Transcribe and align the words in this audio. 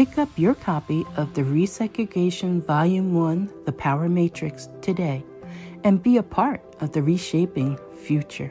Pick 0.00 0.16
up 0.16 0.30
your 0.38 0.54
copy 0.54 1.04
of 1.18 1.34
the 1.34 1.42
Resegregation 1.42 2.64
Volume 2.64 3.12
1 3.12 3.52
The 3.66 3.72
Power 3.72 4.08
Matrix 4.08 4.70
today 4.80 5.22
and 5.84 6.02
be 6.02 6.16
a 6.16 6.22
part 6.22 6.62
of 6.80 6.92
the 6.92 7.02
reshaping 7.02 7.78
future. 8.02 8.50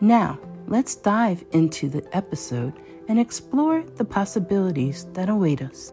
Now, 0.00 0.38
let's 0.66 0.94
dive 0.96 1.44
into 1.52 1.90
the 1.90 2.02
episode 2.16 2.72
and 3.08 3.20
explore 3.20 3.82
the 3.96 4.06
possibilities 4.06 5.04
that 5.12 5.28
await 5.28 5.60
us. 5.60 5.92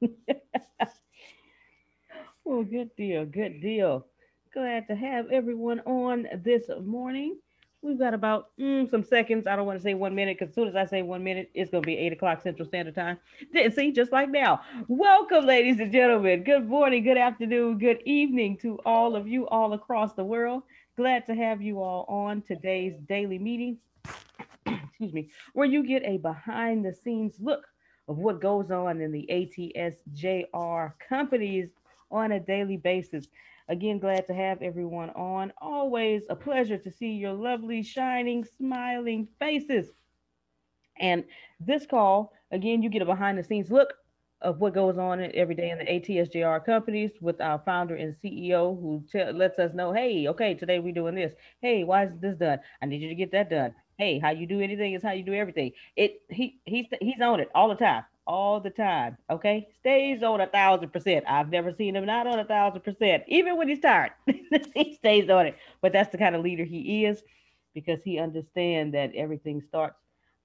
well, 2.46 2.64
good 2.64 2.96
deal, 2.96 3.26
good 3.26 3.60
deal. 3.60 4.06
Glad 4.54 4.88
to 4.88 4.96
have 4.96 5.30
everyone 5.30 5.80
on 5.80 6.26
this 6.42 6.62
morning. 6.82 7.36
We've 7.86 7.96
got 7.96 8.14
about 8.14 8.50
mm, 8.58 8.90
some 8.90 9.04
seconds. 9.04 9.46
I 9.46 9.54
don't 9.54 9.64
want 9.64 9.78
to 9.78 9.82
say 9.82 9.94
one 9.94 10.12
minute 10.12 10.38
because 10.40 10.50
as 10.50 10.56
soon 10.56 10.66
as 10.66 10.74
I 10.74 10.86
say 10.86 11.02
one 11.02 11.22
minute, 11.22 11.50
it's 11.54 11.70
going 11.70 11.84
to 11.84 11.86
be 11.86 11.96
eight 11.96 12.12
o'clock 12.12 12.42
Central 12.42 12.66
Standard 12.66 12.96
Time. 12.96 13.16
See, 13.72 13.92
just 13.92 14.10
like 14.10 14.28
now. 14.28 14.60
Welcome, 14.88 15.46
ladies 15.46 15.78
and 15.78 15.92
gentlemen. 15.92 16.42
Good 16.42 16.68
morning, 16.68 17.04
good 17.04 17.16
afternoon, 17.16 17.78
good 17.78 18.02
evening 18.04 18.58
to 18.62 18.80
all 18.84 19.14
of 19.14 19.28
you 19.28 19.46
all 19.46 19.72
across 19.74 20.14
the 20.14 20.24
world. 20.24 20.64
Glad 20.96 21.26
to 21.26 21.36
have 21.36 21.62
you 21.62 21.80
all 21.80 22.04
on 22.08 22.42
today's 22.42 22.94
daily 23.08 23.38
meeting. 23.38 23.78
Excuse 24.66 25.12
me, 25.12 25.30
where 25.52 25.68
you 25.68 25.86
get 25.86 26.02
a 26.04 26.16
behind 26.16 26.84
the 26.84 26.92
scenes 26.92 27.36
look 27.38 27.68
of 28.08 28.18
what 28.18 28.40
goes 28.40 28.72
on 28.72 29.00
in 29.00 29.12
the 29.12 29.28
ATSJR 29.30 30.92
companies 31.08 31.68
on 32.10 32.32
a 32.32 32.40
daily 32.40 32.78
basis. 32.78 33.28
Again, 33.68 33.98
glad 33.98 34.26
to 34.28 34.34
have 34.34 34.62
everyone 34.62 35.10
on. 35.10 35.52
Always 35.60 36.22
a 36.30 36.36
pleasure 36.36 36.78
to 36.78 36.90
see 36.90 37.12
your 37.12 37.32
lovely, 37.32 37.82
shining, 37.82 38.44
smiling 38.44 39.26
faces. 39.40 39.90
And 40.98 41.24
this 41.58 41.84
call, 41.84 42.32
again, 42.52 42.82
you 42.82 42.88
get 42.88 43.02
a 43.02 43.06
behind 43.06 43.38
the 43.38 43.44
scenes 43.44 43.70
look 43.70 43.94
of 44.40 44.60
what 44.60 44.74
goes 44.74 44.98
on 44.98 45.20
every 45.34 45.54
day 45.54 45.70
in 45.70 45.78
the 45.78 45.84
ATSJR 45.84 46.64
companies 46.64 47.10
with 47.20 47.40
our 47.40 47.60
founder 47.64 47.96
and 47.96 48.14
CEO 48.22 48.80
who 48.80 49.02
t- 49.10 49.32
lets 49.32 49.58
us 49.58 49.74
know, 49.74 49.92
hey, 49.92 50.28
okay, 50.28 50.54
today 50.54 50.78
we're 50.78 50.94
doing 50.94 51.14
this. 51.14 51.32
Hey, 51.60 51.82
why 51.84 52.04
is 52.04 52.12
this 52.20 52.36
done? 52.36 52.60
I 52.80 52.86
need 52.86 53.02
you 53.02 53.08
to 53.08 53.14
get 53.14 53.32
that 53.32 53.50
done. 53.50 53.74
Hey, 53.98 54.18
how 54.18 54.30
you 54.30 54.46
do 54.46 54.60
anything 54.60 54.92
is 54.92 55.02
how 55.02 55.12
you 55.12 55.24
do 55.24 55.34
everything. 55.34 55.72
It 55.96 56.20
he 56.28 56.60
he's 56.66 56.86
he's 57.00 57.20
on 57.20 57.40
it 57.40 57.50
all 57.54 57.68
the 57.70 57.74
time 57.74 58.04
all 58.26 58.60
the 58.60 58.70
time. 58.70 59.16
Okay, 59.30 59.68
stays 59.80 60.22
on 60.22 60.40
a 60.40 60.46
thousand 60.46 60.92
percent. 60.92 61.24
I've 61.28 61.50
never 61.50 61.72
seen 61.72 61.96
him 61.96 62.06
not 62.06 62.26
on 62.26 62.38
a 62.38 62.44
thousand 62.44 62.82
percent, 62.82 63.24
even 63.28 63.56
when 63.56 63.68
he's 63.68 63.80
tired. 63.80 64.12
he 64.74 64.94
stays 64.94 65.30
on 65.30 65.46
it. 65.46 65.56
But 65.80 65.92
that's 65.92 66.10
the 66.10 66.18
kind 66.18 66.34
of 66.34 66.42
leader 66.42 66.64
he 66.64 67.04
is, 67.04 67.22
because 67.74 68.02
he 68.02 68.18
understands 68.18 68.92
that 68.92 69.14
everything 69.14 69.62
starts 69.62 69.98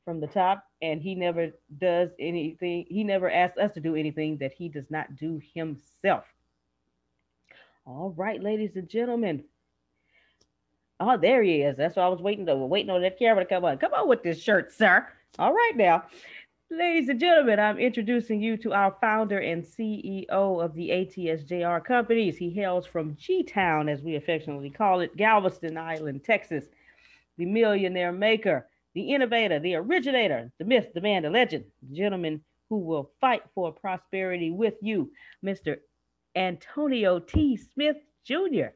from 0.06 0.20
the 0.20 0.28
top, 0.28 0.66
and 0.82 1.02
he 1.02 1.16
never 1.16 1.52
does 1.78 2.10
anything. 2.20 2.86
He 2.90 3.04
never 3.04 3.30
asks 3.30 3.58
us 3.58 3.72
to 3.74 3.80
do 3.80 3.96
anything 3.96 4.38
that 4.38 4.54
he 4.54 4.70
does 4.70 4.90
not 4.90 5.16
do 5.16 5.42
himself. 5.54 6.26
All 7.86 8.14
right, 8.16 8.42
ladies 8.42 8.76
and 8.76 8.88
gentlemen. 8.88 9.44
Oh, 11.00 11.18
there 11.18 11.42
he 11.42 11.64
is. 11.64 11.78
That's 11.78 11.96
what 11.96 12.04
I 12.04 12.10
was 12.10 12.22
waiting 12.22 12.46
to 12.46 12.56
waiting 12.56 12.92
on 12.92 13.02
that 13.02 13.18
camera 13.18 13.44
to 13.44 13.50
come 13.50 13.66
on. 13.66 13.80
Come 13.80 13.94
on 13.94 14.08
with 14.08 14.22
this 14.22 14.40
shirt, 14.40 14.72
sir. 14.72 15.08
All 15.40 15.52
right 15.52 15.74
now. 15.76 16.04
Ladies 16.74 17.10
and 17.10 17.20
gentlemen, 17.20 17.60
I'm 17.60 17.78
introducing 17.78 18.42
you 18.42 18.56
to 18.56 18.72
our 18.72 18.96
founder 19.02 19.40
and 19.40 19.62
CEO 19.62 20.30
of 20.30 20.74
the 20.74 20.88
ATSJR 20.88 21.84
companies. 21.84 22.38
He 22.38 22.50
hails 22.50 22.86
from 22.86 23.18
G 23.18 23.44
Town, 23.44 23.90
as 23.90 24.02
we 24.02 24.16
affectionately 24.16 24.70
call 24.70 25.02
it, 25.02 25.18
Galveston 25.18 25.78
Island, 25.78 26.24
Texas. 26.24 26.70
The 27.38 27.46
millionaire 27.46 28.14
maker, 28.14 28.70
the 28.94 29.14
innovator, 29.14 29.60
the 29.60 29.76
originator, 29.76 30.50
the 30.60 30.64
myth, 30.64 30.94
the 30.94 31.02
man, 31.02 31.24
the 31.24 31.30
legend, 31.30 31.66
the 31.84 31.94
gentleman 31.94 32.42
who 32.70 32.78
will 32.78 33.12
fight 33.20 33.44
for 33.54 33.74
prosperity 33.74 34.50
with 34.50 34.76
you, 34.82 35.12
Mr. 35.44 35.76
Antonio 36.38 37.20
T. 37.20 37.58
Smith 37.58 37.98
Jr. 38.24 38.68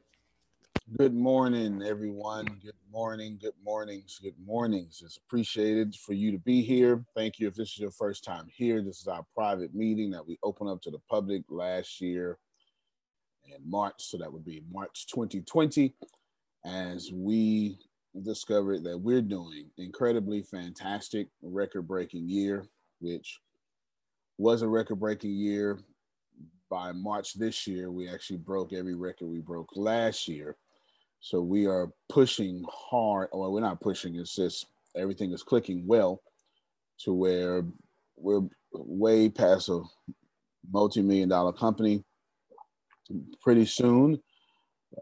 Good 0.94 1.14
morning, 1.14 1.82
everyone. 1.82 2.44
Good 2.62 2.76
morning, 2.92 3.40
good 3.42 3.56
mornings, 3.64 4.20
good 4.22 4.36
mornings. 4.46 5.02
It's 5.04 5.16
appreciated 5.16 5.96
for 5.96 6.12
you 6.12 6.30
to 6.30 6.38
be 6.38 6.62
here. 6.62 7.04
Thank 7.16 7.40
you. 7.40 7.48
If 7.48 7.56
this 7.56 7.70
is 7.70 7.78
your 7.80 7.90
first 7.90 8.22
time 8.22 8.46
here, 8.48 8.80
this 8.80 9.00
is 9.00 9.08
our 9.08 9.26
private 9.34 9.74
meeting 9.74 10.12
that 10.12 10.24
we 10.24 10.38
opened 10.44 10.70
up 10.70 10.80
to 10.82 10.92
the 10.92 11.00
public 11.10 11.42
last 11.48 12.00
year 12.00 12.38
in 13.46 13.68
March. 13.68 13.94
So 13.98 14.16
that 14.18 14.32
would 14.32 14.44
be 14.44 14.62
March 14.72 15.08
2020, 15.08 15.92
as 16.64 17.10
we 17.12 17.80
discovered 18.22 18.84
that 18.84 18.96
we're 18.96 19.22
doing 19.22 19.68
incredibly 19.78 20.42
fantastic, 20.42 21.26
record 21.42 21.88
breaking 21.88 22.28
year, 22.28 22.64
which 23.00 23.40
was 24.38 24.62
a 24.62 24.68
record 24.68 25.00
breaking 25.00 25.34
year. 25.34 25.80
By 26.70 26.92
March 26.92 27.34
this 27.34 27.66
year, 27.66 27.90
we 27.90 28.08
actually 28.08 28.38
broke 28.38 28.72
every 28.72 28.94
record 28.94 29.26
we 29.26 29.40
broke 29.40 29.70
last 29.74 30.28
year 30.28 30.56
So 31.26 31.40
we 31.40 31.66
are 31.66 31.90
pushing 32.08 32.64
hard, 32.70 33.30
or 33.32 33.50
we're 33.50 33.58
not 33.58 33.80
pushing, 33.80 34.14
it's 34.14 34.36
just 34.36 34.64
everything 34.94 35.32
is 35.32 35.42
clicking 35.42 35.84
well 35.84 36.22
to 37.00 37.12
where 37.12 37.64
we're 38.16 38.42
way 38.72 39.28
past 39.28 39.68
a 39.68 39.82
multi-million 40.70 41.28
dollar 41.28 41.52
company 41.52 42.04
pretty 43.42 43.66
soon. 43.66 44.22
Uh, 44.96 45.00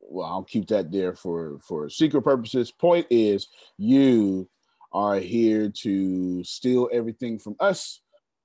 well, 0.00 0.26
I'll 0.26 0.42
keep 0.42 0.68
that 0.68 0.90
there 0.90 1.14
for 1.14 1.58
for 1.58 1.90
secret 1.90 2.22
purposes. 2.22 2.72
Point 2.72 3.06
is, 3.10 3.48
you 3.76 4.48
are 4.94 5.18
here 5.18 5.68
to 5.82 6.44
steal 6.44 6.88
everything 6.90 7.38
from 7.38 7.56
us 7.60 8.00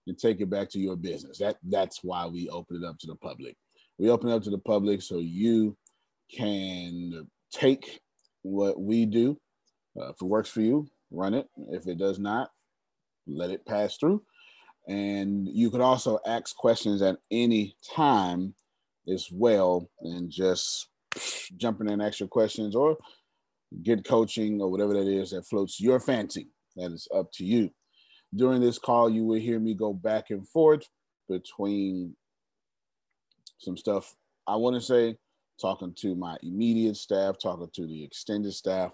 and 0.08 0.20
take 0.20 0.42
it 0.42 0.50
back 0.50 0.70
to 0.72 0.80
your 0.80 0.98
business. 0.98 1.38
That 1.38 1.56
that's 1.70 2.04
why 2.04 2.26
we 2.26 2.50
open 2.50 2.84
it 2.84 2.86
up 2.86 3.00
to 3.00 3.08
the 3.08 3.16
public. 3.16 3.56
We 3.98 4.10
open 4.10 4.28
it 4.28 4.34
up 4.34 4.44
to 4.44 4.50
the 4.50 4.58
public 4.58 5.02
so 5.02 5.20
you 5.20 5.78
can 6.36 7.28
take 7.52 8.02
what 8.44 8.80
we 8.80 9.06
do. 9.06 9.40
Uh, 10.00 10.10
if 10.10 10.22
it 10.22 10.26
works 10.26 10.50
for 10.50 10.62
you, 10.62 10.88
run 11.12 11.34
it. 11.34 11.48
If 11.70 11.88
it 11.88 11.98
does 11.98 12.20
not, 12.20 12.50
let 13.28 13.52
it 13.52 13.66
pass 13.66 13.98
through. 13.98 14.24
And 14.88 15.48
you 15.48 15.70
could 15.70 15.82
also 15.82 16.20
ask 16.26 16.56
questions 16.56 17.02
at 17.02 17.18
any 17.30 17.76
time 17.94 18.54
as 19.08 19.30
well 19.32 19.90
and 20.02 20.32
just 20.32 20.88
jump 21.58 21.82
in 21.82 21.90
and 21.90 22.02
ask 22.02 22.20
your 22.20 22.30
questions 22.30 22.76
or 22.76 22.98
get 23.84 24.06
coaching 24.06 24.62
or 24.62 24.70
whatever 24.70 24.94
that 24.94 25.08
is 25.08 25.32
that 25.32 25.46
floats 25.46 25.80
your 25.80 26.00
fancy. 26.00 26.48
That 26.76 26.92
is 26.92 27.08
up 27.14 27.32
to 27.34 27.46
you. 27.46 27.70
During 28.34 28.62
this 28.62 28.80
call, 28.80 29.10
you 29.10 29.26
will 29.26 29.40
hear 29.40 29.60
me 29.60 29.74
go 29.74 29.94
back 29.94 30.30
and 30.30 30.48
forth 30.48 30.88
between 31.28 32.16
some 33.60 33.78
stuff 33.78 34.16
I 34.48 34.56
want 34.56 34.76
to 34.76 34.82
say, 34.82 35.18
talking 35.62 35.94
to 36.00 36.16
my 36.16 36.38
immediate 36.42 36.98
staff, 36.98 37.36
talking 37.42 37.70
to 37.74 37.86
the 37.88 38.04
extended 38.04 38.54
staff, 38.54 38.92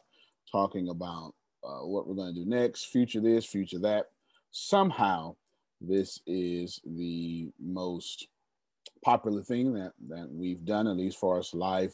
talking 0.52 0.90
about 0.90 1.34
uh, 1.64 1.86
what 1.86 2.08
we're 2.08 2.16
going 2.16 2.34
to 2.34 2.44
do 2.44 2.50
next, 2.50 2.86
future 2.86 3.22
this, 3.22 3.46
future 3.46 3.80
that. 3.80 4.08
Somehow, 4.52 5.36
this 5.82 6.20
is 6.26 6.80
the 6.86 7.50
most 7.60 8.28
popular 9.04 9.44
thing 9.44 9.74
that, 9.74 9.94
that 10.10 10.28
we've 10.32 10.66
done, 10.66 10.88
at 10.88 10.98
least 10.98 11.20
for 11.20 11.40
us 11.40 11.54
live 11.54 11.94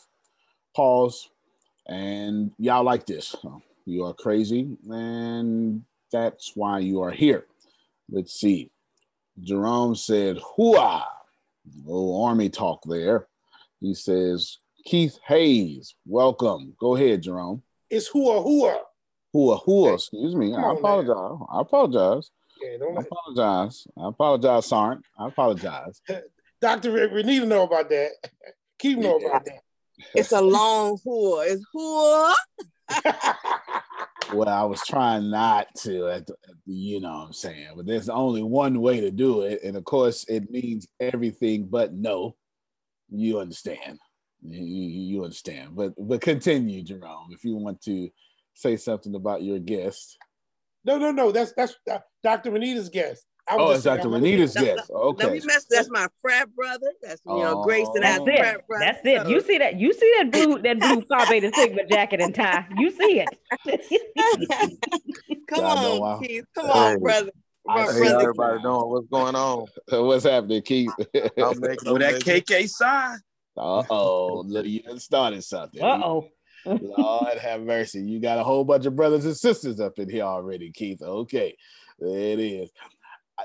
calls. 0.76 1.30
And 1.88 2.52
y'all 2.58 2.84
like 2.84 3.06
this. 3.06 3.36
You 3.86 4.06
are 4.06 4.14
crazy, 4.14 4.78
and 4.90 5.84
that's 6.12 6.54
why 6.56 6.80
you 6.80 7.02
are 7.02 7.12
here. 7.12 7.46
Let's 8.10 8.34
see. 8.34 8.72
Jerome 9.42 9.96
said, 9.96 10.38
Hooah! 10.38 11.04
Little 11.84 12.24
army 12.24 12.50
talk 12.50 12.84
there. 12.86 13.28
He 13.82 13.94
says, 13.94 14.60
Keith 14.86 15.18
Hayes, 15.28 15.96
welcome. 16.06 16.76
Go 16.80 16.96
ahead, 16.96 17.24
Jerome. 17.24 17.64
It's 17.90 18.10
hooah 18.10 18.44
hooah. 18.44 18.80
Hooah 19.34 19.64
hooah. 19.64 19.94
Excuse 19.96 20.36
me. 20.36 20.54
I 20.54 20.74
apologize. 20.74 21.40
I 21.52 21.62
apologize. 21.62 22.32
Yeah, 22.62 22.78
don't 22.80 22.98
I 22.98 23.02
apologize. 23.02 23.88
I 23.98 24.08
apologize, 24.10 24.66
Sarn. 24.66 25.02
I 25.18 25.28
apologize. 25.28 26.02
Dr. 26.62 27.14
We 27.14 27.24
need 27.24 27.40
to 27.40 27.46
know 27.46 27.64
about 27.64 27.90
that. 27.90 28.12
Keep 28.80 29.00
know 29.00 29.18
about 29.18 29.46
that. 29.46 29.60
It's 30.14 30.34
a 30.34 30.42
long 30.42 30.98
whore. 31.06 31.46
It's 31.48 31.64
whore. 31.74 32.34
well, 34.34 34.50
I 34.50 34.64
was 34.64 34.86
trying 34.86 35.30
not 35.30 35.68
to, 35.84 36.10
at 36.10 36.28
the, 36.28 36.34
at 36.50 36.56
the, 36.66 36.74
you 36.74 37.00
know 37.00 37.10
what 37.10 37.28
I'm 37.28 37.34
saying, 37.34 37.70
but 37.76 37.86
there's 37.86 38.10
only 38.10 38.44
one 38.44 38.82
way 38.82 39.00
to 39.00 39.12
do 39.12 39.44
it. 39.44 39.64
And 39.64 39.78
of 39.78 39.86
course, 39.86 40.26
it 40.28 40.52
means 40.52 40.88
everything 41.00 41.68
but 41.68 41.94
no. 41.94 42.36
You 43.10 43.40
understand. 43.40 44.00
You, 44.48 44.62
you 44.62 45.24
understand. 45.24 45.76
But 45.76 45.94
but 45.98 46.22
continue, 46.22 46.84
Jerome, 46.84 47.30
if 47.32 47.44
you 47.44 47.56
want 47.56 47.82
to 47.84 48.10
say 48.54 48.78
something 48.78 49.16
about 49.16 49.44
your 49.44 49.60
guest. 49.60 50.18
No, 50.86 50.98
no, 50.98 51.12
no. 51.12 51.32
That's 51.32 51.54
that's 51.54 51.76
uh, 51.90 52.00
Dr. 52.24 52.52
Renita's 52.52 52.90
guest. 52.90 53.26
oh, 53.50 53.72
it's 53.72 53.84
Dr. 53.84 54.10
Renita's 54.10 54.54
guest. 54.54 54.90
Okay. 54.90 55.26
Let 55.26 55.34
me 55.34 55.42
mess. 55.46 55.66
That's 55.70 55.90
my 55.90 56.08
frat 56.22 56.54
brother. 56.56 56.92
That's 57.02 57.22
you 57.26 57.38
know 57.38 57.62
oh, 57.62 57.64
Grace 57.64 57.88
and 57.96 58.06
I 58.06 58.24
frat 58.24 58.68
brother. 58.68 58.86
That's 58.86 59.00
it. 59.04 59.28
You 59.28 59.42
see 59.42 59.58
that? 59.58 59.80
You 59.80 59.94
see 59.94 60.14
that 60.18 60.32
blue 60.32 60.62
that 60.62 60.80
blue 60.80 61.02
Phi 61.10 61.40
Sigma 61.40 61.86
jacket 61.90 62.22
and 62.22 62.36
tie? 62.36 62.66
You 62.78 62.92
see 62.92 63.26
it? 63.26 64.78
Come 65.48 65.64
on, 65.64 66.24
Keith. 66.24 66.46
Come 66.56 66.70
on, 66.70 67.00
brother. 67.00 67.32
I 67.68 67.88
see 67.88 68.00
brother. 68.00 68.22
everybody 68.22 68.64
knowing 68.64 68.90
what's 68.90 69.08
going 69.08 69.36
on. 69.36 69.66
what's 70.06 70.26
happening, 70.26 70.62
Keith? 70.62 70.92
I'm 71.16 71.60
making 71.62 71.88
oh, 71.88 71.98
that 71.98 72.22
KK 72.22 72.68
sign. 72.70 73.20
Uh 73.56 73.84
oh, 73.90 74.46
you 74.64 74.82
done 74.82 75.00
started 75.00 75.44
something. 75.44 75.82
Uh 75.82 76.02
oh. 76.04 76.30
Lord 76.66 77.38
have 77.40 77.62
mercy. 77.62 78.02
You 78.02 78.20
got 78.20 78.40
a 78.40 78.44
whole 78.44 78.64
bunch 78.64 78.86
of 78.86 78.96
brothers 78.96 79.26
and 79.26 79.36
sisters 79.36 79.80
up 79.80 80.00
in 80.00 80.10
here 80.10 80.24
already, 80.24 80.72
Keith. 80.72 81.02
Okay, 81.02 81.58
there 82.00 82.18
it 82.18 82.40
is. 82.40 82.72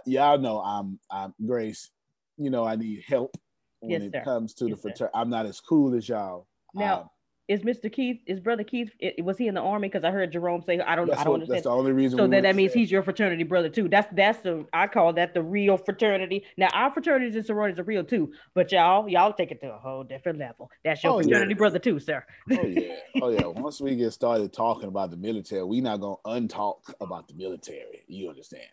Y'all 0.06 0.38
know 0.38 0.60
I'm 0.60 0.98
I'm 1.10 1.34
Grace. 1.44 1.90
You 2.36 2.50
know 2.50 2.64
I 2.64 2.76
need 2.76 3.02
help 3.06 3.36
when 3.80 4.02
yes, 4.02 4.10
it 4.12 4.24
comes 4.24 4.54
to 4.54 4.68
yes, 4.68 4.76
the 4.76 4.82
fraternity. 4.82 5.14
I'm 5.14 5.30
not 5.30 5.46
as 5.46 5.60
cool 5.60 5.94
as 5.94 6.08
y'all. 6.08 6.46
No. 6.74 6.84
um, 6.94 7.10
is 7.48 7.62
Mr. 7.62 7.90
Keith, 7.90 8.20
is 8.26 8.40
brother 8.40 8.62
Keith, 8.62 8.90
it, 8.98 9.24
was 9.24 9.38
he 9.38 9.48
in 9.48 9.54
the 9.54 9.60
army? 9.60 9.88
Because 9.88 10.04
I 10.04 10.10
heard 10.10 10.30
Jerome 10.30 10.62
say, 10.62 10.78
I 10.80 10.94
don't, 10.94 11.10
I 11.10 11.24
don't 11.24 11.28
what, 11.28 11.34
understand. 11.34 11.56
That's 11.56 11.64
the 11.64 11.70
only 11.70 11.92
reason. 11.92 12.18
So 12.18 12.26
then 12.26 12.42
that 12.42 12.54
means 12.54 12.74
he's 12.74 12.90
your 12.90 13.02
fraternity 13.02 13.42
brother 13.42 13.70
too. 13.70 13.88
That's 13.88 14.06
that's 14.14 14.40
the 14.42 14.66
I 14.72 14.86
call 14.86 15.14
that 15.14 15.32
the 15.32 15.42
real 15.42 15.78
fraternity. 15.78 16.44
Now 16.58 16.68
our 16.74 16.92
fraternities 16.92 17.36
and 17.36 17.46
sororities 17.46 17.78
are 17.78 17.84
real 17.84 18.04
too, 18.04 18.32
but 18.54 18.70
y'all 18.70 19.08
y'all 19.08 19.32
take 19.32 19.50
it 19.50 19.60
to 19.62 19.72
a 19.72 19.78
whole 19.78 20.04
different 20.04 20.38
level. 20.38 20.70
That's 20.84 21.02
your 21.02 21.14
oh, 21.14 21.22
fraternity 21.22 21.54
yeah. 21.54 21.58
brother 21.58 21.78
too, 21.78 21.98
sir. 21.98 22.24
oh 22.52 22.66
yeah, 22.66 22.96
oh 23.22 23.30
yeah. 23.30 23.46
Once 23.46 23.80
we 23.80 23.96
get 23.96 24.12
started 24.12 24.52
talking 24.52 24.88
about 24.88 25.10
the 25.10 25.16
military, 25.16 25.64
we 25.64 25.80
not 25.80 26.00
gonna 26.00 26.16
untalk 26.26 26.92
about 27.00 27.28
the 27.28 27.34
military. 27.34 28.04
You 28.06 28.28
understand? 28.28 28.64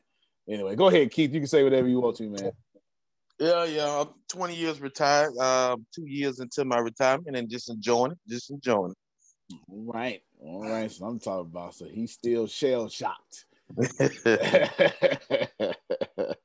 Anyway, 0.49 0.75
go 0.75 0.87
ahead, 0.87 1.11
Keith. 1.11 1.33
You 1.33 1.39
can 1.39 1.47
say 1.47 1.63
whatever 1.63 1.87
you 1.87 1.99
want 2.01 2.17
to, 2.17 2.29
man. 2.29 2.51
Yeah, 3.39 3.65
yeah. 3.65 4.01
I'm 4.01 4.09
20 4.29 4.55
years 4.55 4.79
retired. 4.79 5.33
Uh, 5.39 5.75
two 5.93 6.05
years 6.05 6.39
into 6.39 6.63
my 6.65 6.79
retirement, 6.79 7.35
and 7.35 7.49
just 7.49 7.69
enjoying 7.69 8.13
it. 8.13 8.17
Just 8.27 8.49
enjoying 8.49 8.91
it. 8.91 8.97
All 9.69 9.91
right, 9.93 10.21
all 10.41 10.69
right. 10.69 10.91
So 10.91 11.05
I'm 11.05 11.19
talking 11.19 11.51
about. 11.51 11.75
So 11.75 11.85
he's 11.85 12.13
still 12.13 12.47
shell 12.47 12.89
shocked. 12.89 13.45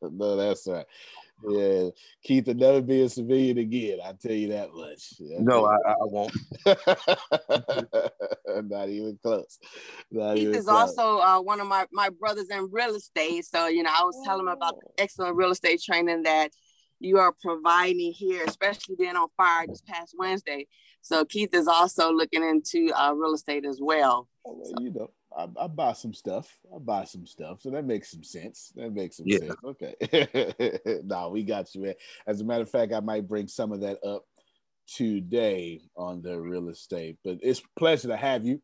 no, 0.02 0.36
that's 0.36 0.66
right. 0.66 0.84
Yeah, 1.48 1.88
Keith 2.22 2.46
will 2.46 2.54
never 2.54 2.82
be 2.82 3.00
a 3.02 3.08
civilian 3.08 3.56
again. 3.58 3.98
I 4.04 4.12
tell 4.12 4.32
you 4.32 4.48
that 4.48 4.74
much. 4.74 5.14
No, 5.20 5.64
I, 5.64 5.76
I 5.86 5.94
won't. 6.00 6.36
Not 8.68 8.90
even 8.90 9.18
close. 9.22 9.58
Not 10.10 10.34
Keith 10.34 10.42
even 10.42 10.56
is 10.56 10.66
close. 10.66 10.98
also 10.98 11.20
uh, 11.20 11.40
one 11.40 11.60
of 11.60 11.66
my 11.66 11.86
my 11.92 12.10
brothers 12.10 12.50
in 12.50 12.68
real 12.70 12.94
estate. 12.94 13.46
So 13.46 13.68
you 13.68 13.82
know, 13.82 13.90
I 13.90 14.04
was 14.04 14.20
telling 14.24 14.46
him 14.46 14.48
about 14.48 14.78
the 14.80 15.02
excellent 15.02 15.36
real 15.36 15.52
estate 15.52 15.80
training 15.82 16.24
that 16.24 16.50
you 17.00 17.18
are 17.18 17.32
providing 17.32 18.12
here, 18.12 18.44
especially 18.46 18.94
being 18.96 19.16
on 19.16 19.28
fire 19.36 19.66
this 19.66 19.80
past 19.80 20.14
Wednesday. 20.16 20.68
So 21.00 21.24
Keith 21.24 21.54
is 21.54 21.66
also 21.66 22.12
looking 22.12 22.42
into 22.42 22.92
uh, 22.94 23.12
real 23.12 23.34
estate 23.34 23.64
as 23.64 23.80
well. 23.80 24.28
Oh, 24.46 24.54
well 24.56 24.66
so. 24.66 24.84
You 24.84 24.90
know, 24.90 25.10
I, 25.36 25.64
I, 25.64 25.66
buy 25.66 25.94
some 25.94 26.12
stuff. 26.12 26.58
I 26.74 26.78
buy 26.78 27.04
some 27.04 27.26
stuff, 27.26 27.62
so 27.62 27.70
that 27.70 27.86
makes 27.86 28.10
some 28.10 28.22
sense. 28.22 28.72
That 28.76 28.92
makes 28.92 29.16
some 29.16 29.26
yeah. 29.26 29.38
sense. 29.38 29.56
Okay. 29.64 31.00
no, 31.04 31.30
we 31.30 31.42
got 31.42 31.74
you, 31.74 31.82
man. 31.82 31.94
As 32.26 32.40
a 32.40 32.44
matter 32.44 32.62
of 32.62 32.70
fact, 32.70 32.92
I 32.92 33.00
might 33.00 33.26
bring 33.26 33.48
some 33.48 33.72
of 33.72 33.80
that 33.80 34.04
up 34.04 34.24
today 34.86 35.82
on 35.96 36.20
the 36.20 36.38
real 36.38 36.68
estate. 36.68 37.16
But 37.24 37.38
it's 37.42 37.62
pleasure 37.78 38.08
to 38.08 38.16
have 38.16 38.44
you. 38.44 38.60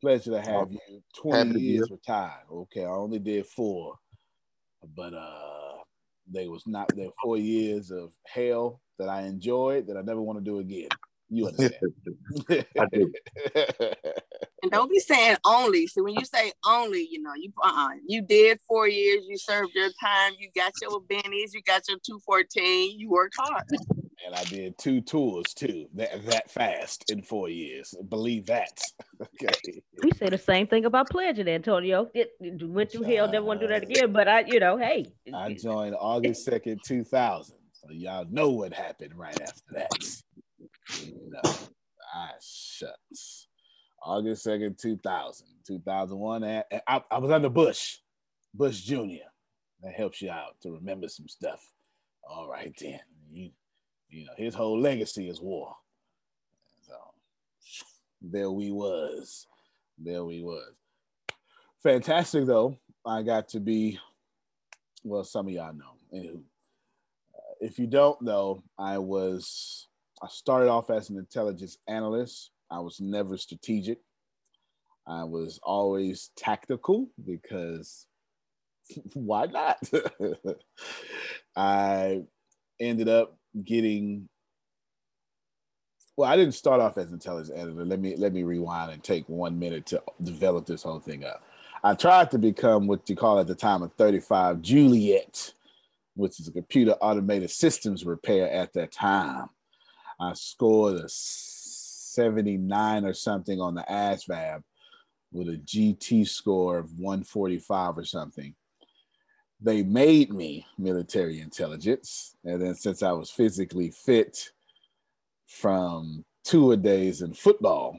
Pleasure 0.00 0.32
to 0.32 0.40
have 0.40 0.70
you. 0.70 1.02
Twenty 1.16 1.60
years 1.60 1.90
retired. 1.90 2.44
Okay, 2.52 2.84
I 2.84 2.90
only 2.90 3.18
did 3.18 3.46
four, 3.46 3.94
but 4.94 5.14
uh, 5.14 5.65
they 6.30 6.48
was 6.48 6.62
not 6.66 6.90
there 6.96 7.08
four 7.22 7.36
years 7.36 7.90
of 7.90 8.12
hell 8.26 8.80
that 8.98 9.08
I 9.08 9.22
enjoyed 9.22 9.86
that 9.86 9.96
I 9.96 10.02
never 10.02 10.20
want 10.20 10.38
to 10.38 10.44
do 10.44 10.58
again. 10.58 10.88
You 11.28 11.48
understand? 11.48 11.92
I 12.78 12.86
do. 12.92 13.12
and 14.62 14.70
don't 14.70 14.90
be 14.90 15.00
saying 15.00 15.36
only. 15.44 15.86
So 15.88 16.04
when 16.04 16.14
you 16.14 16.24
say 16.24 16.52
only, 16.64 17.08
you 17.10 17.20
know, 17.20 17.32
you 17.36 17.52
uh 17.62 17.88
you 18.06 18.22
did 18.22 18.60
four 18.66 18.88
years, 18.88 19.24
you 19.28 19.36
served 19.36 19.72
your 19.74 19.90
time, 20.02 20.34
you 20.38 20.50
got 20.54 20.72
your 20.80 21.00
bennies, 21.00 21.52
you 21.52 21.62
got 21.66 21.82
your 21.88 21.98
214, 22.04 22.98
you 22.98 23.10
worked 23.10 23.34
hard. 23.38 23.64
And 24.24 24.34
I 24.34 24.44
did 24.44 24.78
two 24.78 25.00
tours 25.00 25.52
too, 25.54 25.86
that 25.94 26.24
that 26.26 26.50
fast 26.50 27.10
in 27.10 27.22
four 27.22 27.48
years. 27.48 27.94
Believe 28.08 28.46
that. 28.46 28.80
okay. 29.22 29.82
We 30.02 30.10
say 30.12 30.30
the 30.30 30.38
same 30.38 30.66
thing 30.66 30.84
about 30.84 31.10
pledging, 31.10 31.48
Antonio. 31.48 32.08
It, 32.14 32.30
it 32.40 32.62
went 32.68 32.92
through 32.92 33.02
hell, 33.02 33.30
never 33.30 33.44
want 33.44 33.60
to 33.60 33.66
do 33.66 33.72
that 33.72 33.82
again. 33.82 34.12
But 34.12 34.28
I, 34.28 34.40
you 34.40 34.58
know, 34.58 34.76
hey. 34.78 35.06
I 35.34 35.52
joined 35.54 35.94
August 35.98 36.46
2nd, 36.46 36.82
2000. 36.82 37.56
So 37.72 37.92
y'all 37.92 38.26
know 38.30 38.50
what 38.50 38.72
happened 38.72 39.14
right 39.16 39.38
after 39.40 39.62
that. 39.74 39.90
No. 41.28 41.40
Ah, 42.14 42.30
shucks. 42.40 43.48
August 44.02 44.46
2nd, 44.46 44.78
2000. 44.78 45.46
2001. 45.66 46.44
I, 46.44 46.64
I, 46.86 47.02
I 47.10 47.18
was 47.18 47.30
under 47.30 47.48
Bush, 47.48 47.98
Bush 48.54 48.80
Jr. 48.80 49.26
That 49.82 49.94
helps 49.94 50.22
you 50.22 50.30
out 50.30 50.60
to 50.62 50.72
remember 50.72 51.08
some 51.08 51.28
stuff. 51.28 51.60
All 52.28 52.48
right, 52.48 52.72
then. 52.80 53.00
You, 53.30 53.50
you 54.16 54.24
know, 54.24 54.32
his 54.36 54.54
whole 54.54 54.80
legacy 54.80 55.28
is 55.28 55.42
war. 55.42 55.76
So, 56.80 56.94
there 58.22 58.50
we 58.50 58.70
was. 58.70 59.46
There 59.98 60.24
we 60.24 60.42
was. 60.42 60.72
Fantastic 61.82 62.46
though. 62.46 62.78
I 63.04 63.22
got 63.22 63.48
to 63.50 63.60
be, 63.60 63.98
well, 65.04 65.22
some 65.22 65.46
of 65.46 65.52
y'all 65.52 65.74
know. 65.74 65.92
Anywho, 66.14 66.36
uh, 66.36 67.54
if 67.60 67.78
you 67.78 67.86
don't 67.86 68.20
know, 68.22 68.62
I 68.78 68.98
was, 68.98 69.86
I 70.22 70.28
started 70.28 70.68
off 70.68 70.88
as 70.88 71.10
an 71.10 71.18
intelligence 71.18 71.76
analyst. 71.86 72.50
I 72.70 72.80
was 72.80 73.00
never 73.00 73.36
strategic. 73.36 73.98
I 75.06 75.24
was 75.24 75.60
always 75.62 76.30
tactical 76.36 77.10
because 77.24 78.06
why 79.12 79.46
not? 79.46 79.78
I 81.56 82.22
ended 82.80 83.08
up 83.08 83.36
getting 83.64 84.28
well, 86.16 86.30
I 86.30 86.36
didn't 86.36 86.54
start 86.54 86.80
off 86.80 86.96
as 86.96 87.12
intelligence 87.12 87.52
editor. 87.54 87.84
Let 87.84 88.00
me 88.00 88.16
let 88.16 88.32
me 88.32 88.42
rewind 88.42 88.92
and 88.92 89.02
take 89.02 89.28
one 89.28 89.58
minute 89.58 89.86
to 89.86 90.02
develop 90.22 90.66
this 90.66 90.82
whole 90.82 91.00
thing 91.00 91.24
up. 91.24 91.42
I 91.84 91.94
tried 91.94 92.30
to 92.30 92.38
become 92.38 92.86
what 92.86 93.08
you 93.08 93.16
call 93.16 93.38
at 93.38 93.46
the 93.46 93.54
time 93.54 93.82
of 93.82 93.92
35 93.94 94.62
Juliet, 94.62 95.52
which 96.14 96.40
is 96.40 96.48
a 96.48 96.52
computer 96.52 96.92
automated 96.92 97.50
systems 97.50 98.06
repair 98.06 98.50
at 98.50 98.72
that 98.72 98.92
time. 98.92 99.50
I 100.18 100.32
scored 100.32 100.96
a 100.96 101.08
79 101.08 103.04
or 103.04 103.12
something 103.12 103.60
on 103.60 103.74
the 103.74 103.84
ASVAB 103.88 104.62
with 105.32 105.48
a 105.48 105.58
GT 105.58 106.26
score 106.26 106.78
of 106.78 106.98
145 106.98 107.98
or 107.98 108.04
something. 108.04 108.54
They 109.60 109.82
made 109.82 110.32
me 110.32 110.66
military 110.78 111.40
intelligence. 111.40 112.36
And 112.44 112.60
then 112.60 112.74
since 112.74 113.02
I 113.02 113.12
was 113.12 113.30
physically 113.30 113.90
fit 113.90 114.50
from 115.46 116.24
two 116.44 116.72
a 116.72 116.76
days 116.76 117.22
in 117.22 117.32
football, 117.32 117.98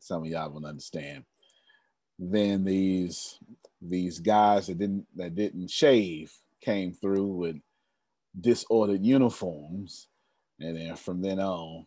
some 0.00 0.22
of 0.22 0.28
y'all 0.28 0.50
will 0.50 0.66
understand, 0.66 1.24
then 2.18 2.64
these 2.64 3.38
these 3.80 4.20
guys 4.20 4.68
that 4.68 4.78
didn't 4.78 5.06
that 5.16 5.34
didn't 5.34 5.68
shave 5.68 6.32
came 6.60 6.92
through 6.92 7.26
with 7.26 7.56
disordered 8.40 9.04
uniforms. 9.04 10.08
And 10.60 10.76
then 10.76 10.96
from 10.96 11.20
then 11.20 11.40
on, 11.40 11.86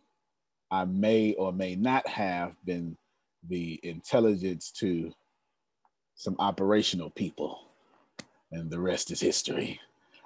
I 0.70 0.84
may 0.84 1.32
or 1.34 1.52
may 1.52 1.74
not 1.74 2.06
have 2.06 2.54
been 2.64 2.96
the 3.48 3.80
intelligence 3.82 4.70
to 4.72 5.12
some 6.14 6.36
operational 6.38 7.10
people. 7.10 7.60
And 8.56 8.70
the 8.70 8.80
rest 8.80 9.10
is 9.10 9.20
history. 9.20 9.78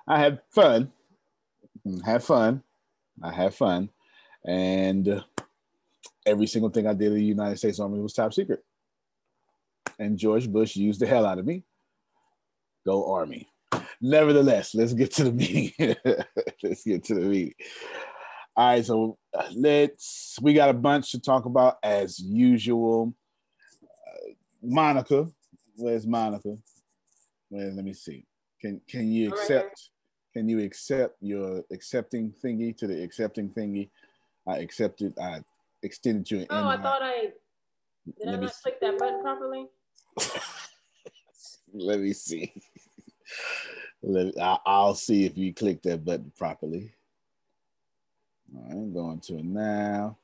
I 0.06 0.20
had 0.20 0.40
fun. 0.50 0.92
Had 2.04 2.22
fun. 2.22 2.62
I 3.20 3.32
had 3.32 3.52
fun. 3.52 3.90
And 4.46 5.24
every 6.24 6.46
single 6.46 6.70
thing 6.70 6.86
I 6.86 6.94
did 6.94 7.08
in 7.08 7.14
the 7.14 7.24
United 7.24 7.56
States 7.56 7.80
Army 7.80 7.98
was 7.98 8.12
top 8.12 8.32
secret. 8.32 8.62
And 9.98 10.16
George 10.16 10.48
Bush 10.48 10.76
used 10.76 11.00
the 11.00 11.08
hell 11.08 11.26
out 11.26 11.40
of 11.40 11.44
me. 11.44 11.64
Go 12.86 13.12
Army. 13.12 13.48
Nevertheless, 14.00 14.76
let's 14.76 14.94
get 14.94 15.12
to 15.14 15.24
the 15.24 15.32
meeting. 15.32 15.72
let's 16.62 16.84
get 16.84 17.02
to 17.06 17.14
the 17.14 17.22
meeting. 17.22 17.54
All 18.56 18.68
right, 18.68 18.86
so 18.86 19.18
uh, 19.36 19.48
let's. 19.56 20.38
We 20.40 20.54
got 20.54 20.70
a 20.70 20.74
bunch 20.74 21.10
to 21.10 21.20
talk 21.20 21.46
about 21.46 21.78
as 21.82 22.20
usual. 22.20 23.12
Uh, 23.82 24.32
Monica, 24.62 25.26
where's 25.74 26.06
Monica? 26.06 26.56
Where? 27.50 27.70
Let 27.70 27.84
me 27.84 27.92
see. 27.92 28.24
Can 28.60 28.80
can 28.88 29.12
you 29.12 29.28
accept? 29.28 29.90
Can 30.32 30.48
you 30.48 30.60
accept 30.60 31.16
your 31.20 31.62
accepting 31.72 32.32
thingy 32.42 32.76
to 32.78 32.86
the 32.86 33.02
accepting 33.02 33.50
thingy? 33.50 33.90
I 34.46 34.58
accepted. 34.58 35.18
I 35.18 35.42
extended 35.82 36.30
you 36.30 36.40
an. 36.40 36.46
Oh, 36.50 36.58
invite. 36.58 36.78
I 36.78 36.82
thought 36.82 37.02
I 37.02 37.20
did. 37.20 37.32
Let 38.24 38.38
I 38.38 38.42
not 38.42 38.54
see. 38.54 38.62
click 38.62 38.80
that 38.80 38.98
button 38.98 39.22
properly. 39.22 39.66
Let 41.72 42.00
me 42.00 42.12
see. 42.12 42.52
Let 44.02 44.38
I, 44.40 44.58
I'll 44.64 44.94
see 44.94 45.24
if 45.24 45.36
you 45.36 45.52
click 45.52 45.82
that 45.82 46.04
button 46.04 46.32
properly. 46.36 46.92
All 48.54 48.62
right, 48.62 48.72
I'm 48.72 48.92
going 48.92 49.20
to 49.20 49.38
it 49.38 49.44
now. 49.44 50.16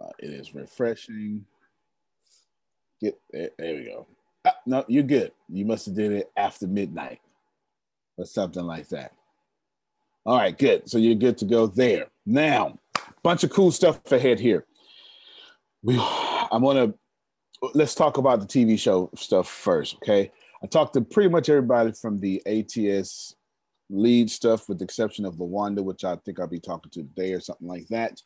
Uh, 0.00 0.10
it 0.18 0.30
is 0.30 0.54
refreshing. 0.54 1.44
Get 3.00 3.20
there, 3.30 3.50
there 3.58 3.74
we 3.74 3.84
go. 3.84 4.06
No, 4.66 4.84
you're 4.88 5.02
good. 5.02 5.32
You 5.48 5.64
must 5.64 5.86
have 5.86 5.94
did 5.94 6.12
it 6.12 6.30
after 6.36 6.66
midnight 6.66 7.20
or 8.16 8.24
something 8.24 8.64
like 8.64 8.88
that. 8.88 9.12
All 10.26 10.36
right, 10.36 10.56
good. 10.56 10.88
So 10.88 10.98
you're 10.98 11.14
good 11.14 11.38
to 11.38 11.44
go 11.44 11.66
there. 11.66 12.06
Now, 12.26 12.78
bunch 13.22 13.44
of 13.44 13.50
cool 13.50 13.70
stuff 13.70 14.00
ahead 14.10 14.40
here. 14.40 14.64
We, 15.82 15.98
I'm 15.98 16.62
gonna 16.62 16.94
let's 17.74 17.94
talk 17.94 18.16
about 18.16 18.40
the 18.40 18.46
TV 18.46 18.78
show 18.78 19.10
stuff 19.16 19.48
first. 19.48 19.96
Okay, 19.96 20.30
I 20.62 20.66
talked 20.66 20.94
to 20.94 21.02
pretty 21.02 21.28
much 21.28 21.48
everybody 21.48 21.92
from 21.92 22.20
the 22.20 22.42
ATS 22.46 23.34
lead 23.90 24.30
stuff, 24.30 24.68
with 24.68 24.78
the 24.78 24.84
exception 24.84 25.26
of 25.26 25.38
Wanda, 25.38 25.82
which 25.82 26.04
I 26.04 26.16
think 26.16 26.40
I'll 26.40 26.46
be 26.46 26.60
talking 26.60 26.90
to 26.92 27.02
today 27.02 27.32
or 27.32 27.40
something 27.40 27.68
like 27.68 27.86
that. 27.88 28.20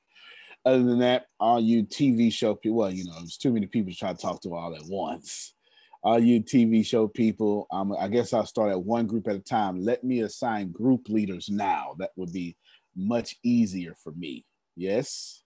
Other 0.64 0.82
than 0.82 1.00
that, 1.00 1.26
all 1.40 1.60
you 1.60 1.84
TV 1.84 2.32
show 2.32 2.54
people, 2.54 2.78
well, 2.78 2.90
you 2.90 3.04
know, 3.04 3.14
there's 3.18 3.37
too 3.37 3.52
many 3.52 3.66
people 3.66 3.92
to 3.92 3.98
try 3.98 4.12
to 4.12 4.18
talk 4.18 4.40
to 4.42 4.54
all 4.54 4.75
at 4.75 4.82
once 4.87 5.54
all 6.02 6.19
you 6.19 6.40
TV 6.40 6.85
show 6.85 7.09
people, 7.09 7.67
um, 7.71 7.95
I 7.99 8.09
guess 8.09 8.33
I'll 8.33 8.47
start 8.47 8.71
at 8.71 8.83
one 8.83 9.07
group 9.07 9.26
at 9.28 9.37
a 9.37 9.40
time. 9.40 9.83
Let 9.83 10.05
me 10.05 10.21
assign 10.21 10.71
group 10.71 11.09
leaders 11.09 11.49
now. 11.49 11.95
That 11.99 12.11
would 12.17 12.33
be 12.33 12.57
much 12.97 13.37
easier 13.43 13.95
for 14.02 14.12
me. 14.12 14.45
Yes. 14.76 15.43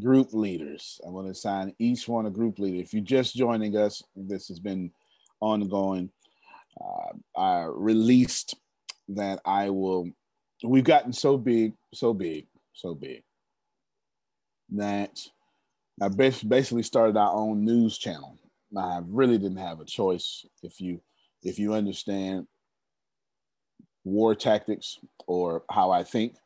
Group 0.00 0.32
leaders. 0.32 1.00
I 1.04 1.10
want 1.10 1.26
to 1.26 1.32
assign 1.32 1.74
each 1.78 2.06
one 2.06 2.26
a 2.26 2.30
group 2.30 2.58
leader. 2.58 2.80
If 2.80 2.94
you're 2.94 3.02
just 3.02 3.34
joining 3.34 3.76
us, 3.76 4.02
this 4.14 4.46
has 4.48 4.60
been 4.60 4.92
ongoing. 5.40 6.10
Uh, 6.80 7.40
I 7.40 7.64
released 7.64 8.54
that 9.08 9.40
I 9.44 9.70
will. 9.70 10.10
We've 10.62 10.84
gotten 10.84 11.12
so 11.12 11.36
big, 11.36 11.72
so 11.92 12.14
big, 12.14 12.46
so 12.72 12.94
big 12.94 13.24
that 14.72 15.18
I 16.00 16.08
basically 16.08 16.84
started 16.84 17.16
our 17.16 17.34
own 17.34 17.64
news 17.64 17.98
channel 17.98 18.38
I 18.76 19.00
really 19.06 19.38
didn't 19.38 19.58
have 19.58 19.80
a 19.80 19.84
choice. 19.84 20.46
If 20.62 20.80
you 20.80 21.00
if 21.42 21.58
you 21.58 21.74
understand 21.74 22.46
war 24.04 24.34
tactics 24.34 24.98
or 25.26 25.64
how 25.70 25.90
I 25.90 26.04
think, 26.04 26.36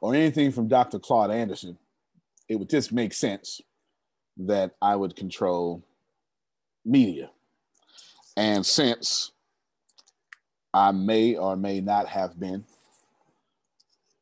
or 0.00 0.14
anything 0.14 0.52
from 0.52 0.68
Dr. 0.68 0.98
Claude 0.98 1.30
Anderson, 1.30 1.78
it 2.48 2.56
would 2.56 2.68
just 2.68 2.92
make 2.92 3.12
sense 3.12 3.60
that 4.36 4.74
I 4.82 4.96
would 4.96 5.16
control 5.16 5.82
media. 6.84 7.30
And 8.36 8.66
since 8.66 9.32
I 10.72 10.90
may 10.90 11.36
or 11.36 11.56
may 11.56 11.80
not 11.80 12.08
have 12.08 12.38
been 12.38 12.64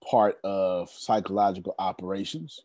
part 0.09 0.39
of 0.45 0.91
psychological 0.91 1.75
operations, 1.79 2.61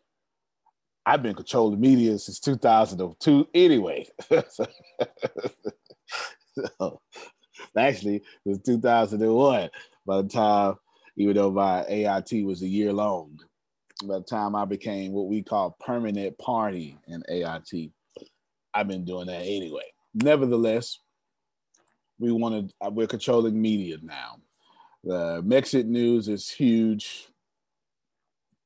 I've 1.08 1.22
been 1.22 1.34
controlling 1.34 1.80
media 1.80 2.18
since 2.18 2.38
2002 2.38 3.48
anyway. 3.54 4.06
so, 4.30 4.66
actually, 7.74 8.16
it 8.16 8.22
was 8.44 8.60
2001 8.60 9.70
by 10.04 10.20
the 10.20 10.28
time, 10.28 10.74
even 11.16 11.34
though 11.34 11.50
my 11.50 11.82
AIT 11.88 12.44
was 12.44 12.60
a 12.60 12.68
year 12.68 12.92
long, 12.92 13.38
by 14.04 14.18
the 14.18 14.24
time 14.24 14.54
I 14.54 14.66
became 14.66 15.12
what 15.12 15.28
we 15.28 15.42
call 15.42 15.78
permanent 15.80 16.36
party 16.36 16.98
in 17.06 17.22
AIT, 17.30 17.90
I've 18.74 18.88
been 18.88 19.06
doing 19.06 19.28
that 19.28 19.40
anyway. 19.40 19.90
Nevertheless, 20.12 20.98
we 22.18 22.32
wanted, 22.32 22.70
we're 22.82 23.06
controlling 23.06 23.58
media 23.58 23.96
now. 24.02 24.40
The 25.04 25.42
Mexit 25.42 25.86
news 25.86 26.28
is 26.28 26.50
huge. 26.50 27.28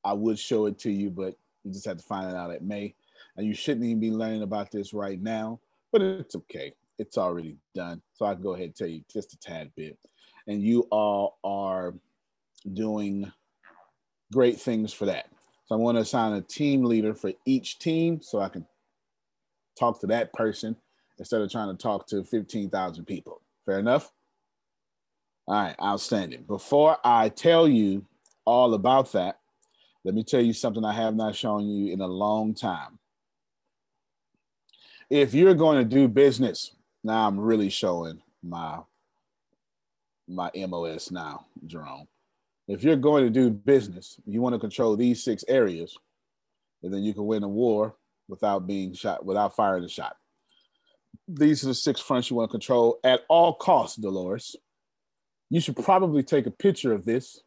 I 0.03 0.11
would 0.11 0.37
show 0.37 0.65
it 0.65 0.77
to 0.79 0.91
you, 0.91 1.09
but 1.09 1.37
you 1.63 1.71
just 1.71 1.85
have 1.85 1.97
to 1.97 2.03
find 2.03 2.29
it 2.29 2.35
out 2.35 2.51
at 2.51 2.63
May. 2.63 2.95
And 3.37 3.45
you 3.45 3.53
shouldn't 3.53 3.85
even 3.85 3.99
be 3.99 4.11
learning 4.11 4.43
about 4.43 4.71
this 4.71 4.93
right 4.93 5.21
now, 5.21 5.59
but 5.91 6.01
it's 6.01 6.35
okay. 6.35 6.73
It's 6.99 7.17
already 7.17 7.57
done. 7.73 8.01
So 8.13 8.25
I 8.25 8.33
can 8.33 8.43
go 8.43 8.53
ahead 8.53 8.65
and 8.65 8.75
tell 8.75 8.87
you 8.87 9.01
just 9.11 9.33
a 9.33 9.37
tad 9.37 9.71
bit. 9.75 9.97
And 10.47 10.61
you 10.61 10.81
all 10.91 11.39
are 11.43 11.93
doing 12.73 13.31
great 14.31 14.59
things 14.59 14.93
for 14.93 15.05
that. 15.05 15.29
So 15.65 15.75
I 15.75 15.77
want 15.77 15.97
to 15.97 16.01
assign 16.01 16.33
a 16.33 16.41
team 16.41 16.83
leader 16.83 17.13
for 17.13 17.31
each 17.45 17.79
team 17.79 18.21
so 18.21 18.39
I 18.39 18.49
can 18.49 18.65
talk 19.79 19.99
to 20.01 20.07
that 20.07 20.33
person 20.33 20.75
instead 21.17 21.41
of 21.41 21.51
trying 21.51 21.75
to 21.75 21.81
talk 21.81 22.07
to 22.07 22.23
15,000 22.23 23.05
people. 23.05 23.41
Fair 23.65 23.79
enough? 23.79 24.11
All 25.47 25.55
right, 25.55 25.75
outstanding. 25.81 26.43
Before 26.43 26.97
I 27.03 27.29
tell 27.29 27.67
you 27.67 28.05
all 28.45 28.73
about 28.73 29.11
that, 29.13 29.39
let 30.03 30.13
me 30.13 30.23
tell 30.23 30.41
you 30.41 30.53
something 30.53 30.83
I 30.83 30.93
have 30.93 31.15
not 31.15 31.35
shown 31.35 31.65
you 31.67 31.93
in 31.93 32.01
a 32.01 32.07
long 32.07 32.53
time. 32.53 32.99
If 35.09 35.33
you're 35.33 35.53
going 35.53 35.77
to 35.77 35.95
do 35.95 36.07
business, 36.07 36.75
now 37.03 37.27
I'm 37.27 37.39
really 37.39 37.69
showing 37.69 38.21
my 38.41 38.79
my 40.27 40.49
MOS 40.55 41.11
now, 41.11 41.45
Jerome. 41.65 42.07
If 42.67 42.83
you're 42.83 42.95
going 42.95 43.25
to 43.25 43.29
do 43.29 43.49
business, 43.49 44.17
you 44.25 44.41
want 44.41 44.53
to 44.53 44.59
control 44.59 44.95
these 44.95 45.23
six 45.23 45.43
areas, 45.47 45.97
and 46.81 46.93
then 46.93 47.03
you 47.03 47.13
can 47.13 47.25
win 47.25 47.43
a 47.43 47.47
war 47.47 47.95
without 48.29 48.65
being 48.65 48.93
shot, 48.93 49.25
without 49.25 49.55
firing 49.55 49.83
a 49.83 49.89
shot. 49.89 50.15
These 51.27 51.63
are 51.63 51.67
the 51.67 51.73
six 51.73 51.99
fronts 51.99 52.29
you 52.29 52.37
want 52.37 52.49
to 52.49 52.53
control 52.53 52.99
at 53.03 53.21
all 53.29 53.53
costs, 53.53 53.97
Dolores. 53.97 54.55
You 55.49 55.59
should 55.59 55.75
probably 55.75 56.23
take 56.23 56.47
a 56.47 56.51
picture 56.51 56.93
of 56.93 57.05
this. 57.05 57.41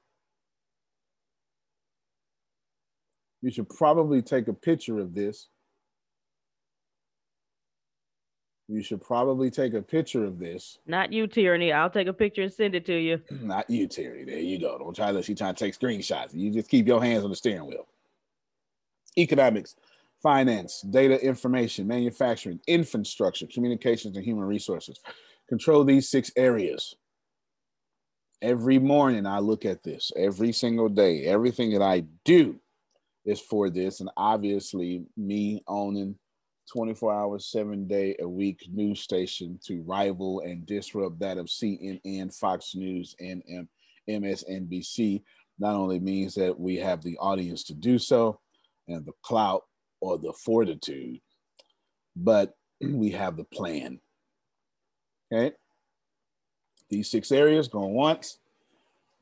You 3.42 3.50
should 3.50 3.68
probably 3.68 4.22
take 4.22 4.48
a 4.48 4.52
picture 4.52 4.98
of 4.98 5.14
this. 5.14 5.48
You 8.68 8.82
should 8.82 9.00
probably 9.00 9.50
take 9.50 9.74
a 9.74 9.82
picture 9.82 10.24
of 10.24 10.40
this. 10.40 10.78
Not 10.86 11.12
you, 11.12 11.28
Tyranny. 11.28 11.72
I'll 11.72 11.90
take 11.90 12.08
a 12.08 12.12
picture 12.12 12.42
and 12.42 12.52
send 12.52 12.74
it 12.74 12.84
to 12.86 12.96
you. 12.96 13.20
Not 13.30 13.70
you, 13.70 13.86
Terry. 13.86 14.24
There 14.24 14.38
you 14.38 14.58
go. 14.58 14.76
Don't 14.78 14.94
try 14.94 15.12
to 15.12 15.22
she 15.22 15.34
trying 15.34 15.54
to 15.54 15.64
take 15.64 15.78
screenshots. 15.78 16.34
You 16.34 16.50
just 16.50 16.68
keep 16.68 16.86
your 16.86 17.02
hands 17.02 17.22
on 17.22 17.30
the 17.30 17.36
steering 17.36 17.66
wheel. 17.66 17.86
Economics, 19.16 19.76
finance, 20.20 20.80
data 20.80 21.24
information, 21.24 21.86
manufacturing, 21.86 22.58
infrastructure, 22.66 23.46
communications, 23.46 24.16
and 24.16 24.24
human 24.24 24.44
resources. 24.44 24.98
Control 25.48 25.84
these 25.84 26.08
six 26.08 26.32
areas. 26.36 26.96
Every 28.42 28.80
morning 28.80 29.26
I 29.26 29.38
look 29.38 29.64
at 29.64 29.84
this 29.84 30.10
every 30.16 30.52
single 30.52 30.88
day. 30.88 31.24
Everything 31.24 31.70
that 31.70 31.82
I 31.82 32.00
do 32.24 32.58
is 33.26 33.40
for 33.40 33.68
this. 33.68 34.00
And 34.00 34.10
obviously, 34.16 35.04
me 35.16 35.62
owning 35.68 36.16
24 36.72 37.12
hours, 37.12 37.46
seven 37.50 37.86
day 37.86 38.16
a 38.20 38.28
week 38.28 38.66
news 38.72 39.00
station 39.00 39.58
to 39.66 39.82
rival 39.82 40.40
and 40.40 40.64
disrupt 40.66 41.18
that 41.20 41.38
of 41.38 41.46
CNN, 41.46 42.34
Fox 42.34 42.74
News, 42.74 43.14
and 43.20 43.42
MSNBC 44.08 45.22
not 45.58 45.74
only 45.74 45.98
means 45.98 46.34
that 46.34 46.58
we 46.58 46.76
have 46.76 47.02
the 47.02 47.16
audience 47.18 47.64
to 47.64 47.74
do 47.74 47.98
so 47.98 48.40
and 48.88 49.04
the 49.04 49.12
clout 49.22 49.64
or 50.00 50.18
the 50.18 50.32
fortitude, 50.32 51.20
but 52.14 52.54
we 52.80 53.10
have 53.10 53.36
the 53.36 53.44
plan. 53.44 54.00
Okay. 55.32 55.54
These 56.88 57.10
six 57.10 57.32
areas 57.32 57.66
going 57.66 57.94
once, 57.94 58.38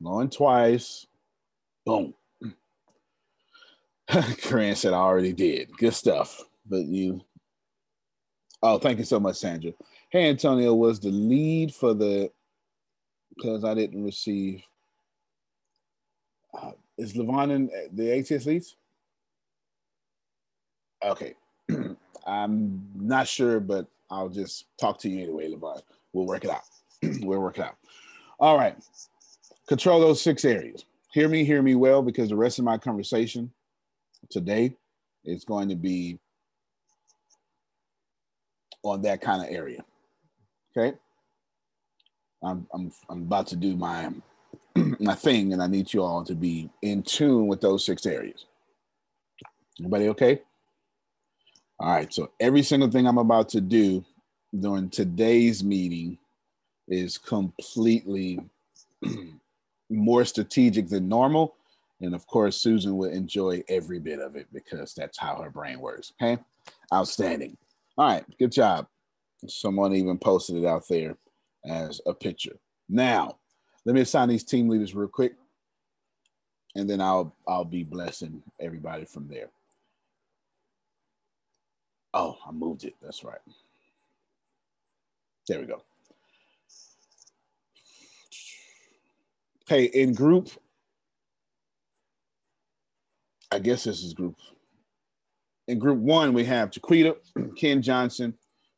going 0.03 0.29
twice, 0.29 1.07
boom. 1.83 2.13
Corinne 4.41 4.75
said 4.75 4.93
I 4.93 4.97
already 4.97 5.33
did. 5.33 5.75
Good 5.77 5.93
stuff. 5.93 6.43
But 6.67 6.85
you 6.85 7.21
Oh, 8.67 8.79
thank 8.79 8.97
you 8.97 9.05
so 9.05 9.19
much, 9.19 9.35
Sandra. 9.35 9.73
Hey, 10.09 10.27
Antonio 10.27 10.73
was 10.73 10.99
the 10.99 11.09
lead 11.09 11.71
for 11.71 11.93
the 11.93 12.31
because 13.35 13.63
I 13.63 13.75
didn't 13.75 14.03
receive. 14.03 14.63
Uh, 16.51 16.71
is 16.97 17.13
Levon 17.13 17.51
in 17.51 17.69
the 17.93 18.17
ATS 18.17 18.47
leads? 18.47 18.75
Okay, 21.03 21.35
I'm 22.25 22.89
not 22.95 23.27
sure, 23.27 23.59
but 23.59 23.85
I'll 24.09 24.29
just 24.29 24.65
talk 24.79 24.97
to 25.01 25.09
you 25.09 25.21
anyway, 25.21 25.51
Levon. 25.51 25.83
We'll 26.13 26.25
work 26.25 26.43
it 26.43 26.49
out. 26.49 26.63
we'll 27.21 27.41
work 27.41 27.59
it 27.59 27.65
out. 27.65 27.75
All 28.39 28.57
right, 28.57 28.75
control 29.67 29.99
those 29.99 30.23
six 30.23 30.43
areas. 30.43 30.85
Hear 31.11 31.29
me, 31.29 31.45
hear 31.45 31.61
me 31.61 31.75
well, 31.75 32.01
because 32.01 32.29
the 32.29 32.35
rest 32.35 32.57
of 32.57 32.65
my 32.65 32.79
conversation 32.79 33.51
today 34.29 34.75
is 35.23 35.45
going 35.45 35.69
to 35.69 35.75
be 35.75 36.19
on 38.83 39.01
that 39.03 39.21
kind 39.21 39.43
of 39.43 39.49
area. 39.53 39.83
Okay. 40.77 40.97
I'm 42.43 42.67
I'm 42.73 42.91
I'm 43.09 43.21
about 43.23 43.47
to 43.47 43.55
do 43.55 43.75
my 43.75 44.11
my 44.99 45.15
thing, 45.15 45.53
and 45.53 45.61
I 45.61 45.67
need 45.67 45.93
you 45.93 46.03
all 46.03 46.23
to 46.25 46.35
be 46.35 46.69
in 46.81 47.03
tune 47.03 47.47
with 47.47 47.61
those 47.61 47.85
six 47.85 48.05
areas. 48.05 48.45
Everybody 49.79 50.09
okay? 50.09 50.41
All 51.79 51.91
right. 51.91 52.13
So 52.13 52.31
every 52.39 52.63
single 52.63 52.89
thing 52.89 53.07
I'm 53.07 53.17
about 53.17 53.49
to 53.49 53.61
do 53.61 54.05
during 54.57 54.89
today's 54.89 55.63
meeting 55.63 56.17
is 56.87 57.17
completely 57.17 58.39
more 59.89 60.25
strategic 60.25 60.87
than 60.87 61.09
normal. 61.09 61.55
And 62.01 62.13
of 62.13 62.27
course, 62.27 62.57
Susan 62.57 62.97
will 62.97 63.09
enjoy 63.09 63.63
every 63.69 63.99
bit 63.99 64.19
of 64.19 64.35
it 64.35 64.47
because 64.53 64.93
that's 64.93 65.17
how 65.17 65.41
her 65.41 65.49
brain 65.49 65.79
works. 65.79 66.13
Okay. 66.21 66.41
Outstanding. 66.93 67.57
All 67.97 68.07
right, 68.07 68.25
good 68.37 68.51
job. 68.51 68.87
Someone 69.47 69.93
even 69.93 70.17
posted 70.17 70.57
it 70.57 70.65
out 70.65 70.83
there 70.89 71.17
as 71.65 72.01
a 72.05 72.13
picture. 72.13 72.57
Now, 72.89 73.37
let 73.85 73.95
me 73.95 74.01
assign 74.01 74.29
these 74.29 74.43
team 74.43 74.67
leaders 74.67 74.93
real 74.93 75.07
quick, 75.07 75.35
and 76.75 76.89
then 76.89 76.99
I'll 76.99 77.35
I'll 77.47 77.65
be 77.65 77.83
blessing 77.83 78.43
everybody 78.59 79.05
from 79.05 79.27
there. 79.27 79.49
Oh, 82.13 82.37
I 82.47 82.51
moved 82.51 82.83
it. 82.83 82.95
That's 83.01 83.23
right. 83.23 83.39
There 85.47 85.59
we 85.59 85.65
go. 85.65 85.81
Okay, 89.63 89.85
in 89.85 90.13
group, 90.13 90.49
I 93.51 93.59
guess 93.59 93.83
this 93.83 94.03
is 94.03 94.13
group 94.13 94.35
in 95.67 95.79
group 95.79 95.99
one, 95.99 96.33
we 96.33 96.45
have 96.45 96.71
Jaquita, 96.71 97.15
Ken 97.57 97.81
Johnson, 97.81 98.33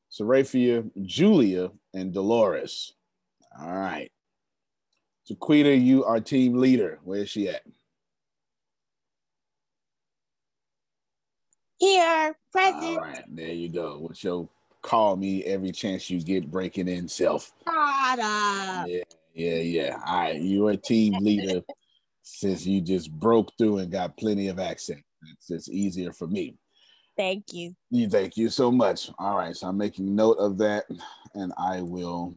Seraphia, 0.09 0.83
Julia, 1.03 1.71
and 1.93 2.13
Dolores. 2.13 2.93
All 3.59 3.75
right. 3.75 4.11
Jaquita, 5.29 5.81
you 5.81 6.05
are 6.05 6.21
team 6.21 6.57
leader. 6.57 6.99
Where 7.03 7.19
is 7.19 7.29
she 7.29 7.49
at? 7.49 7.63
Here, 11.79 12.35
present. 12.51 12.83
All 12.83 12.99
right, 12.99 13.23
there 13.27 13.49
you 13.49 13.69
go. 13.69 13.99
What's 13.99 14.23
your 14.23 14.47
call 14.81 15.15
me 15.15 15.43
every 15.43 15.71
chance 15.71 16.09
you 16.09 16.21
get 16.21 16.49
breaking 16.49 16.87
in 16.87 17.07
self? 17.07 17.51
Yeah, 18.87 19.03
yeah, 19.33 19.57
yeah. 19.57 20.01
All 20.07 20.15
right, 20.21 20.41
you're 20.41 20.71
a 20.71 20.77
team 20.77 21.15
leader 21.21 21.61
since 22.27 22.65
you 22.65 22.81
just 22.81 23.11
broke 23.11 23.51
through 23.57 23.77
and 23.77 23.91
got 23.91 24.17
plenty 24.17 24.49
of 24.49 24.59
accent. 24.59 25.01
It's 25.33 25.47
just 25.47 25.69
easier 25.69 26.11
for 26.11 26.27
me. 26.27 26.55
Thank 27.15 27.45
you. 27.53 27.73
You 27.89 28.09
thank 28.09 28.37
you 28.37 28.49
so 28.49 28.71
much. 28.71 29.09
All 29.17 29.37
right, 29.37 29.55
so 29.55 29.67
I'm 29.67 29.77
making 29.77 30.13
note 30.13 30.37
of 30.37 30.57
that, 30.59 30.85
and 31.33 31.53
I 31.57 31.81
will 31.81 32.35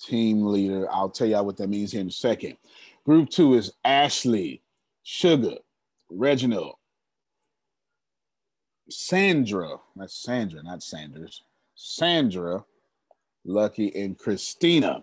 team 0.00 0.46
leader. 0.46 0.86
I'll 0.92 1.10
tell 1.10 1.26
y'all 1.26 1.44
what 1.44 1.56
that 1.56 1.68
means 1.68 1.92
here 1.92 2.02
in 2.02 2.08
a 2.08 2.12
second. 2.12 2.56
Group 3.04 3.30
two 3.30 3.54
is 3.54 3.72
Ashley, 3.84 4.62
Sugar, 5.02 5.56
Reginald, 6.10 6.76
Sandra. 8.88 9.78
That's 9.96 10.22
Sandra, 10.22 10.62
not 10.62 10.82
Sanders. 10.82 11.42
Sandra, 11.74 12.62
Lucky, 13.44 13.92
and 13.96 14.16
Christina. 14.16 15.02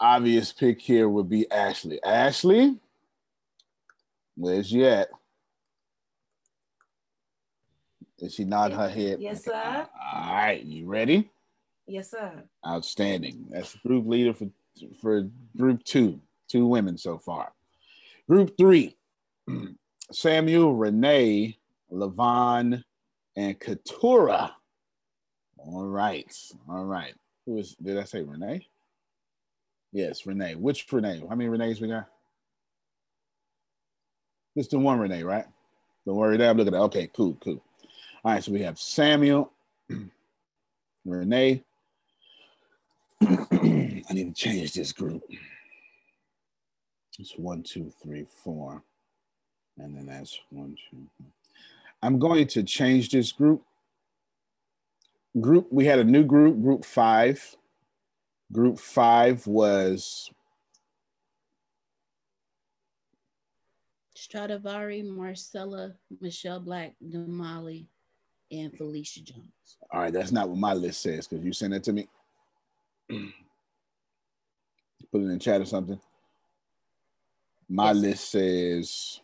Obvious 0.00 0.52
pick 0.52 0.80
here 0.80 1.08
would 1.08 1.28
be 1.28 1.50
Ashley. 1.50 2.02
Ashley, 2.02 2.78
where's 4.36 4.72
you 4.72 4.84
at? 4.86 5.08
Is 8.18 8.34
she 8.34 8.44
nod 8.44 8.72
her 8.72 8.88
head? 8.88 9.20
Yes, 9.20 9.44
sir. 9.44 9.86
All 10.14 10.34
right, 10.34 10.62
you 10.62 10.86
ready? 10.86 11.28
Yes, 11.86 12.10
sir. 12.10 12.44
Outstanding. 12.66 13.46
That's 13.50 13.74
group 13.76 14.06
leader 14.06 14.32
for 14.32 14.48
for 15.00 15.28
group 15.56 15.82
two. 15.84 16.20
Two 16.48 16.66
women 16.66 16.96
so 16.98 17.18
far. 17.18 17.52
Group 18.28 18.56
three: 18.56 18.96
Samuel, 20.12 20.74
Renee, 20.74 21.58
Levon, 21.90 22.82
and 23.36 23.58
Katura. 23.58 24.52
All 25.58 25.86
right, 25.86 26.32
all 26.68 26.84
right. 26.84 27.14
Who 27.46 27.58
is? 27.58 27.74
Did 27.74 27.98
I 27.98 28.04
say 28.04 28.22
Renee? 28.22 28.66
Yes, 29.92 30.26
Renee. 30.26 30.54
Which 30.54 30.86
Renee? 30.90 31.22
How 31.28 31.34
many 31.34 31.50
Renees 31.50 31.80
we 31.80 31.88
got? 31.88 32.06
Just 34.56 34.70
the 34.70 34.78
one 34.78 34.98
Renee, 34.98 35.22
right? 35.22 35.46
Don't 36.06 36.16
worry, 36.16 36.36
that. 36.38 36.56
Look 36.56 36.66
at 36.66 36.72
that. 36.72 36.80
Okay, 36.80 37.10
cool, 37.14 37.36
cool. 37.42 37.62
All 38.24 38.32
right, 38.32 38.42
so 38.42 38.52
we 38.52 38.62
have 38.62 38.78
Samuel, 38.78 39.52
Renee. 41.04 41.62
I 43.22 44.12
need 44.12 44.34
to 44.34 44.34
change 44.34 44.72
this 44.74 44.92
group. 44.92 45.22
It's 47.18 47.34
one, 47.36 47.62
two, 47.62 47.92
three, 48.02 48.26
four. 48.42 48.82
And 49.78 49.96
then 49.96 50.06
that's 50.06 50.38
one, 50.50 50.76
two. 50.90 51.06
I'm 52.02 52.18
going 52.18 52.46
to 52.48 52.62
change 52.62 53.10
this 53.10 53.32
group. 53.32 53.62
Group, 55.40 55.68
we 55.70 55.84
had 55.86 55.98
a 55.98 56.04
new 56.04 56.24
group, 56.24 56.60
group 56.60 56.84
five. 56.84 57.56
Group 58.52 58.78
five 58.78 59.46
was 59.46 60.30
Stradivari, 64.14 65.02
Marcella, 65.02 65.94
Michelle 66.20 66.60
Black, 66.60 66.94
Damali, 67.02 67.86
and 68.50 68.76
Felicia 68.76 69.22
Jones. 69.22 69.78
All 69.90 70.00
right, 70.00 70.12
that's 70.12 70.32
not 70.32 70.48
what 70.48 70.58
my 70.58 70.74
list 70.74 71.00
says 71.00 71.26
because 71.26 71.44
you 71.44 71.52
sent 71.52 71.74
it 71.74 71.84
to 71.84 71.92
me. 71.92 72.08
Put 73.08 75.22
it 75.22 75.28
in 75.28 75.38
chat 75.38 75.60
or 75.60 75.66
something. 75.66 76.00
My 77.68 77.92
yes. 77.92 77.96
list 77.96 78.30
says 78.30 79.20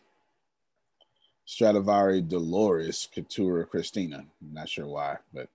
Stradivari 1.45 2.21
Dolores 2.21 3.07
Couture 3.13 3.65
Christina. 3.65 4.17
I'm 4.17 4.53
not 4.53 4.69
sure 4.69 4.87
why, 4.87 5.17
but 5.33 5.49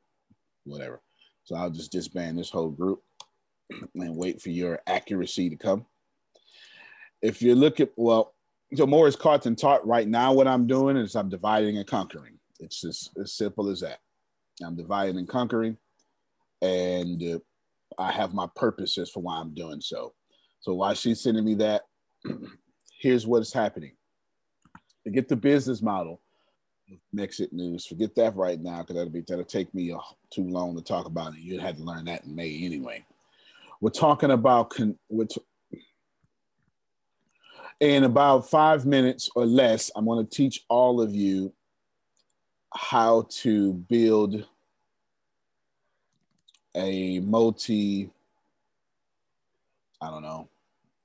whatever. 0.65 1.01
So 1.45 1.57
I'll 1.57 1.71
just 1.71 1.93
disband 1.93 2.39
this 2.39 2.51
whole 2.51 2.71
group 2.71 3.03
and 3.71 4.17
wait 4.17 4.41
for 4.41 4.51
your 4.51 4.81
accuracy 4.87 5.51
to 5.51 5.57
come. 5.57 5.87
If 7.23 7.43
you 7.43 7.55
look 7.55 7.81
at, 7.81 7.91
well, 7.97 8.35
so 8.75 8.87
Morris 8.87 9.17
Carton 9.17 9.57
taught 9.57 9.87
right 9.87 10.09
now 10.09 10.33
what 10.33 10.49
I'm 10.49 10.67
doing 10.67 10.97
is 10.97 11.15
I'm 11.15 11.29
dividing 11.29 11.79
and 11.79 11.87
conquering. 11.87 12.39
It's 12.61 12.81
just 12.81 13.17
as 13.19 13.33
simple 13.33 13.69
as 13.69 13.81
that. 13.81 14.01
I'm 14.65 14.77
dividing 14.77 15.19
and 15.19 15.29
conquering, 15.29 15.77
and 16.63 17.23
uh, 17.23 17.39
I 17.99 18.13
have 18.13 18.35
my 18.35 18.47
purposes 18.55 19.11
for 19.11 19.21
why 19.21 19.39
I'm 19.39 19.55
doing 19.55 19.81
so. 19.81 20.15
So 20.61 20.75
while 20.75 20.95
she's 20.95 21.21
sending 21.21 21.45
me 21.45 21.55
that, 21.57 21.83
here's 23.01 23.27
what 23.27 23.43
is 23.43 23.53
happening. 23.53 23.93
Forget 25.03 25.29
the 25.29 25.37
business 25.37 25.83
model 25.83 26.21
of 26.91 26.99
Mexit 27.15 27.53
News. 27.53 27.87
Forget 27.87 28.15
that 28.15 28.37
right 28.37 28.61
now 28.61 28.79
because 28.79 28.97
that'll 28.97 29.13
be 29.13 29.23
that'll 29.27 29.45
take 29.45 29.75
me 29.75 29.95
too 30.31 30.45
long 30.45 30.77
to 30.77 30.83
talk 30.83 31.07
about 31.07 31.35
it. 31.35 31.41
You'd 31.41 31.61
have 31.61 31.77
to 31.77 31.83
learn 31.83 32.05
that 32.07 32.25
in 32.25 32.35
May 32.35 32.65
anyway. 32.65 33.05
We're 33.81 33.91
talking 33.91 34.31
about 34.31 34.71
con- 34.71 34.99
which 35.09 35.37
in 37.81 38.05
about 38.05 38.49
five 38.49 38.87
minutes 38.87 39.29
or 39.35 39.45
less, 39.47 39.91
I'm 39.95 40.07
going 40.07 40.25
to 40.25 40.31
teach 40.31 40.65
all 40.69 41.01
of 41.01 41.15
you 41.15 41.53
how 42.73 43.27
to 43.31 43.73
build 43.73 44.47
a 46.75 47.21
multi, 47.21 48.11
I 50.01 50.11
don't 50.11 50.23
know, 50.23 50.49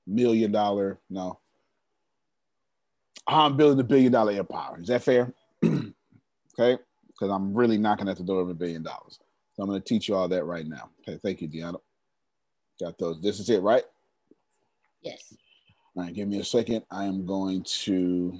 million 0.06 0.52
dollar, 0.52 0.98
no. 1.08 1.38
I'm 3.26 3.56
building 3.56 3.78
a 3.78 3.84
billion 3.84 4.10
dollar 4.10 4.32
empire. 4.32 4.80
Is 4.80 4.88
that 4.88 5.02
fair? 5.02 5.32
okay. 5.64 6.78
Because 7.06 7.30
I'm 7.30 7.54
really 7.54 7.78
knocking 7.78 8.08
at 8.08 8.16
the 8.16 8.24
door 8.24 8.40
of 8.40 8.48
a 8.48 8.54
billion 8.54 8.82
dollars. 8.82 9.20
So 9.54 9.62
I'm 9.62 9.68
going 9.68 9.80
to 9.80 9.86
teach 9.86 10.08
you 10.08 10.16
all 10.16 10.28
that 10.28 10.44
right 10.44 10.66
now. 10.66 10.90
Okay. 11.00 11.18
Thank 11.22 11.40
you, 11.42 11.48
Deanna. 11.48 11.76
Got 12.80 12.98
those. 12.98 13.20
This 13.20 13.40
is 13.40 13.50
it, 13.50 13.62
right? 13.62 13.84
Yes. 15.02 15.34
All 15.94 16.04
right. 16.04 16.14
Give 16.14 16.28
me 16.28 16.40
a 16.40 16.44
second. 16.44 16.84
I 16.90 17.04
am 17.04 17.26
going 17.26 17.62
to. 17.62 18.38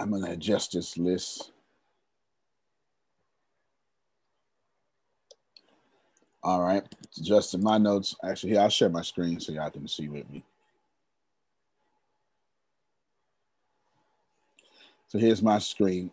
I'm 0.00 0.10
going 0.10 0.24
to 0.24 0.30
adjust 0.32 0.72
this 0.72 0.96
list. 0.96 1.52
All 6.42 6.62
right, 6.62 6.84
adjusting 7.18 7.62
my 7.62 7.78
notes. 7.78 8.14
Actually, 8.24 8.52
here, 8.52 8.60
I'll 8.60 8.68
share 8.68 8.88
my 8.88 9.02
screen 9.02 9.40
so 9.40 9.52
y'all 9.52 9.70
can 9.70 9.88
see 9.88 10.08
with 10.08 10.30
me. 10.30 10.44
So 15.08 15.18
here's 15.18 15.42
my 15.42 15.58
screen 15.58 16.12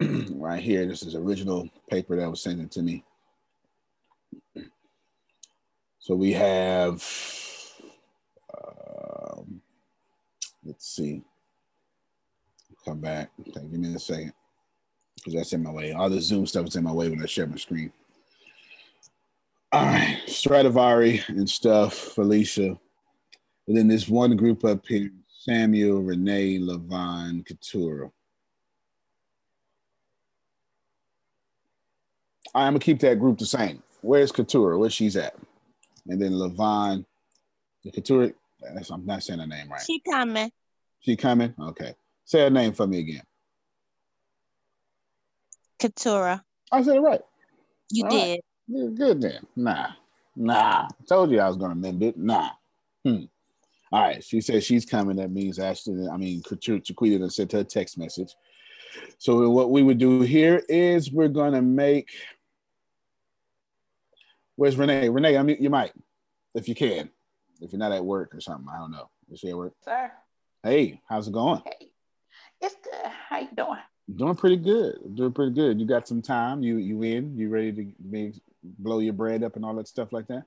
right 0.00 0.62
here. 0.62 0.86
This 0.86 1.02
is 1.02 1.14
original 1.14 1.68
paper 1.90 2.16
that 2.16 2.30
was 2.30 2.40
sent 2.40 2.72
to 2.72 2.82
me. 2.82 3.04
So 6.08 6.14
we 6.14 6.32
have, 6.32 7.04
um, 8.56 9.60
let's 10.64 10.88
see. 10.88 11.22
Come 12.82 13.00
back. 13.00 13.30
Okay, 13.40 13.60
give 13.60 13.78
me 13.78 13.94
a 13.94 13.98
second 13.98 14.32
because 15.16 15.34
that's 15.34 15.52
in 15.52 15.62
my 15.62 15.70
way. 15.70 15.92
All 15.92 16.08
the 16.08 16.18
Zoom 16.18 16.46
stuff 16.46 16.66
is 16.66 16.76
in 16.76 16.84
my 16.84 16.92
way 16.92 17.10
when 17.10 17.22
I 17.22 17.26
share 17.26 17.46
my 17.46 17.56
screen. 17.56 17.92
All 19.70 19.84
right, 19.84 20.18
Stradivari 20.26 21.22
and 21.28 21.46
stuff, 21.46 21.92
Felicia. 21.92 22.78
And 23.66 23.76
then 23.76 23.86
this 23.86 24.08
one 24.08 24.34
group 24.34 24.64
up 24.64 24.86
here, 24.86 25.10
Samuel, 25.40 26.00
Renee, 26.00 26.58
Levine, 26.58 27.44
Couture. 27.44 28.10
I'm 32.54 32.72
gonna 32.72 32.78
keep 32.78 33.00
that 33.00 33.20
group 33.20 33.36
the 33.36 33.44
same. 33.44 33.82
Where's 34.00 34.32
Couture? 34.32 34.78
Where 34.78 34.88
she's 34.88 35.14
at? 35.14 35.34
And 36.08 36.20
then 36.20 36.36
Levine, 36.36 37.04
the 37.84 37.90
Couture. 37.90 38.32
I'm 38.90 39.06
not 39.06 39.22
saying 39.22 39.38
her 39.40 39.46
name 39.46 39.68
right. 39.70 39.80
She 39.86 40.00
coming. 40.00 40.50
She 41.00 41.16
coming? 41.16 41.54
Okay. 41.60 41.94
Say 42.24 42.40
her 42.40 42.50
name 42.50 42.72
for 42.72 42.86
me 42.86 42.98
again. 42.98 43.22
Katura. 45.78 46.42
I 46.72 46.82
said 46.82 46.96
it 46.96 47.00
right. 47.00 47.20
You 47.90 48.04
All 48.04 48.10
did. 48.10 48.40
Right. 48.68 48.94
Good 48.94 49.20
then. 49.22 49.46
Nah. 49.56 49.88
Nah. 50.34 50.88
Told 51.08 51.30
you 51.30 51.40
I 51.40 51.48
was 51.48 51.56
gonna 51.56 51.74
mend 51.74 52.02
it. 52.02 52.18
Nah. 52.18 52.50
Hmm. 53.04 53.24
All 53.92 54.02
right. 54.02 54.22
She 54.22 54.40
said 54.40 54.64
she's 54.64 54.84
coming. 54.84 55.16
That 55.16 55.30
means 55.30 55.58
Ashton, 55.58 56.08
I 56.12 56.16
mean 56.16 56.42
Katura 56.42 56.84
Chiquita 56.84 57.30
sent 57.30 57.52
her 57.52 57.60
a 57.60 57.64
text 57.64 57.96
message. 57.96 58.34
So 59.18 59.48
what 59.50 59.70
we 59.70 59.82
would 59.82 59.98
do 59.98 60.22
here 60.22 60.62
is 60.68 61.12
we're 61.12 61.28
gonna 61.28 61.62
make 61.62 62.10
Where's 64.58 64.76
Renee? 64.76 65.08
Renee, 65.08 65.36
I 65.36 65.44
mean 65.44 65.58
you 65.60 65.70
might, 65.70 65.92
if 66.52 66.68
you 66.68 66.74
can. 66.74 67.10
If 67.60 67.70
you're 67.70 67.78
not 67.78 67.92
at 67.92 68.04
work 68.04 68.34
or 68.34 68.40
something. 68.40 68.66
I 68.68 68.78
don't 68.78 68.90
know. 68.90 69.08
Is 69.30 69.38
she 69.38 69.50
at 69.50 69.56
work? 69.56 69.74
Sir. 69.84 70.10
Hey, 70.64 71.00
how's 71.08 71.28
it 71.28 71.32
going? 71.32 71.62
Hey. 71.64 71.90
It's 72.60 72.74
good. 72.82 73.12
How 73.28 73.38
you 73.38 73.48
doing? 73.56 73.78
Doing 74.12 74.34
pretty 74.34 74.56
good. 74.56 75.14
Doing 75.14 75.32
pretty 75.32 75.52
good. 75.52 75.78
You 75.78 75.86
got 75.86 76.08
some 76.08 76.20
time. 76.20 76.64
You 76.64 76.78
you 76.78 77.00
in? 77.04 77.38
You 77.38 77.50
ready 77.50 77.70
to 77.72 77.92
be, 78.10 78.32
blow 78.64 78.98
your 78.98 79.12
bread 79.12 79.44
up 79.44 79.54
and 79.54 79.64
all 79.64 79.76
that 79.76 79.86
stuff 79.86 80.12
like 80.12 80.26
that? 80.26 80.42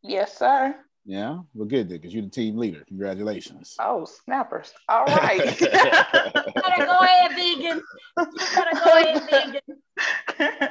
Yes, 0.00 0.38
sir. 0.38 0.74
Yeah, 1.04 1.40
well, 1.52 1.68
good 1.68 1.90
then, 1.90 1.98
because 1.98 2.14
you're 2.14 2.24
the 2.24 2.30
team 2.30 2.56
leader. 2.56 2.84
Congratulations. 2.88 3.76
Oh, 3.78 4.06
snappers! 4.06 4.72
All 4.88 5.04
right. 5.04 5.60
you 5.60 5.68
better 5.68 6.86
go 6.86 6.98
ahead, 7.00 7.32
vegan. 7.32 7.82
You 8.18 8.26
better 8.54 8.70
go 8.82 8.98
ahead, 8.98 9.60
vegan. 10.38 10.60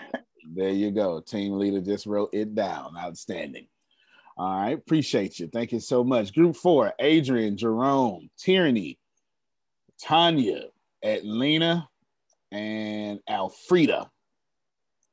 there 0.55 0.71
you 0.71 0.91
go. 0.91 1.19
Team 1.19 1.59
leader 1.59 1.81
just 1.81 2.05
wrote 2.05 2.29
it 2.33 2.55
down. 2.55 2.95
Outstanding. 2.97 3.67
All 4.37 4.61
right, 4.61 4.77
appreciate 4.77 5.39
you. 5.39 5.47
Thank 5.47 5.71
you 5.71 5.79
so 5.79 6.03
much. 6.03 6.33
Group 6.33 6.55
four: 6.55 6.93
Adrian, 6.99 7.55
Jerome, 7.57 8.29
Tyranny, 8.37 8.97
Tanya, 10.01 10.63
Atlina, 11.03 11.87
and 12.51 13.19
Alfreda. 13.29 14.09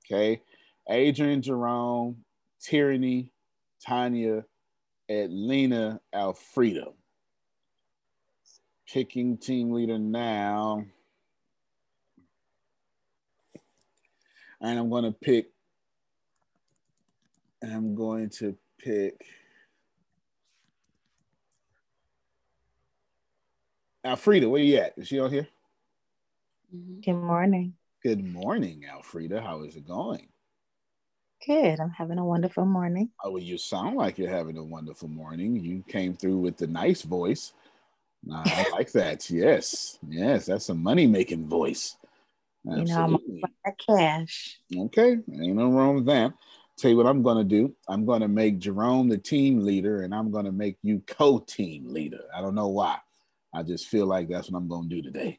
Okay. 0.04 0.40
Adrian 0.88 1.42
Jerome, 1.42 2.24
Tyranny, 2.60 3.30
Tanya, 3.84 4.44
Atlina, 5.10 6.00
Alfreda. 6.14 6.92
Picking 8.88 9.38
team 9.38 9.72
leader 9.72 9.98
now. 9.98 10.84
And 14.62 14.78
I'm 14.78 14.88
going 14.88 15.02
to 15.02 15.10
pick, 15.10 15.50
I'm 17.62 17.96
going 17.96 18.30
to 18.38 18.56
pick 18.78 19.20
Alfreda. 24.06 24.48
Where 24.48 24.62
you 24.62 24.76
at? 24.76 24.94
Is 24.96 25.08
she 25.08 25.18
on 25.18 25.32
here? 25.32 25.48
Mm-hmm. 26.74 27.00
Good 27.00 27.20
morning. 27.20 27.74
Good 28.04 28.24
morning, 28.24 28.84
Alfreda. 28.88 29.42
How 29.42 29.64
is 29.64 29.74
it 29.74 29.86
going? 29.86 30.28
Good. 31.44 31.80
I'm 31.80 31.90
having 31.90 32.18
a 32.18 32.24
wonderful 32.24 32.64
morning. 32.64 33.10
Oh, 33.24 33.32
well, 33.32 33.42
you 33.42 33.58
sound 33.58 33.96
like 33.96 34.16
you're 34.16 34.30
having 34.30 34.58
a 34.58 34.64
wonderful 34.64 35.08
morning. 35.08 35.56
You 35.56 35.82
came 35.88 36.14
through 36.14 36.38
with 36.38 36.56
the 36.56 36.68
nice 36.68 37.02
voice. 37.02 37.52
Nah, 38.24 38.44
I 38.46 38.66
like 38.70 38.92
that. 38.92 39.28
Yes. 39.28 39.98
Yes. 40.08 40.46
That's 40.46 40.68
a 40.68 40.74
money 40.74 41.08
making 41.08 41.48
voice. 41.48 41.96
You 42.64 42.84
know, 42.84 42.96
I'm 42.96 43.14
about 43.14 43.78
cash. 43.86 44.60
Okay. 44.76 45.10
Ain't 45.12 45.56
no 45.56 45.70
wrong 45.70 45.96
with 45.96 46.06
that. 46.06 46.32
Tell 46.78 46.90
you 46.90 46.96
what 46.96 47.06
I'm 47.06 47.22
going 47.22 47.38
to 47.38 47.44
do. 47.44 47.74
I'm 47.88 48.04
going 48.04 48.22
to 48.22 48.28
make 48.28 48.58
Jerome 48.58 49.08
the 49.08 49.18
team 49.18 49.60
leader 49.60 50.02
and 50.02 50.14
I'm 50.14 50.30
going 50.30 50.44
to 50.44 50.52
make 50.52 50.78
you 50.82 51.02
co 51.06 51.38
team 51.40 51.92
leader. 51.92 52.24
I 52.34 52.40
don't 52.40 52.54
know 52.54 52.68
why. 52.68 52.98
I 53.54 53.62
just 53.62 53.88
feel 53.88 54.06
like 54.06 54.28
that's 54.28 54.50
what 54.50 54.58
I'm 54.58 54.68
going 54.68 54.88
to 54.88 54.94
do 54.96 55.02
today. 55.02 55.38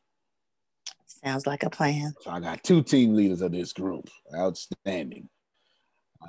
Sounds 1.06 1.48
like 1.48 1.64
a 1.64 1.70
plan. 1.70 2.14
So 2.22 2.32
I 2.32 2.40
got 2.40 2.64
two 2.64 2.84
team 2.84 3.16
leaders 3.16 3.42
of 3.42 3.52
this 3.52 3.74
group. 3.74 4.10
Outstanding. 4.36 5.30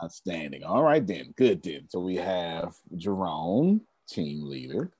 Outstanding. 0.02 0.62
All 0.62 0.82
right, 0.82 1.06
then. 1.06 1.34
Good, 1.36 1.62
then. 1.62 1.88
So 1.88 2.00
we 2.00 2.16
have 2.16 2.74
Jerome, 2.96 3.82
team 4.08 4.48
leader. 4.48 4.92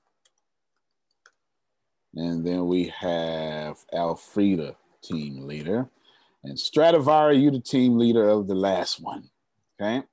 And 2.15 2.45
then 2.45 2.67
we 2.67 2.93
have 2.99 3.77
Alfreda, 3.93 4.75
team 5.07 5.47
leader. 5.47 5.89
And 6.43 6.59
Stradivari, 6.59 7.37
you 7.37 7.51
the 7.51 7.59
team 7.59 7.97
leader 7.97 8.27
of 8.27 8.47
the 8.47 8.55
last 8.55 9.01
one. 9.01 9.29
Okay. 9.81 10.03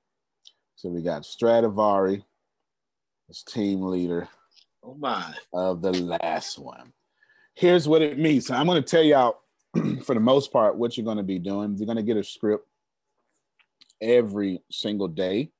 So 0.77 0.89
we 0.89 1.03
got 1.03 1.25
Stradivari 1.25 2.25
as 3.29 3.43
team 3.43 3.83
leader. 3.83 4.29
Oh 4.83 4.95
my. 4.95 5.35
Of 5.53 5.83
the 5.83 5.93
last 5.93 6.59
one. 6.59 6.93
Here's 7.55 7.87
what 7.87 8.03
it 8.03 8.19
means. 8.19 8.47
So 8.47 8.55
I'm 8.55 8.67
going 8.67 8.83
to 8.83 8.89
tell 8.89 9.03
y'all 9.03 9.43
for 10.05 10.15
the 10.15 10.21
most 10.21 10.53
part 10.53 10.77
what 10.77 10.97
you're 10.97 11.05
going 11.05 11.19
to 11.19 11.23
be 11.23 11.39
doing. 11.39 11.77
You're 11.77 11.87
going 11.87 11.97
to 11.97 12.03
get 12.03 12.17
a 12.17 12.25
script 12.25 12.67
every 14.01 14.61
single 14.71 15.09
day. 15.09 15.51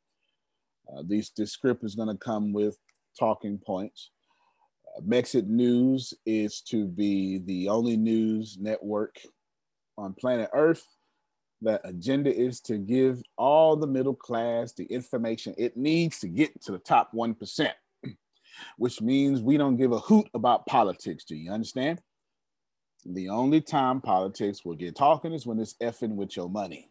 Uh, 0.93 1.03
these 1.07 1.31
this 1.37 1.53
script 1.53 1.85
is 1.85 1.95
going 1.95 2.09
to 2.09 2.17
come 2.17 2.53
with 2.53 2.77
talking 3.19 3.59
points. 3.59 4.11
Mexit 5.01 5.47
News 5.47 6.15
is 6.27 6.61
to 6.63 6.87
be 6.87 7.39
the 7.39 7.69
only 7.69 7.97
news 7.97 8.59
network 8.61 9.17
on 9.97 10.15
planet 10.15 10.51
Earth. 10.53 10.85
The 11.63 11.81
agenda 11.87 12.35
is 12.35 12.61
to 12.63 12.77
give 12.77 13.23
all 13.39 13.77
the 13.77 13.87
middle 13.87 14.15
class 14.15 14.73
the 14.73 14.85
information 14.85 15.55
it 15.57 15.77
needs 15.77 16.19
to 16.21 16.29
get 16.29 16.61
to 16.63 16.73
the 16.73 16.79
top 16.79 17.13
1%, 17.15 17.71
which 18.77 19.01
means 19.01 19.41
we 19.41 19.57
don't 19.57 19.77
give 19.77 19.93
a 19.93 20.01
hoot 20.01 20.29
about 20.35 20.67
politics. 20.67 21.25
Do 21.25 21.37
you 21.37 21.53
understand? 21.53 22.01
The 23.05 23.29
only 23.29 23.61
time 23.61 24.01
politics 24.01 24.65
will 24.65 24.77
get 24.77 24.97
talking 24.97 25.33
is 25.33 25.47
when 25.47 25.59
it's 25.59 25.75
effing 25.75 26.17
with 26.17 26.37
your 26.37 26.49
money. 26.49 26.89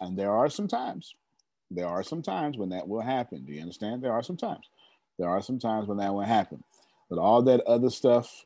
And 0.00 0.18
there 0.18 0.32
are 0.32 0.48
some 0.48 0.68
times, 0.68 1.14
there 1.70 1.86
are 1.86 2.02
some 2.02 2.22
times 2.22 2.56
when 2.56 2.70
that 2.70 2.88
will 2.88 3.00
happen. 3.00 3.44
Do 3.44 3.52
you 3.52 3.60
understand? 3.60 4.02
There 4.02 4.12
are 4.12 4.22
some 4.22 4.36
times. 4.36 4.68
There 5.18 5.28
are 5.28 5.42
some 5.42 5.58
times 5.58 5.88
when 5.88 5.98
that 5.98 6.12
will 6.12 6.20
happen. 6.22 6.62
But 7.08 7.18
all 7.18 7.42
that 7.42 7.60
other 7.62 7.90
stuff 7.90 8.44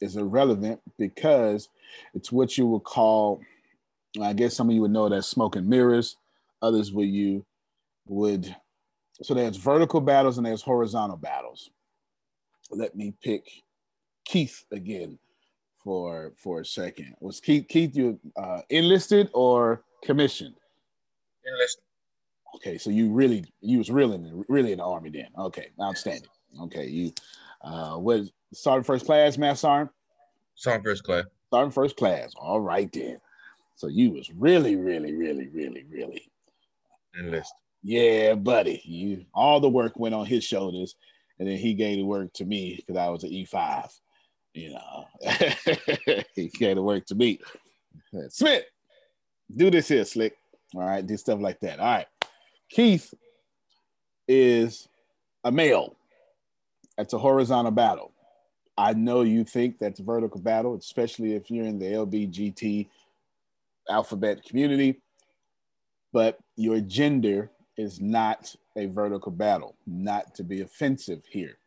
is 0.00 0.16
irrelevant 0.16 0.80
because 0.98 1.68
it's 2.14 2.30
what 2.30 2.58
you 2.58 2.66
would 2.66 2.84
call, 2.84 3.40
I 4.20 4.32
guess 4.32 4.54
some 4.54 4.68
of 4.68 4.74
you 4.74 4.82
would 4.82 4.90
know 4.90 5.08
that 5.08 5.22
smoke 5.22 5.56
and 5.56 5.68
mirrors. 5.68 6.16
Others 6.62 6.92
would 6.92 7.08
you 7.08 7.44
would 8.06 8.54
so 9.22 9.34
there's 9.34 9.56
vertical 9.56 10.00
battles 10.00 10.36
and 10.36 10.46
there's 10.46 10.62
horizontal 10.62 11.16
battles. 11.16 11.70
Let 12.70 12.94
me 12.94 13.14
pick 13.22 13.48
Keith 14.24 14.64
again 14.72 15.18
for 15.82 16.32
for 16.36 16.60
a 16.60 16.64
second. 16.64 17.14
Was 17.20 17.40
Keith 17.40 17.66
Keith 17.68 17.96
you 17.96 18.18
uh, 18.36 18.62
enlisted 18.68 19.30
or 19.32 19.84
commissioned? 20.04 20.56
Enlisted. 21.46 21.82
Okay, 22.56 22.78
so 22.78 22.90
you 22.90 23.10
really 23.10 23.44
you 23.60 23.78
was 23.78 23.90
really 23.90 24.14
in 24.14 24.22
the, 24.22 24.44
really 24.48 24.72
in 24.72 24.78
the 24.78 24.84
army 24.84 25.10
then. 25.10 25.28
Okay, 25.38 25.68
outstanding. 25.80 26.28
Okay, 26.62 26.86
you 26.86 27.12
uh 27.62 27.96
was 27.98 28.32
sergeant 28.52 28.86
first 28.86 29.06
class, 29.06 29.36
Master 29.36 29.60
Sergeant? 29.60 29.90
Sergeant 30.54 30.84
first 30.84 31.04
class. 31.04 31.24
Sergeant 31.50 31.74
first 31.74 31.96
class. 31.96 32.32
All 32.36 32.60
right 32.60 32.90
then. 32.92 33.18
So 33.74 33.88
you 33.88 34.12
was 34.12 34.30
really, 34.32 34.74
really, 34.74 35.12
really, 35.12 35.48
really, 35.48 35.84
really 35.90 36.30
enlisted. 37.18 37.56
Yeah, 37.82 38.34
buddy. 38.34 38.80
You 38.84 39.26
all 39.34 39.60
the 39.60 39.68
work 39.68 39.98
went 39.98 40.14
on 40.14 40.24
his 40.24 40.42
shoulders, 40.42 40.96
and 41.38 41.46
then 41.46 41.58
he 41.58 41.74
gave 41.74 41.98
the 41.98 42.04
work 42.04 42.32
to 42.34 42.46
me 42.46 42.76
because 42.76 42.96
I 42.96 43.08
was 43.10 43.22
an 43.22 43.30
E5. 43.30 43.92
You 44.54 44.72
know, 44.72 45.04
he 46.34 46.48
gave 46.48 46.76
the 46.76 46.82
work 46.82 47.04
to 47.06 47.14
me. 47.14 47.38
Smith, 48.30 48.64
do 49.54 49.70
this 49.70 49.88
here, 49.88 50.06
slick. 50.06 50.36
All 50.74 50.80
right, 50.80 51.06
do 51.06 51.16
stuff 51.18 51.40
like 51.40 51.60
that. 51.60 51.78
All 51.78 51.86
right. 51.86 52.06
Keith 52.70 53.14
is 54.28 54.88
a 55.44 55.52
male. 55.52 55.96
That's 56.96 57.12
a 57.12 57.18
horizontal 57.18 57.72
battle. 57.72 58.12
I 58.78 58.92
know 58.92 59.22
you 59.22 59.44
think 59.44 59.78
that's 59.78 60.00
a 60.00 60.02
vertical 60.02 60.40
battle, 60.40 60.74
especially 60.76 61.34
if 61.34 61.50
you're 61.50 61.64
in 61.64 61.78
the 61.78 61.86
LBGT 61.86 62.88
alphabet 63.88 64.44
community, 64.44 65.00
but 66.12 66.38
your 66.56 66.80
gender 66.80 67.50
is 67.76 68.00
not 68.00 68.54
a 68.76 68.86
vertical 68.86 69.32
battle, 69.32 69.76
not 69.86 70.34
to 70.34 70.42
be 70.42 70.60
offensive 70.60 71.22
here, 71.28 71.58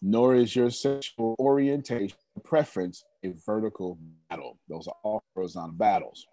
nor 0.00 0.34
is 0.34 0.54
your 0.54 0.70
sexual 0.70 1.34
orientation 1.38 2.16
preference 2.44 3.04
a 3.24 3.32
vertical 3.44 3.98
battle. 4.30 4.58
Those 4.68 4.86
are 4.86 4.96
all 5.02 5.22
horizontal 5.34 5.74
battles. 5.74 6.26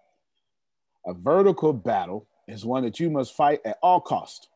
A 1.06 1.12
vertical 1.12 1.72
battle 1.72 2.26
is 2.48 2.64
one 2.64 2.84
that 2.84 3.00
you 3.00 3.10
must 3.10 3.36
fight 3.36 3.60
at 3.64 3.78
all 3.82 4.00
cost. 4.00 4.48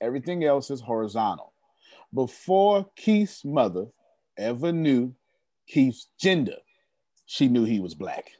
Everything 0.00 0.44
else 0.44 0.70
is 0.70 0.80
horizontal. 0.80 1.52
Before 2.12 2.86
Keith's 2.96 3.44
mother 3.44 3.86
ever 4.36 4.72
knew 4.72 5.14
Keith's 5.68 6.08
gender, 6.20 6.56
she 7.26 7.48
knew 7.48 7.64
he 7.64 7.80
was 7.80 7.94
black. 7.94 8.30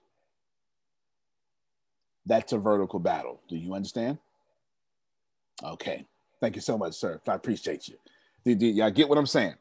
That's 2.26 2.52
a 2.52 2.58
vertical 2.58 2.98
battle. 2.98 3.40
Do 3.48 3.56
you 3.56 3.74
understand? 3.74 4.18
Okay. 5.62 6.06
Thank 6.40 6.56
you 6.56 6.62
so 6.62 6.76
much, 6.76 6.94
sir. 6.94 7.20
I 7.26 7.34
appreciate 7.34 7.88
you. 7.88 7.96
Did, 8.44 8.58
did 8.58 8.76
y'all 8.76 8.90
get 8.90 9.08
what 9.08 9.18
I'm 9.18 9.26
saying? 9.26 9.54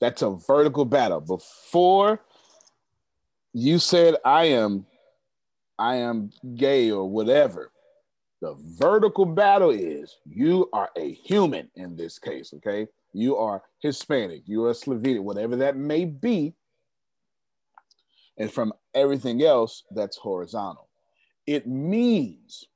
That's 0.00 0.22
a 0.22 0.30
vertical 0.30 0.84
battle. 0.84 1.20
Before 1.20 2.20
you 3.52 3.78
said 3.78 4.16
I 4.24 4.44
am 4.46 4.86
I 5.78 5.96
am 5.96 6.30
gay 6.54 6.90
or 6.90 7.08
whatever, 7.08 7.72
the 8.40 8.56
vertical 8.78 9.26
battle 9.26 9.70
is 9.70 10.16
you 10.24 10.68
are 10.72 10.90
a 10.96 11.12
human 11.12 11.70
in 11.76 11.96
this 11.96 12.18
case, 12.18 12.52
okay? 12.54 12.88
You 13.12 13.36
are 13.36 13.62
Hispanic, 13.80 14.42
you 14.46 14.64
are 14.64 14.72
Slovenian, 14.72 15.22
whatever 15.22 15.56
that 15.56 15.76
may 15.76 16.04
be. 16.04 16.54
And 18.38 18.50
from 18.50 18.72
everything 18.94 19.42
else, 19.42 19.84
that's 19.90 20.16
horizontal. 20.16 20.88
It 21.46 21.66
means 21.66 22.66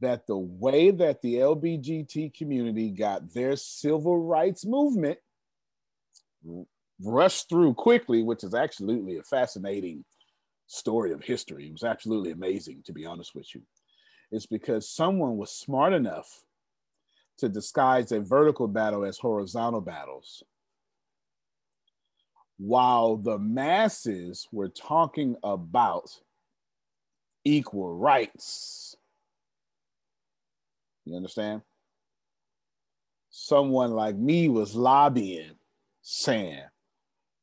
that 0.00 0.26
the 0.26 0.36
way 0.36 0.90
that 0.90 1.22
the 1.22 1.36
LBGT 1.36 2.34
community 2.34 2.90
got 2.90 3.32
their 3.32 3.56
civil 3.56 4.18
rights 4.18 4.66
movement 4.66 5.18
rushed 7.02 7.48
through 7.48 7.74
quickly, 7.74 8.22
which 8.22 8.44
is 8.44 8.54
absolutely 8.54 9.16
a 9.16 9.22
fascinating 9.22 10.04
story 10.66 11.12
of 11.12 11.22
history. 11.22 11.66
It 11.66 11.72
was 11.72 11.84
absolutely 11.84 12.32
amazing, 12.32 12.82
to 12.84 12.92
be 12.92 13.06
honest 13.06 13.34
with 13.34 13.54
you. 13.54 13.62
It's 14.30 14.46
because 14.46 14.88
someone 14.88 15.36
was 15.36 15.50
smart 15.50 15.92
enough 15.92 16.44
to 17.38 17.48
disguise 17.48 18.12
a 18.12 18.20
vertical 18.20 18.68
battle 18.68 19.04
as 19.04 19.18
horizontal 19.18 19.80
battles. 19.80 20.42
While 22.56 23.16
the 23.16 23.38
masses 23.38 24.46
were 24.52 24.68
talking 24.68 25.36
about 25.42 26.10
equal 27.44 27.94
rights. 27.96 28.96
You 31.04 31.16
understand? 31.16 31.62
Someone 33.30 33.90
like 33.90 34.16
me 34.16 34.48
was 34.48 34.74
lobbying, 34.74 35.56
saying, 36.02 36.62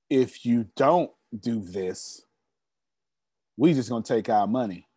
if 0.10 0.46
you 0.46 0.66
don't 0.76 1.12
do 1.38 1.62
this, 1.62 2.26
we 3.58 3.74
just 3.74 3.90
gonna 3.90 4.04
take 4.04 4.30
our 4.30 4.48
money. 4.48 4.88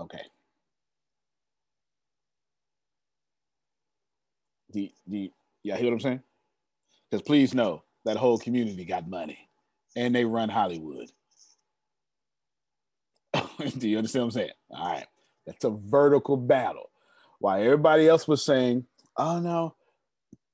Okay. 0.00 0.22
Do, 4.72 4.88
do 5.08 5.28
y'all 5.62 5.76
hear 5.76 5.86
what 5.86 5.92
I'm 5.94 6.00
saying? 6.00 6.22
Because 7.10 7.22
please 7.22 7.54
know 7.54 7.84
that 8.04 8.16
whole 8.16 8.38
community 8.38 8.84
got 8.84 9.08
money 9.08 9.38
and 9.96 10.14
they 10.14 10.24
run 10.24 10.48
Hollywood. 10.48 11.10
do 13.78 13.88
you 13.88 13.98
understand 13.98 14.24
what 14.24 14.26
I'm 14.26 14.30
saying? 14.32 14.50
All 14.70 14.92
right. 14.92 15.06
That's 15.46 15.64
a 15.64 15.70
vertical 15.70 16.36
battle. 16.36 16.90
While 17.38 17.62
everybody 17.62 18.08
else 18.08 18.26
was 18.26 18.42
saying, 18.42 18.86
oh 19.16 19.38
no, 19.38 19.74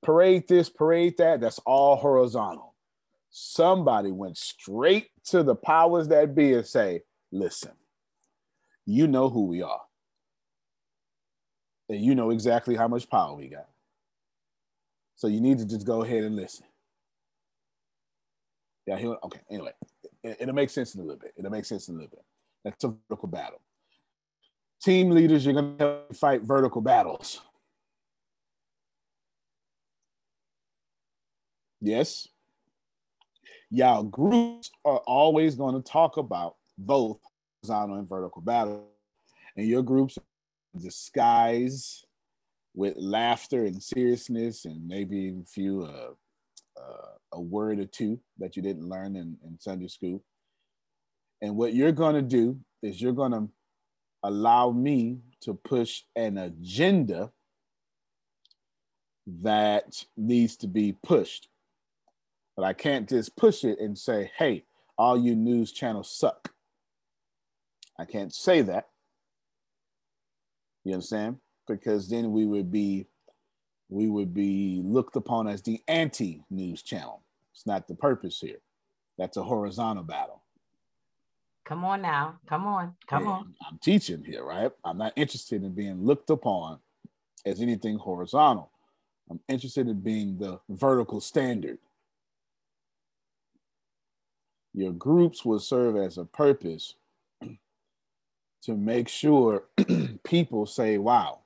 parade 0.03 0.48
this, 0.48 0.68
parade 0.68 1.16
that, 1.18 1.40
that's 1.40 1.61
all 1.61 1.96
horizontal. 1.96 2.74
Somebody 3.31 4.11
went 4.11 4.37
straight 4.37 5.09
to 5.26 5.42
the 5.42 5.55
powers 5.55 6.09
that 6.09 6.35
be 6.35 6.55
and 6.55 6.66
say, 6.66 7.03
listen, 7.31 7.70
you 8.90 9.07
know 9.07 9.29
who 9.29 9.46
we 9.46 9.62
are. 9.62 9.81
And 11.88 12.00
you 12.00 12.14
know 12.14 12.31
exactly 12.31 12.76
how 12.76 12.88
much 12.88 13.09
power 13.09 13.35
we 13.35 13.48
got. 13.48 13.68
So 15.16 15.26
you 15.26 15.40
need 15.40 15.59
to 15.59 15.66
just 15.66 15.87
go 15.87 16.03
ahead 16.03 16.24
and 16.24 16.37
listen. 16.37 16.64
Yeah, 18.87 18.96
he 18.98 19.07
okay. 19.07 19.40
Anyway, 19.50 19.72
it, 20.22 20.38
it'll 20.40 20.55
make 20.55 20.70
sense 20.70 20.94
in 20.94 21.00
a 21.00 21.05
little 21.05 21.20
bit. 21.20 21.33
It'll 21.37 21.50
make 21.50 21.64
sense 21.64 21.88
in 21.88 21.94
a 21.94 21.98
little 21.98 22.11
bit. 22.11 22.24
That's 22.64 22.85
a 22.85 22.94
vertical 23.09 23.29
battle. 23.29 23.61
Team 24.83 25.11
leaders, 25.11 25.44
you're 25.44 25.55
gonna 25.55 26.03
fight 26.14 26.42
vertical 26.42 26.81
battles. 26.81 27.40
Yes. 31.81 32.29
Y'all 33.70 34.03
groups 34.03 34.70
are 34.85 34.98
always 35.07 35.55
going 35.55 35.74
to 35.74 35.83
talk 35.83 36.16
about 36.16 36.57
both 36.76 37.18
horizontal 37.62 37.96
and 37.96 38.09
vertical 38.09 38.42
battle. 38.42 38.88
And 39.57 39.66
your 39.66 39.83
groups 39.83 40.18
disguise 40.79 42.05
with 42.75 42.94
laughter 42.96 43.64
and 43.64 43.83
seriousness 43.83 44.64
and 44.64 44.87
maybe 44.87 45.29
a 45.29 45.44
few 45.44 45.83
uh, 45.83 46.12
uh, 46.81 47.12
a 47.33 47.40
word 47.40 47.81
or 47.81 47.85
two 47.85 48.18
that 48.38 48.57
you 48.57 48.62
didn't 48.62 48.88
learn 48.88 49.16
in, 49.16 49.37
in 49.44 49.59
Sunday 49.59 49.88
school. 49.88 50.23
And 51.42 51.57
what 51.57 51.75
you're 51.75 51.92
going 51.92 52.14
to 52.14 52.23
do 52.23 52.59
is 52.83 53.01
you're 53.01 53.12
going 53.12 53.33
to 53.33 53.49
allow 54.23 54.70
me 54.70 55.18
to 55.42 55.55
push 55.55 56.03
an 56.14 56.38
agenda 56.38 57.31
that 59.42 60.05
needs 60.16 60.57
to 60.57 60.66
be 60.66 60.92
pushed. 61.03 61.49
But 62.57 62.64
I 62.64 62.73
can't 62.73 63.09
just 63.09 63.37
push 63.37 63.64
it 63.64 63.81
and 63.81 63.96
say, 63.99 64.31
hey, 64.37 64.64
all 64.99 65.18
you 65.18 65.35
news 65.35 65.73
channels 65.73 66.11
suck. 66.11 66.53
I 68.00 68.06
can't 68.06 68.32
say 68.32 68.62
that. 68.62 68.88
You 70.84 70.94
understand? 70.94 71.36
Because 71.68 72.08
then 72.08 72.32
we 72.32 72.46
would 72.46 72.72
be 72.72 73.06
we 73.90 74.08
would 74.08 74.32
be 74.32 74.80
looked 74.82 75.16
upon 75.16 75.46
as 75.46 75.60
the 75.60 75.82
anti 75.86 76.42
news 76.48 76.82
channel. 76.82 77.22
It's 77.52 77.66
not 77.66 77.88
the 77.88 77.94
purpose 77.94 78.40
here. 78.40 78.60
That's 79.18 79.36
a 79.36 79.42
horizontal 79.42 80.04
battle. 80.04 80.42
Come 81.66 81.84
on 81.84 82.00
now. 82.00 82.38
Come 82.48 82.66
on. 82.66 82.94
Come 83.06 83.28
on. 83.28 83.54
I'm 83.68 83.78
teaching 83.78 84.24
here, 84.24 84.44
right? 84.44 84.70
I'm 84.82 84.96
not 84.96 85.12
interested 85.14 85.62
in 85.62 85.74
being 85.74 86.02
looked 86.02 86.30
upon 86.30 86.78
as 87.44 87.60
anything 87.60 87.98
horizontal. 87.98 88.70
I'm 89.28 89.40
interested 89.46 89.88
in 89.88 90.00
being 90.00 90.38
the 90.38 90.58
vertical 90.70 91.20
standard. 91.20 91.78
Your 94.72 94.92
groups 94.92 95.44
will 95.44 95.60
serve 95.60 95.96
as 95.96 96.16
a 96.16 96.24
purpose 96.24 96.94
to 98.62 98.77
make 98.77 99.09
sure 99.09 99.64
people 100.25 100.66
say, 100.66 100.99
wow, 100.99 101.40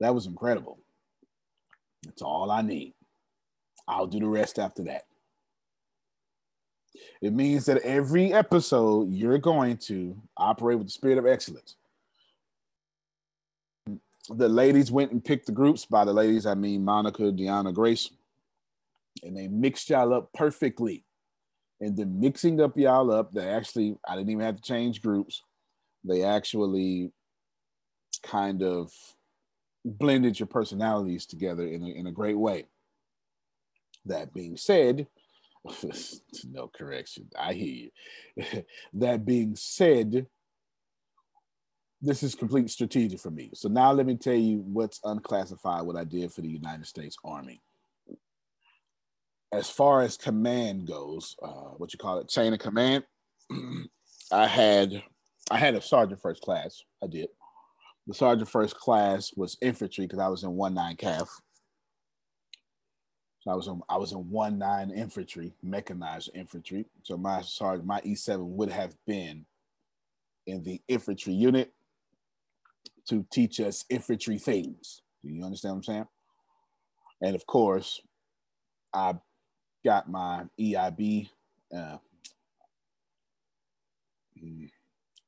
that 0.00 0.14
was 0.14 0.26
incredible. 0.26 0.78
That's 2.04 2.22
all 2.22 2.50
I 2.50 2.62
need. 2.62 2.94
I'll 3.86 4.06
do 4.06 4.20
the 4.20 4.26
rest 4.26 4.58
after 4.58 4.84
that. 4.84 5.04
It 7.20 7.32
means 7.32 7.66
that 7.66 7.82
every 7.82 8.32
episode 8.32 9.10
you're 9.10 9.38
going 9.38 9.78
to 9.78 10.16
operate 10.36 10.78
with 10.78 10.88
the 10.88 10.92
spirit 10.92 11.18
of 11.18 11.26
excellence. 11.26 11.76
The 14.28 14.48
ladies 14.48 14.90
went 14.90 15.12
and 15.12 15.24
picked 15.24 15.46
the 15.46 15.52
groups. 15.52 15.84
By 15.84 16.04
the 16.04 16.12
ladies, 16.12 16.46
I 16.46 16.54
mean 16.54 16.84
Monica, 16.84 17.24
Deanna, 17.24 17.74
Grace, 17.74 18.10
and 19.22 19.36
they 19.36 19.48
mixed 19.48 19.90
y'all 19.90 20.14
up 20.14 20.32
perfectly. 20.32 21.04
And 21.84 21.98
then 21.98 22.18
mixing 22.18 22.62
up 22.62 22.78
y'all 22.78 23.12
up, 23.12 23.32
they 23.32 23.46
actually, 23.46 23.98
I 24.08 24.16
didn't 24.16 24.30
even 24.30 24.44
have 24.44 24.56
to 24.56 24.62
change 24.62 25.02
groups. 25.02 25.42
They 26.02 26.22
actually 26.22 27.12
kind 28.22 28.62
of 28.62 28.90
blended 29.84 30.40
your 30.40 30.46
personalities 30.46 31.26
together 31.26 31.66
in 31.66 31.82
a, 31.82 31.88
in 31.88 32.06
a 32.06 32.12
great 32.12 32.38
way. 32.38 32.68
That 34.06 34.32
being 34.32 34.56
said, 34.56 35.08
no 36.50 36.70
correction. 36.74 37.28
I 37.38 37.52
hear 37.52 37.90
you. 38.36 38.64
that 38.94 39.26
being 39.26 39.54
said, 39.54 40.26
this 42.00 42.22
is 42.22 42.34
complete 42.34 42.70
strategic 42.70 43.20
for 43.20 43.30
me. 43.30 43.50
So 43.52 43.68
now 43.68 43.92
let 43.92 44.06
me 44.06 44.16
tell 44.16 44.32
you 44.32 44.60
what's 44.60 45.00
unclassified, 45.04 45.84
what 45.84 45.96
I 45.96 46.04
did 46.04 46.32
for 46.32 46.40
the 46.40 46.48
United 46.48 46.86
States 46.86 47.16
Army. 47.22 47.60
As 49.54 49.70
far 49.70 50.02
as 50.02 50.16
command 50.16 50.88
goes, 50.88 51.36
uh, 51.40 51.76
what 51.76 51.92
you 51.92 51.98
call 51.98 52.18
it, 52.18 52.28
chain 52.28 52.52
of 52.52 52.58
command, 52.58 53.04
I 54.32 54.48
had 54.48 55.00
I 55.48 55.58
had 55.58 55.76
a 55.76 55.80
sergeant 55.80 56.20
first 56.20 56.42
class. 56.42 56.82
I 57.00 57.06
did. 57.06 57.28
The 58.08 58.14
sergeant 58.14 58.50
first 58.50 58.76
class 58.76 59.32
was 59.36 59.56
infantry 59.60 60.06
because 60.06 60.18
I 60.18 60.26
was 60.26 60.42
in 60.42 60.50
one 60.50 60.74
nine 60.74 60.96
cav. 60.96 61.28
So 63.40 63.50
I 63.52 63.54
was 63.54 63.68
in 63.68 63.80
I 63.88 63.96
was 63.96 64.10
in 64.10 64.28
one 64.28 64.58
nine 64.58 64.90
infantry, 64.90 65.54
mechanized 65.62 66.30
infantry. 66.34 66.86
So 67.04 67.16
my 67.16 67.40
sergeant, 67.42 67.86
my 67.86 68.00
E 68.02 68.16
seven 68.16 68.56
would 68.56 68.70
have 68.70 68.96
been 69.06 69.46
in 70.48 70.64
the 70.64 70.82
infantry 70.88 71.32
unit 71.32 71.72
to 73.08 73.24
teach 73.30 73.60
us 73.60 73.84
infantry 73.88 74.38
things. 74.38 75.02
Do 75.22 75.30
you 75.30 75.44
understand 75.44 75.74
what 75.74 75.76
I'm 75.76 75.84
saying? 75.84 76.06
And 77.22 77.36
of 77.36 77.46
course, 77.46 78.00
I 78.92 79.14
got 79.84 80.10
my 80.10 80.44
EIB. 80.58 81.28
Uh, 81.74 81.98
mm, 84.42 84.70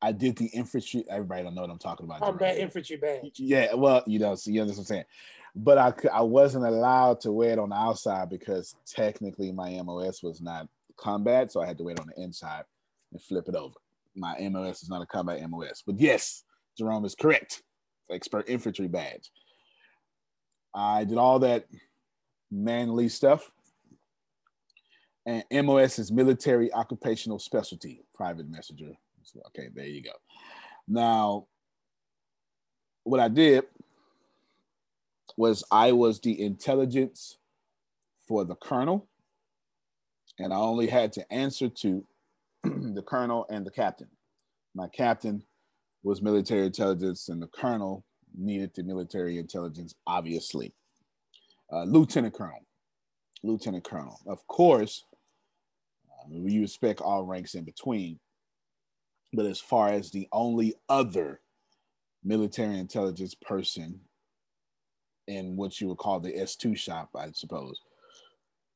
I 0.00 0.12
did 0.12 0.36
the 0.36 0.46
infantry. 0.46 1.04
Everybody 1.08 1.42
don't 1.44 1.54
know 1.54 1.62
what 1.62 1.70
I'm 1.70 1.78
talking 1.78 2.06
about. 2.06 2.20
Combat 2.20 2.54
Jerome. 2.54 2.64
infantry 2.64 2.96
badge. 2.96 3.38
Yeah, 3.38 3.74
well, 3.74 4.02
you 4.06 4.18
know, 4.18 4.34
so 4.34 4.50
you 4.50 4.60
understand 4.60 4.84
what 4.84 4.90
I'm 4.90 4.96
saying. 4.96 5.04
But 5.54 5.78
I 5.78 5.92
I 6.12 6.22
wasn't 6.22 6.66
allowed 6.66 7.20
to 7.20 7.32
wear 7.32 7.50
it 7.50 7.58
on 7.58 7.70
the 7.70 7.76
outside 7.76 8.28
because 8.28 8.76
technically 8.86 9.52
my 9.52 9.80
MOS 9.82 10.22
was 10.22 10.40
not 10.40 10.68
combat, 10.96 11.50
so 11.52 11.60
I 11.60 11.66
had 11.66 11.78
to 11.78 11.84
wear 11.84 11.94
it 11.94 12.00
on 12.00 12.08
the 12.14 12.22
inside 12.22 12.64
and 13.12 13.22
flip 13.22 13.48
it 13.48 13.54
over. 13.54 13.74
My 14.14 14.36
MOS 14.50 14.82
is 14.82 14.90
not 14.90 15.02
a 15.02 15.06
combat 15.06 15.48
MOS. 15.48 15.82
But 15.86 15.98
yes, 15.98 16.44
Jerome 16.76 17.04
is 17.04 17.14
correct. 17.14 17.62
Expert 18.10 18.48
infantry 18.48 18.88
badge. 18.88 19.30
I 20.74 21.04
did 21.04 21.16
all 21.16 21.38
that 21.40 21.66
manly 22.50 23.08
stuff. 23.08 23.50
And 25.26 25.44
MOS 25.66 25.98
is 25.98 26.12
military 26.12 26.72
occupational 26.72 27.40
specialty, 27.40 28.00
private 28.14 28.48
messenger. 28.48 28.92
So, 29.24 29.40
okay, 29.48 29.68
there 29.74 29.86
you 29.86 30.02
go. 30.02 30.12
Now, 30.86 31.46
what 33.02 33.18
I 33.18 33.28
did 33.28 33.64
was 35.36 35.64
I 35.70 35.90
was 35.92 36.20
the 36.20 36.40
intelligence 36.40 37.38
for 38.28 38.44
the 38.44 38.54
colonel, 38.54 39.08
and 40.38 40.52
I 40.52 40.56
only 40.56 40.86
had 40.86 41.12
to 41.14 41.32
answer 41.32 41.68
to 41.68 42.04
the 42.62 43.02
colonel 43.02 43.46
and 43.50 43.66
the 43.66 43.70
captain. 43.70 44.08
My 44.74 44.86
captain 44.88 45.42
was 46.04 46.22
military 46.22 46.66
intelligence, 46.66 47.28
and 47.28 47.42
the 47.42 47.48
colonel 47.48 48.04
needed 48.36 48.70
the 48.74 48.84
military 48.84 49.38
intelligence, 49.38 49.94
obviously. 50.06 50.72
Uh, 51.72 51.82
Lieutenant 51.82 52.34
Colonel, 52.34 52.64
Lieutenant 53.42 53.82
Colonel. 53.82 54.20
Of 54.26 54.46
course, 54.46 55.04
uh, 56.26 56.38
we 56.38 56.58
respect 56.58 57.00
all 57.00 57.24
ranks 57.24 57.54
in 57.54 57.64
between, 57.64 58.18
but 59.32 59.46
as 59.46 59.60
far 59.60 59.88
as 59.88 60.10
the 60.10 60.28
only 60.32 60.74
other 60.88 61.40
military 62.24 62.78
intelligence 62.78 63.34
person 63.34 64.00
in 65.28 65.56
what 65.56 65.80
you 65.80 65.88
would 65.88 65.98
call 65.98 66.20
the 66.20 66.32
S2 66.32 66.76
shop, 66.76 67.10
I 67.16 67.30
suppose, 67.32 67.80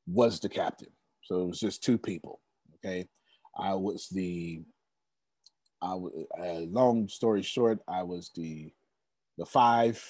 was 0.06 0.40
the 0.40 0.48
captain. 0.48 0.88
So 1.22 1.42
it 1.42 1.46
was 1.46 1.60
just 1.60 1.82
two 1.82 1.98
people. 1.98 2.40
Okay. 2.76 3.08
I 3.56 3.74
was 3.74 4.08
the, 4.08 4.62
I 5.82 5.94
was, 5.94 6.12
uh, 6.38 6.60
long 6.70 7.08
story 7.08 7.42
short, 7.42 7.80
I 7.88 8.02
was 8.02 8.30
the, 8.34 8.72
the 9.38 9.46
five, 9.46 10.04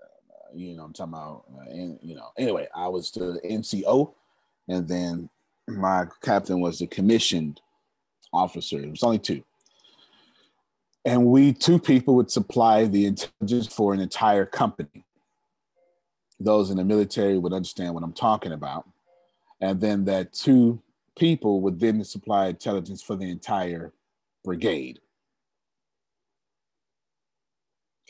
uh, 0.00 0.54
you 0.54 0.76
know, 0.76 0.84
I'm 0.84 0.92
talking 0.92 1.14
about, 1.14 1.44
uh, 1.54 1.70
and, 1.70 1.98
you 2.02 2.14
know, 2.14 2.30
anyway, 2.38 2.68
I 2.74 2.88
was 2.88 3.10
the 3.10 3.40
NCO. 3.44 4.14
And 4.68 4.86
then 4.86 5.28
my 5.68 6.06
captain 6.22 6.60
was 6.60 6.80
a 6.80 6.86
commissioned 6.86 7.60
officer. 8.32 8.78
It 8.78 8.90
was 8.90 9.02
only 9.02 9.18
two. 9.18 9.42
And 11.04 11.26
we 11.26 11.52
two 11.52 11.78
people 11.78 12.14
would 12.16 12.30
supply 12.30 12.84
the 12.84 13.06
intelligence 13.06 13.66
for 13.66 13.92
an 13.92 14.00
entire 14.00 14.46
company 14.46 15.04
those 16.44 16.70
in 16.70 16.76
the 16.76 16.84
military 16.84 17.38
would 17.38 17.52
understand 17.52 17.94
what 17.94 18.02
I'm 18.02 18.12
talking 18.12 18.52
about. 18.52 18.88
And 19.60 19.80
then 19.80 20.04
that 20.06 20.32
two 20.32 20.80
people 21.16 21.60
would 21.62 21.78
then 21.78 22.02
supply 22.04 22.48
intelligence 22.48 23.02
for 23.02 23.16
the 23.16 23.30
entire 23.30 23.92
brigade. 24.44 24.98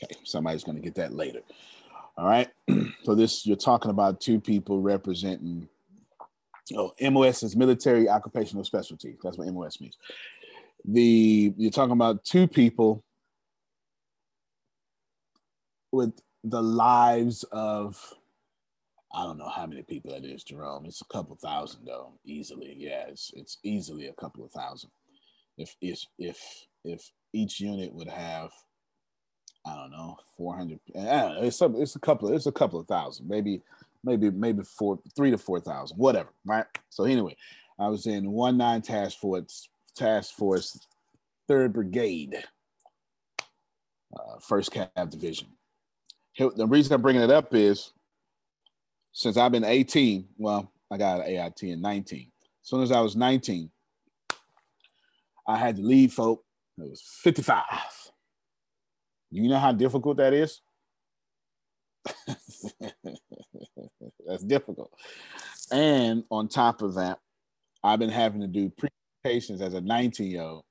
Okay, 0.03 0.15
somebody's 0.23 0.63
going 0.63 0.77
to 0.77 0.81
get 0.81 0.95
that 0.95 1.13
later. 1.13 1.41
All 2.17 2.25
right. 2.25 2.49
so 3.03 3.15
this 3.15 3.45
you're 3.45 3.55
talking 3.55 3.91
about 3.91 4.19
two 4.19 4.39
people 4.39 4.81
representing 4.81 5.67
oh 6.75 6.93
MOS 7.01 7.43
is 7.43 7.55
military 7.55 8.09
occupational 8.09 8.63
specialty. 8.63 9.15
That's 9.23 9.37
what 9.37 9.47
MOS 9.47 9.81
means. 9.81 9.97
The 10.85 11.53
you're 11.57 11.71
talking 11.71 11.93
about 11.93 12.23
two 12.23 12.47
people 12.47 13.03
with 15.91 16.13
the 16.43 16.61
lives 16.61 17.43
of 17.51 17.97
I 19.15 19.23
don't 19.23 19.37
know 19.37 19.49
how 19.49 19.67
many 19.67 19.83
people 19.83 20.11
that 20.11 20.25
is, 20.25 20.43
Jerome. 20.43 20.85
It's 20.85 21.01
a 21.01 21.13
couple 21.13 21.35
thousand 21.35 21.85
though, 21.85 22.13
easily. 22.25 22.75
Yeah, 22.77 23.05
it's 23.07 23.31
it's 23.35 23.57
easily 23.63 24.07
a 24.07 24.13
couple 24.13 24.43
of 24.43 24.51
thousand. 24.51 24.89
If 25.57 25.75
if 25.81 26.03
if 26.17 26.39
if 26.83 27.11
each 27.31 27.59
unit 27.59 27.93
would 27.93 28.09
have, 28.09 28.49
I 29.65 29.75
don't 29.75 29.91
know, 29.91 30.17
four 30.35 30.57
hundred. 30.57 30.79
Eh, 30.95 31.33
it's 31.41 31.57
some, 31.57 31.75
it's 31.75 31.95
a 31.95 31.99
couple. 31.99 32.33
It's 32.33 32.47
a 32.47 32.51
couple 32.51 32.79
of 32.79 32.87
thousand, 32.87 33.27
maybe 33.27 33.61
maybe 34.03 34.29
maybe 34.29 34.63
four, 34.63 34.99
three 35.15 35.31
to 35.31 35.37
four 35.37 35.59
thousand, 35.59 35.97
whatever. 35.97 36.29
Right. 36.45 36.65
So 36.89 37.05
anyway, 37.05 37.35
I 37.79 37.87
was 37.87 38.05
in 38.05 38.31
one 38.31 38.57
nine 38.57 38.81
task 38.81 39.17
force 39.17 39.67
task 39.95 40.33
force, 40.35 40.87
third 41.47 41.73
brigade, 41.73 42.43
uh, 44.15 44.39
first 44.41 44.71
cav 44.71 45.09
division. 45.09 45.47
The 46.37 46.67
reason 46.67 46.93
I'm 46.93 47.01
bringing 47.01 47.21
it 47.21 47.29
up 47.31 47.53
is 47.53 47.91
since 49.11 49.37
I've 49.37 49.51
been 49.51 49.63
18, 49.63 50.27
well, 50.37 50.71
I 50.91 50.97
got 50.97 51.19
an 51.19 51.27
AIT 51.27 51.61
in 51.63 51.81
19. 51.81 52.19
As 52.19 52.69
soon 52.69 52.81
as 52.81 52.91
I 52.91 52.99
was 53.01 53.15
19, 53.15 53.69
I 55.47 55.57
had 55.57 55.75
to 55.75 55.81
leave 55.83 56.13
folk. 56.13 56.43
It 56.79 56.89
was 56.89 57.03
55. 57.21 57.63
You 59.29 59.47
know 59.47 59.59
how 59.59 59.71
difficult 59.71 60.17
that 60.17 60.33
is? 60.33 60.61
That's 64.25 64.43
difficult. 64.43 64.91
And 65.71 66.23
on 66.29 66.47
top 66.47 66.81
of 66.81 66.95
that, 66.95 67.19
I've 67.83 67.99
been 67.99 68.09
having 68.09 68.41
to 68.41 68.47
do 68.47 68.71
presentations 69.23 69.61
as 69.61 69.73
a 69.73 69.81
19 69.81 70.31
year 70.31 70.41
old 70.41 70.63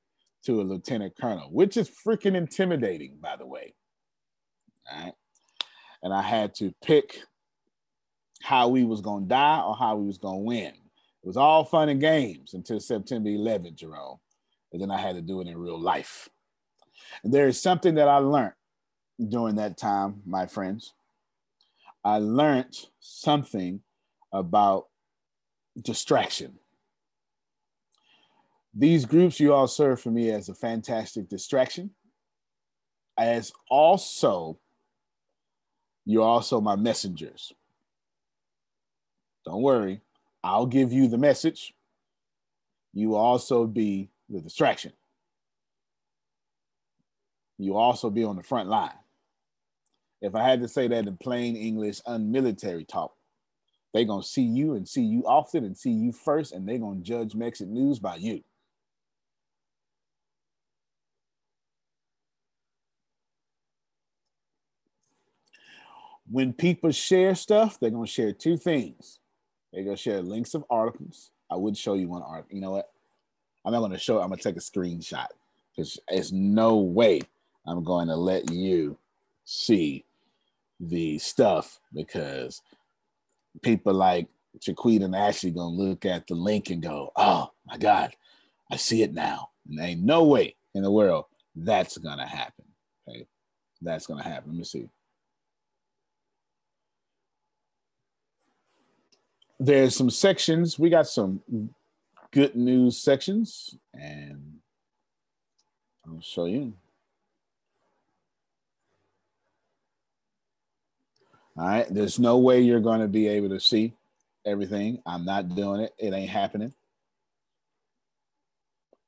to 0.44 0.60
a 0.60 0.62
lieutenant 0.62 1.14
colonel, 1.20 1.48
which 1.50 1.76
is 1.76 1.90
freaking 1.90 2.34
intimidating, 2.34 3.18
by 3.20 3.36
the 3.36 3.46
way. 3.46 3.74
All 4.90 5.04
right. 5.04 5.12
and 6.02 6.12
I 6.12 6.22
had 6.22 6.54
to 6.56 6.74
pick 6.82 7.20
how 8.42 8.68
we 8.68 8.84
was 8.84 9.00
gonna 9.00 9.26
die 9.26 9.60
or 9.60 9.76
how 9.76 9.96
we 9.96 10.06
was 10.06 10.18
gonna 10.18 10.38
win. 10.38 10.72
It 10.74 11.26
was 11.26 11.36
all 11.36 11.64
fun 11.64 11.88
and 11.88 12.00
games 12.00 12.54
until 12.54 12.80
September 12.80 13.28
11th, 13.28 13.76
Jerome, 13.76 14.18
and 14.72 14.82
then 14.82 14.90
I 14.90 14.98
had 14.98 15.14
to 15.14 15.22
do 15.22 15.40
it 15.40 15.46
in 15.46 15.56
real 15.56 15.78
life. 15.78 16.28
And 17.22 17.32
there 17.32 17.46
is 17.46 17.60
something 17.60 17.94
that 17.94 18.08
I 18.08 18.16
learned 18.16 18.54
during 19.28 19.54
that 19.56 19.76
time, 19.76 20.22
my 20.26 20.46
friends. 20.46 20.92
I 22.04 22.18
learned 22.18 22.76
something 23.00 23.80
about 24.32 24.86
distraction. 25.80 26.58
These 28.74 29.04
groups 29.04 29.38
you 29.38 29.52
all 29.52 29.68
serve 29.68 30.00
for 30.00 30.10
me 30.10 30.30
as 30.30 30.48
a 30.48 30.54
fantastic 30.54 31.28
distraction, 31.28 31.90
as 33.18 33.52
also 33.70 34.58
you're 36.04 36.24
also 36.24 36.60
my 36.60 36.76
messengers. 36.76 37.52
Don't 39.44 39.62
worry, 39.62 40.00
I'll 40.42 40.66
give 40.66 40.92
you 40.92 41.08
the 41.08 41.18
message. 41.18 41.74
You 42.94 43.14
also 43.14 43.66
be 43.66 44.10
the 44.28 44.40
distraction. 44.40 44.92
You 47.58 47.76
also 47.76 48.10
be 48.10 48.24
on 48.24 48.36
the 48.36 48.42
front 48.42 48.68
line. 48.68 48.90
If 50.22 50.36
I 50.36 50.44
had 50.44 50.62
to 50.62 50.68
say 50.68 50.86
that 50.86 51.08
in 51.08 51.16
plain 51.16 51.56
English, 51.56 52.00
unmilitary 52.06 52.84
talk, 52.84 53.12
they're 53.92 54.04
gonna 54.04 54.22
see 54.22 54.42
you 54.42 54.74
and 54.74 54.88
see 54.88 55.02
you 55.02 55.24
often 55.26 55.64
and 55.64 55.76
see 55.76 55.90
you 55.90 56.12
first, 56.12 56.52
and 56.52 56.66
they're 56.66 56.78
gonna 56.78 57.00
judge 57.00 57.32
Mexit 57.32 57.66
news 57.68 57.98
by 57.98 58.16
you. 58.16 58.42
When 66.30 66.52
people 66.52 66.92
share 66.92 67.34
stuff, 67.34 67.78
they're 67.80 67.90
gonna 67.90 68.06
share 68.06 68.32
two 68.32 68.56
things. 68.56 69.18
They're 69.72 69.84
gonna 69.84 69.96
share 69.96 70.22
links 70.22 70.54
of 70.54 70.64
articles. 70.70 71.32
I 71.50 71.56
would 71.56 71.76
show 71.76 71.94
you 71.94 72.08
one 72.08 72.22
article. 72.22 72.54
You 72.54 72.62
know 72.62 72.70
what? 72.70 72.90
I'm 73.64 73.72
not 73.72 73.80
gonna 73.80 73.98
show. 73.98 74.20
I'm 74.20 74.28
gonna 74.28 74.40
take 74.40 74.56
a 74.56 74.60
screenshot 74.60 75.26
because 75.74 75.98
there's 76.08 76.32
no 76.32 76.76
way 76.76 77.22
I'm 77.66 77.82
going 77.82 78.06
to 78.06 78.16
let 78.16 78.50
you 78.50 78.96
see 79.44 80.04
the 80.82 81.18
stuff 81.18 81.80
because 81.92 82.60
people 83.62 83.94
like 83.94 84.28
Chiquita 84.60 85.04
and 85.04 85.16
Ashley 85.16 85.50
gonna 85.50 85.74
look 85.74 86.04
at 86.04 86.26
the 86.26 86.34
link 86.34 86.70
and 86.70 86.82
go, 86.82 87.12
"Oh 87.16 87.50
my 87.66 87.78
God, 87.78 88.14
I 88.70 88.76
see 88.76 89.02
it 89.02 89.14
now." 89.14 89.50
And 89.68 89.78
there 89.78 89.86
ain't 89.86 90.02
no 90.02 90.24
way 90.24 90.56
in 90.74 90.82
the 90.82 90.90
world 90.90 91.26
that's 91.54 91.96
gonna 91.98 92.26
happen. 92.26 92.64
Okay, 93.08 93.26
that's 93.80 94.06
gonna 94.06 94.22
happen. 94.22 94.50
Let 94.50 94.58
me 94.58 94.64
see. 94.64 94.88
There's 99.58 99.94
some 99.94 100.10
sections. 100.10 100.78
We 100.78 100.90
got 100.90 101.06
some 101.06 101.40
good 102.32 102.56
news 102.56 102.98
sections, 102.98 103.76
and 103.94 104.58
I'll 106.06 106.20
show 106.20 106.46
you. 106.46 106.74
All 111.56 111.66
right. 111.66 111.86
There's 111.90 112.18
no 112.18 112.38
way 112.38 112.60
you're 112.60 112.80
going 112.80 113.00
to 113.00 113.08
be 113.08 113.28
able 113.28 113.50
to 113.50 113.60
see 113.60 113.94
everything. 114.46 115.02
I'm 115.06 115.24
not 115.24 115.54
doing 115.54 115.82
it. 115.82 115.94
It 115.98 116.12
ain't 116.12 116.30
happening. 116.30 116.72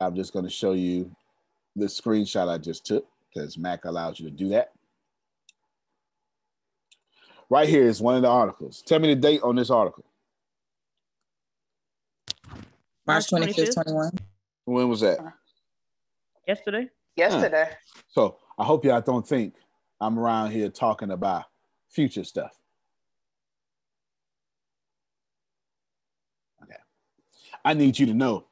I'm 0.01 0.15
just 0.15 0.33
going 0.33 0.45
to 0.45 0.51
show 0.51 0.73
you 0.73 1.11
the 1.77 1.87
screenshot 1.87 2.49
I 2.49 2.59
just 2.59 2.85
took 2.85 3.07
because 3.33 3.57
Mac 3.57 3.85
allows 3.85 4.21
you 4.21 4.29
to 4.29 4.35
do 4.35 4.49
that. 4.51 4.73
Right 7.51 7.69
here 7.69 7.85
is 7.85 8.01
one 8.01 8.17
of 8.17 8.23
the 8.23 8.29
articles. 8.29 8.83
Tell 8.83 8.99
me 8.99 9.15
the 9.15 9.21
date 9.21 9.41
on 9.43 9.57
this 9.57 9.71
article. 9.71 10.05
March 13.07 13.27
25th, 13.31 13.75
21. 13.75 14.11
When 14.65 14.89
was 14.89 15.01
that? 15.01 15.19
Yesterday. 16.49 16.89
Yesterday. 17.17 17.69
So 18.09 18.39
I 18.59 18.65
hope 18.65 18.85
y'all 18.85 19.01
don't 19.01 19.27
think 19.27 19.55
I'm 20.01 20.19
around 20.19 20.53
here 20.53 20.69
talking 20.69 21.11
about 21.11 21.45
future 21.95 22.25
stuff. 22.25 22.53
Okay. 26.63 26.75
I 27.65 27.75
need 27.75 27.99
you 27.99 28.07
to 28.07 28.15
know 28.15 28.47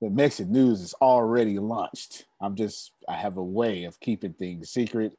that 0.00 0.14
Mexit 0.14 0.48
news 0.48 0.80
is 0.80 0.94
already 0.94 1.58
launched. 1.58 2.26
I'm 2.40 2.56
just, 2.56 2.92
I 3.08 3.14
have 3.14 3.36
a 3.36 3.44
way 3.44 3.84
of 3.84 4.00
keeping 4.00 4.34
things 4.34 4.70
secret 4.70 5.16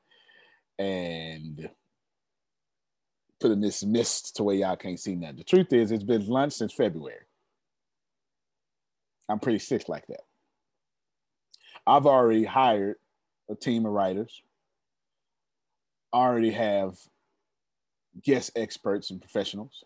and 0.77 1.69
putting 3.39 3.61
this 3.61 3.83
mist 3.83 4.35
to 4.35 4.43
where 4.43 4.55
y'all 4.55 4.75
can't 4.75 4.99
see 4.99 5.15
nothing. 5.15 5.37
The 5.37 5.43
truth 5.43 5.73
is, 5.73 5.91
it's 5.91 6.03
been 6.03 6.27
launched 6.27 6.57
since 6.57 6.73
February. 6.73 7.25
I'm 9.29 9.39
pretty 9.39 9.59
sick 9.59 9.89
like 9.89 10.07
that. 10.07 10.21
I've 11.85 12.05
already 12.05 12.43
hired 12.43 12.95
a 13.49 13.55
team 13.55 13.85
of 13.85 13.93
writers. 13.93 14.41
already 16.13 16.51
have 16.51 16.97
guest 18.23 18.51
experts 18.55 19.11
and 19.11 19.21
professionals. 19.21 19.83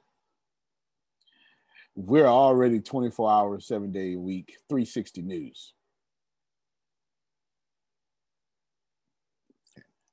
We're 1.96 2.28
already 2.28 2.80
24 2.80 3.32
hours, 3.32 3.68
seven 3.68 3.92
day 3.92 4.14
a 4.14 4.20
week, 4.20 4.56
360 4.70 5.22
news. 5.22 5.74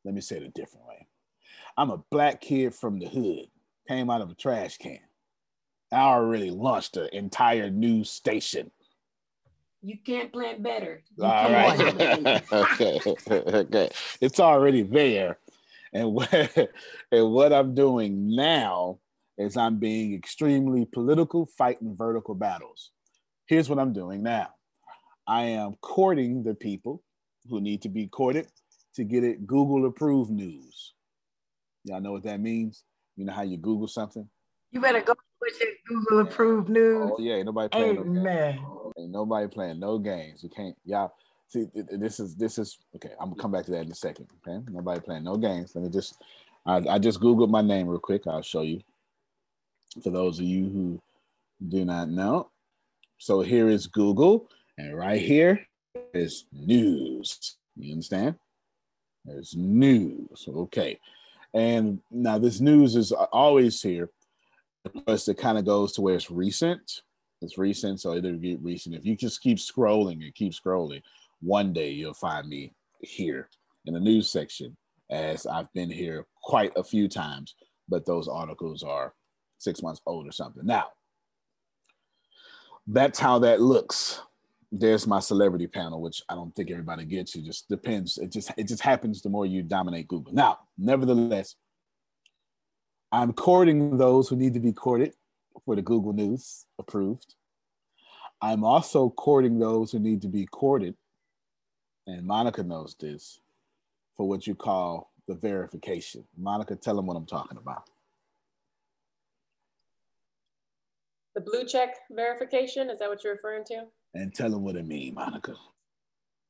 Let 0.04 0.14
me 0.14 0.20
say 0.20 0.36
it 0.36 0.42
a 0.42 0.48
different 0.48 0.86
way. 0.86 1.06
I'm 1.76 1.90
a 1.90 2.02
black 2.10 2.40
kid 2.40 2.74
from 2.74 2.98
the 2.98 3.06
hood, 3.06 3.46
came 3.86 4.10
out 4.10 4.20
of 4.20 4.30
a 4.30 4.34
trash 4.34 4.78
can. 4.78 4.98
I 5.92 6.00
already 6.00 6.50
launched 6.50 6.96
an 6.96 7.08
entire 7.12 7.70
news 7.70 8.10
station. 8.10 8.70
You 9.80 9.96
can't 10.04 10.32
plan 10.32 10.60
better. 10.60 11.02
You 11.16 11.24
All 11.24 11.52
right. 11.52 12.42
okay. 12.52 13.00
okay. 13.30 13.90
It's 14.20 14.40
already 14.40 14.82
there. 14.82 15.38
And 15.92 16.12
what, 16.12 16.32
and 17.12 17.32
what 17.32 17.52
I'm 17.52 17.74
doing 17.74 18.34
now 18.34 18.98
is 19.36 19.56
I'm 19.56 19.78
being 19.78 20.14
extremely 20.14 20.84
political, 20.84 21.46
fighting 21.56 21.94
vertical 21.96 22.34
battles. 22.34 22.90
Here's 23.46 23.68
what 23.68 23.78
I'm 23.78 23.92
doing 23.92 24.22
now 24.22 24.48
I 25.26 25.44
am 25.44 25.74
courting 25.80 26.42
the 26.42 26.54
people 26.54 27.02
who 27.48 27.60
need 27.60 27.82
to 27.82 27.88
be 27.88 28.06
courted 28.08 28.48
to 28.94 29.04
get 29.04 29.24
it 29.24 29.46
Google 29.46 29.86
approved 29.86 30.30
news. 30.30 30.94
Y'all 31.84 32.00
know 32.00 32.12
what 32.12 32.24
that 32.24 32.40
means? 32.40 32.84
You 33.16 33.24
know 33.24 33.32
how 33.32 33.42
you 33.42 33.56
Google 33.56 33.88
something? 33.88 34.28
You 34.70 34.80
better 34.80 35.00
go 35.00 35.14
with 35.40 35.58
your 35.60 35.70
Google 35.86 36.20
approved 36.20 36.68
news. 36.68 37.10
Oh, 37.12 37.16
yeah, 37.18 37.42
nobody 37.42 37.68
playing 37.68 37.94
no. 37.94 38.02
Amen. 38.02 38.60
Ain't 38.98 39.10
nobody 39.10 39.48
playing 39.48 39.80
no 39.80 39.98
games. 39.98 40.42
You 40.42 40.50
can't, 40.50 40.76
y'all. 40.84 41.12
See, 41.48 41.66
th- 41.66 41.88
th- 41.88 42.00
this 42.00 42.20
is 42.20 42.34
this 42.36 42.58
is 42.58 42.78
okay. 42.94 43.10
I'm 43.18 43.30
gonna 43.30 43.40
come 43.40 43.52
back 43.52 43.64
to 43.66 43.70
that 43.72 43.86
in 43.86 43.90
a 43.90 43.94
second. 43.94 44.26
Okay, 44.46 44.62
nobody 44.70 45.00
playing 45.00 45.24
no 45.24 45.36
games. 45.36 45.72
Let 45.74 45.84
me 45.84 45.90
just, 45.90 46.20
I, 46.66 46.76
I 46.88 46.98
just 46.98 47.20
googled 47.20 47.48
my 47.48 47.62
name 47.62 47.88
real 47.88 47.98
quick. 47.98 48.26
I'll 48.26 48.42
show 48.42 48.62
you. 48.62 48.80
For 50.02 50.10
those 50.10 50.38
of 50.38 50.44
you 50.44 50.68
who 50.68 51.02
do 51.66 51.84
not 51.86 52.10
know, 52.10 52.50
so 53.16 53.40
here 53.40 53.68
is 53.68 53.86
Google, 53.86 54.50
and 54.76 54.94
right 54.94 55.20
here 55.20 55.66
is 56.12 56.44
news. 56.52 57.56
You 57.76 57.92
understand? 57.92 58.34
There's 59.24 59.56
news. 59.56 60.46
Okay, 60.46 61.00
and 61.54 62.00
now 62.10 62.36
this 62.36 62.60
news 62.60 62.94
is 62.94 63.10
always 63.12 63.80
here 63.80 64.10
because 64.84 65.28
it 65.28 65.38
kind 65.38 65.56
of 65.56 65.64
goes 65.64 65.92
to 65.92 66.02
where 66.02 66.14
it's 66.14 66.30
recent. 66.30 67.02
It's 67.40 67.56
recent, 67.56 68.00
so 68.00 68.12
it'll 68.12 68.32
be 68.32 68.56
recent. 68.56 68.94
If 68.94 69.06
you 69.06 69.16
just 69.16 69.40
keep 69.40 69.58
scrolling 69.58 70.24
and 70.24 70.34
keep 70.34 70.52
scrolling, 70.52 71.02
one 71.40 71.72
day 71.72 71.90
you'll 71.90 72.14
find 72.14 72.48
me 72.48 72.74
here 73.00 73.48
in 73.86 73.94
the 73.94 74.00
news 74.00 74.30
section, 74.30 74.76
as 75.10 75.46
I've 75.46 75.72
been 75.72 75.90
here 75.90 76.26
quite 76.42 76.72
a 76.76 76.84
few 76.84 77.08
times, 77.08 77.54
but 77.88 78.04
those 78.04 78.28
articles 78.28 78.82
are 78.82 79.14
six 79.58 79.82
months 79.82 80.00
old 80.06 80.26
or 80.26 80.32
something. 80.32 80.66
Now, 80.66 80.86
that's 82.86 83.18
how 83.18 83.38
that 83.40 83.60
looks. 83.60 84.20
There's 84.70 85.06
my 85.06 85.20
celebrity 85.20 85.66
panel, 85.66 86.00
which 86.00 86.22
I 86.28 86.34
don't 86.34 86.54
think 86.54 86.70
everybody 86.70 87.04
gets. 87.04 87.34
It 87.36 87.44
just 87.44 87.68
depends. 87.68 88.18
It 88.18 88.32
just 88.32 88.50
it 88.56 88.68
just 88.68 88.82
happens 88.82 89.22
the 89.22 89.30
more 89.30 89.46
you 89.46 89.62
dominate 89.62 90.08
Google. 90.08 90.34
Now, 90.34 90.58
nevertheless, 90.76 91.54
I'm 93.10 93.32
courting 93.32 93.96
those 93.96 94.28
who 94.28 94.36
need 94.36 94.54
to 94.54 94.60
be 94.60 94.72
courted 94.72 95.14
for 95.64 95.74
the 95.74 95.82
Google 95.82 96.12
News 96.12 96.66
approved. 96.78 97.34
I'm 98.40 98.62
also 98.62 99.10
courting 99.10 99.58
those 99.58 99.92
who 99.92 99.98
need 99.98 100.22
to 100.22 100.28
be 100.28 100.46
courted, 100.46 100.94
and 102.08 102.26
Monica 102.26 102.62
knows 102.62 102.96
this, 102.98 103.40
for 104.16 104.26
what 104.26 104.46
you 104.46 104.54
call 104.54 105.12
the 105.26 105.34
verification. 105.34 106.24
Monica, 106.36 106.74
tell 106.74 106.96
them 106.96 107.06
what 107.06 107.16
I'm 107.16 107.26
talking 107.26 107.58
about. 107.58 107.90
The 111.34 111.42
blue 111.42 111.64
check 111.66 111.96
verification, 112.10 112.88
is 112.90 112.98
that 112.98 113.08
what 113.08 113.22
you're 113.22 113.34
referring 113.34 113.64
to? 113.66 113.84
And 114.14 114.34
tell 114.34 114.50
them 114.50 114.64
what 114.64 114.74
it 114.74 114.86
means, 114.86 115.14
Monica. 115.14 115.54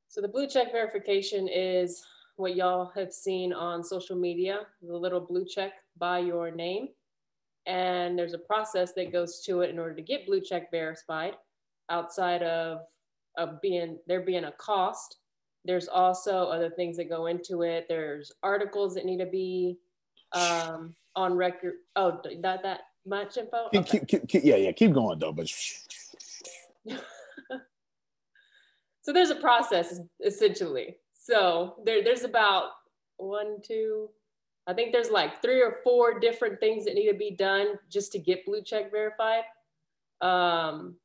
So 0.08 0.20
the 0.20 0.28
blue 0.28 0.46
check 0.46 0.70
verification 0.70 1.48
is 1.48 2.02
what 2.36 2.54
y'all 2.54 2.92
have 2.94 3.12
seen 3.12 3.52
on 3.52 3.82
social 3.82 4.16
media, 4.16 4.60
the 4.80 4.96
little 4.96 5.20
blue 5.20 5.44
check 5.44 5.72
by 5.98 6.20
your 6.20 6.52
name. 6.52 6.88
And 7.66 8.16
there's 8.16 8.32
a 8.32 8.38
process 8.38 8.92
that 8.92 9.12
goes 9.12 9.42
to 9.44 9.60
it 9.62 9.70
in 9.70 9.78
order 9.78 9.96
to 9.96 10.02
get 10.02 10.24
blue 10.24 10.40
check 10.40 10.70
verified 10.70 11.34
outside 11.90 12.44
of, 12.44 12.82
of 13.36 13.60
being 13.60 13.98
there 14.06 14.22
being 14.22 14.44
a 14.44 14.52
cost. 14.52 15.17
There's 15.68 15.86
also 15.86 16.46
other 16.46 16.70
things 16.70 16.96
that 16.96 17.10
go 17.10 17.26
into 17.26 17.62
it. 17.62 17.84
There's 17.90 18.32
articles 18.42 18.94
that 18.94 19.04
need 19.04 19.18
to 19.18 19.26
be 19.26 19.76
um, 20.32 20.96
on 21.14 21.34
record. 21.34 21.74
Oh, 21.94 22.20
not 22.38 22.62
that 22.62 22.80
much 23.06 23.36
info. 23.36 23.68
Keep, 23.70 23.86
keep, 23.86 24.08
keep, 24.08 24.28
keep- 24.28 24.44
yeah, 24.44 24.56
yeah, 24.56 24.72
keep 24.72 24.94
going 24.94 25.18
though. 25.18 25.32
But 25.32 25.46
So 29.02 29.12
there's 29.12 29.30
a 29.30 29.36
process 29.36 30.00
essentially. 30.24 30.96
So 31.14 31.76
there, 31.84 32.02
there's 32.02 32.24
about 32.24 32.70
one, 33.16 33.56
two, 33.62 34.08
I 34.66 34.74
think 34.74 34.92
there's 34.92 35.10
like 35.10 35.40
three 35.40 35.62
or 35.62 35.76
four 35.84 36.18
different 36.18 36.60
things 36.60 36.84
that 36.84 36.94
need 36.94 37.10
to 37.10 37.16
be 37.16 37.30
done 37.30 37.78
just 37.90 38.12
to 38.12 38.18
get 38.18 38.44
blue 38.44 38.62
check 38.62 38.90
verified. 38.90 39.44
Um, 40.20 40.96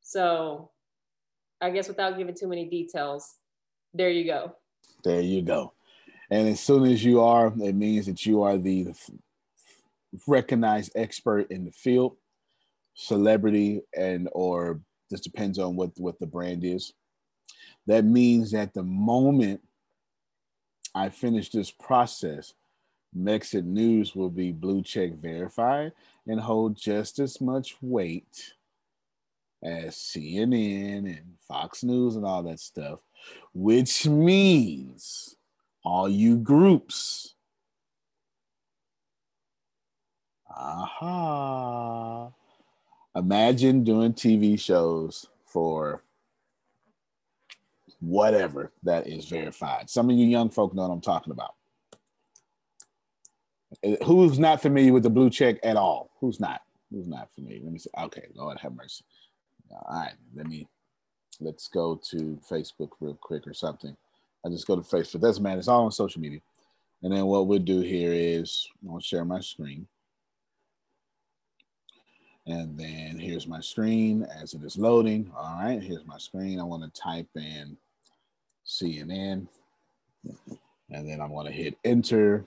so 0.00 0.70
I 1.60 1.70
guess 1.70 1.88
without 1.88 2.16
giving 2.16 2.34
too 2.34 2.48
many 2.48 2.64
details, 2.70 3.36
there 3.94 4.10
you 4.10 4.24
go. 4.24 4.56
there 5.04 5.20
you 5.20 5.42
go. 5.42 5.72
And 6.30 6.48
as 6.48 6.60
soon 6.60 6.84
as 6.86 7.04
you 7.04 7.20
are, 7.20 7.52
it 7.60 7.74
means 7.74 8.06
that 8.06 8.24
you 8.24 8.42
are 8.42 8.56
the, 8.56 8.94
recognized 10.26 10.92
expert 10.94 11.50
in 11.50 11.64
the 11.64 11.72
field, 11.72 12.16
celebrity, 12.94 13.82
and 13.96 14.28
or 14.32 14.80
this 15.10 15.20
depends 15.20 15.58
on 15.58 15.76
what 15.76 15.90
what 15.96 16.18
the 16.18 16.26
brand 16.26 16.64
is. 16.64 16.92
That 17.86 18.04
means 18.04 18.52
that 18.52 18.74
the 18.74 18.82
moment 18.82 19.60
I 20.94 21.08
finish 21.08 21.50
this 21.50 21.70
process, 21.70 22.54
Mexit 23.16 23.64
News 23.64 24.14
will 24.14 24.30
be 24.30 24.52
blue 24.52 24.82
check 24.82 25.14
verified 25.14 25.92
and 26.26 26.40
hold 26.40 26.76
just 26.76 27.18
as 27.18 27.40
much 27.40 27.76
weight 27.80 28.54
as 29.62 29.94
CNN 29.96 31.06
and 31.06 31.34
Fox 31.46 31.84
News 31.84 32.16
and 32.16 32.24
all 32.24 32.42
that 32.44 32.60
stuff, 32.60 33.00
which 33.54 34.06
means 34.06 35.36
all 35.84 36.08
you 36.08 36.36
groups. 36.36 37.34
Aha. 40.50 42.30
Imagine 43.14 43.84
doing 43.84 44.14
TV 44.14 44.58
shows 44.58 45.26
for 45.46 46.02
whatever 48.00 48.72
that 48.82 49.06
is 49.06 49.26
verified. 49.26 49.88
Some 49.88 50.10
of 50.10 50.16
you 50.16 50.26
young 50.26 50.50
folk 50.50 50.74
know 50.74 50.82
what 50.82 50.94
I'm 50.94 51.00
talking 51.00 51.32
about. 51.32 51.54
Uh, 53.84 54.04
Who's 54.04 54.38
not 54.38 54.60
familiar 54.60 54.92
with 54.92 55.04
the 55.04 55.10
blue 55.10 55.30
check 55.30 55.58
at 55.62 55.76
all? 55.76 56.10
Who's 56.20 56.40
not? 56.40 56.62
Who's 56.90 57.06
not 57.06 57.32
familiar? 57.34 57.60
Let 57.62 57.72
me 57.72 57.78
see. 57.78 57.90
Okay, 57.98 58.26
Lord 58.34 58.58
have 58.60 58.74
mercy. 58.74 59.04
All 59.72 60.00
right, 60.00 60.14
let 60.34 60.46
me 60.46 60.68
let's 61.40 61.68
go 61.68 62.00
to 62.10 62.38
Facebook 62.48 62.90
real 63.00 63.18
quick 63.20 63.46
or 63.46 63.54
something. 63.54 63.96
I 64.44 64.48
just 64.48 64.66
go 64.66 64.76
to 64.76 64.82
Facebook. 64.82 65.20
Doesn't 65.20 65.42
matter. 65.42 65.58
It's 65.58 65.68
all 65.68 65.84
on 65.84 65.92
social 65.92 66.20
media. 66.20 66.40
And 67.02 67.12
then 67.12 67.26
what 67.26 67.46
we'll 67.46 67.58
do 67.58 67.80
here 67.80 68.12
is 68.12 68.68
I'll 68.88 69.00
share 69.00 69.24
my 69.24 69.40
screen. 69.40 69.86
And 72.46 72.76
then 72.78 73.18
here's 73.18 73.46
my 73.46 73.60
screen 73.60 74.24
as 74.24 74.54
it 74.54 74.62
is 74.64 74.76
loading. 74.76 75.30
All 75.36 75.62
right, 75.62 75.80
here's 75.80 76.06
my 76.06 76.18
screen. 76.18 76.58
I 76.58 76.64
want 76.64 76.82
to 76.82 77.00
type 77.00 77.28
in 77.36 77.76
CNN. 78.66 79.46
And 80.90 81.08
then 81.08 81.20
I'm 81.20 81.30
going 81.30 81.46
to 81.46 81.52
hit 81.52 81.76
enter. 81.84 82.44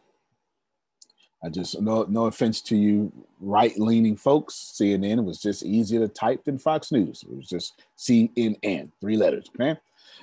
I 1.46 1.50
just 1.50 1.80
no 1.80 2.04
no 2.10 2.26
offense 2.26 2.60
to 2.64 2.76
you 2.76 3.12
right 3.40 3.78
leaning 3.78 4.18
folks. 4.18 4.74
CNN 4.76 5.24
was 5.24 5.40
just 5.40 5.64
easier 5.64 6.00
to 6.00 6.08
type 6.08 6.44
than 6.44 6.58
Fox 6.58 6.92
News. 6.92 7.24
It 7.24 7.36
was 7.36 7.48
just 7.48 7.84
CNN, 7.98 8.92
three 9.00 9.16
letters. 9.16 9.48
Okay. 9.50 9.80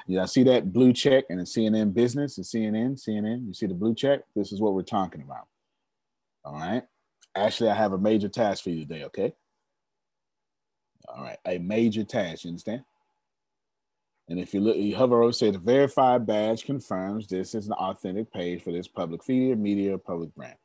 Yeah, 0.09 0.23
I 0.23 0.27
see 0.27 0.43
that 0.45 0.73
blue 0.73 0.93
check 0.93 1.25
and 1.31 1.39
CNN 1.41 1.95
business 1.95 2.39
and 2.39 2.45
CNN, 2.45 3.01
CNN. 3.01 3.47
You 3.47 3.55
see 3.55 3.67
the 3.67 3.75
blue 3.75 3.95
check? 3.95 4.23
This 4.35 4.51
is 4.51 4.61
what 4.61 4.75
we're 4.75 4.83
talking 4.83 5.23
about. 5.23 5.47
All 6.45 6.55
right. 6.55 6.83
Ashley, 7.37 7.69
I 7.69 7.75
have 7.75 7.93
a 7.93 7.99
major 7.99 8.29
task 8.29 8.65
for 8.65 8.71
you 8.71 8.81
today, 8.81 9.05
okay? 9.05 9.33
All 11.09 11.23
right, 11.23 11.39
a 11.47 11.59
major 11.59 12.05
task, 12.05 12.45
you 12.45 12.49
understand? 12.49 12.85
And 14.29 14.39
if 14.39 14.53
you 14.53 14.61
look, 14.61 14.77
you 14.77 14.97
hover 14.97 15.23
over, 15.23 15.33
say 15.33 15.51
the 15.51 15.59
verified 15.59 16.27
badge 16.27 16.65
confirms 16.65 17.27
this 17.27 17.55
is 17.55 17.67
an 17.67 17.73
authentic 17.75 18.33
page 18.33 18.63
for 18.63 18.73
this 18.73 18.89
public 18.89 19.23
feeder, 19.23 19.57
media, 19.57 19.95
or 19.95 19.99
public 19.99 20.35
brand. 20.35 20.57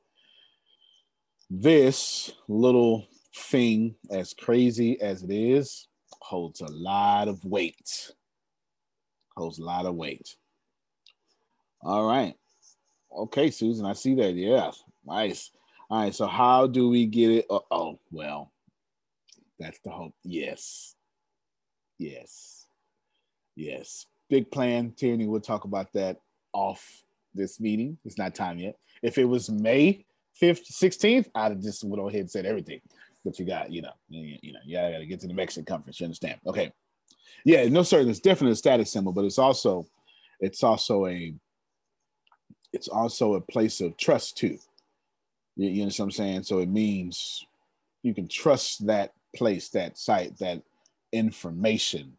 This 1.50 2.34
little 2.48 3.08
thing, 3.34 3.96
as 4.12 4.34
crazy 4.34 5.00
as 5.02 5.24
it 5.24 5.32
is, 5.32 5.88
holds 6.22 6.62
a 6.62 6.72
lot 6.72 7.28
of 7.28 7.44
weight. 7.46 8.12
Holds 9.36 9.60
a 9.60 9.64
lot 9.64 9.86
of 9.86 9.96
weight. 9.96 10.36
All 11.82 12.06
right. 12.06 12.36
Okay, 13.16 13.50
Susan, 13.50 13.86
I 13.86 13.94
see 13.94 14.16
that. 14.16 14.34
Yeah, 14.34 14.72
nice. 15.06 15.52
All 15.90 16.02
right, 16.02 16.14
so 16.14 16.28
how 16.28 16.68
do 16.68 16.90
we 16.90 17.06
get 17.06 17.32
it? 17.32 17.46
Oh, 17.50 17.64
oh 17.72 18.00
well, 18.12 18.52
that's 19.58 19.80
the 19.80 19.90
hope. 19.90 20.14
Yes. 20.24 20.96
Yes. 21.98 22.66
Yes. 23.56 24.06
Big 24.30 24.52
plan. 24.52 24.92
Tierney, 24.92 25.28
we'll 25.28 25.40
talk 25.40 25.64
about 25.64 25.94
that 25.94 26.18
off 26.52 27.04
this 27.34 27.60
meeting. 27.60 27.98
It's 28.04 28.18
not 28.18 28.36
time 28.36 28.60
yet. 28.60 28.76
If 29.02 29.18
it 29.18 29.26
was 29.26 29.50
May 29.50 30.06
5th, 30.42 30.72
16th, 30.72 31.28
I'd 31.36 31.52
have 31.52 31.62
just 31.62 31.84
went 31.84 32.02
ahead 32.02 32.22
and 32.22 32.32
said 32.32 32.46
everything. 32.46 32.82
But 33.24 33.40
you 33.40 33.46
got, 33.46 33.72
you 33.72 33.82
know, 33.82 33.92
you, 34.10 34.38
you 34.42 34.54
know, 34.54 34.60
you 34.66 34.76
gotta 34.76 35.06
get 35.06 35.20
to 35.22 35.28
the 35.28 35.34
Mexit 35.34 35.68
conference. 35.68 36.00
You 36.00 36.06
understand? 36.06 36.40
Okay. 36.46 36.72
Yeah, 37.44 37.68
no 37.70 37.84
sir. 37.84 38.02
It's 38.02 38.20
definitely 38.20 38.54
a 38.54 38.56
status 38.56 38.92
symbol, 38.92 39.12
but 39.12 39.26
it's 39.26 39.40
also, 39.40 39.88
it's 40.40 40.64
also 40.64 41.08
a, 41.08 41.34
it's 42.74 42.88
also 42.88 43.36
a 43.36 43.42
place 43.42 43.82
of 43.82 43.98
trust 43.98 44.38
too. 44.38 44.58
You, 45.56 45.70
you 45.70 45.82
understand 45.82 46.08
what 46.08 46.14
I'm 46.14 46.18
saying? 46.18 46.44
So 46.44 46.60
it 46.60 46.70
means 46.70 47.46
you 48.04 48.14
can 48.14 48.28
trust 48.28 48.86
that 48.88 49.14
place, 49.36 49.70
that 49.70 49.98
site, 49.98 50.38
that 50.40 50.62
information 51.12 52.14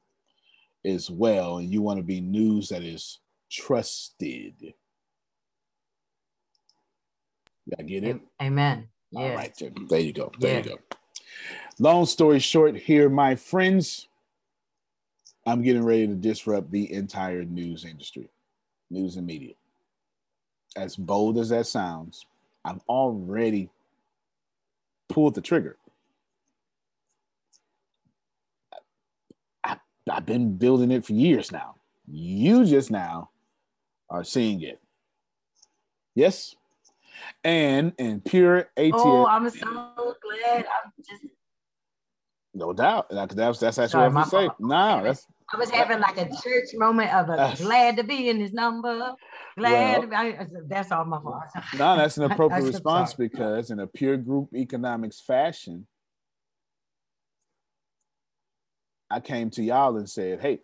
as 0.85 1.11
well. 1.11 1.59
And 1.59 1.71
you 1.71 1.83
want 1.83 1.99
to 1.99 2.05
be 2.05 2.21
news 2.21 2.69
that 2.69 2.83
is 2.83 3.21
trusted. 3.51 4.75
I 7.79 7.83
get 7.83 8.05
it? 8.05 8.21
Amen. 8.41 8.89
All 9.15 9.35
right, 9.35 9.53
there, 9.59 9.71
there 9.89 10.01
you 10.01 10.13
go. 10.13 10.33
There 10.39 10.53
Yeah. 10.53 10.59
you 10.59 10.71
go. 10.71 10.79
Long 11.79 12.07
story 12.07 12.41
short, 12.41 12.77
here, 12.77 13.09
my 13.09 13.35
friends, 13.37 14.09
I'm 15.47 15.63
getting 15.63 15.85
ready 15.85 16.07
to 16.07 16.15
disrupt 16.15 16.71
the 16.71 16.93
entire 16.93 17.45
news 17.45 17.85
industry, 17.85 18.29
news 18.91 19.17
and 19.17 19.27
media. 19.27 19.55
As 20.77 20.97
bold 20.97 21.39
as 21.39 21.49
that 21.51 21.67
sounds, 21.67 22.27
I've 22.65 22.81
already 22.89 23.71
pulled 25.09 25.35
the 25.35 25.41
trigger. 25.41 25.77
I, 29.65 29.79
I've 30.11 30.27
been 30.27 30.57
building 30.57 30.91
it 30.91 31.05
for 31.05 31.15
years 31.15 31.51
now. 31.51 31.77
You 32.07 32.65
just 32.65 32.91
now 32.91 33.31
are 34.11 34.25
seeing 34.25 34.63
it. 34.63 34.81
Yes. 36.15 36.57
And 37.45 37.93
in 37.99 38.21
pure 38.21 38.71
ATL, 38.77 38.93
Oh, 38.95 39.27
I'm 39.27 39.49
so 39.51 39.67
glad. 39.67 40.67
I'm 40.67 40.93
just 41.09 41.25
no 42.55 42.73
doubt. 42.73 43.07
That's 43.11 43.35
that's 43.35 43.59
that's 43.61 43.77
Sorry, 43.93 44.03
what 44.03 44.07
I'm 44.09 44.15
my 44.15 44.29
gonna 44.29 44.49
say. 44.49 44.55
No, 44.59 45.03
that's 45.05 45.27
I 45.53 45.57
was 45.57 45.71
having 45.71 46.01
like 46.01 46.19
a 46.19 46.27
church 46.43 46.71
moment 46.75 47.13
of 47.15 47.31
a 47.31 47.55
glad 47.57 47.97
to 47.97 48.05
be 48.05 48.29
in 48.29 48.39
this 48.39 48.53
number. 48.53 49.15
Glad 49.57 49.73
Well- 49.73 50.01
to 50.03 50.07
be, 50.09 50.15
I, 50.15 50.47
that's 50.67 50.93
all 50.93 51.05
my 51.05 51.21
fault. 51.21 51.45
no, 51.79 51.97
that's 51.97 52.19
an 52.19 52.31
appropriate 52.31 52.65
response 52.65 53.13
sorry. 53.13 53.29
because 53.29 53.71
in 53.71 53.81
a 53.81 53.87
pure 53.87 54.17
group 54.17 54.51
economics 54.55 55.21
fashion, 55.21 55.87
I 59.11 59.21
came 59.21 59.51
to 59.51 59.63
y'all 59.63 59.97
and 59.97 60.09
said, 60.09 60.41
hey, 60.41 60.61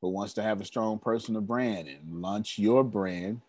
who 0.00 0.08
wants 0.08 0.34
to 0.34 0.42
have 0.42 0.60
a 0.60 0.64
strong 0.64 0.98
personal 0.98 1.40
brand 1.42 1.88
and 1.88 2.22
launch 2.22 2.58
your 2.58 2.84
brand 2.84 3.42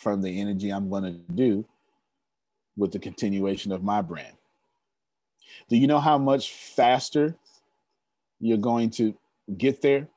from 0.00 0.22
the 0.22 0.40
energy 0.40 0.70
I'm 0.70 0.88
going 0.88 1.04
to 1.04 1.12
do 1.32 1.64
with 2.76 2.92
the 2.92 2.98
continuation 2.98 3.70
of 3.70 3.82
my 3.84 4.00
brand? 4.00 4.36
Do 5.68 5.76
you 5.76 5.86
know 5.86 6.00
how 6.00 6.16
much 6.16 6.52
faster 6.52 7.36
you're 8.40 8.56
going 8.58 8.90
to 8.90 9.14
get 9.56 9.82
there 9.82 10.08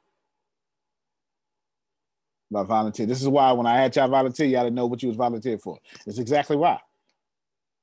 by 2.50 2.64
volunteer? 2.64 3.06
This 3.06 3.22
is 3.22 3.28
why 3.28 3.52
when 3.52 3.68
I 3.68 3.76
had 3.76 3.96
y'all 3.96 4.08
volunteer, 4.08 4.48
y'all 4.48 4.64
didn't 4.64 4.76
know 4.76 4.86
what 4.86 5.04
you 5.04 5.10
was 5.10 5.18
volunteering 5.18 5.60
for. 5.60 5.78
It's 6.08 6.18
exactly 6.18 6.56
why. 6.56 6.80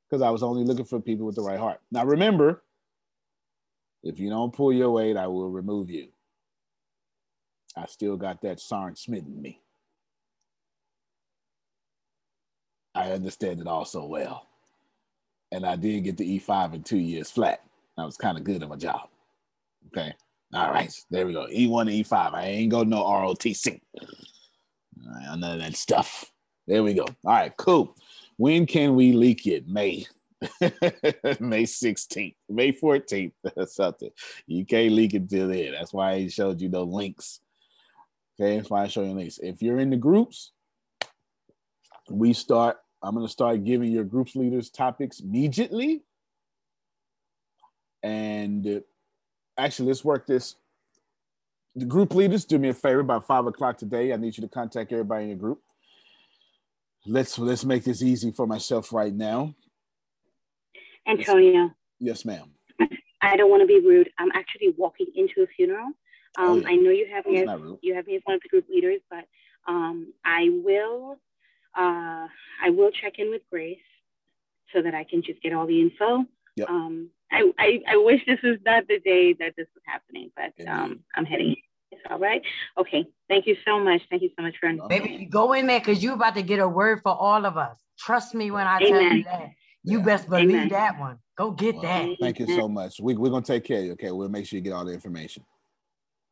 Because 0.08 0.22
I 0.22 0.30
was 0.30 0.42
only 0.42 0.64
looking 0.64 0.86
for 0.86 1.00
people 1.00 1.26
with 1.26 1.36
the 1.36 1.42
right 1.42 1.58
heart. 1.58 1.80
Now 1.92 2.04
remember, 2.04 2.62
if 4.02 4.18
you 4.18 4.30
don't 4.30 4.52
pull 4.52 4.72
your 4.72 4.90
weight, 4.90 5.16
I 5.18 5.26
will 5.26 5.50
remove 5.50 5.90
you. 5.90 6.08
I 7.76 7.86
still 7.86 8.16
got 8.16 8.40
that 8.42 8.58
Sarn 8.58 8.96
Smith 8.96 9.26
in 9.26 9.40
me. 9.40 9.60
I 13.10 13.14
understand 13.14 13.60
it 13.60 13.66
all 13.66 13.84
so 13.84 14.04
well. 14.06 14.46
And 15.52 15.66
I 15.66 15.76
did 15.76 16.04
get 16.04 16.16
the 16.16 16.38
E5 16.38 16.74
in 16.74 16.82
two 16.82 16.98
years 16.98 17.30
flat. 17.30 17.60
I 17.98 18.04
was 18.04 18.16
kind 18.16 18.38
of 18.38 18.44
good 18.44 18.62
at 18.62 18.68
my 18.68 18.76
job. 18.76 19.08
Okay. 19.88 20.14
All 20.54 20.70
right. 20.70 20.92
There 21.10 21.26
we 21.26 21.32
go. 21.32 21.46
E1 21.46 22.04
E5. 22.04 22.34
I 22.34 22.44
ain't 22.44 22.70
go 22.70 22.84
no 22.84 23.02
ROTC. 23.02 23.80
All 24.00 25.12
right, 25.12 25.38
none 25.38 25.54
of 25.54 25.60
that 25.60 25.76
stuff. 25.76 26.30
There 26.66 26.82
we 26.82 26.94
go. 26.94 27.04
All 27.24 27.32
right, 27.32 27.56
cool. 27.56 27.96
When 28.36 28.64
can 28.66 28.94
we 28.94 29.12
leak 29.12 29.46
it? 29.46 29.68
May. 29.68 30.06
May 30.60 31.64
16th, 31.64 32.34
May 32.48 32.72
14th, 32.72 33.32
or 33.56 33.66
something. 33.66 34.10
You 34.46 34.64
can't 34.64 34.92
leak 34.92 35.14
it 35.14 35.28
till 35.28 35.48
then. 35.48 35.72
That's 35.72 35.92
why 35.92 36.12
I 36.12 36.28
showed 36.28 36.60
you 36.60 36.68
the 36.68 36.84
links. 36.84 37.40
Okay, 38.40 38.56
that's 38.56 38.70
why 38.70 38.84
I 38.84 38.88
show 38.88 39.02
you 39.02 39.10
links. 39.10 39.38
If 39.42 39.62
you're 39.62 39.80
in 39.80 39.90
the 39.90 39.96
groups, 39.96 40.52
we 42.08 42.32
start. 42.32 42.78
I'm 43.02 43.14
going 43.14 43.26
to 43.26 43.32
start 43.32 43.64
giving 43.64 43.90
your 43.90 44.04
groups 44.04 44.36
leaders 44.36 44.70
topics 44.70 45.20
immediately. 45.20 46.02
And 48.02 48.66
uh, 48.66 48.80
actually, 49.56 49.88
let's 49.88 50.04
work 50.04 50.26
this. 50.26 50.56
The 51.76 51.84
group 51.84 52.14
leaders, 52.14 52.44
do 52.44 52.58
me 52.58 52.70
a 52.70 52.74
favor. 52.74 53.02
By 53.02 53.20
five 53.20 53.46
o'clock 53.46 53.78
today, 53.78 54.12
I 54.12 54.16
need 54.16 54.36
you 54.36 54.42
to 54.42 54.48
contact 54.48 54.92
everybody 54.92 55.24
in 55.24 55.30
your 55.30 55.38
group. 55.38 55.60
Let's 57.06 57.38
let's 57.38 57.64
make 57.64 57.84
this 57.84 58.02
easy 58.02 58.30
for 58.30 58.46
myself 58.46 58.92
right 58.92 59.14
now. 59.14 59.54
Antonio, 61.06 61.70
Yes, 61.98 62.24
ma'am. 62.24 62.50
I 63.22 63.36
don't 63.36 63.50
want 63.50 63.62
to 63.62 63.66
be 63.66 63.80
rude. 63.80 64.10
I'm 64.18 64.30
actually 64.32 64.74
walking 64.76 65.06
into 65.14 65.42
a 65.42 65.46
funeral. 65.46 65.86
Um, 66.38 66.48
Oh, 66.48 66.56
yeah. 66.56 66.68
I 66.68 66.76
know 66.76 66.90
you 66.90 67.06
have 67.12 67.26
me 67.26 67.42
as 67.42 67.48
you 67.82 67.94
have 67.94 68.06
me 68.06 68.16
as 68.16 68.22
one 68.24 68.36
of 68.36 68.42
the 68.42 68.48
group 68.48 68.66
leaders, 68.68 69.00
but 69.10 69.24
um, 69.66 70.12
I 70.24 70.48
will 70.50 71.18
uh, 71.76 72.26
I 72.62 72.70
will 72.70 72.90
check 72.90 73.14
in 73.18 73.30
with 73.30 73.42
Grace 73.50 73.78
so 74.72 74.82
that 74.82 74.94
I 74.94 75.04
can 75.04 75.22
just 75.22 75.40
get 75.42 75.52
all 75.52 75.66
the 75.66 75.80
info. 75.80 76.24
Yep. 76.56 76.68
Um, 76.68 77.10
I, 77.32 77.50
I 77.58 77.82
I 77.88 77.96
wish 77.96 78.20
this 78.26 78.40
was 78.42 78.58
not 78.64 78.88
the 78.88 78.98
day 78.98 79.34
that 79.34 79.54
this 79.56 79.66
was 79.74 79.82
happening, 79.86 80.30
but 80.36 80.68
um, 80.68 81.00
I'm 81.14 81.24
heading. 81.24 81.56
It's 81.92 82.02
all 82.08 82.18
right. 82.18 82.42
Okay. 82.78 83.04
Thank 83.28 83.46
you 83.46 83.56
so 83.64 83.80
much. 83.80 84.02
Thank 84.10 84.22
you 84.22 84.30
so 84.36 84.42
much 84.42 84.54
for 84.60 84.72
Baby, 84.88 85.10
you 85.10 85.28
go 85.28 85.52
in 85.52 85.66
there 85.66 85.80
because 85.80 86.02
you're 86.02 86.14
about 86.14 86.34
to 86.36 86.42
get 86.42 86.58
a 86.60 86.68
word 86.68 87.00
for 87.02 87.12
all 87.12 87.44
of 87.44 87.56
us. 87.56 87.78
Trust 87.98 88.34
me 88.34 88.50
when 88.50 88.66
I 88.66 88.78
tell 88.78 89.00
you 89.00 89.24
that. 89.24 89.50
You 89.82 90.02
best 90.02 90.28
believe 90.28 90.50
Amen. 90.50 90.68
that 90.68 90.98
one. 91.00 91.18
Go 91.36 91.50
get 91.50 91.80
that. 91.80 92.08
Thank 92.20 92.38
you 92.38 92.46
so 92.54 92.68
much. 92.68 93.00
We, 93.00 93.16
we're 93.16 93.30
going 93.30 93.42
to 93.42 93.52
take 93.52 93.64
care 93.64 93.78
of 93.78 93.84
you. 93.84 93.92
Okay. 93.92 94.10
We'll 94.10 94.28
make 94.28 94.46
sure 94.46 94.58
you 94.58 94.62
get 94.62 94.72
all 94.72 94.84
the 94.84 94.92
information. 94.92 95.44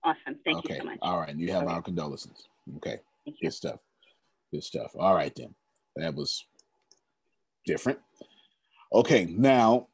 Awesome. 0.04 0.38
Thank 0.44 0.58
okay. 0.58 0.74
you 0.74 0.80
so 0.80 0.86
much. 0.86 0.98
All 1.00 1.18
right. 1.18 1.30
And 1.30 1.40
you 1.40 1.50
have 1.52 1.66
our 1.66 1.82
condolences. 1.82 2.46
Okay. 2.76 2.98
Good 3.42 3.52
stuff. 3.52 3.80
Good 4.52 4.64
stuff. 4.64 4.92
All 4.98 5.14
right, 5.14 5.32
then. 5.36 5.54
That 5.96 6.14
was 6.14 6.44
different. 7.66 7.98
Okay. 8.92 9.26
Now, 9.26 9.88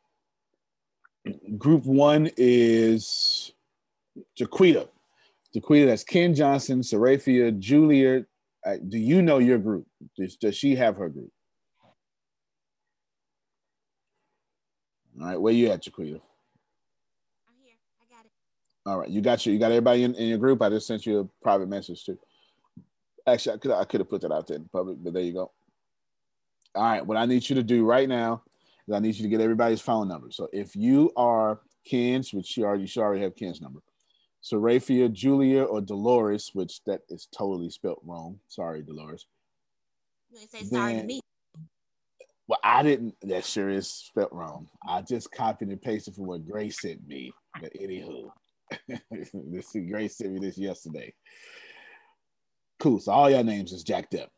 group 1.58 1.84
one 1.84 2.30
is 2.36 3.52
Jaquita. 4.38 4.88
Jaquita, 5.54 5.86
that's 5.86 6.04
Ken 6.04 6.34
Johnson, 6.34 6.82
Seraphia, 6.82 7.52
Julia. 7.52 8.26
Do 8.88 8.98
you 8.98 9.22
know 9.22 9.38
your 9.38 9.58
group? 9.58 9.86
Does, 10.16 10.36
does 10.36 10.56
she 10.56 10.74
have 10.76 10.96
her 10.96 11.08
group? 11.08 11.30
All 15.20 15.28
right, 15.28 15.40
where 15.40 15.52
you 15.52 15.70
at, 15.70 15.82
Jaquita? 15.82 16.20
I'm 17.48 17.54
here. 17.62 17.76
I 18.00 18.14
got 18.14 18.24
it. 18.24 18.30
All 18.86 18.98
right, 18.98 19.08
you 19.08 19.20
got 19.20 19.46
your, 19.46 19.52
you 19.52 19.58
got 19.58 19.70
everybody 19.70 20.02
in, 20.02 20.14
in 20.16 20.28
your 20.28 20.38
group. 20.38 20.60
I 20.60 20.68
just 20.70 20.86
sent 20.86 21.06
you 21.06 21.20
a 21.20 21.28
private 21.42 21.68
message 21.68 22.04
too. 22.04 22.18
Actually, 23.26 23.54
I 23.54 23.58
could 23.58 23.70
I 23.70 23.84
could 23.84 24.00
have 24.00 24.10
put 24.10 24.20
that 24.22 24.32
out 24.32 24.46
there 24.46 24.56
in 24.56 24.68
public, 24.72 24.98
but 25.00 25.14
there 25.14 25.22
you 25.22 25.32
go. 25.32 25.50
All 26.74 26.82
right, 26.82 27.06
what 27.06 27.16
I 27.16 27.26
need 27.26 27.48
you 27.48 27.56
to 27.56 27.62
do 27.62 27.84
right 27.84 28.08
now 28.08 28.42
is 28.86 28.94
I 28.94 28.98
need 28.98 29.14
you 29.14 29.22
to 29.22 29.28
get 29.28 29.40
everybody's 29.40 29.80
phone 29.80 30.08
number. 30.08 30.30
So 30.30 30.48
if 30.52 30.76
you 30.76 31.12
are 31.16 31.60
Ken's, 31.88 32.32
which 32.32 32.56
you 32.56 32.64
already 32.64 32.82
you 32.82 32.86
should 32.86 33.02
already 33.02 33.22
have 33.22 33.36
Ken's 33.36 33.60
number, 33.60 33.80
Seraphia, 34.42 35.08
Julia, 35.08 35.62
or 35.62 35.80
Dolores, 35.80 36.50
which 36.52 36.84
that 36.84 37.00
is 37.08 37.28
totally 37.34 37.70
spelt 37.70 38.00
wrong. 38.04 38.38
Sorry, 38.48 38.82
Dolores. 38.82 39.26
You 40.30 40.40
ain't 40.40 40.50
say 40.50 40.64
sorry 40.64 40.96
to 40.96 41.04
me. 41.04 41.20
Well, 42.46 42.60
I 42.62 42.82
didn't. 42.82 43.14
That 43.22 43.46
sure 43.46 43.70
is 43.70 43.88
spelt 43.90 44.32
wrong. 44.32 44.68
I 44.86 45.00
just 45.00 45.32
copied 45.32 45.68
and 45.68 45.80
pasted 45.80 46.14
from 46.14 46.26
what 46.26 46.46
Grace 46.46 46.82
sent 46.82 47.06
me. 47.06 47.32
But 47.58 47.72
anywho, 47.72 48.28
this 49.10 49.74
Grace 49.88 50.18
sent 50.18 50.32
me 50.32 50.40
this 50.40 50.58
yesterday. 50.58 51.14
Cool. 52.84 53.00
So 53.00 53.12
all 53.12 53.30
your 53.30 53.42
names 53.42 53.72
is 53.72 53.82
jacked 53.82 54.14
up. 54.14 54.30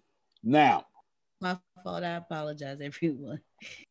Now, 0.44 0.84
My 1.40 1.58
fault. 1.82 2.04
I 2.04 2.10
apologize, 2.10 2.78
everyone. 2.80 3.40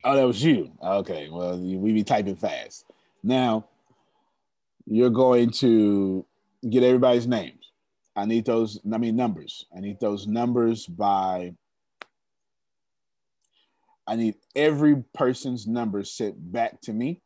oh, 0.05 0.15
that 0.15 0.23
was 0.25 0.41
you. 0.41 0.71
Okay. 0.81 1.27
Well, 1.29 1.59
we 1.59 1.91
be 1.91 2.05
typing 2.05 2.37
fast. 2.37 2.85
Now, 3.21 3.67
you're 4.85 5.09
going 5.09 5.49
to 5.59 6.25
get 6.69 6.83
everybody's 6.83 7.27
names. 7.27 7.69
I 8.15 8.23
need 8.23 8.45
those. 8.45 8.79
I 8.89 8.97
mean 8.97 9.17
numbers. 9.17 9.65
I 9.75 9.81
need 9.81 9.99
those 9.99 10.25
numbers 10.25 10.85
by. 10.85 11.53
I 14.07 14.15
need 14.15 14.35
every 14.55 15.03
person's 15.13 15.67
number 15.67 16.05
sent 16.05 16.35
back 16.53 16.79
to 16.83 16.93
me, 16.93 17.21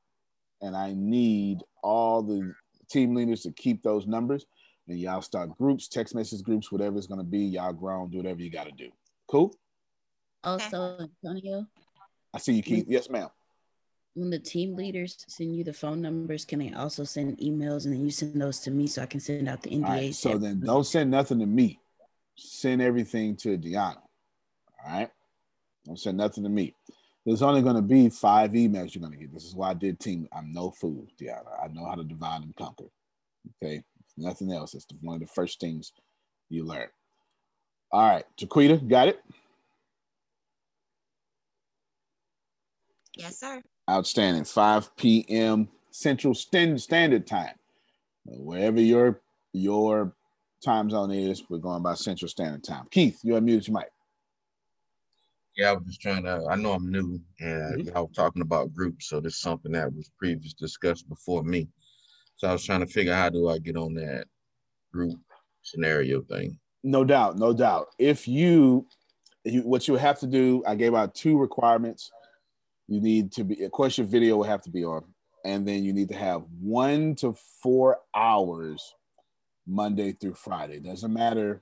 and 0.64 0.76
I 0.76 0.96
need 0.96 1.60
all 1.84 2.24
the 2.24 2.56
team 2.90 3.14
leaders 3.14 3.44
to 3.44 3.52
keep 3.52 3.84
those 3.84 4.08
numbers. 4.08 4.48
And 4.90 5.00
y'all 5.00 5.22
start 5.22 5.56
groups, 5.58 5.88
text 5.88 6.16
message 6.16 6.44
groups, 6.44 6.72
whatever 6.72 6.98
it's 6.98 7.08
gonna 7.08 7.24
be. 7.24 7.40
Y'all 7.40 7.72
grown, 7.74 8.10
do 8.10 8.18
whatever 8.18 8.42
you 8.42 8.50
got 8.50 8.66
to 8.66 8.72
do. 8.72 8.90
Cool. 9.28 9.54
Also, 10.44 10.98
Antonio, 11.24 11.66
I 12.34 12.40
see 12.40 12.54
you, 12.54 12.64
Keith. 12.64 12.86
Yes, 12.88 13.10
ma'am. 13.10 13.30
when 14.16 14.30
the 14.30 14.40
team 14.40 14.76
leaders 14.76 15.24
send 15.28 15.56
you 15.56 15.64
the 15.64 15.74
phone 15.74 16.02
numbers, 16.02 16.44
can 16.46 16.60
they 16.60 16.74
also 16.74 17.04
send 17.04 17.38
emails 17.38 17.86
and 17.86 17.94
then 17.94 18.04
you 18.04 18.12
send 18.12 18.42
those 18.42 18.60
to 18.62 18.72
me 18.72 18.88
so 18.88 19.02
I 19.04 19.06
can 19.06 19.20
send 19.20 19.48
out 19.48 19.62
the? 19.62 19.76
All 19.76 19.82
right, 19.82 20.14
so 20.14 20.38
then 20.38 20.60
don't 20.60 20.86
send 20.86 21.12
nothing 21.12 21.40
to 21.40 21.46
me. 21.46 21.80
Send 22.36 22.82
everything 22.82 23.36
to 23.38 23.58
Deanna. 23.58 23.98
All 24.86 24.92
right. 24.92 25.10
Don't 25.86 26.00
send 26.00 26.18
nothing 26.18 26.44
to 26.44 26.50
me. 26.50 26.74
There's 27.26 27.42
only 27.42 27.62
going 27.62 27.76
to 27.76 27.82
be 27.82 28.10
five 28.10 28.52
emails 28.52 28.96
you're 28.96 29.02
going 29.02 29.12
to 29.12 29.20
get. 29.20 29.34
This 29.34 29.44
is 29.44 29.56
why 29.56 29.72
I 29.72 29.74
did 29.74 30.00
team. 30.00 30.28
I'm 30.32 30.54
no 30.54 30.72
fool, 30.72 31.06
Deanna. 31.20 31.64
I 31.64 31.68
know 31.68 31.86
how 31.86 31.96
to 31.96 32.04
divide 32.04 32.44
and 32.44 32.56
conquer. 32.56 32.86
Okay. 33.62 33.84
Nothing 34.20 34.52
else. 34.52 34.74
It's 34.74 34.86
one 35.02 35.16
of 35.16 35.22
the 35.22 35.28
first 35.28 35.60
things 35.60 35.94
you 36.50 36.66
learn. 36.66 36.88
All 37.92 38.08
right. 38.08 38.26
Jaquita, 38.40 38.88
got 38.88 39.08
it? 39.08 39.22
Yes, 43.16 43.40
sir. 43.40 43.62
Outstanding. 43.90 44.44
5 44.44 44.96
p.m. 44.96 45.70
Central 45.92 46.34
Stan- 46.34 46.78
Standard 46.78 47.26
Time. 47.28 47.56
Wherever 48.26 48.80
your 48.80 49.22
your 49.54 50.14
time 50.64 50.90
zone 50.90 51.12
is, 51.12 51.44
we're 51.50 51.58
going 51.58 51.82
by 51.82 51.96
Central 51.96 52.30
Standard 52.30 52.64
Time. 52.64 52.86
Keith, 52.92 53.20
you 53.24 53.34
unmuted 53.34 53.68
your 53.68 53.78
mic. 53.78 53.90
Yeah, 55.58 55.72
I 55.72 55.74
was 55.74 55.84
just 55.88 56.02
trying 56.02 56.24
to. 56.24 56.46
I 56.50 56.56
know 56.56 56.74
I'm 56.74 56.92
new, 56.92 57.20
and 57.40 57.80
mm-hmm. 57.80 57.90
y'all 57.90 58.06
were 58.06 58.14
talking 58.14 58.42
about 58.42 58.74
groups, 58.74 59.10
so 59.10 59.20
this 59.20 59.34
is 59.34 59.42
something 59.42 59.72
that 59.72 59.94
was 59.94 60.12
previous 60.18 60.54
discussed 60.54 61.10
before 61.10 61.44
me. 61.44 61.68
So 62.40 62.48
I 62.48 62.54
was 62.54 62.66
trying 62.66 62.80
to 62.80 62.88
figure 62.88 63.14
how 63.14 63.30
do 63.30 63.50
I 63.50 63.58
get 63.60 63.76
on 63.76 63.94
that 63.96 64.26
group 64.94 65.20
scenario 65.62 66.22
thing. 66.22 66.58
No 66.86 67.04
doubt, 67.04 67.38
no 67.38 67.52
doubt. 67.52 67.88
If 68.00 68.30
you, 68.30 68.88
you 69.44 69.62
what 69.64 69.90
you 69.90 69.96
have 69.96 70.20
to 70.22 70.28
do, 70.28 70.64
I 70.66 70.76
gave 70.76 70.96
out 70.96 71.14
two 71.14 71.38
requirements. 71.38 72.10
You 72.88 73.02
need 73.02 73.34
to 73.34 73.44
be, 73.44 73.62
of 73.66 73.72
course, 73.72 73.98
your 73.98 74.08
video 74.08 74.38
will 74.38 74.46
have 74.46 74.62
to 74.64 74.70
be 74.70 74.86
on, 74.86 75.04
and 75.44 75.68
then 75.68 75.84
you 75.84 75.92
need 75.92 76.08
to 76.10 76.16
have 76.16 76.44
one 76.62 77.14
to 77.16 77.36
four 77.62 78.00
hours 78.16 78.96
Monday 79.68 80.14
through 80.14 80.36
Friday. 80.36 80.80
Doesn't 80.80 81.14
matter 81.14 81.62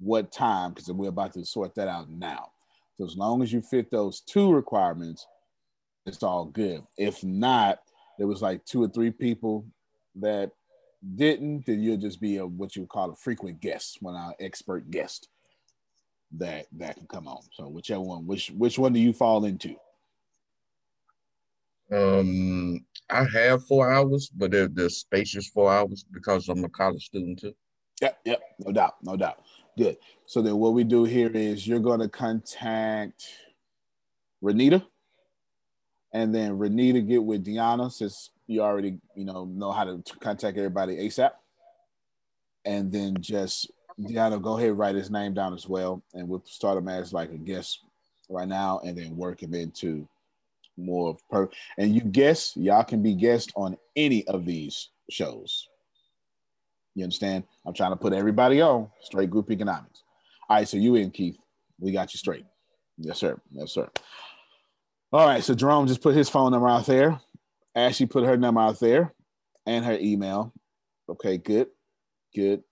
what 0.00 0.30
time, 0.30 0.74
because 0.74 0.92
we're 0.92 1.08
about 1.08 1.32
to 1.32 1.46
sort 1.46 1.74
that 1.76 1.88
out 1.88 2.10
now. 2.10 2.50
So 2.98 3.06
as 3.06 3.16
long 3.16 3.42
as 3.42 3.54
you 3.54 3.62
fit 3.62 3.90
those 3.90 4.20
two 4.20 4.52
requirements, 4.52 5.26
it's 6.04 6.22
all 6.22 6.44
good. 6.44 6.82
If 6.98 7.24
not, 7.24 7.78
there 8.18 8.26
was 8.26 8.42
like 8.42 8.64
two 8.66 8.82
or 8.82 8.88
three 8.88 9.10
people 9.10 9.64
that 10.16 10.52
didn't, 11.16 11.66
then 11.66 11.80
you'll 11.80 11.96
just 11.96 12.20
be 12.20 12.38
a 12.38 12.46
what 12.46 12.76
you 12.76 12.86
call 12.86 13.10
a 13.10 13.16
frequent 13.16 13.60
guest, 13.60 13.98
one 14.00 14.16
our 14.16 14.34
expert 14.40 14.90
guest 14.90 15.28
that 16.36 16.66
that 16.76 16.96
can 16.96 17.06
come 17.06 17.26
on. 17.26 17.40
So 17.52 17.68
whichever 17.68 18.00
one, 18.00 18.26
which 18.26 18.50
which 18.50 18.78
one 18.78 18.92
do 18.92 19.00
you 19.00 19.12
fall 19.12 19.44
into? 19.44 19.76
Um, 21.90 22.84
I 23.08 23.24
have 23.32 23.64
four 23.64 23.90
hours, 23.90 24.28
but 24.28 24.50
they're, 24.50 24.68
they're 24.68 24.90
spacious 24.90 25.48
four 25.48 25.72
hours 25.72 26.04
because 26.12 26.48
I'm 26.48 26.64
a 26.64 26.68
college 26.68 27.06
student 27.06 27.40
too. 27.40 27.54
Yep, 28.02 28.18
yep, 28.26 28.40
no 28.58 28.72
doubt, 28.72 28.94
no 29.02 29.16
doubt. 29.16 29.42
Good. 29.76 29.96
So 30.26 30.42
then 30.42 30.56
what 30.58 30.74
we 30.74 30.84
do 30.84 31.04
here 31.04 31.30
is 31.30 31.66
you're 31.66 31.78
gonna 31.78 32.08
contact 32.08 33.24
Renita, 34.42 34.84
and 36.12 36.34
then 36.34 36.58
Renita 36.58 37.06
get 37.06 37.24
with 37.24 37.46
Deanna 37.46 37.90
since 37.90 38.30
you 38.48 38.62
already 38.62 38.98
you 39.14 39.24
know 39.24 39.44
know 39.44 39.70
how 39.70 39.84
to 39.84 40.02
contact 40.20 40.56
everybody 40.58 40.96
ASAP, 40.96 41.30
and 42.64 42.90
then 42.90 43.16
just 43.20 43.70
Deanna 44.00 44.42
go 44.42 44.58
ahead 44.58 44.76
write 44.76 44.96
his 44.96 45.10
name 45.10 45.34
down 45.34 45.54
as 45.54 45.68
well, 45.68 46.02
and 46.14 46.28
we'll 46.28 46.42
start 46.46 46.78
him 46.78 46.88
as 46.88 47.12
like 47.12 47.30
a 47.30 47.36
guest 47.36 47.84
right 48.28 48.48
now, 48.48 48.80
and 48.84 48.98
then 48.98 49.16
work 49.16 49.42
him 49.42 49.54
into 49.54 50.08
more 50.76 51.10
of 51.10 51.28
per. 51.28 51.48
And 51.76 51.94
you 51.94 52.00
guess 52.00 52.56
y'all 52.56 52.84
can 52.84 53.02
be 53.02 53.14
guests 53.14 53.52
on 53.54 53.76
any 53.94 54.26
of 54.26 54.44
these 54.44 54.88
shows. 55.10 55.68
You 56.94 57.04
understand? 57.04 57.44
I'm 57.66 57.74
trying 57.74 57.92
to 57.92 57.96
put 57.96 58.12
everybody 58.12 58.60
on 58.60 58.88
straight 59.02 59.30
group 59.30 59.50
economics. 59.50 60.02
All 60.48 60.56
right, 60.56 60.68
so 60.68 60.76
you 60.76 60.94
in 60.96 61.10
Keith, 61.10 61.36
we 61.78 61.92
got 61.92 62.12
you 62.14 62.18
straight. 62.18 62.44
Yes, 62.96 63.18
sir. 63.18 63.40
Yes, 63.52 63.72
sir. 63.72 63.88
All 65.12 65.26
right, 65.26 65.42
so 65.42 65.54
Jerome 65.54 65.86
just 65.86 66.02
put 66.02 66.14
his 66.14 66.28
phone 66.28 66.52
number 66.52 66.68
out 66.68 66.86
there. 66.86 67.20
Ashley 67.74 68.06
put 68.06 68.24
her 68.24 68.36
number 68.36 68.60
out 68.60 68.80
there 68.80 69.14
and 69.66 69.84
her 69.84 69.98
email. 70.00 70.52
Okay, 71.08 71.38
good, 71.38 71.68
good. 72.34 72.62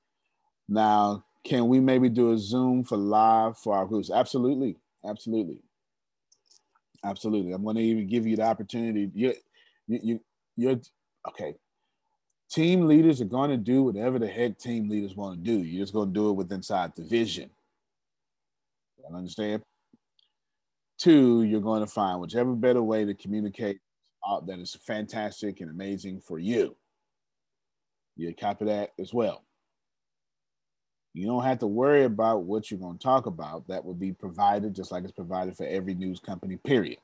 Now, 0.69 1.25
can 1.45 1.69
we 1.69 1.81
maybe 1.81 2.09
do 2.09 2.33
a 2.33 2.39
Zoom 2.39 2.85
for 2.85 2.97
live 2.97 3.59
for 3.59 3.77
our 3.77 3.87
groups? 3.87 4.11
Absolutely, 4.11 4.77
absolutely, 5.09 5.63
absolutely. 7.05 7.53
I'm 7.53 7.63
going 7.63 7.77
to 7.77 7.83
even 7.83 8.09
give 8.09 8.27
you 8.27 8.37
the 8.37 8.43
opportunity. 8.43 9.11
You, 9.15 9.35
you, 9.87 10.01
you, 10.03 10.21
you're 10.57 10.81
okay. 11.29 11.55
Team 12.51 12.87
leaders 12.87 13.21
are 13.21 13.27
going 13.27 13.51
to 13.51 13.57
do 13.57 13.83
whatever 13.83 14.19
the 14.19 14.27
heck 14.29 14.59
team 14.59 14.89
leaders 14.89 15.15
want 15.15 15.37
to 15.37 15.43
do. 15.43 15.63
You're 15.63 15.83
just 15.83 15.93
going 15.93 16.09
to 16.09 16.15
do 16.15 16.31
it 16.31 16.35
with 16.35 16.53
inside 16.53 16.93
the 16.97 17.03
vision. 17.03 17.51
You 18.99 19.17
understand? 19.17 19.63
Two, 20.99 21.43
you're 21.43 21.61
going 21.61 21.81
to 21.81 21.87
find 21.87 22.21
whichever 22.21 22.53
better 22.55 22.83
way 22.83 23.05
to 23.05 23.15
communicate 23.15 23.81
that 24.47 24.59
is 24.59 24.77
fantastic 24.87 25.61
and 25.61 25.71
amazing 25.71 26.21
for 26.21 26.39
you. 26.39 26.77
You 28.17 28.35
copy 28.35 28.65
that 28.67 28.93
as 28.99 29.13
well. 29.13 29.43
You 31.13 31.27
don't 31.27 31.45
have 31.45 31.61
to 31.61 31.67
worry 31.67 32.05
about 32.05 32.43
what 32.43 32.71
you're 32.71 32.81
going 32.81 32.99
to 32.99 33.03
talk 33.03 33.27
about. 33.27 33.67
That 33.69 33.85
will 33.85 33.95
be 33.95 34.13
provided 34.13 34.75
just 34.75 34.93
like 34.93 35.05
it's 35.05 35.13
provided 35.13 35.57
for 35.57 35.67
every 35.67 35.95
news 35.95 36.21
company, 36.21 36.57
period. 36.57 36.99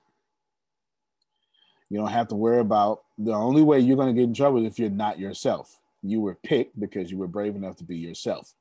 You 1.88 1.98
don't 1.98 2.10
have 2.10 2.28
to 2.28 2.34
worry 2.34 2.60
about 2.60 3.02
the 3.18 3.32
only 3.32 3.62
way 3.62 3.80
you're 3.80 3.96
going 3.96 4.14
to 4.14 4.18
get 4.18 4.28
in 4.28 4.34
trouble 4.34 4.66
if 4.66 4.78
you're 4.78 4.90
not 4.90 5.18
yourself. 5.18 5.78
You 6.02 6.20
were 6.20 6.34
picked 6.34 6.78
because 6.78 7.10
you 7.10 7.18
were 7.18 7.28
brave 7.28 7.54
enough 7.54 7.76
to 7.76 7.84
be 7.84 7.96
yourself. 7.96 8.54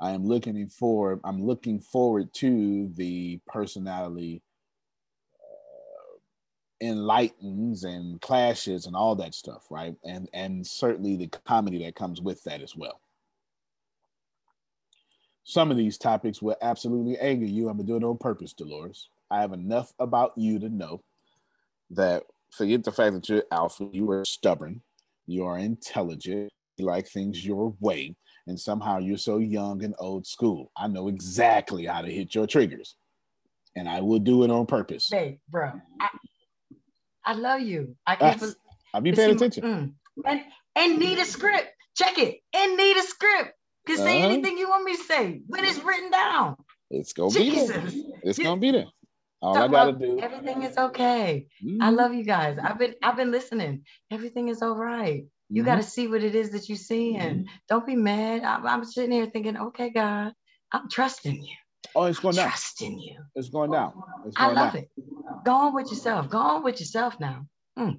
I 0.00 0.12
am 0.12 0.26
looking 0.26 0.68
for 0.68 1.20
I'm 1.24 1.44
looking 1.44 1.80
forward 1.80 2.32
to 2.34 2.90
the 2.94 3.40
personality 3.46 4.42
uh, 4.42 4.47
enlightens 6.80 7.84
and 7.84 8.20
clashes 8.20 8.86
and 8.86 8.94
all 8.94 9.14
that 9.16 9.34
stuff, 9.34 9.66
right? 9.70 9.94
And 10.04 10.28
and 10.32 10.66
certainly 10.66 11.16
the 11.16 11.28
comedy 11.44 11.84
that 11.84 11.96
comes 11.96 12.20
with 12.20 12.42
that 12.44 12.62
as 12.62 12.76
well. 12.76 13.00
Some 15.44 15.70
of 15.70 15.76
these 15.76 15.98
topics 15.98 16.42
will 16.42 16.56
absolutely 16.60 17.18
anger 17.18 17.46
you. 17.46 17.68
I'm 17.68 17.76
gonna 17.76 17.86
do 17.86 17.96
it 17.96 18.04
on 18.04 18.18
purpose, 18.18 18.52
Dolores. 18.52 19.08
I 19.30 19.40
have 19.40 19.52
enough 19.52 19.92
about 19.98 20.32
you 20.36 20.58
to 20.58 20.68
know 20.68 21.02
that 21.90 22.24
forget 22.50 22.84
the 22.84 22.92
fact 22.92 23.14
that 23.14 23.28
you're 23.28 23.44
alpha, 23.50 23.88
you 23.92 24.10
are 24.10 24.24
stubborn, 24.24 24.82
you 25.26 25.44
are 25.44 25.58
intelligent, 25.58 26.50
you 26.76 26.86
like 26.86 27.06
things 27.06 27.44
your 27.44 27.74
way, 27.80 28.14
and 28.46 28.58
somehow 28.58 28.98
you're 28.98 29.18
so 29.18 29.38
young 29.38 29.82
and 29.84 29.94
old 29.98 30.26
school. 30.26 30.70
I 30.76 30.86
know 30.86 31.08
exactly 31.08 31.86
how 31.86 32.02
to 32.02 32.10
hit 32.10 32.34
your 32.34 32.46
triggers, 32.46 32.96
and 33.76 33.88
I 33.88 34.00
will 34.00 34.18
do 34.18 34.44
it 34.44 34.50
on 34.50 34.66
purpose. 34.66 35.08
Hey, 35.10 35.38
bro, 35.50 35.72
I, 36.00 36.08
I 37.24 37.34
love 37.34 37.60
you. 37.60 37.96
I 38.06 38.16
can't. 38.16 38.54
I'll 38.94 39.00
be 39.00 39.12
paying 39.12 39.32
attention. 39.32 39.62
Mm, 39.64 39.94
and 40.26 40.40
and 40.76 40.98
need 40.98 41.18
a 41.18 41.24
script. 41.24 41.68
Check 41.96 42.18
it. 42.18 42.40
And 42.54 42.76
need 42.76 42.96
a 42.96 43.02
script. 43.02 43.52
Can 43.86 43.96
say 43.98 44.18
Uh-huh. 44.18 44.32
anything 44.32 44.58
you 44.58 44.68
want 44.68 44.84
me 44.84 44.96
to 44.96 45.02
say 45.04 45.40
when 45.46 45.64
it's 45.64 45.82
written 45.84 46.10
down. 46.10 46.56
It's 46.90 47.12
gonna 47.12 47.34
be 47.34 47.50
there. 47.50 47.84
It's 48.24 48.38
gonna 48.38 48.60
be 48.60 48.70
there. 48.72 48.86
All 49.42 49.56
I 49.56 49.68
gotta 49.68 49.90
about 49.90 50.00
do. 50.00 50.06
Mm-hmm. 50.16 50.24
Everything 50.24 50.62
is 50.64 50.76
okay. 50.78 51.48
I 51.80 51.90
love 51.90 52.14
you 52.14 52.24
guys. 52.24 52.58
I've 52.62 52.78
been 52.78 52.94
I've 53.02 53.16
been 53.16 53.30
listening. 53.30 53.84
Everything 54.10 54.48
is 54.48 54.62
all 54.62 54.76
right. 54.76 55.24
You 55.50 55.62
Mhm. 55.62 55.66
got 55.66 55.76
to 55.76 55.82
see 55.82 56.08
what 56.08 56.22
it 56.24 56.34
is 56.34 56.50
that 56.52 56.68
you 56.68 56.76
see, 56.76 57.16
and 57.16 57.40
Mm-hmm. 57.40 57.56
don't 57.68 57.86
be 57.86 57.96
mad. 57.96 58.42
I'm, 58.44 58.66
I'm 58.66 58.84
sitting 58.84 59.12
here 59.12 59.26
thinking, 59.26 59.56
okay, 59.56 59.90
God, 59.90 60.32
I'm 60.72 60.88
trusting 60.90 61.42
you. 61.42 61.56
Oh, 61.98 62.04
it's 62.04 62.20
going 62.20 62.36
down. 62.36 62.46
Trusting 62.46 63.00
you. 63.00 63.16
It's 63.34 63.48
going 63.48 63.72
down. 63.72 63.92
It's 64.24 64.36
I 64.38 64.52
love 64.52 64.74
down. 64.74 64.82
it. 64.84 64.90
Go 65.44 65.52
on 65.52 65.74
with 65.74 65.90
yourself. 65.90 66.30
Go 66.30 66.38
on 66.38 66.62
with 66.62 66.78
yourself 66.78 67.18
now. 67.18 67.44
Mm. 67.76 67.98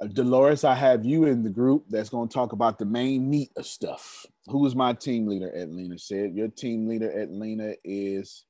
Uh, 0.00 0.06
Dolores, 0.06 0.64
I 0.64 0.74
have 0.74 1.04
you 1.04 1.26
in 1.26 1.42
the 1.42 1.50
group 1.50 1.84
that's 1.90 2.08
going 2.08 2.28
to 2.28 2.32
talk 2.32 2.52
about 2.52 2.78
the 2.78 2.86
main 2.86 3.28
meat 3.28 3.50
of 3.58 3.66
stuff. 3.66 4.24
Who 4.46 4.64
is 4.64 4.74
my 4.74 4.94
team 4.94 5.26
leader? 5.26 5.50
Atlanta 5.50 5.98
said. 5.98 6.34
Your 6.34 6.48
team 6.48 6.88
leader, 6.88 7.10
Atlanta, 7.10 7.74
is 7.84 8.46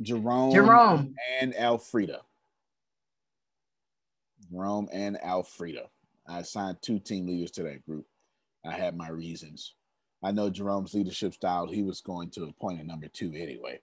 Jerome, 0.00 0.52
Jerome. 0.52 1.14
and 1.40 1.52
Alfreda. 1.54 2.18
Jerome 4.52 4.88
and 4.92 5.16
Alfreda. 5.16 5.88
I 6.28 6.38
assigned 6.38 6.76
two 6.80 7.00
team 7.00 7.26
leaders 7.26 7.50
to 7.52 7.64
that 7.64 7.84
group. 7.84 8.06
I 8.64 8.70
had 8.70 8.96
my 8.96 9.08
reasons. 9.08 9.74
I 10.22 10.32
know 10.32 10.50
Jerome's 10.50 10.94
leadership 10.94 11.34
style, 11.34 11.66
he 11.66 11.82
was 11.82 12.00
going 12.00 12.30
to 12.30 12.44
appoint 12.44 12.80
a 12.80 12.84
number 12.84 13.08
two 13.08 13.32
anyway. 13.34 13.80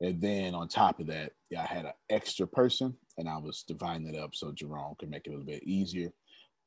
And 0.00 0.20
then 0.20 0.54
on 0.54 0.68
top 0.68 1.00
of 1.00 1.06
that, 1.08 1.32
I 1.56 1.62
had 1.62 1.84
an 1.84 1.92
extra 2.08 2.46
person 2.46 2.94
and 3.18 3.28
I 3.28 3.36
was 3.38 3.64
dividing 3.66 4.06
it 4.08 4.18
up 4.18 4.34
so 4.34 4.52
Jerome 4.52 4.94
could 4.98 5.10
make 5.10 5.26
it 5.26 5.30
a 5.30 5.32
little 5.32 5.46
bit 5.46 5.62
easier. 5.62 6.10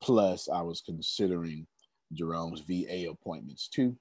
Plus, 0.00 0.48
I 0.48 0.62
was 0.62 0.82
considering 0.84 1.66
Jerome's 2.12 2.60
VA 2.60 3.10
appointments 3.10 3.68
too. 3.68 3.96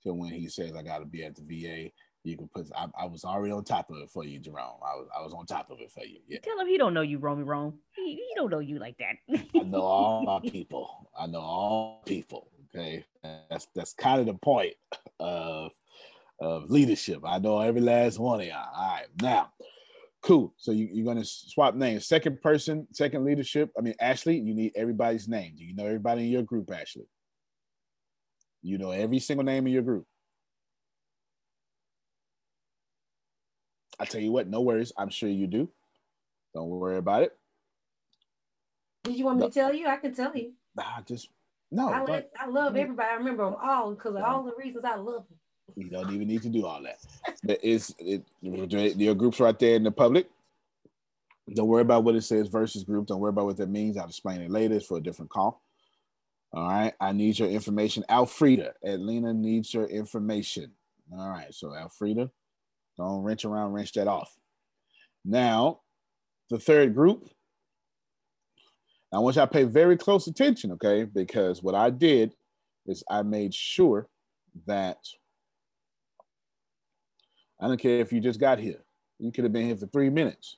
So 0.00 0.14
when 0.14 0.30
he 0.30 0.48
says 0.48 0.72
I 0.74 0.82
got 0.82 0.98
to 0.98 1.04
be 1.04 1.24
at 1.24 1.36
the 1.36 1.42
VA, 1.42 1.90
you 2.24 2.36
can 2.36 2.48
put. 2.48 2.70
I, 2.76 2.86
I 2.98 3.06
was 3.06 3.24
already 3.24 3.52
on 3.52 3.64
top 3.64 3.90
of 3.90 3.96
it 3.98 4.10
for 4.10 4.24
you, 4.24 4.38
Jerome. 4.38 4.78
I 4.82 4.94
was 4.94 5.08
I 5.18 5.22
was 5.22 5.32
on 5.32 5.46
top 5.46 5.70
of 5.70 5.80
it 5.80 5.90
for 5.90 6.04
you. 6.04 6.18
Yeah, 6.28 6.38
Tell 6.42 6.58
him 6.58 6.66
he 6.66 6.76
don't 6.76 6.92
know 6.92 7.00
you, 7.00 7.18
Romy 7.18 7.44
Rome. 7.44 7.78
He, 7.96 8.14
he 8.14 8.28
don't 8.34 8.50
know 8.50 8.58
you 8.58 8.78
like 8.78 8.96
that. 8.98 9.16
I 9.54 9.62
know 9.64 9.80
all 9.80 10.22
my 10.22 10.40
people. 10.50 11.10
I 11.18 11.26
know 11.26 11.40
all 11.40 12.02
people. 12.06 12.50
Okay, 12.74 13.04
that's 13.48 13.66
that's 13.74 13.92
kind 13.94 14.20
of 14.20 14.26
the 14.26 14.34
point 14.34 14.74
of 15.18 15.72
of 16.40 16.70
leadership. 16.70 17.20
I 17.24 17.38
know 17.38 17.60
every 17.60 17.80
last 17.80 18.18
one 18.18 18.40
of 18.40 18.46
y'all. 18.46 18.64
All 18.74 18.92
right, 18.94 19.06
now, 19.20 19.52
cool. 20.22 20.54
So 20.56 20.72
you, 20.72 20.88
you're 20.92 21.06
gonna 21.06 21.24
swap 21.24 21.74
names. 21.74 22.06
Second 22.06 22.40
person, 22.40 22.86
second 22.92 23.24
leadership. 23.24 23.70
I 23.76 23.80
mean, 23.80 23.94
Ashley, 24.00 24.38
you 24.38 24.54
need 24.54 24.72
everybody's 24.76 25.28
name. 25.28 25.54
Do 25.56 25.64
you 25.64 25.74
know 25.74 25.86
everybody 25.86 26.22
in 26.22 26.28
your 26.28 26.42
group, 26.42 26.70
Ashley? 26.72 27.08
You 28.62 28.78
know 28.78 28.92
every 28.92 29.18
single 29.18 29.44
name 29.44 29.66
in 29.66 29.72
your 29.72 29.82
group. 29.82 30.06
I 33.98 34.04
tell 34.04 34.20
you 34.20 34.32
what, 34.32 34.48
no 34.48 34.62
worries. 34.62 34.92
I'm 34.96 35.10
sure 35.10 35.28
you 35.28 35.46
do. 35.46 35.68
Don't 36.54 36.68
worry 36.68 36.96
about 36.96 37.22
it. 37.22 37.36
Did 39.04 39.16
you 39.16 39.24
want 39.26 39.40
me 39.40 39.46
to 39.46 39.52
tell 39.52 39.74
you? 39.74 39.86
I 39.86 39.96
can 39.96 40.14
tell 40.14 40.34
you. 40.34 40.52
Nah, 40.74 41.00
just 41.06 41.28
no. 41.70 41.88
I, 41.88 42.04
don't- 42.04 42.26
I 42.38 42.46
love 42.48 42.76
everybody. 42.76 43.08
I 43.10 43.14
remember 43.14 43.44
them 43.44 43.56
all 43.62 43.94
because 43.94 44.14
of 44.16 44.22
all 44.22 44.42
the 44.44 44.52
reasons 44.58 44.84
I 44.84 44.96
love 44.96 45.24
them. 45.28 45.38
You 45.76 45.88
don't 45.90 46.12
even 46.12 46.26
need 46.26 46.42
to 46.42 46.48
do 46.48 46.66
all 46.66 46.82
that. 46.82 46.98
But 47.44 47.60
it's 47.62 47.94
it, 47.98 48.24
your 48.42 49.14
group's 49.14 49.38
right 49.40 49.58
there 49.58 49.76
in 49.76 49.84
the 49.84 49.90
public. 49.92 50.28
Don't 51.54 51.68
worry 51.68 51.82
about 51.82 52.04
what 52.04 52.14
it 52.16 52.22
says 52.22 52.48
versus 52.48 52.84
group. 52.84 53.06
Don't 53.06 53.20
worry 53.20 53.30
about 53.30 53.46
what 53.46 53.56
that 53.58 53.68
means. 53.70 53.96
I'll 53.96 54.06
explain 54.08 54.40
it 54.40 54.50
later. 54.50 54.74
It's 54.76 54.86
for 54.86 54.98
a 54.98 55.02
different 55.02 55.30
call. 55.30 55.62
All 56.52 56.68
right. 56.68 56.92
I 57.00 57.12
need 57.12 57.38
your 57.38 57.48
information. 57.48 58.04
Alfreda, 58.10 58.72
Atlanta 58.84 59.32
needs 59.32 59.72
your 59.72 59.86
information. 59.86 60.72
All 61.12 61.28
right. 61.28 61.52
So 61.54 61.68
Alfreda, 61.68 62.30
don't 62.96 63.22
wrench 63.22 63.44
around, 63.44 63.72
wrench 63.72 63.92
that 63.92 64.08
off. 64.08 64.36
Now, 65.24 65.80
the 66.50 66.58
third 66.58 66.94
group. 66.94 67.28
I 69.12 69.18
want 69.18 69.36
y'all 69.36 69.46
to 69.46 69.52
pay 69.52 69.64
very 69.64 69.96
close 69.96 70.26
attention, 70.26 70.72
okay? 70.72 71.04
Because 71.04 71.62
what 71.62 71.74
I 71.74 71.90
did 71.90 72.34
is 72.86 73.02
I 73.10 73.22
made 73.22 73.52
sure 73.52 74.08
that 74.66 74.98
I 77.60 77.66
don't 77.66 77.80
care 77.80 78.00
if 78.00 78.12
you 78.12 78.20
just 78.20 78.40
got 78.40 78.58
here. 78.58 78.84
You 79.18 79.32
could 79.32 79.44
have 79.44 79.52
been 79.52 79.66
here 79.66 79.76
for 79.76 79.86
three 79.86 80.10
minutes. 80.10 80.56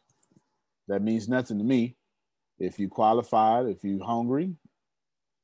That 0.88 1.02
means 1.02 1.28
nothing 1.28 1.58
to 1.58 1.64
me. 1.64 1.96
If 2.58 2.78
you 2.78 2.88
qualified, 2.88 3.66
if 3.66 3.82
you 3.82 4.00
hungry, 4.02 4.54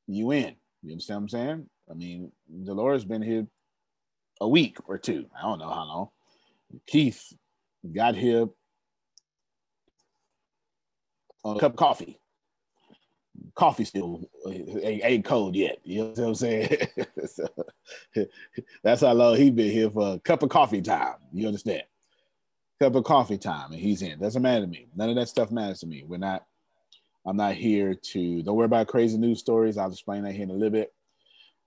you 0.07 0.31
in. 0.31 0.55
You 0.83 0.91
understand 0.91 1.17
what 1.17 1.23
I'm 1.23 1.29
saying? 1.29 1.69
I 1.89 1.93
mean, 1.95 2.31
Dolores 2.63 3.03
been 3.03 3.21
here 3.21 3.45
a 4.39 4.47
week 4.47 4.77
or 4.87 4.97
two. 4.97 5.25
I 5.37 5.41
don't 5.41 5.59
know 5.59 5.69
how 5.69 5.83
long. 5.83 6.09
Keith 6.87 7.33
got 7.93 8.15
here 8.15 8.47
on 11.43 11.57
a 11.57 11.59
cup 11.59 11.73
of 11.73 11.77
coffee. 11.77 12.19
Coffee 13.55 13.85
still 13.85 14.29
ain't, 14.47 15.03
ain't 15.03 15.25
cold 15.25 15.55
yet. 15.55 15.79
You 15.83 16.03
know 16.03 16.09
what 16.09 16.19
I'm 16.19 16.35
saying? 16.35 16.77
So, 17.25 17.47
that's 18.83 19.01
how 19.01 19.13
long 19.13 19.35
he 19.35 19.51
been 19.51 19.71
here 19.71 19.89
for 19.89 20.13
a 20.15 20.19
cup 20.19 20.41
of 20.41 20.49
coffee 20.49 20.81
time. 20.81 21.15
You 21.33 21.47
understand? 21.47 21.83
Cup 22.81 22.95
of 22.95 23.03
coffee 23.03 23.37
time, 23.37 23.71
and 23.71 23.79
he's 23.79 24.01
in. 24.01 24.19
Doesn't 24.19 24.41
matter 24.41 24.61
to 24.61 24.67
me. 24.67 24.87
None 24.95 25.09
of 25.09 25.15
that 25.15 25.27
stuff 25.29 25.51
matters 25.51 25.81
to 25.81 25.87
me. 25.87 26.03
We're 26.07 26.17
not. 26.17 26.45
I'm 27.25 27.37
not 27.37 27.55
here 27.55 27.93
to. 27.93 28.41
Don't 28.43 28.55
worry 28.55 28.65
about 28.65 28.87
crazy 28.87 29.17
news 29.17 29.39
stories. 29.39 29.77
I'll 29.77 29.91
explain 29.91 30.23
that 30.23 30.33
here 30.33 30.43
in 30.43 30.49
a 30.49 30.53
little 30.53 30.69
bit. 30.69 30.93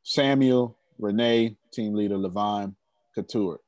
Samuel, 0.03 0.77
Renee, 0.99 1.57
team 1.73 1.95
leader, 1.95 2.16
Levine, 2.16 2.75
Couture. 3.14 3.61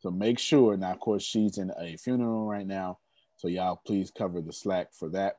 So 0.00 0.10
make 0.10 0.38
sure. 0.38 0.76
Now, 0.76 0.92
of 0.92 1.00
course, 1.00 1.22
she's 1.22 1.58
in 1.58 1.70
a 1.78 1.96
funeral 1.96 2.46
right 2.46 2.66
now. 2.66 2.98
So 3.36 3.48
y'all 3.48 3.80
please 3.86 4.10
cover 4.10 4.40
the 4.40 4.52
slack 4.52 4.92
for 4.92 5.08
that. 5.10 5.38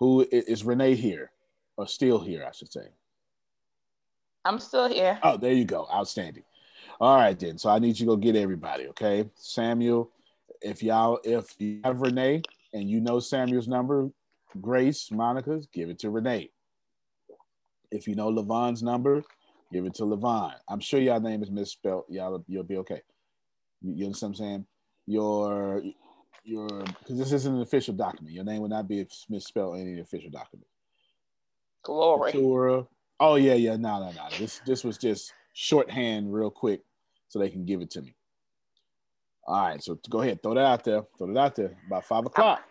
Who 0.00 0.26
is 0.30 0.64
Renee 0.64 0.94
here? 0.94 1.30
Or 1.76 1.86
still 1.86 2.18
here, 2.18 2.44
I 2.46 2.52
should 2.52 2.72
say. 2.72 2.88
I'm 4.44 4.58
still 4.58 4.88
here. 4.88 5.18
Oh, 5.22 5.36
there 5.36 5.52
you 5.52 5.64
go. 5.64 5.86
Outstanding. 5.92 6.42
All 7.00 7.16
right, 7.16 7.38
then. 7.38 7.58
So 7.58 7.70
I 7.70 7.78
need 7.78 7.98
you 7.98 8.06
to 8.06 8.12
go 8.12 8.16
get 8.16 8.36
everybody, 8.36 8.88
okay? 8.88 9.28
Samuel, 9.34 10.10
if 10.62 10.82
y'all, 10.82 11.20
if 11.24 11.54
you 11.58 11.80
have 11.84 12.00
Renee 12.00 12.42
and 12.72 12.88
you 12.88 13.00
know 13.00 13.20
Samuel's 13.20 13.68
number, 13.68 14.10
Grace, 14.60 15.10
Monica's, 15.10 15.66
give 15.72 15.90
it 15.90 15.98
to 16.00 16.10
Renee. 16.10 16.50
If 17.90 18.08
you 18.08 18.14
know 18.14 18.30
Levon's 18.30 18.82
number, 18.82 19.22
give 19.72 19.84
it 19.84 19.94
to 19.94 20.04
Levon. 20.04 20.54
I'm 20.68 20.80
sure 20.80 21.00
y'all 21.00 21.20
name 21.20 21.42
is 21.42 21.50
misspelled. 21.50 22.04
Y'all, 22.08 22.44
you'll 22.48 22.64
be 22.64 22.78
okay. 22.78 23.02
You, 23.82 23.94
you 23.94 24.04
understand 24.06 24.32
what 24.32 24.40
I'm 24.40 24.46
saying? 24.46 24.66
Your, 25.06 25.82
your, 26.44 26.68
because 26.68 27.18
this 27.18 27.32
isn't 27.32 27.54
an 27.54 27.62
official 27.62 27.94
document. 27.94 28.34
Your 28.34 28.44
name 28.44 28.62
would 28.62 28.70
not 28.70 28.88
be 28.88 29.06
misspelled 29.28 29.76
in 29.76 29.92
any 29.92 30.00
official 30.00 30.30
document. 30.30 30.66
Glory. 31.82 32.32
Katura. 32.32 32.86
Oh 33.18 33.34
yeah, 33.36 33.54
yeah. 33.54 33.76
No, 33.76 34.00
no, 34.00 34.12
no. 34.12 34.28
This 34.38 34.60
this 34.66 34.84
was 34.84 34.98
just 34.98 35.32
shorthand, 35.52 36.32
real 36.32 36.50
quick, 36.50 36.82
so 37.28 37.38
they 37.38 37.50
can 37.50 37.64
give 37.64 37.80
it 37.80 37.90
to 37.92 38.02
me. 38.02 38.14
All 39.46 39.68
right, 39.68 39.82
so 39.82 39.98
go 40.08 40.20
ahead, 40.22 40.42
throw 40.42 40.54
that 40.54 40.64
out 40.64 40.84
there. 40.84 41.02
Throw 41.18 41.30
it 41.30 41.36
out 41.36 41.56
there. 41.56 41.76
About 41.86 42.04
five 42.04 42.26
o'clock. 42.26 42.62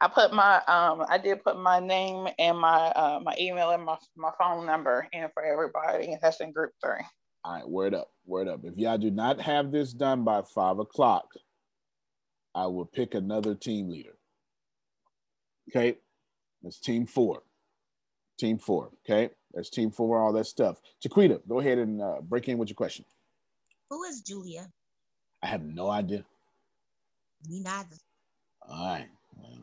I 0.00 0.08
put 0.08 0.32
my 0.32 0.56
um 0.66 1.04
I 1.08 1.18
did 1.18 1.44
put 1.44 1.58
my 1.58 1.78
name 1.78 2.28
and 2.38 2.58
my 2.58 2.88
uh 2.88 3.20
my 3.22 3.34
email 3.38 3.70
and 3.70 3.84
my 3.84 3.96
my 4.16 4.30
phone 4.38 4.66
number 4.66 5.06
in 5.12 5.28
for 5.32 5.44
everybody. 5.44 6.12
and 6.12 6.20
That's 6.20 6.40
in 6.40 6.52
group 6.52 6.72
three. 6.82 7.04
All 7.44 7.54
right, 7.54 7.68
word 7.68 7.94
up, 7.94 8.08
word 8.24 8.48
up. 8.48 8.60
If 8.64 8.76
y'all 8.76 8.98
do 8.98 9.10
not 9.10 9.40
have 9.40 9.72
this 9.72 9.92
done 9.92 10.24
by 10.24 10.42
five 10.42 10.78
o'clock, 10.78 11.26
I 12.54 12.66
will 12.66 12.84
pick 12.84 13.14
another 13.14 13.54
team 13.54 13.88
leader. 13.90 14.14
Okay, 15.70 15.96
that's 16.62 16.78
team 16.78 17.06
four. 17.06 17.42
Team 18.38 18.58
four. 18.58 18.90
Okay, 19.04 19.30
that's 19.54 19.70
team 19.70 19.90
four. 19.90 20.20
All 20.20 20.32
that 20.32 20.46
stuff. 20.46 20.80
Chiquita, 21.00 21.40
go 21.48 21.60
ahead 21.60 21.78
and 21.78 22.02
uh, 22.02 22.20
break 22.20 22.48
in 22.48 22.58
with 22.58 22.68
your 22.68 22.76
question. 22.76 23.04
Who 23.90 24.02
is 24.04 24.20
Julia? 24.20 24.70
I 25.42 25.46
have 25.46 25.62
no 25.62 25.90
idea. 25.90 26.24
Me 27.48 27.60
neither. 27.60 27.96
All 28.68 28.86
right. 28.86 29.08
Well, 29.36 29.58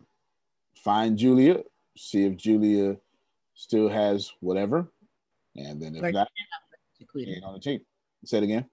find 0.83 1.17
Julia. 1.17 1.63
See 1.97 2.25
if 2.25 2.37
Julia 2.37 2.97
still 3.55 3.89
has 3.89 4.31
whatever, 4.39 4.87
and 5.55 5.81
then 5.81 5.95
if 5.95 6.01
Right. 6.01 6.13
not, 6.13 6.29
she 6.97 7.41
on 7.43 7.53
the 7.53 7.59
team. 7.59 7.81
Say 8.25 8.37
it 8.37 8.43
again. 8.43 8.65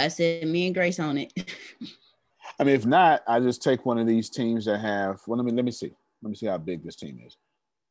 I 0.00 0.08
said 0.08 0.46
me 0.48 0.66
and 0.66 0.74
Grace 0.74 0.98
on 0.98 1.18
it. 1.18 1.32
I 2.58 2.64
mean, 2.64 2.74
if 2.74 2.84
not, 2.84 3.22
I 3.26 3.40
just 3.40 3.62
take 3.62 3.86
one 3.86 3.98
of 3.98 4.06
these 4.06 4.28
teams 4.28 4.64
that 4.66 4.80
have. 4.80 5.20
Well, 5.26 5.38
let 5.38 5.46
me 5.46 5.52
let 5.52 5.64
me 5.64 5.70
see. 5.70 5.92
Let 6.22 6.30
me 6.30 6.36
see 6.36 6.46
how 6.46 6.58
big 6.58 6.84
this 6.84 6.96
team 6.96 7.20
is. 7.26 7.36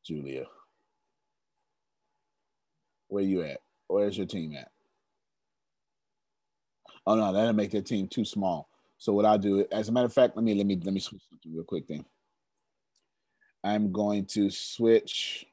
Julia, 0.05 0.45
where 3.07 3.23
you 3.23 3.43
at? 3.43 3.61
Where's 3.87 4.17
your 4.17 4.27
team 4.27 4.55
at? 4.55 4.69
Oh 7.07 7.15
no, 7.15 7.33
that'll 7.33 7.53
make 7.53 7.71
that 7.71 7.85
team 7.85 8.07
too 8.07 8.25
small. 8.25 8.69
So 8.97 9.13
what 9.13 9.25
I'll 9.25 9.37
do, 9.39 9.65
as 9.71 9.89
a 9.89 9.91
matter 9.91 10.05
of 10.05 10.13
fact, 10.13 10.35
let 10.35 10.43
me 10.43 10.53
let 10.53 10.65
me 10.65 10.79
let 10.83 10.93
me 10.93 10.99
switch 10.99 11.23
something 11.29 11.53
real 11.53 11.63
quick 11.63 11.87
then. 11.87 12.05
I'm 13.63 13.91
going 13.91 14.25
to 14.27 14.49
switch. 14.49 15.45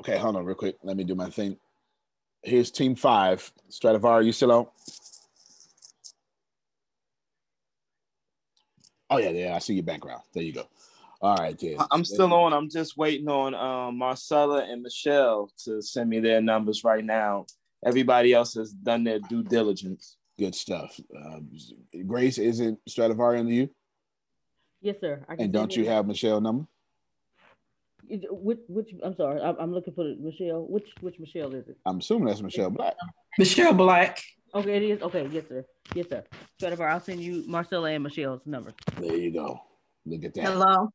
Okay, 0.00 0.18
hold 0.18 0.36
on 0.36 0.44
real 0.44 0.56
quick. 0.56 0.76
Let 0.82 0.96
me 0.96 1.04
do 1.04 1.14
my 1.14 1.30
thing. 1.30 1.56
Here's 2.42 2.70
team 2.70 2.94
five. 2.94 3.52
Stradivari, 3.68 4.26
you 4.26 4.32
still 4.32 4.52
on? 4.52 4.66
Oh 9.10 9.18
yeah, 9.18 9.30
yeah. 9.30 9.54
I 9.54 9.58
see 9.58 9.74
your 9.74 9.84
background. 9.84 10.22
There 10.32 10.42
you 10.42 10.52
go. 10.52 10.64
All 11.22 11.36
right, 11.36 11.58
then. 11.58 11.76
I'm 11.90 12.04
still 12.04 12.32
on. 12.32 12.54
I'm 12.54 12.70
just 12.70 12.96
waiting 12.96 13.28
on 13.28 13.54
um, 13.54 13.98
Marcella 13.98 14.64
and 14.64 14.82
Michelle 14.82 15.50
to 15.64 15.82
send 15.82 16.08
me 16.08 16.18
their 16.18 16.40
numbers 16.40 16.82
right 16.82 17.04
now. 17.04 17.44
Everybody 17.84 18.32
else 18.32 18.54
has 18.54 18.72
done 18.72 19.04
their 19.04 19.18
due 19.18 19.42
diligence. 19.42 20.16
Good 20.38 20.54
stuff. 20.54 20.98
Uh, 21.14 21.40
Grace, 22.06 22.38
isn't 22.38 22.78
Stradivari 22.88 23.38
under 23.38 23.52
you? 23.52 23.68
Yes, 24.80 24.96
sir. 25.00 25.22
I 25.28 25.36
can 25.36 25.44
And 25.44 25.52
don't 25.52 25.76
you 25.76 25.86
have 25.86 26.06
Michelle 26.06 26.40
number? 26.40 26.66
Is- 28.10 28.24
Which, 28.30 28.58
which, 28.68 28.90
I'm 29.04 29.14
sorry, 29.16 29.40
I'm, 29.40 29.56
I'm 29.60 29.72
looking 29.72 29.94
for 29.94 30.04
the 30.04 30.16
Michelle. 30.20 30.66
Which, 30.68 30.88
which 31.00 31.18
Michelle 31.18 31.54
is 31.54 31.68
it? 31.68 31.76
I'm 31.86 31.98
assuming 31.98 32.26
that's 32.26 32.42
Michelle 32.42 32.70
Black. 32.70 32.94
Michelle 33.38 33.72
Black. 33.72 34.22
Okay, 34.54 34.76
it 34.76 34.82
is. 34.82 35.02
Okay, 35.02 35.28
yes, 35.30 35.44
sir. 35.48 35.64
Yes, 35.94 36.08
sir. 36.08 36.24
Stradivar, 36.60 36.90
I'll 36.90 37.00
send 37.00 37.20
you 37.20 37.44
Marcella 37.46 37.90
and 37.92 38.02
Michelle's 38.02 38.46
number. 38.46 38.72
There 38.98 39.14
you 39.16 39.30
go. 39.32 39.60
Look 40.04 40.24
at 40.24 40.34
that. 40.34 40.44
Hello. 40.44 40.90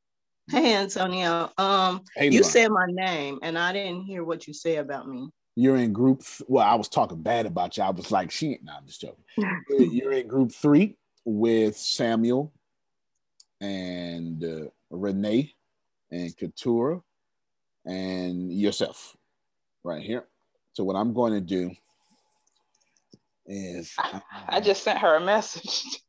Hey, 0.51 0.76
Antonio. 0.76 1.49
Um, 1.57 2.01
Hey, 2.16 2.30
you 2.30 2.41
Levon. 2.41 2.45
said 2.45 2.70
my 2.72 2.86
name, 2.89 3.39
and 3.43 3.57
I 3.57 3.72
didn't 3.72 4.01
hear 4.03 4.24
what 4.26 4.45
you 4.45 4.53
say 4.53 4.76
about 4.76 5.07
me. 5.07 5.30
You're 5.55 5.78
in 5.78 5.93
group. 5.93 6.20
Th- 6.22 6.41
well, 6.49 6.68
I 6.68 6.76
was 6.76 6.89
talking 6.89 7.22
bad 7.22 7.45
about 7.45 7.78
you. 7.78 7.84
I 7.84 7.89
was 7.91 8.11
like, 8.11 8.30
she. 8.30 8.59
No, 8.61 8.74
I'm 8.78 8.86
just 8.86 8.99
joking. 8.99 9.24
You're- 9.70 9.86
You're 9.88 10.11
in 10.11 10.28
group 10.28 10.51
three 10.51 10.97
with 11.24 11.78
Samuel 11.78 12.51
and 13.61 14.43
uh, 14.43 14.66
Renee 14.89 15.53
and 16.12 16.36
Katura 16.36 17.01
and 17.86 18.51
yourself 18.51 19.16
right 19.84 20.01
here. 20.01 20.26
So 20.74 20.84
what 20.84 20.95
I'm 20.95 21.14
going 21.14 21.34
to 21.34 21.41
do 21.41 21.72
is 23.45 23.93
I 23.97 24.22
uh, 24.49 24.62
just 24.62 24.84
sent 24.84 24.99
her 24.99 25.16
a 25.16 25.22
message. 25.22 26.01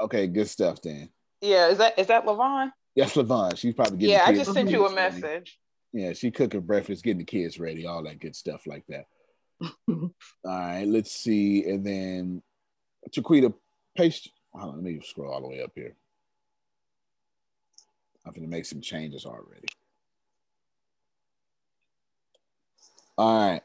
Okay, 0.00 0.26
good 0.26 0.48
stuff, 0.48 0.80
Dan. 0.82 1.08
yeah, 1.40 1.68
is 1.68 1.78
that 1.78 1.98
is 1.98 2.08
that 2.08 2.26
Levon? 2.26 2.70
Yes, 2.94 3.14
Levon. 3.14 3.56
She's 3.56 3.74
probably 3.74 3.98
getting. 3.98 4.14
Yeah, 4.14 4.24
I 4.26 4.34
just 4.34 4.52
sent 4.52 4.70
you 4.70 4.86
a 4.86 4.92
breakfast 4.92 5.22
ready. 5.22 5.34
message. 5.34 5.58
Yeah, 5.92 6.12
she 6.12 6.30
cooking 6.30 6.60
breakfast, 6.60 7.02
getting 7.02 7.18
the 7.18 7.24
kids 7.24 7.58
ready, 7.58 7.86
all 7.86 8.02
that 8.04 8.20
good 8.20 8.36
stuff 8.36 8.66
like 8.66 8.84
that. 8.88 9.06
all 9.88 10.10
right, 10.44 10.84
let's 10.86 11.12
see, 11.12 11.64
and 11.64 11.86
then 11.86 12.42
Chiquita, 13.12 13.52
paste. 13.96 14.30
Hold 14.52 14.74
on, 14.74 14.74
let 14.76 14.84
me 14.84 15.00
scroll 15.02 15.32
all 15.32 15.40
the 15.40 15.48
way 15.48 15.62
up 15.62 15.72
here. 15.74 15.94
I'm 18.26 18.32
gonna 18.32 18.48
make 18.48 18.66
some 18.66 18.80
changes 18.80 19.24
already. 19.24 19.68
All 23.16 23.50
right. 23.50 23.62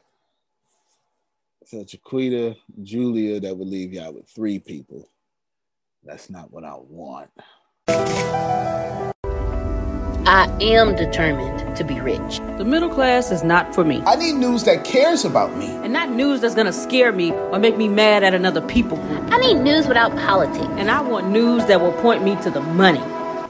So 1.66 1.84
Chiquita, 1.84 2.56
Julia, 2.82 3.40
that 3.40 3.56
would 3.56 3.68
leave 3.68 3.92
y'all 3.92 4.12
with 4.12 4.28
three 4.28 4.58
people. 4.58 5.08
That's 6.04 6.30
not 6.30 6.52
what 6.52 6.64
I 6.64 6.74
want. 6.76 7.30
I 10.24 10.48
am 10.60 10.94
determined 10.94 11.76
to 11.76 11.84
be 11.84 12.00
rich. 12.00 12.38
The 12.56 12.64
middle 12.64 12.88
class 12.88 13.30
is 13.30 13.42
not 13.42 13.74
for 13.74 13.84
me. 13.84 14.02
I 14.06 14.16
need 14.16 14.34
news 14.34 14.64
that 14.64 14.84
cares 14.84 15.24
about 15.24 15.56
me. 15.56 15.66
And 15.66 15.92
not 15.92 16.10
news 16.10 16.40
that's 16.40 16.54
gonna 16.54 16.72
scare 16.72 17.12
me 17.12 17.32
or 17.32 17.58
make 17.58 17.76
me 17.76 17.88
mad 17.88 18.22
at 18.22 18.32
another 18.32 18.60
people 18.60 18.96
group. 18.98 19.30
I 19.32 19.38
need 19.38 19.54
news 19.54 19.88
without 19.88 20.16
politics. 20.16 20.68
And 20.76 20.90
I 20.90 21.00
want 21.00 21.28
news 21.28 21.66
that 21.66 21.80
will 21.80 21.92
point 21.94 22.22
me 22.22 22.36
to 22.42 22.50
the 22.50 22.60
money. 22.60 23.02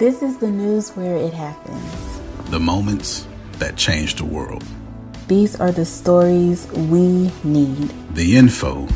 This 0.03 0.21
is 0.21 0.37
the 0.39 0.51
news 0.51 0.91
where 0.97 1.15
it 1.15 1.33
happens. 1.33 2.21
The 2.51 2.59
moments 2.59 3.25
that 3.61 3.77
change 3.77 4.17
the 4.17 4.25
world. 4.25 4.65
These 5.29 5.61
are 5.61 5.71
the 5.71 5.85
stories 5.85 6.67
we 6.73 7.31
need. 7.45 7.89
The 8.17 8.37
info 8.37 8.89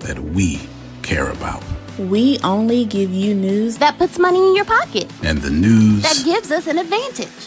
that 0.00 0.18
we 0.18 0.60
care 1.00 1.30
about. 1.30 1.62
We 1.98 2.38
only 2.44 2.84
give 2.84 3.10
you 3.10 3.34
news 3.34 3.78
That 3.78 3.96
puts 3.96 4.18
money 4.18 4.36
in 4.36 4.54
your 4.54 4.66
pocket. 4.66 5.10
And 5.22 5.38
the 5.38 5.48
news 5.48 6.02
That 6.02 6.20
gives 6.26 6.50
us 6.52 6.66
an 6.66 6.76
advantage. 6.76 7.40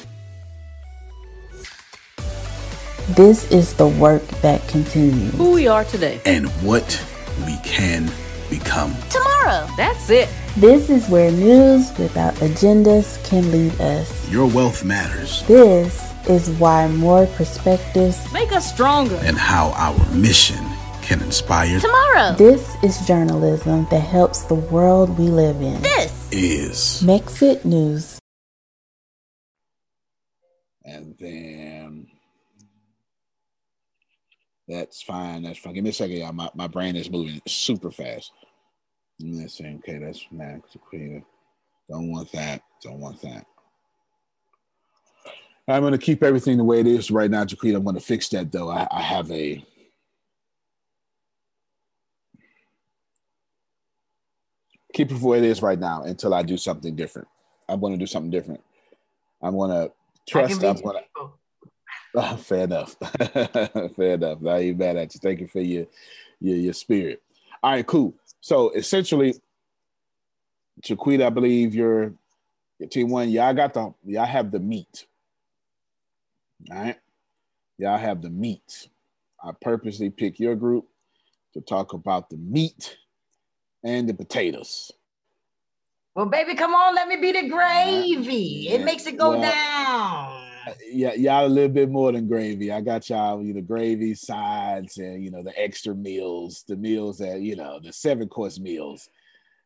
This 3.10 3.46
is 3.52 3.76
the 3.76 3.90
work 3.90 4.26
that 4.42 4.68
continues. 4.68 5.36
Who 5.36 5.52
we 5.52 5.68
are 5.68 5.84
today. 5.84 6.20
and 6.26 6.48
what 6.66 6.90
we 7.46 7.58
can 7.64 8.10
become. 8.50 8.96
Tomorrow. 9.12 9.70
That's 9.78 10.10
it. 10.10 10.30
This 10.58 10.92
is 10.92 11.10
where 11.10 11.32
news 11.32 11.98
without 11.98 12.36
agendas 12.36 13.24
can 13.28 13.52
lead 13.52 13.80
us. 13.82 14.30
Your 14.30 14.46
wealth 14.48 14.84
matters 14.86 15.42
This 15.48 16.14
is 16.30 16.52
why 16.52 16.88
more 16.88 17.26
perspectives. 17.26 18.32
Make 18.32 18.52
us 18.52 18.72
stronger. 18.72 19.16
and 19.24 19.36
how 19.36 19.72
our 19.72 20.14
mission 20.14 20.64
can 21.02 21.22
inspire 21.24 21.80
Tomorrow. 21.80 22.36
This 22.38 22.76
is 22.84 23.06
journalism 23.08 23.88
that 23.90 24.00
helps 24.02 24.44
the 24.44 24.54
world 24.56 25.18
we 25.18 25.26
live 25.26 25.60
in. 25.60 25.82
This 25.82 26.30
is 26.32 27.02
Mexit 27.04 27.66
News. 27.66 28.20
And 30.86 31.16
then 31.20 32.08
that's 34.68 35.02
fine. 35.02 35.42
That's 35.44 35.58
fine. 35.58 35.74
Give 35.74 35.84
me 35.84 35.90
a 35.90 35.94
second, 35.94 36.18
y'all. 36.18 36.32
My, 36.32 36.50
my 36.54 36.68
brain 36.68 36.96
is 36.96 37.10
moving 37.10 37.42
super 37.48 37.90
fast. 37.92 38.32
Let's 39.24 39.56
see. 39.56 39.80
Okay, 39.80 40.00
that's 40.00 40.26
Max 40.32 40.76
Aquila. 40.76 41.22
Don't 41.90 42.12
want 42.12 42.32
that. 42.34 42.62
Don't 42.82 43.00
want 43.00 43.22
that. 43.22 43.46
I'm 45.68 45.82
going 45.82 45.94
to 45.94 45.98
keep 45.98 46.24
everything 46.24 46.58
the 46.58 46.64
way 46.64 46.82
it 46.82 46.88
is 46.88 47.10
right 47.10 47.32
now, 47.32 47.46
Jaquita. 47.46 47.78
I'm 47.78 47.84
going 47.84 47.96
to 47.96 48.02
fix 48.02 48.28
that 48.30 48.52
though. 48.52 48.70
I, 48.70 48.86
I 48.92 49.02
have 49.02 49.32
a 49.32 49.64
keep 54.94 55.10
it 55.10 55.16
the 55.16 55.26
way 55.26 55.38
it 55.38 55.46
is 55.46 55.62
right 55.62 55.80
now 55.80 56.04
until 56.04 56.34
I 56.34 56.44
do 56.44 56.58
something 56.58 56.96
different. 56.96 57.28
I'm 57.70 57.80
going 57.80 57.94
to 57.94 58.00
do 58.00 58.06
something 58.06 58.30
different. 58.30 58.62
I'm 59.42 59.56
going 59.56 59.72
to 59.72 59.92
trust. 60.28 60.64
I'm 60.64 60.82
going 60.82 60.98
to. 60.98 61.30
Oh, 62.16 62.38
fair 62.38 62.66
enough. 62.66 62.96
fair 63.96 64.14
enough. 64.14 64.40
Not 64.40 64.62
even 64.62 64.78
mad 64.78 64.98
at 64.98 65.16
you. 65.16 65.20
Thank 65.20 65.40
you 65.40 65.48
for 65.48 65.62
your, 65.62 65.88
your 66.40 66.58
your 66.58 66.74
spirit. 66.74 67.24
All 67.64 67.72
right, 67.72 67.88
cool. 67.88 68.14
So 68.44 68.72
essentially, 68.72 69.36
Jaquita, 70.82 71.28
I 71.28 71.30
believe 71.30 71.74
you're 71.74 72.14
team 72.92 73.10
one. 73.10 73.30
Y'all 73.30 73.54
got 73.54 73.74
the 73.74 73.94
y'all 74.04 74.26
have 74.26 74.52
the 74.52 74.60
meat. 74.60 75.06
All 76.70 76.78
right. 76.78 77.00
Y'all 77.78 77.98
have 77.98 78.22
the 78.22 78.30
meat. 78.30 78.90
I 79.42 79.52
purposely 79.62 80.10
pick 80.10 80.42
your 80.42 80.56
group 80.56 80.86
to 81.54 81.62
talk 81.62 81.94
about 81.94 82.30
the 82.30 82.36
meat 82.36 82.98
and 83.82 84.10
the 84.10 84.14
potatoes. 84.14 84.92
Well, 86.14 86.26
baby, 86.26 86.56
come 86.56 86.76
on, 86.76 86.96
let 86.96 87.08
me 87.08 87.16
be 87.16 87.32
the 87.32 87.48
gravy. 87.48 88.68
It 88.68 88.84
makes 88.84 89.08
it 89.08 89.18
go 89.18 89.40
Well, 89.40 89.42
down. 89.42 90.53
Yeah, 90.90 91.14
y'all 91.14 91.46
a 91.46 91.48
little 91.48 91.70
bit 91.70 91.90
more 91.90 92.12
than 92.12 92.28
gravy. 92.28 92.72
I 92.72 92.82
got 92.82 93.10
y'all, 93.10 93.44
you 93.44 93.54
know, 93.54 93.62
gravy 93.62 94.16
sides 94.16 94.98
and 94.98 95.24
you 95.24 95.32
know 95.32 95.44
the 95.44 95.58
extra 95.60 95.94
meals, 95.94 96.64
the 96.68 96.76
meals 96.76 97.18
that 97.18 97.42
you 97.42 97.56
know, 97.56 97.80
the 97.82 97.92
seven 97.92 98.28
course 98.28 98.60
meals. 98.60 99.10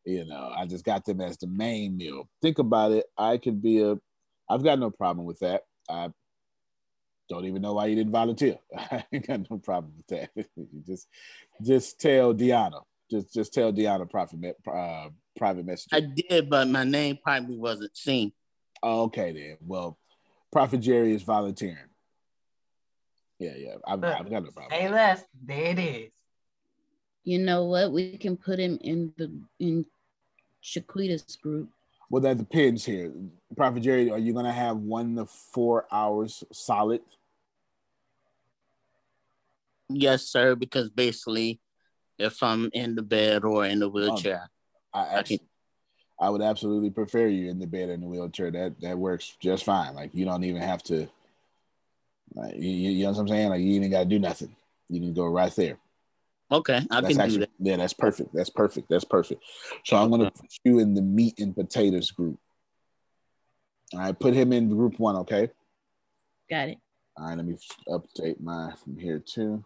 You 0.06 0.26
know, 0.26 0.54
I 0.56 0.66
just 0.66 0.86
got 0.86 1.04
them 1.04 1.20
as 1.20 1.38
the 1.38 1.48
main 1.48 1.98
meal. 1.98 2.30
Think 2.42 2.60
about 2.60 2.92
it. 2.94 3.06
I 3.18 3.38
could 3.38 3.62
be 3.62 3.82
a. 3.82 3.98
I've 4.50 4.64
got 4.64 4.80
no 4.80 4.90
problem 4.90 5.26
with 5.26 5.40
that. 5.40 5.64
I 5.90 6.10
don't 7.30 7.46
even 7.46 7.62
know 7.62 7.74
why 7.74 7.88
you 7.88 7.96
didn't 7.96 8.12
volunteer. 8.12 8.58
I 8.78 9.04
ain't 9.12 9.28
got 9.28 9.50
no 9.50 9.58
problem 9.58 9.94
with 9.98 10.08
that. 10.08 10.30
You 10.56 10.84
just, 10.86 11.08
just 11.62 12.00
tell 12.00 12.34
Deanna. 12.34 12.82
Just, 13.10 13.34
just 13.34 13.54
tell 13.54 13.72
Deanna 13.72 14.10
private, 14.10 14.56
uh, 14.72 15.10
private 15.38 15.66
message. 15.66 15.90
I 15.92 16.02
did, 16.02 16.50
but 16.50 16.68
my 16.68 16.84
name 16.84 17.18
probably 17.24 17.58
wasn't 17.58 17.96
seen. 17.96 18.34
Oh, 18.84 19.04
okay 19.04 19.32
then. 19.32 19.58
Well, 19.66 19.98
Prophet 20.52 20.78
Jerry 20.80 21.14
is 21.14 21.24
volunteering. 21.24 21.78
Yeah, 23.40 23.54
yeah. 23.58 23.76
I've, 23.86 24.04
I've 24.04 24.30
got 24.30 24.44
no 24.44 24.52
problem. 24.52 24.72
Say 24.72 24.90
less. 24.90 25.24
There 25.44 25.66
it 25.66 25.80
is. 25.80 26.12
You 27.24 27.40
know 27.40 27.66
what? 27.66 27.92
We 27.92 28.18
can 28.18 28.38
put 28.38 28.58
him 28.58 28.80
in 28.82 29.14
the 29.18 29.32
in 29.60 29.86
Shaquita's 30.64 31.36
group. 31.36 31.70
Well, 32.10 32.22
that 32.22 32.38
depends 32.38 32.86
here. 32.86 33.12
Prophet 33.56 33.82
Jerry, 33.82 34.10
are 34.10 34.18
you 34.18 34.34
gonna 34.34 34.54
have 34.54 34.78
one 34.78 35.16
to 35.18 35.26
four 35.26 35.86
hours 35.92 36.44
solid? 36.54 37.02
Yes, 39.90 40.24
sir. 40.24 40.56
Because 40.56 40.90
basically, 40.90 41.60
if 42.18 42.42
I'm 42.42 42.70
in 42.74 42.96
the 42.96 43.04
bed 43.04 43.44
or 43.44 43.66
in 43.66 43.80
the 43.80 43.88
oh, 43.88 43.90
wheelchair, 43.90 44.50
I, 44.94 45.18
I, 45.18 45.24
I 46.20 46.30
would 46.30 46.42
absolutely 46.42 46.90
prefer 46.90 47.28
you 47.28 47.50
in 47.50 47.60
the 47.60 47.68
bed 47.68 47.90
in 47.90 48.02
the 48.02 48.08
wheelchair. 48.08 48.52
That 48.52 48.80
that 48.82 48.98
works 48.98 49.38
just 49.40 49.64
fine. 49.64 49.94
Like 49.96 50.12
you 50.14 50.26
don't 50.26 50.44
even 50.44 50.62
have 50.62 50.84
to. 50.84 51.08
Like, 52.34 52.56
you, 52.56 52.70
you 52.70 52.90
you 52.92 53.04
know 53.04 53.12
what 53.12 53.20
I'm 53.20 53.28
saying? 53.28 53.50
Like 53.50 53.62
you 53.62 53.74
even 53.74 53.92
got 53.92 54.00
to 54.00 54.06
do 54.06 54.20
nothing. 54.20 54.56
You 54.90 55.00
can 55.00 55.14
go 55.14 55.26
right 55.26 55.56
there. 55.56 55.78
okay, 56.52 56.82
I 56.90 57.02
that's 57.02 57.14
can 57.14 57.22
actually, 57.22 57.38
do 57.38 57.46
that. 57.46 57.50
Yeah, 57.60 57.78
that's 57.78 57.94
perfect. 57.94 58.34
That's 58.34 58.50
perfect. 58.50 58.90
That's 58.90 59.06
perfect. 59.06 59.44
So 59.86 59.98
I'm 59.98 60.10
gonna 60.10 60.26
uh-huh. 60.26 60.42
put 60.42 60.60
you 60.64 60.80
in 60.80 60.94
the 60.94 61.02
meat 61.02 61.40
and 61.40 61.56
potatoes 61.56 62.12
group. 62.12 62.40
All 63.94 64.00
right, 64.00 64.20
put 64.20 64.34
him 64.34 64.52
in 64.54 64.70
group 64.70 65.00
one. 65.00 65.16
Okay. 65.18 65.50
Got 66.50 66.70
it. 66.70 66.78
All 67.18 67.28
right, 67.28 67.38
let 67.38 67.46
me 67.46 67.58
update 67.90 68.40
my 68.40 68.74
from 68.84 68.98
here 68.98 69.20
too. 69.20 69.64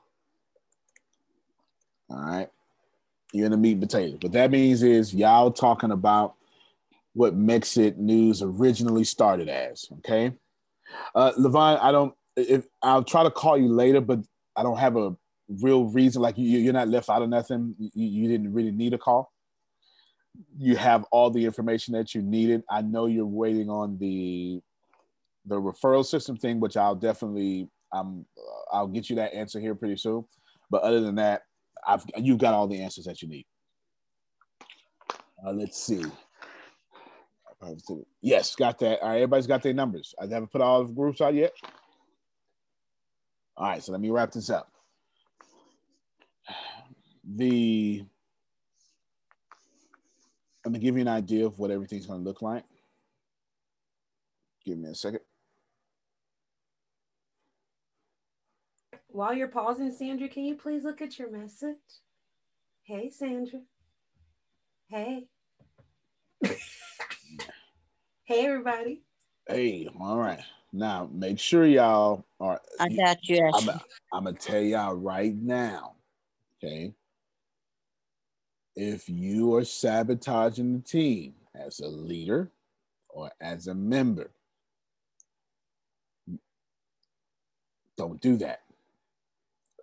All 2.09 2.17
right. 2.17 2.49
You're 3.33 3.45
in 3.45 3.51
the 3.51 3.57
meat 3.57 3.73
and 3.73 3.81
potatoes. 3.81 4.19
What 4.21 4.33
that 4.33 4.51
means 4.51 4.83
is 4.83 5.13
y'all 5.13 5.51
talking 5.51 5.91
about 5.91 6.35
what 7.13 7.37
Mexit 7.37 7.97
News 7.97 8.41
originally 8.41 9.03
started 9.03 9.49
as. 9.49 9.85
Okay. 9.99 10.33
Uh 11.15 11.31
Levon, 11.33 11.79
I 11.81 11.91
don't 11.91 12.13
if 12.35 12.65
I'll 12.81 13.03
try 13.03 13.23
to 13.23 13.31
call 13.31 13.57
you 13.57 13.69
later, 13.69 14.01
but 14.01 14.19
I 14.55 14.63
don't 14.63 14.77
have 14.77 14.97
a 14.97 15.15
real 15.61 15.85
reason. 15.85 16.21
Like 16.21 16.37
you, 16.37 16.59
you're 16.59 16.73
not 16.73 16.87
left 16.87 17.09
out 17.09 17.21
of 17.21 17.29
nothing. 17.29 17.75
You, 17.77 17.89
you 17.93 18.27
didn't 18.27 18.53
really 18.53 18.71
need 18.71 18.93
a 18.93 18.97
call. 18.97 19.31
You 20.57 20.77
have 20.77 21.05
all 21.11 21.29
the 21.29 21.43
information 21.43 21.93
that 21.93 22.15
you 22.15 22.21
needed. 22.21 22.63
I 22.69 22.81
know 22.81 23.05
you're 23.05 23.25
waiting 23.25 23.69
on 23.69 23.97
the 23.97 24.61
the 25.45 25.55
referral 25.55 26.05
system 26.05 26.37
thing, 26.37 26.59
which 26.59 26.77
I'll 26.77 26.95
definitely 26.95 27.69
um 27.91 28.25
I'll 28.71 28.87
get 28.87 29.09
you 29.09 29.17
that 29.17 29.33
answer 29.33 29.59
here 29.59 29.75
pretty 29.75 29.97
soon. 29.97 30.25
But 30.69 30.83
other 30.83 31.01
than 31.01 31.15
that, 31.15 31.41
I've 31.85 32.05
you've 32.17 32.37
got 32.37 32.53
all 32.53 32.67
the 32.67 32.81
answers 32.81 33.05
that 33.05 33.21
you 33.21 33.27
need. 33.27 33.45
Uh, 35.45 35.51
let's 35.51 35.81
see. 35.81 36.03
Yes, 38.21 38.55
got 38.55 38.79
that. 38.79 39.01
All 39.01 39.09
right, 39.09 39.15
everybody's 39.17 39.47
got 39.47 39.61
their 39.61 39.73
numbers. 39.73 40.15
I 40.19 40.23
haven't 40.23 40.51
put 40.51 40.61
all 40.61 40.83
the 40.83 40.93
groups 40.93 41.21
out 41.21 41.33
yet. 41.33 41.53
All 43.57 43.67
right, 43.67 43.83
so 43.83 43.91
let 43.91 44.01
me 44.01 44.09
wrap 44.09 44.31
this 44.31 44.49
up. 44.49 44.71
The 47.23 48.03
I'm 50.65 50.71
gonna 50.71 50.79
give 50.79 50.95
you 50.95 51.01
an 51.01 51.07
idea 51.07 51.45
of 51.45 51.57
what 51.59 51.71
everything's 51.71 52.05
gonna 52.05 52.23
look 52.23 52.41
like. 52.41 52.63
Give 54.65 54.77
me 54.77 54.89
a 54.89 54.95
second. 54.95 55.21
While 59.07 59.33
you're 59.33 59.47
pausing, 59.47 59.91
Sandra, 59.91 60.29
can 60.29 60.45
you 60.45 60.55
please 60.55 60.83
look 60.83 61.01
at 61.01 61.19
your 61.19 61.29
message? 61.29 61.75
Hey, 62.83 63.09
Sandra. 63.09 63.59
Hey. 64.89 65.27
hey, 68.31 68.45
everybody. 68.45 69.01
Hey, 69.47 69.89
all 69.99 70.17
right. 70.17 70.39
Now 70.71 71.09
make 71.11 71.37
sure 71.37 71.65
y'all 71.65 72.23
are. 72.39 72.61
I 72.79 72.87
got 72.87 73.17
you, 73.27 73.43
I'm, 73.53 73.69
I'm 74.13 74.23
gonna 74.23 74.33
tell 74.33 74.61
y'all 74.61 74.95
right 74.95 75.35
now. 75.35 75.95
Okay. 76.63 76.93
If 78.75 79.09
you 79.09 79.53
are 79.55 79.65
sabotaging 79.65 80.73
the 80.73 80.81
team 80.81 81.33
as 81.53 81.81
a 81.81 81.87
leader 81.87 82.49
or 83.09 83.31
as 83.41 83.67
a 83.67 83.75
member, 83.75 84.31
don't 87.97 88.21
do 88.21 88.37
that. 88.37 88.61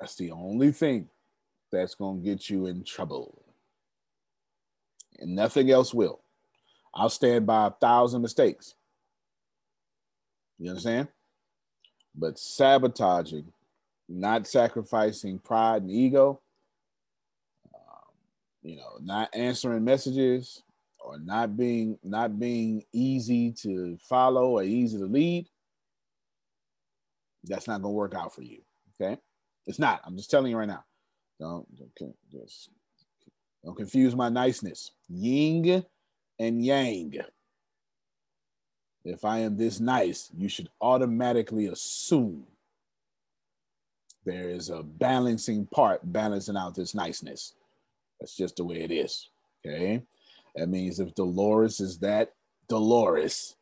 That's 0.00 0.14
the 0.14 0.30
only 0.30 0.72
thing 0.72 1.10
that's 1.70 1.94
gonna 1.94 2.20
get 2.20 2.48
you 2.48 2.64
in 2.64 2.82
trouble. 2.82 3.42
And 5.18 5.34
nothing 5.34 5.70
else 5.70 5.92
will. 5.92 6.20
I'll 6.94 7.08
stand 7.08 7.46
by 7.46 7.66
a 7.66 7.70
thousand 7.70 8.22
mistakes. 8.22 8.74
You 10.58 10.70
understand? 10.70 11.08
But 12.14 12.38
sabotaging, 12.38 13.52
not 14.08 14.46
sacrificing 14.46 15.38
pride 15.38 15.82
and 15.82 15.90
ego, 15.90 16.40
um, 17.74 18.14
you 18.62 18.76
know, 18.76 18.98
not 19.00 19.30
answering 19.34 19.84
messages 19.84 20.62
or 20.98 21.18
not 21.18 21.56
being 21.56 21.98
not 22.02 22.38
being 22.38 22.82
easy 22.92 23.52
to 23.52 23.96
follow 24.08 24.50
or 24.50 24.62
easy 24.64 24.98
to 24.98 25.04
lead, 25.04 25.46
that's 27.44 27.68
not 27.68 27.82
gonna 27.82 27.94
work 27.94 28.14
out 28.14 28.34
for 28.34 28.42
you. 28.42 28.62
Okay, 29.00 29.16
it's 29.66 29.78
not. 29.78 30.00
I'm 30.04 30.16
just 30.16 30.30
telling 30.30 30.50
you 30.50 30.58
right 30.58 30.68
now. 30.68 30.84
Don't, 31.38 31.66
don't 31.96 32.16
just 32.32 32.70
don't 33.64 33.76
confuse 33.76 34.16
my 34.16 34.28
niceness. 34.28 34.90
Ying 35.08 35.84
and 36.38 36.64
yang. 36.64 37.14
If 39.04 39.24
I 39.24 39.38
am 39.38 39.56
this 39.56 39.80
nice, 39.80 40.30
you 40.36 40.48
should 40.48 40.68
automatically 40.80 41.66
assume 41.66 42.44
there 44.24 44.50
is 44.50 44.68
a 44.68 44.82
balancing 44.82 45.66
part 45.66 46.00
balancing 46.04 46.56
out 46.56 46.74
this 46.74 46.94
niceness. 46.94 47.54
That's 48.20 48.36
just 48.36 48.56
the 48.56 48.64
way 48.64 48.82
it 48.82 48.90
is. 48.90 49.30
Okay. 49.64 50.02
That 50.56 50.68
means 50.68 51.00
if 51.00 51.14
Dolores 51.14 51.80
is 51.80 51.98
that 52.00 52.32
Dolores, 52.68 53.56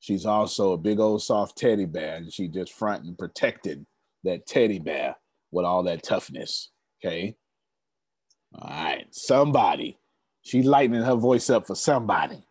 she's 0.00 0.26
also 0.26 0.72
a 0.72 0.78
big 0.78 1.00
old 1.00 1.22
soft 1.22 1.56
teddy 1.56 1.86
bear 1.86 2.16
and 2.16 2.32
she 2.32 2.48
just 2.48 2.72
front 2.72 3.04
and 3.04 3.16
protected 3.16 3.86
that 4.24 4.46
teddy 4.46 4.78
bear 4.78 5.16
with 5.52 5.64
all 5.64 5.84
that 5.84 6.02
toughness. 6.02 6.70
Okay. 7.02 7.36
All 8.54 8.68
right. 8.68 9.06
Somebody. 9.12 9.99
She 10.42 10.62
lightening 10.62 11.02
her 11.02 11.14
voice 11.14 11.50
up 11.50 11.66
for 11.66 11.74
somebody. 11.74 12.42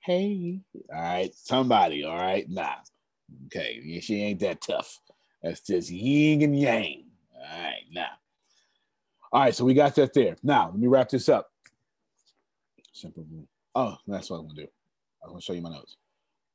Hey. 0.00 0.60
All 0.92 1.00
right. 1.00 1.34
Somebody. 1.34 2.04
All 2.04 2.16
right. 2.16 2.48
Nah. 2.48 2.76
Okay. 3.46 4.00
She 4.00 4.22
ain't 4.22 4.40
that 4.40 4.60
tough. 4.60 5.00
That's 5.42 5.60
just 5.60 5.90
yin 5.90 6.42
and 6.42 6.58
yang. 6.58 7.04
All 7.34 7.62
right. 7.62 7.84
Now. 7.92 8.08
All 9.32 9.42
right. 9.42 9.54
So 9.54 9.64
we 9.64 9.74
got 9.74 9.94
that 9.96 10.14
there. 10.14 10.36
Now, 10.42 10.66
let 10.70 10.78
me 10.78 10.86
wrap 10.86 11.08
this 11.08 11.28
up. 11.28 11.50
Simple. 12.92 13.26
Oh, 13.74 13.96
that's 14.06 14.30
what 14.30 14.36
I'm 14.36 14.46
going 14.46 14.56
to 14.56 14.62
do. 14.62 14.68
I'm 15.22 15.30
going 15.30 15.40
to 15.40 15.44
show 15.44 15.52
you 15.52 15.62
my 15.62 15.70
notes. 15.70 15.96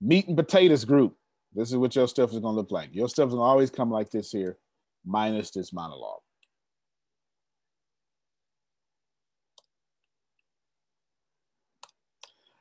Meat 0.02 0.28
and 0.28 0.38
potatoes 0.38 0.86
group. 0.86 1.16
This 1.54 1.72
is 1.72 1.78
what 1.78 1.96
your 1.96 2.08
stuff 2.08 2.32
is 2.32 2.40
gonna 2.40 2.56
look 2.56 2.72
like. 2.72 2.94
Your 2.94 3.10
stuff 3.10 3.30
is 3.30 3.34
gonna 3.34 3.44
always 3.44 3.72
come 3.72 3.90
like 3.90 4.12
this 4.12 4.32
here, 4.32 4.58
minus 5.06 5.52
this 5.52 5.74
monologue. 5.74 6.22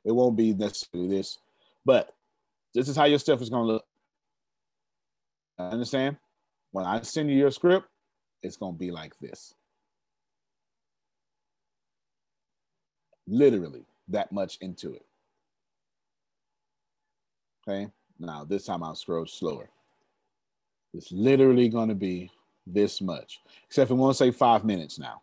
It 0.09 0.15
won't 0.15 0.39
be 0.39 0.55
necessarily 0.55 1.07
this, 1.07 1.37
but 1.85 2.15
this 2.73 2.89
is 2.89 2.97
how 2.97 3.05
your 3.05 3.19
stuff 3.19 3.43
is 3.43 3.51
gonna 3.51 3.67
look. 3.67 3.85
I 5.59 5.65
Understand? 5.65 6.17
When 6.71 6.87
I 6.87 7.03
send 7.03 7.29
you 7.29 7.37
your 7.37 7.51
script, 7.51 7.87
it's 8.43 8.57
gonna 8.57 8.73
be 8.73 8.91
like 8.91 9.13
this. 9.19 9.53
Literally 13.27 13.85
that 14.09 14.33
much 14.33 14.57
into 14.63 14.95
it. 14.95 15.05
Okay. 17.69 17.89
Now 18.19 18.45
this 18.45 18.65
time 18.65 18.83
I'll 18.83 18.95
scroll 18.95 19.27
slower. 19.27 19.69
It's 20.95 21.13
literally 21.13 21.69
to 21.69 21.95
be 21.95 22.31
this 22.67 23.03
much, 23.03 23.41
except 23.67 23.91
it 23.91 23.95
won't 23.95 24.17
say 24.17 24.31
five 24.31 24.65
minutes 24.65 24.99
now. 24.99 25.21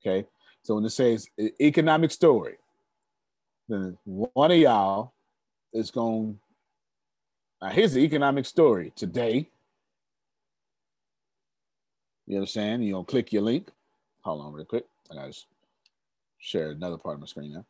Okay. 0.00 0.28
So 0.62 0.76
when 0.76 0.84
it 0.84 0.90
says 0.90 1.26
economic 1.60 2.12
story, 2.12 2.58
then 3.68 3.98
one 4.04 4.50
of 4.50 4.58
y'all 4.58 5.12
is 5.72 5.90
going. 5.90 6.38
Now 7.62 7.70
here's 7.70 7.94
the 7.94 8.00
economic 8.00 8.46
story 8.46 8.92
today. 8.96 9.50
You 12.26 12.38
understand? 12.38 12.84
You're 12.84 12.94
gonna 12.94 13.04
click 13.04 13.32
your 13.32 13.42
link. 13.42 13.70
Hold 14.22 14.42
on, 14.42 14.52
real 14.52 14.64
quick. 14.64 14.84
I 15.10 15.14
gotta 15.14 15.34
share 16.38 16.70
another 16.70 16.98
part 16.98 17.14
of 17.14 17.20
my 17.20 17.26
screen 17.26 17.52
now. 17.52 17.64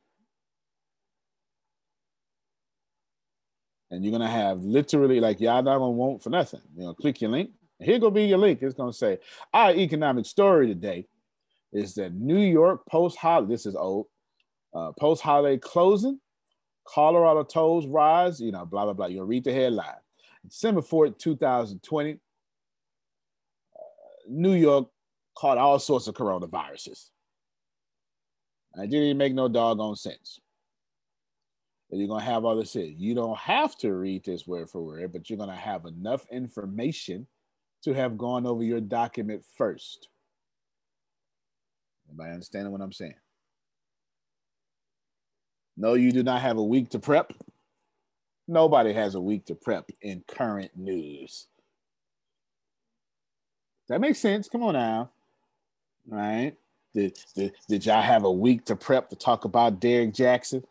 and 3.90 4.04
you're 4.04 4.12
gonna 4.12 4.30
have 4.30 4.62
literally 4.62 5.20
like 5.20 5.40
y'all 5.40 5.62
not 5.62 5.78
gonna 5.78 5.90
want 5.90 6.22
for 6.22 6.30
nothing. 6.30 6.60
You 6.76 6.84
know, 6.84 6.94
click 6.94 7.20
your 7.20 7.30
link. 7.30 7.50
Here 7.80 7.98
gonna 7.98 8.10
be 8.10 8.24
your 8.24 8.38
link. 8.38 8.62
It's 8.62 8.74
gonna 8.74 8.92
say 8.92 9.18
our 9.52 9.72
economic 9.72 10.26
story 10.26 10.66
today 10.66 11.06
is 11.72 11.94
that 11.94 12.14
New 12.14 12.38
York 12.38 12.86
post 12.88 13.16
holiday. 13.18 13.52
This 13.52 13.66
is 13.66 13.76
old. 13.76 14.06
Uh, 14.74 14.92
post 14.98 15.22
holiday 15.22 15.58
closing. 15.58 16.20
Colorado 16.86 17.42
tolls 17.42 17.86
rise. 17.86 18.40
You 18.40 18.52
know, 18.52 18.64
blah 18.64 18.84
blah 18.84 18.94
blah. 18.94 19.06
You'll 19.06 19.26
read 19.26 19.44
the 19.44 19.52
headline. 19.52 19.86
December 20.46 20.80
4th, 20.80 21.18
2020. 21.18 22.12
Uh, 22.12 22.16
New 24.28 24.54
York 24.54 24.88
caught 25.36 25.58
all 25.58 25.78
sorts 25.78 26.06
of 26.06 26.14
coronaviruses. 26.14 27.10
It 28.78 28.90
didn't 28.90 29.06
even 29.06 29.18
make 29.18 29.34
no 29.34 29.48
doggone 29.48 29.96
sense 29.96 30.40
and 31.90 32.00
you're 32.00 32.08
going 32.08 32.20
to 32.20 32.30
have 32.30 32.44
all 32.44 32.56
this 32.56 32.72
here. 32.72 32.84
You 32.84 33.14
don't 33.14 33.38
have 33.38 33.76
to 33.78 33.92
read 33.92 34.24
this 34.24 34.46
word 34.46 34.70
for 34.70 34.82
word, 34.82 35.12
but 35.12 35.28
you're 35.28 35.36
going 35.36 35.50
to 35.50 35.56
have 35.56 35.86
enough 35.86 36.26
information 36.30 37.26
to 37.84 37.94
have 37.94 38.18
gone 38.18 38.46
over 38.46 38.62
your 38.62 38.80
document 38.80 39.44
first. 39.56 40.08
Anybody 42.08 42.32
understanding 42.32 42.72
what 42.72 42.80
I'm 42.80 42.92
saying? 42.92 43.14
No, 45.76 45.94
you 45.94 46.12
do 46.12 46.22
not 46.22 46.40
have 46.40 46.58
a 46.58 46.64
week 46.64 46.90
to 46.90 46.98
prep. 46.98 47.32
Nobody 48.48 48.92
has 48.92 49.14
a 49.14 49.20
week 49.20 49.46
to 49.46 49.54
prep 49.54 49.90
in 50.00 50.22
current 50.26 50.70
news. 50.76 51.48
That 53.88 54.00
makes 54.00 54.18
sense. 54.18 54.48
Come 54.48 54.62
on 54.62 54.74
now. 54.74 55.10
All 56.10 56.18
right. 56.18 56.54
Did, 56.94 57.18
did, 57.34 57.52
did 57.68 57.86
y'all 57.86 58.00
have 58.00 58.24
a 58.24 58.32
week 58.32 58.64
to 58.66 58.76
prep 58.76 59.10
to 59.10 59.16
talk 59.16 59.44
about 59.44 59.80
Derek 59.80 60.14
Jackson? 60.14 60.64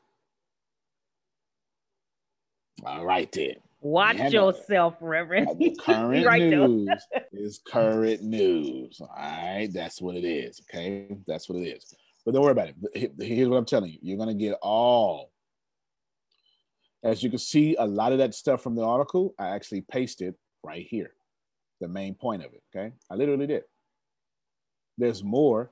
All 2.84 3.06
right, 3.06 3.32
then. 3.32 3.56
Watch 3.82 4.18
yourself, 4.34 4.95
Reverend. 4.99 5.60
The 5.60 5.76
current 5.86 6.26
right 6.26 6.41
news 6.41 6.89
is 7.32 7.60
current 7.60 8.24
news. 8.24 8.99
All 8.99 9.10
right, 9.16 9.70
that's 9.72 10.01
what 10.01 10.16
it 10.16 10.26
is. 10.26 10.62
Okay, 10.62 11.16
that's 11.28 11.47
what 11.47 11.60
it 11.60 11.68
is. 11.68 11.93
But 12.26 12.34
don't 12.34 12.43
worry 12.43 12.51
about 12.51 12.69
it. 12.93 13.13
Here's 13.19 13.47
what 13.47 13.57
I'm 13.57 13.65
telling 13.65 13.91
you: 13.91 13.99
you're 14.01 14.17
gonna 14.17 14.34
get 14.34 14.57
all. 14.61 15.32
As 17.03 17.21
you 17.21 17.30
can 17.30 17.39
see, 17.39 17.76
a 17.78 17.86
lot 17.86 18.11
of 18.11 18.17
that 18.17 18.34
stuff 18.34 18.63
from 18.63 18.76
the 18.76 18.84
article, 18.84 19.36
I 19.38 19.49
actually 19.49 19.82
pasted 19.82 20.34
right 20.63 20.86
here. 20.89 21.11
The 21.80 21.88
main 21.88 22.15
point 22.15 22.43
of 22.43 22.51
it. 22.53 22.63
Okay, 22.76 22.93
I 23.09 23.15
literally 23.15 23.47
did. 23.47 23.63
There's 24.97 25.23
more, 25.23 25.71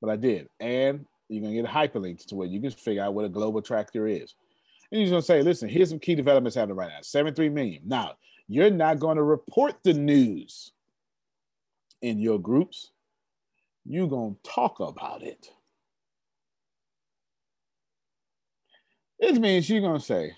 but 0.00 0.10
I 0.10 0.16
did, 0.16 0.48
and 0.58 1.06
you're 1.28 1.42
gonna 1.42 1.54
get 1.54 1.66
hyperlinks 1.66 2.26
to 2.26 2.34
where 2.34 2.48
you 2.48 2.60
can 2.60 2.70
figure 2.70 3.02
out 3.02 3.14
what 3.14 3.24
a 3.24 3.28
global 3.28 3.62
tractor 3.62 4.06
is. 4.06 4.34
And 4.90 5.00
he's 5.00 5.10
going 5.10 5.22
to 5.22 5.26
say, 5.26 5.42
listen, 5.42 5.68
here's 5.68 5.90
some 5.90 6.00
key 6.00 6.14
developments 6.14 6.56
happening 6.56 6.76
right 6.76 6.88
now 6.88 7.00
73 7.02 7.48
million. 7.48 7.82
Now, 7.84 8.14
you're 8.48 8.70
not 8.70 8.98
going 8.98 9.16
to 9.16 9.22
report 9.22 9.76
the 9.84 9.94
news 9.94 10.72
in 12.02 12.18
your 12.18 12.40
groups, 12.40 12.90
you're 13.84 14.08
going 14.08 14.34
to 14.34 14.50
talk 14.50 14.80
about 14.80 15.22
it. 15.22 15.50
This 19.20 19.38
means 19.38 19.68
going 19.68 19.98
to 19.98 20.00
say, 20.00 20.34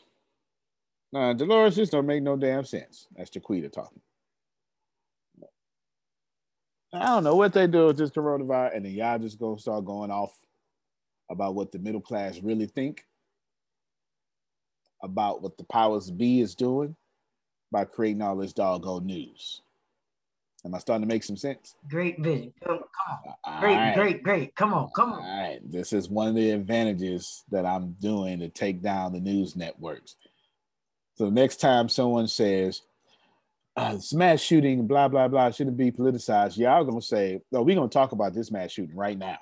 nah, 1.12 1.32
Dolores, 1.34 1.76
this 1.76 1.90
don't 1.90 2.06
make 2.06 2.22
no 2.22 2.36
damn 2.36 2.64
sense. 2.64 3.06
That's 3.16 3.30
Jaquita 3.30 3.72
talking. 3.72 4.00
I 6.92 7.06
don't 7.06 7.24
know 7.24 7.36
what 7.36 7.54
they 7.54 7.66
do 7.66 7.86
with 7.86 7.96
this 7.96 8.10
coronavirus, 8.10 8.76
and 8.76 8.84
then 8.84 8.92
y'all 8.92 9.18
just 9.18 9.38
go 9.38 9.56
start 9.56 9.84
going 9.84 10.10
off 10.10 10.36
about 11.30 11.54
what 11.54 11.72
the 11.72 11.78
middle 11.78 12.00
class 12.00 12.40
really 12.40 12.66
think 12.66 13.06
about 15.02 15.42
what 15.42 15.56
the 15.56 15.64
powers 15.64 16.10
be 16.10 16.40
is 16.40 16.54
doing 16.54 16.94
by 17.70 17.84
creating 17.84 18.20
all 18.20 18.36
this 18.36 18.52
doggone 18.52 19.06
news. 19.06 19.62
Am 20.64 20.74
I 20.74 20.78
starting 20.78 21.06
to 21.06 21.12
make 21.12 21.24
some 21.24 21.36
sense? 21.36 21.74
Great 21.90 22.20
vision. 22.20 22.52
Come, 22.64 22.78
on. 23.44 23.60
great, 23.60 23.74
right. 23.74 23.94
great, 23.94 24.22
great. 24.22 24.54
Come 24.54 24.72
on, 24.72 24.90
come 24.94 25.12
on. 25.12 25.22
All 25.22 25.42
right. 25.42 25.60
This 25.64 25.92
is 25.92 26.08
one 26.08 26.28
of 26.28 26.34
the 26.36 26.50
advantages 26.50 27.42
that 27.50 27.66
I'm 27.66 27.92
doing 28.00 28.38
to 28.40 28.48
take 28.48 28.80
down 28.80 29.12
the 29.12 29.20
news 29.20 29.56
networks. 29.56 30.14
So 31.16 31.28
next 31.28 31.56
time 31.56 31.88
someone 31.88 32.28
says, 32.28 32.82
uh, 33.76 33.98
mass 34.12 34.40
shooting, 34.40 34.86
blah, 34.86 35.08
blah, 35.08 35.28
blah, 35.28 35.50
shouldn't 35.50 35.76
be 35.76 35.90
politicized, 35.90 36.58
y'all 36.58 36.84
gonna 36.84 37.02
say, 37.02 37.40
no, 37.50 37.62
we're 37.62 37.74
gonna 37.74 37.88
talk 37.88 38.12
about 38.12 38.34
this 38.34 38.50
mass 38.50 38.70
shooting 38.70 38.96
right 38.96 39.18
now 39.18 39.38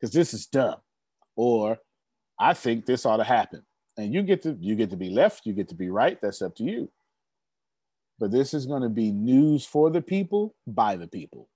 because 0.00 0.12
this 0.12 0.34
is 0.34 0.46
dumb. 0.46 0.76
Or 1.36 1.78
I 2.40 2.54
think 2.54 2.86
this 2.86 3.06
ought 3.06 3.18
to 3.18 3.24
happen 3.24 3.62
and 3.96 4.12
you 4.12 4.22
get 4.22 4.42
to 4.42 4.56
you 4.60 4.74
get 4.74 4.90
to 4.90 4.96
be 4.96 5.10
left 5.10 5.46
you 5.46 5.52
get 5.52 5.68
to 5.68 5.74
be 5.74 5.88
right 5.88 6.18
that's 6.20 6.42
up 6.42 6.54
to 6.56 6.64
you 6.64 6.90
but 8.18 8.30
this 8.30 8.54
is 8.54 8.66
going 8.66 8.82
to 8.82 8.88
be 8.88 9.12
news 9.12 9.64
for 9.64 9.90
the 9.90 10.00
people 10.00 10.54
by 10.66 10.96
the 10.96 11.06
people 11.06 11.48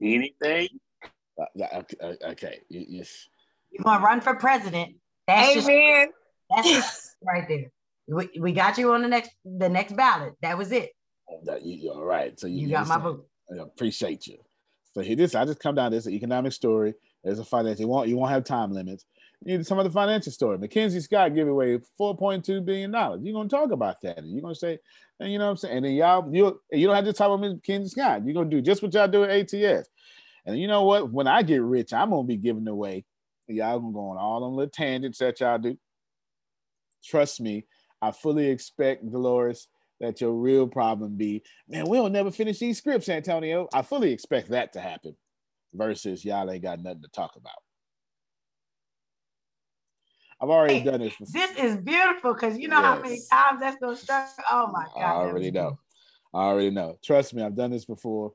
anything 0.00 0.68
uh, 1.40 1.44
okay, 1.74 1.96
okay. 2.24 2.60
yes 2.68 3.28
you're 3.70 3.84
going 3.84 3.98
to 3.98 4.04
run 4.04 4.20
for 4.20 4.34
president 4.34 4.94
that's 5.26 5.66
Amen. 5.66 6.08
Just, 6.08 6.12
that's 6.50 6.68
just 6.68 7.16
right 7.22 7.48
there 7.48 7.70
we, 8.06 8.28
we 8.38 8.52
got 8.52 8.76
you 8.78 8.92
on 8.92 9.02
the 9.02 9.08
next 9.08 9.30
the 9.44 9.68
next 9.68 9.96
ballot 9.96 10.34
that 10.42 10.58
was 10.58 10.72
it 10.72 10.90
that 11.44 11.64
you, 11.64 11.90
all 11.90 12.04
right 12.04 12.38
so 12.38 12.46
you, 12.46 12.66
you 12.66 12.68
got 12.68 12.86
my 12.86 12.98
vote 12.98 13.26
I 13.50 13.62
appreciate 13.62 14.26
you 14.26 14.38
so 14.94 15.00
here, 15.00 15.16
this 15.16 15.34
I 15.34 15.44
just 15.44 15.58
come 15.58 15.74
down. 15.74 15.90
This 15.90 16.06
an 16.06 16.12
economic 16.12 16.52
story. 16.52 16.94
There's 17.22 17.40
a 17.40 17.44
finance. 17.44 17.80
You 17.80 17.88
won't 17.88 18.08
you 18.08 18.16
won't 18.16 18.30
have 18.30 18.44
time 18.44 18.72
limits. 18.72 19.04
You 19.44 19.62
some 19.62 19.78
of 19.78 19.84
the 19.84 19.90
financial 19.90 20.32
story. 20.32 20.58
Mackenzie 20.58 21.00
Scott 21.00 21.34
give 21.34 21.48
away 21.48 21.78
4.2 22.00 22.64
billion 22.64 22.90
dollars. 22.90 23.20
You're 23.22 23.34
gonna 23.34 23.48
talk 23.48 23.70
about 23.72 24.00
that. 24.02 24.24
You're 24.24 24.42
gonna 24.42 24.54
say, 24.54 24.78
and 25.20 25.30
you 25.30 25.38
know 25.38 25.46
what 25.46 25.50
I'm 25.52 25.56
saying. 25.58 25.76
And 25.76 25.86
then 25.86 25.92
y'all 25.92 26.34
you 26.34 26.60
you 26.72 26.86
don't 26.86 26.96
have 26.96 27.04
to 27.04 27.12
talk 27.12 27.26
about 27.26 27.40
Mackenzie 27.40 27.90
Scott. 27.90 28.24
You're 28.24 28.34
gonna 28.34 28.48
do 28.48 28.62
just 28.62 28.82
what 28.82 28.94
y'all 28.94 29.08
do 29.08 29.24
at 29.24 29.54
ATS. 29.54 29.88
And 30.46 30.58
you 30.58 30.66
know 30.66 30.84
what? 30.84 31.12
When 31.12 31.26
I 31.26 31.42
get 31.42 31.62
rich, 31.62 31.92
I'm 31.92 32.10
gonna 32.10 32.24
be 32.24 32.36
giving 32.36 32.66
away. 32.66 33.04
Y'all 33.46 33.80
gonna 33.80 33.92
go 33.92 34.08
on 34.10 34.16
all 34.16 34.40
them 34.40 34.56
little 34.56 34.70
tangents 34.70 35.18
that 35.18 35.40
y'all 35.40 35.58
do. 35.58 35.76
Trust 37.04 37.40
me, 37.40 37.66
I 38.00 38.12
fully 38.12 38.48
expect 38.48 39.10
Dolores 39.10 39.68
that 40.00 40.20
your 40.20 40.32
real 40.32 40.66
problem 40.66 41.16
be, 41.16 41.42
man, 41.68 41.88
we'll 41.88 42.08
never 42.08 42.30
finish 42.30 42.58
these 42.58 42.78
scripts, 42.78 43.08
Antonio. 43.08 43.68
I 43.72 43.82
fully 43.82 44.12
expect 44.12 44.50
that 44.50 44.72
to 44.72 44.80
happen 44.80 45.16
versus 45.72 46.24
y'all 46.24 46.50
ain't 46.50 46.62
got 46.62 46.82
nothing 46.82 47.02
to 47.02 47.08
talk 47.08 47.36
about. 47.36 47.52
I've 50.40 50.50
already 50.50 50.78
hey, 50.78 50.84
done 50.84 51.00
this. 51.00 51.16
Before. 51.16 51.32
This 51.32 51.50
is 51.58 51.76
beautiful 51.76 52.34
because 52.34 52.58
you 52.58 52.68
know 52.68 52.80
yes. 52.80 52.84
how 52.84 53.00
many 53.00 53.20
times 53.30 53.60
that's 53.60 53.76
gonna 53.80 53.96
start. 53.96 54.28
Oh 54.50 54.70
my 54.72 54.84
god! 54.94 55.00
I 55.00 55.12
already 55.12 55.50
know. 55.50 55.78
I 56.32 56.44
already 56.44 56.70
know. 56.70 56.98
Trust 57.02 57.34
me, 57.34 57.42
I've 57.42 57.56
done 57.56 57.70
this 57.70 57.84
before. 57.84 58.32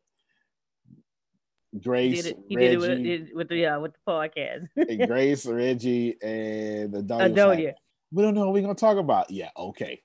Grace, 1.84 2.15
he 2.15 2.21
did 2.21 2.31
it, 2.31 2.38
he 2.47 2.55
Reggie, 2.55 2.69
did 2.69 2.77
it 2.77 3.21
with, 3.21 3.34
with 3.35 3.49
the 3.49 3.65
uh, 3.65 3.80
with 3.80 3.93
the 3.93 4.11
podcast. 4.11 4.67
Grace, 5.07 5.45
Reggie, 5.45 6.17
and 6.21 6.93
Adonia. 6.93 7.34
Adonia. 7.34 7.73
We 8.11 8.23
don't 8.23 8.34
know 8.34 8.45
what 8.45 8.53
we're 8.53 8.61
gonna 8.61 8.76
talk 8.76 8.97
about. 8.97 9.30
Yeah, 9.30 9.49
okay, 9.55 10.01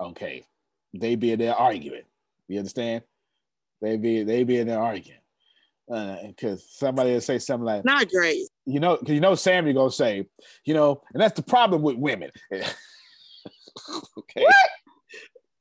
okay 0.00 0.46
they 0.94 1.14
be 1.14 1.32
in 1.32 1.38
there 1.38 1.54
arguing. 1.54 2.02
You 2.48 2.58
understand? 2.58 3.02
They 3.80 3.96
be 3.96 4.22
they 4.24 4.44
be 4.44 4.58
in 4.58 4.68
there 4.68 4.80
arguing. 4.80 5.18
Because 5.88 6.66
somebody 6.70 7.12
will 7.12 7.20
say 7.20 7.38
something 7.38 7.66
like, 7.66 7.84
Not 7.84 8.08
Grace. 8.08 8.48
You 8.66 8.80
know, 8.80 8.96
because 8.96 9.14
you 9.14 9.20
know 9.20 9.34
Sam, 9.34 9.66
you 9.66 9.74
gonna 9.74 9.90
say, 9.90 10.26
you 10.64 10.74
know, 10.74 11.02
and 11.12 11.20
that's 11.20 11.34
the 11.34 11.42
problem 11.42 11.82
with 11.82 11.96
women. 11.96 12.30
okay. 14.18 14.46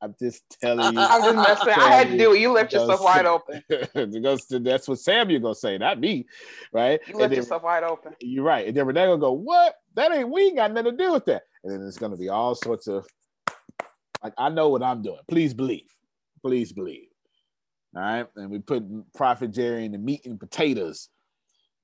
I'm 0.03 0.15
just 0.19 0.43
telling 0.61 0.79
uh, 0.79 0.91
you. 0.91 0.99
Uh, 0.99 1.07
I'm 1.09 1.21
just 1.21 1.65
messing. 1.65 1.81
I 1.81 1.91
had 1.91 2.09
to 2.09 2.17
do 2.17 2.33
it. 2.33 2.39
You 2.39 2.51
left 2.51 2.73
yourself 2.73 3.01
wide 3.03 3.25
open. 3.25 3.63
Because 4.11 4.47
that's 4.47 4.87
what 4.87 4.99
Sam 4.99 5.29
you're 5.29 5.39
gonna 5.39 5.53
say, 5.53 5.77
not 5.77 5.99
me, 5.99 6.25
right? 6.73 6.99
You 7.07 7.17
left 7.17 7.29
then, 7.29 7.37
yourself 7.37 7.63
wide 7.63 7.83
open. 7.83 8.13
You're 8.19 8.43
right. 8.43 8.67
And 8.67 8.75
then 8.75 8.85
Renee 8.85 9.05
gonna 9.05 9.19
go, 9.19 9.31
what? 9.31 9.75
That 9.95 10.11
ain't 10.11 10.29
we 10.29 10.45
ain't 10.45 10.55
got 10.55 10.71
nothing 10.71 10.97
to 10.97 11.03
do 11.03 11.11
with 11.11 11.25
that. 11.25 11.43
And 11.63 11.73
then 11.73 11.87
it's 11.87 11.97
gonna 11.97 12.17
be 12.17 12.29
all 12.29 12.55
sorts 12.55 12.87
of 12.87 13.05
like 14.23 14.33
I 14.37 14.49
know 14.49 14.69
what 14.69 14.81
I'm 14.81 15.01
doing. 15.01 15.19
Please 15.27 15.53
believe. 15.53 15.89
Please 16.41 16.73
believe. 16.73 17.07
All 17.95 18.01
right. 18.01 18.25
And 18.35 18.49
we 18.49 18.59
put 18.59 18.83
Prophet 19.13 19.51
Jerry 19.51 19.85
in 19.85 19.91
the 19.91 19.97
meat 19.97 20.25
and 20.25 20.39
potatoes 20.39 21.09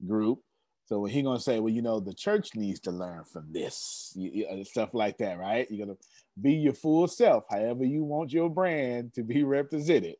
group. 0.06 0.40
So 0.88 1.04
he 1.04 1.22
gonna 1.22 1.40
say, 1.40 1.60
well, 1.60 1.74
you 1.74 1.82
know, 1.82 2.00
the 2.00 2.14
church 2.14 2.56
needs 2.56 2.80
to 2.82 2.92
learn 2.92 3.26
from 3.26 3.52
this, 3.52 4.14
you- 4.16 4.32
you- 4.32 4.48
uh, 4.48 4.64
stuff 4.64 4.94
like 4.94 5.18
that, 5.18 5.38
right? 5.38 5.70
You're 5.70 5.86
gonna 5.86 5.98
be 6.42 6.54
your 6.54 6.74
full 6.74 7.08
self, 7.10 7.44
however 7.50 7.84
you 7.84 8.04
want 8.06 8.32
your 8.32 8.50
brand 8.50 9.14
to 9.16 9.24
be 9.24 9.44
represented. 9.58 10.16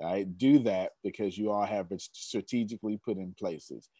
Right? 0.00 0.38
do 0.38 0.60
that 0.60 0.92
because 1.04 1.36
you 1.36 1.50
all 1.50 1.66
have 1.66 1.92
it 1.92 2.00
strategically 2.00 2.96
put 2.96 3.18
in 3.18 3.34
places. 3.34 3.90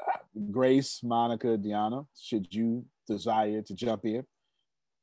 Uh, 0.00 0.16
Grace, 0.50 1.02
Monica, 1.02 1.58
Deanna, 1.58 2.06
should 2.18 2.46
you 2.54 2.86
desire 3.06 3.60
to 3.60 3.74
jump 3.74 4.06
in, 4.06 4.24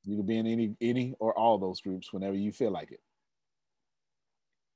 you 0.05 0.17
can 0.17 0.25
be 0.25 0.37
in 0.39 0.47
any 0.47 0.75
any 0.81 1.13
or 1.19 1.37
all 1.37 1.59
those 1.59 1.81
groups 1.81 2.11
whenever 2.11 2.35
you 2.35 2.51
feel 2.51 2.71
like 2.71 2.91
it. 2.91 3.01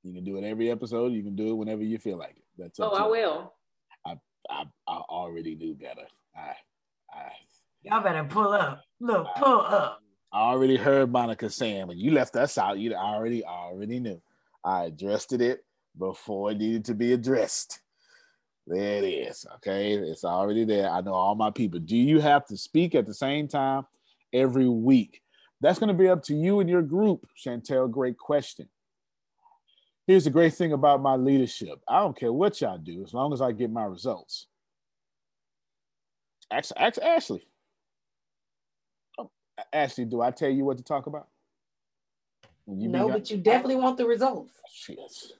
You 0.03 0.14
can 0.14 0.23
do 0.23 0.38
it 0.38 0.43
every 0.43 0.69
episode. 0.69 1.14
You 1.14 1.23
can 1.23 1.35
do 1.35 1.49
it 1.49 1.53
whenever 1.53 1.81
you 1.81 1.97
feel 1.97 2.18
like 2.18 2.35
it. 2.38 2.43
That's 2.57 2.80
Oh, 2.80 2.89
I 2.91 3.05
you. 3.05 3.11
will. 3.11 3.53
I, 4.49 4.64
I 4.88 4.94
I 4.94 5.02
already 5.10 5.56
knew 5.56 5.74
better. 5.74 6.07
I 6.36 6.53
I 7.14 7.32
Y'all 7.84 8.02
better 8.02 8.24
pull 8.24 8.53
up. 8.53 8.82
Look, 9.02 9.28
pull 9.36 9.60
up. 9.60 9.99
I 10.32 10.40
already 10.40 10.78
heard 10.78 11.11
Monica 11.11 11.49
saying 11.49 11.88
when 11.88 11.98
you 11.98 12.11
left 12.11 12.36
us 12.36 12.57
out, 12.57 12.80
you 12.80 12.94
already 12.94 13.44
already 13.44 13.99
knew. 13.99 14.22
I 14.64 14.86
addressed 14.86 15.34
it 15.34 15.65
before 15.98 16.52
it 16.52 16.57
needed 16.57 16.86
to 16.86 16.94
be 16.95 17.14
addressed. 17.14 17.82
There 18.65 19.03
it 19.03 19.06
is. 19.06 19.45
Okay, 19.56 19.94
it's 19.94 20.24
already 20.24 20.64
there. 20.64 20.90
I 20.90 21.02
know 21.02 21.14
all 21.14 21.36
my 21.36 21.52
people. 21.52 21.80
Do 21.80 21.98
you 21.98 22.22
have 22.22 22.45
to 22.48 22.57
speak 22.57 22.95
at 22.95 23.06
the 23.06 23.14
same 23.14 23.49
time 23.49 23.86
every 24.32 24.70
week? 24.70 25.22
That's 25.60 25.80
going 25.80 25.90
to 25.90 25.94
be 25.94 26.07
up 26.07 26.24
to 26.24 26.36
you 26.36 26.61
and 26.61 26.70
your 26.70 26.82
group, 26.82 27.28
Chantel. 27.38 27.91
Great 27.91 28.18
question. 28.18 28.70
Here's 30.05 30.25
the 30.25 30.30
great 30.30 30.53
thing 30.53 30.73
about 30.73 31.01
my 31.01 31.15
leadership. 31.15 31.80
I 31.88 31.99
don't 31.99 32.17
care 32.17 32.34
what 32.34 32.59
y'all 32.59 32.77
do, 32.77 33.03
as 33.03 33.13
long 33.13 33.31
as 33.31 33.41
I 33.41 33.53
get 33.53 33.71
my 33.71 33.85
results. 33.85 34.47
Ask, 36.51 36.71
ask 36.75 37.01
Ashley. 37.01 37.47
Oh, 39.17 39.31
Ashley, 39.71 40.05
do 40.05 40.21
I 40.21 40.31
tell 40.31 40.49
you 40.49 40.65
what 40.65 40.77
to 40.77 40.84
talk 40.84 41.07
about? 41.07 41.27
You 42.67 42.89
no, 42.89 43.09
but 43.09 43.30
you 43.30 43.38
definitely 43.38 43.75
want 43.75 43.97
the 43.97 44.05
results. 44.05 44.51
Yes. 44.88 45.34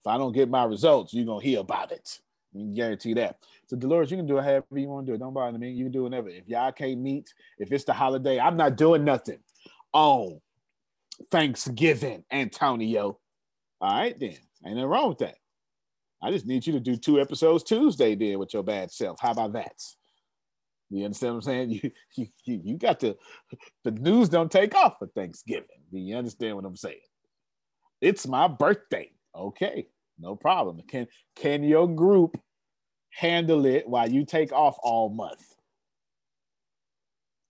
If 0.00 0.06
I 0.06 0.18
don't 0.18 0.32
get 0.32 0.48
my 0.48 0.64
results, 0.64 1.12
you're 1.14 1.26
gonna 1.26 1.44
hear 1.44 1.60
about 1.60 1.92
it. 1.92 2.20
You 2.52 2.64
can 2.64 2.74
guarantee 2.74 3.14
that. 3.14 3.38
So 3.66 3.76
Dolores, 3.76 4.10
you 4.10 4.16
can 4.16 4.26
do 4.26 4.38
it 4.38 4.42
however 4.42 4.66
you 4.72 4.88
want 4.88 5.06
to 5.06 5.12
do 5.12 5.14
it. 5.14 5.18
Don't 5.18 5.34
bother 5.34 5.58
me. 5.58 5.70
You 5.70 5.84
can 5.84 5.92
do 5.92 6.04
whatever. 6.04 6.28
If 6.28 6.48
y'all 6.48 6.72
can't 6.72 7.00
meet, 7.00 7.32
if 7.58 7.70
it's 7.70 7.84
the 7.84 7.92
holiday, 7.92 8.40
I'm 8.40 8.56
not 8.56 8.76
doing 8.76 9.04
nothing 9.04 9.38
on 9.92 10.40
Thanksgiving, 11.30 12.24
Antonio. 12.30 13.18
All 13.80 13.98
right, 13.98 14.18
then. 14.18 14.36
Ain't 14.66 14.76
nothing 14.76 14.84
wrong 14.86 15.08
with 15.10 15.18
that. 15.18 15.36
I 16.22 16.30
just 16.30 16.46
need 16.46 16.66
you 16.66 16.72
to 16.72 16.80
do 16.80 16.96
two 16.96 17.20
episodes 17.20 17.62
Tuesday 17.62 18.14
then 18.14 18.38
with 18.38 18.52
your 18.52 18.64
bad 18.64 18.90
self. 18.90 19.20
How 19.20 19.30
about 19.30 19.52
that? 19.52 19.80
You 20.90 21.04
understand 21.04 21.34
what 21.34 21.38
I'm 21.38 21.42
saying? 21.42 21.70
You 22.16 22.26
you 22.44 22.60
you, 22.64 22.78
got 22.78 22.98
to 23.00 23.16
the 23.84 23.90
news 23.92 24.28
don't 24.28 24.50
take 24.50 24.74
off 24.74 24.98
for 24.98 25.06
Thanksgiving. 25.08 25.66
Do 25.92 25.98
you 25.98 26.16
understand 26.16 26.56
what 26.56 26.64
I'm 26.64 26.76
saying? 26.76 26.96
It's 28.00 28.26
my 28.26 28.48
birthday. 28.48 29.12
Okay, 29.36 29.86
no 30.18 30.34
problem. 30.34 30.80
Can 30.88 31.06
can 31.36 31.62
your 31.62 31.86
group 31.86 32.40
handle 33.10 33.66
it 33.66 33.88
while 33.88 34.10
you 34.10 34.24
take 34.24 34.52
off 34.52 34.76
all 34.82 35.10
month? 35.10 35.57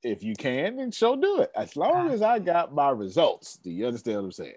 If 0.03 0.23
you 0.23 0.35
can, 0.35 0.77
then 0.77 0.93
so 0.93 1.17
do 1.17 1.41
it. 1.41 1.51
As 1.57 1.77
long 1.77 2.11
ah. 2.11 2.13
as 2.13 2.23
I 2.23 2.39
got 2.39 2.75
my 2.75 2.91
results. 2.91 3.57
Do 3.57 3.71
you 3.71 3.87
understand 3.87 4.19
what 4.19 4.25
I'm 4.25 4.33
saying? 4.33 4.55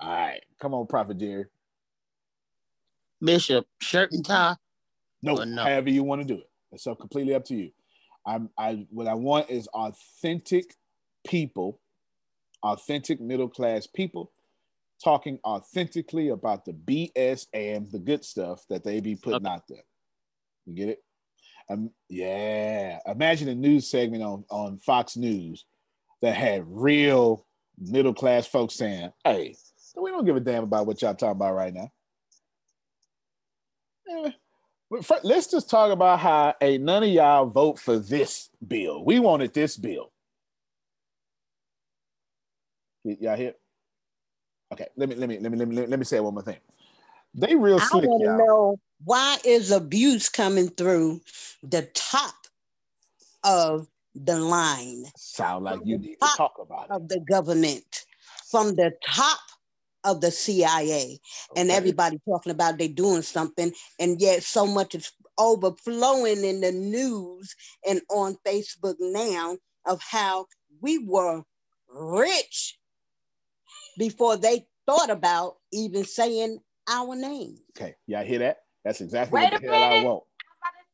All 0.00 0.08
right, 0.08 0.40
come 0.58 0.74
on, 0.74 0.86
Prophet 0.86 1.18
Jerry. 1.18 1.44
Bishop, 3.20 3.66
shirt 3.80 4.10
and 4.12 4.24
tie. 4.24 4.56
No, 5.22 5.34
no? 5.34 5.62
however 5.62 5.90
you 5.90 6.02
want 6.02 6.22
to 6.22 6.26
do 6.26 6.40
it. 6.40 6.50
It's 6.72 6.84
so 6.84 6.94
completely 6.94 7.34
up 7.34 7.44
to 7.46 7.54
you. 7.54 7.70
I'm 8.26 8.50
I 8.58 8.86
what 8.90 9.06
I 9.06 9.14
want 9.14 9.50
is 9.50 9.68
authentic 9.68 10.74
people, 11.24 11.80
authentic 12.62 13.20
middle 13.20 13.48
class 13.48 13.86
people 13.86 14.32
talking 15.02 15.38
authentically 15.44 16.28
about 16.28 16.64
the 16.64 16.72
BS 16.72 17.46
and 17.52 17.90
the 17.90 17.98
good 17.98 18.24
stuff 18.24 18.64
that 18.68 18.84
they 18.84 19.00
be 19.00 19.16
putting 19.16 19.46
out 19.46 19.66
there. 19.68 19.84
You 20.66 20.74
get 20.74 20.88
it? 20.88 21.04
Um, 21.68 21.90
yeah. 22.08 22.98
Imagine 23.06 23.48
a 23.48 23.54
news 23.54 23.88
segment 23.88 24.22
on, 24.22 24.44
on 24.50 24.78
Fox 24.78 25.16
News 25.16 25.64
that 26.20 26.34
had 26.34 26.64
real 26.66 27.46
middle 27.78 28.14
class 28.14 28.46
folks 28.46 28.74
saying, 28.74 29.12
hey, 29.24 29.56
we 30.00 30.10
don't 30.10 30.24
give 30.24 30.36
a 30.36 30.40
damn 30.40 30.64
about 30.64 30.86
what 30.86 31.02
y'all 31.02 31.14
talking 31.14 31.32
about 31.32 31.54
right 31.54 31.74
now. 31.74 31.90
But 34.90 35.24
let's 35.24 35.46
just 35.46 35.70
talk 35.70 35.90
about 35.90 36.18
how 36.18 36.54
ain't 36.60 36.82
none 36.82 37.02
of 37.02 37.08
y'all 37.08 37.46
vote 37.46 37.78
for 37.78 37.98
this 37.98 38.50
bill. 38.66 39.02
We 39.02 39.18
wanted 39.18 39.54
this 39.54 39.76
bill. 39.76 40.12
Y'all 43.04 43.36
hear? 43.36 43.54
Okay, 44.72 44.86
let 44.96 45.08
me 45.08 45.14
let 45.14 45.28
me 45.28 45.38
let 45.38 45.50
me 45.50 45.58
let 45.58 45.68
me 45.68 45.86
let 45.86 45.98
me 45.98 46.04
say 46.04 46.20
one 46.20 46.34
more 46.34 46.42
thing. 46.42 46.58
They 47.34 47.54
real 47.54 47.80
I 47.80 47.84
slick, 47.86 48.04
want 48.04 48.22
to 48.22 48.36
know 48.36 48.80
why 49.04 49.38
is 49.44 49.70
abuse 49.70 50.28
coming 50.28 50.68
through 50.68 51.20
the 51.62 51.82
top 51.94 52.34
of 53.44 53.88
the 54.14 54.38
line 54.38 55.04
Sound 55.16 55.64
like 55.64 55.80
you 55.84 55.98
need 55.98 56.16
to 56.20 56.28
talk 56.36 56.54
about 56.60 56.86
it. 56.90 56.92
of 56.92 57.08
the 57.08 57.20
government, 57.20 58.04
from 58.50 58.74
the 58.74 58.92
top 59.06 59.38
of 60.04 60.20
the 60.20 60.30
CIA, 60.30 61.18
and 61.56 61.70
everybody 61.70 62.18
talking 62.28 62.52
about 62.52 62.76
they 62.76 62.88
doing 62.88 63.22
something, 63.22 63.72
and 63.98 64.20
yet 64.20 64.42
so 64.42 64.66
much 64.66 64.94
is 64.94 65.12
overflowing 65.38 66.44
in 66.44 66.60
the 66.60 66.72
news 66.72 67.54
and 67.88 68.00
on 68.10 68.36
Facebook 68.46 68.96
now 69.00 69.56
of 69.86 70.00
how 70.02 70.46
we 70.80 70.98
were 70.98 71.42
rich 71.88 72.78
before 73.96 74.36
they 74.36 74.66
thought 74.86 75.10
about 75.10 75.56
even 75.72 76.04
saying 76.04 76.58
our 76.88 77.14
name. 77.14 77.56
Okay, 77.76 77.94
y'all 78.06 78.24
hear 78.24 78.40
that? 78.40 78.58
That's 78.84 79.00
exactly 79.00 79.40
Wait 79.40 79.52
what 79.52 79.60
the 79.62 79.68
hell 79.68 79.82
I 79.82 79.88
minute. 79.90 80.04
want. 80.06 80.24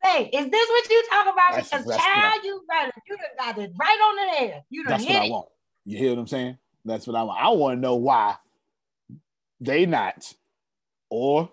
Hey, 0.02 0.24
is 0.32 0.50
this 0.50 0.68
what 0.68 0.90
you 0.90 1.04
talk 1.10 1.22
about? 1.24 1.50
That's- 1.50 1.70
because 1.70 1.86
that's 1.86 2.02
I- 2.02 2.20
child, 2.20 2.44
you 2.44 2.62
got 2.70 2.88
it. 2.88 2.94
You 3.08 3.16
done 3.16 3.26
got 3.38 3.58
it 3.58 3.72
right 3.78 3.98
on 3.98 4.16
the 4.16 4.40
air. 4.40 4.64
You 4.70 4.84
done 4.84 4.92
That's 4.92 5.04
hit 5.04 5.12
That's 5.12 5.20
what 5.22 5.26
I 5.26 5.30
want. 5.30 5.48
You 5.84 5.98
hear 5.98 6.10
what 6.10 6.18
I'm 6.20 6.26
saying? 6.26 6.58
That's 6.84 7.06
what 7.06 7.16
I 7.16 7.22
want. 7.24 7.40
I 7.42 7.48
want 7.50 7.76
to 7.76 7.80
know 7.80 7.96
why 7.96 8.36
they 9.60 9.86
not, 9.86 10.32
or 11.10 11.50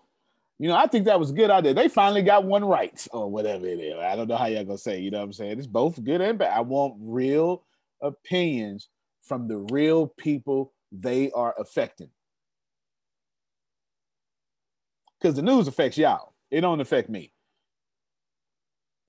you 0.59 0.69
know, 0.69 0.75
I 0.75 0.87
think 0.87 1.05
that 1.05 1.19
was 1.19 1.31
good 1.31 1.49
out 1.49 1.63
there. 1.63 1.73
They 1.73 1.87
finally 1.89 2.21
got 2.21 2.45
one 2.45 2.63
right, 2.63 3.05
or 3.11 3.29
whatever 3.29 3.65
it 3.65 3.79
is. 3.79 3.95
I 3.99 4.15
don't 4.15 4.27
know 4.27 4.37
how 4.37 4.45
y'all 4.45 4.63
gonna 4.63 4.77
say. 4.77 4.99
You 4.99 5.11
know 5.11 5.17
what 5.19 5.25
I'm 5.25 5.33
saying? 5.33 5.57
It's 5.57 5.67
both 5.67 6.01
good 6.03 6.21
and 6.21 6.37
bad. 6.37 6.53
I 6.55 6.61
want 6.61 6.95
real 6.99 7.63
opinions 8.01 8.89
from 9.21 9.47
the 9.47 9.57
real 9.71 10.07
people 10.07 10.71
they 10.91 11.31
are 11.31 11.55
affecting, 11.57 12.09
because 15.26 15.35
the 15.35 15.41
news 15.41 15.68
affects 15.68 15.97
y'all. 15.97 16.34
It 16.52 16.61
don't 16.61 16.80
affect 16.80 17.10
me. 17.10 17.31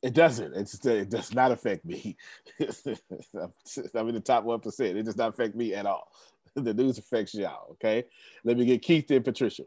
It 0.03 0.15
doesn't. 0.15 0.55
It's 0.55 0.83
it 0.87 1.11
does 1.11 1.35
not 1.35 1.53
affect 1.53 1.85
me. 1.85 2.17
I'm 2.59 4.09
in 4.09 4.15
the 4.15 4.23
top 4.25 4.45
one 4.45 4.61
percent. 4.61 4.97
It 4.97 5.03
does 5.03 5.19
not 5.19 5.29
affect 5.29 5.55
me 5.55 5.75
at 5.75 5.85
all. 5.85 6.09
The 6.55 6.73
news 6.73 6.97
affects 6.97 7.35
y'all. 7.35 7.73
Okay. 7.73 8.05
Let 8.43 8.57
me 8.57 8.65
get 8.65 8.81
Keith 8.81 9.11
and 9.11 9.23
Patricia. 9.23 9.65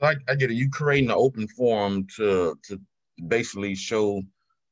So 0.00 0.06
I, 0.06 0.14
I 0.28 0.36
get 0.36 0.52
it. 0.52 0.54
You 0.54 0.70
creating 0.70 1.10
an 1.10 1.16
open 1.18 1.48
forum 1.48 2.06
to 2.18 2.56
to 2.68 2.80
basically 3.26 3.74
show 3.74 4.22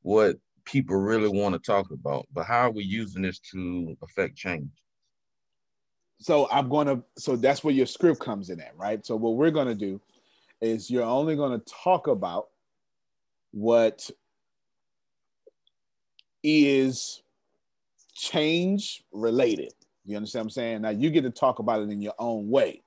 what 0.03 0.37
people 0.63 0.95
really 0.95 1.27
want 1.27 1.51
to 1.53 1.59
talk 1.59 1.91
about. 1.91 2.27
But 2.31 2.45
how 2.45 2.67
are 2.67 2.71
we 2.71 2.85
using 2.85 3.23
this 3.23 3.39
to 3.51 3.97
affect 4.01 4.37
change? 4.37 4.69
So 6.17 6.47
I'm 6.49 6.69
gonna. 6.69 7.03
So 7.17 7.35
that's 7.35 7.61
where 7.61 7.73
your 7.73 7.87
script 7.87 8.21
comes 8.21 8.49
in 8.49 8.61
at, 8.61 8.77
right? 8.77 9.05
So 9.05 9.17
what 9.17 9.35
we're 9.35 9.51
gonna 9.51 9.75
do 9.75 9.99
is 10.63 10.89
you're 10.89 11.03
only 11.03 11.35
gonna 11.35 11.59
talk 11.59 12.07
about 12.07 12.47
what 13.51 14.09
is 16.43 17.21
change 18.13 19.03
related. 19.11 19.73
You 20.05 20.17
understand 20.17 20.43
what 20.43 20.45
I'm 20.45 20.49
saying? 20.51 20.81
Now 20.81 20.89
you 20.89 21.09
get 21.09 21.21
to 21.21 21.31
talk 21.31 21.59
about 21.59 21.81
it 21.81 21.89
in 21.89 22.01
your 22.01 22.13
own 22.19 22.49
way. 22.49 22.83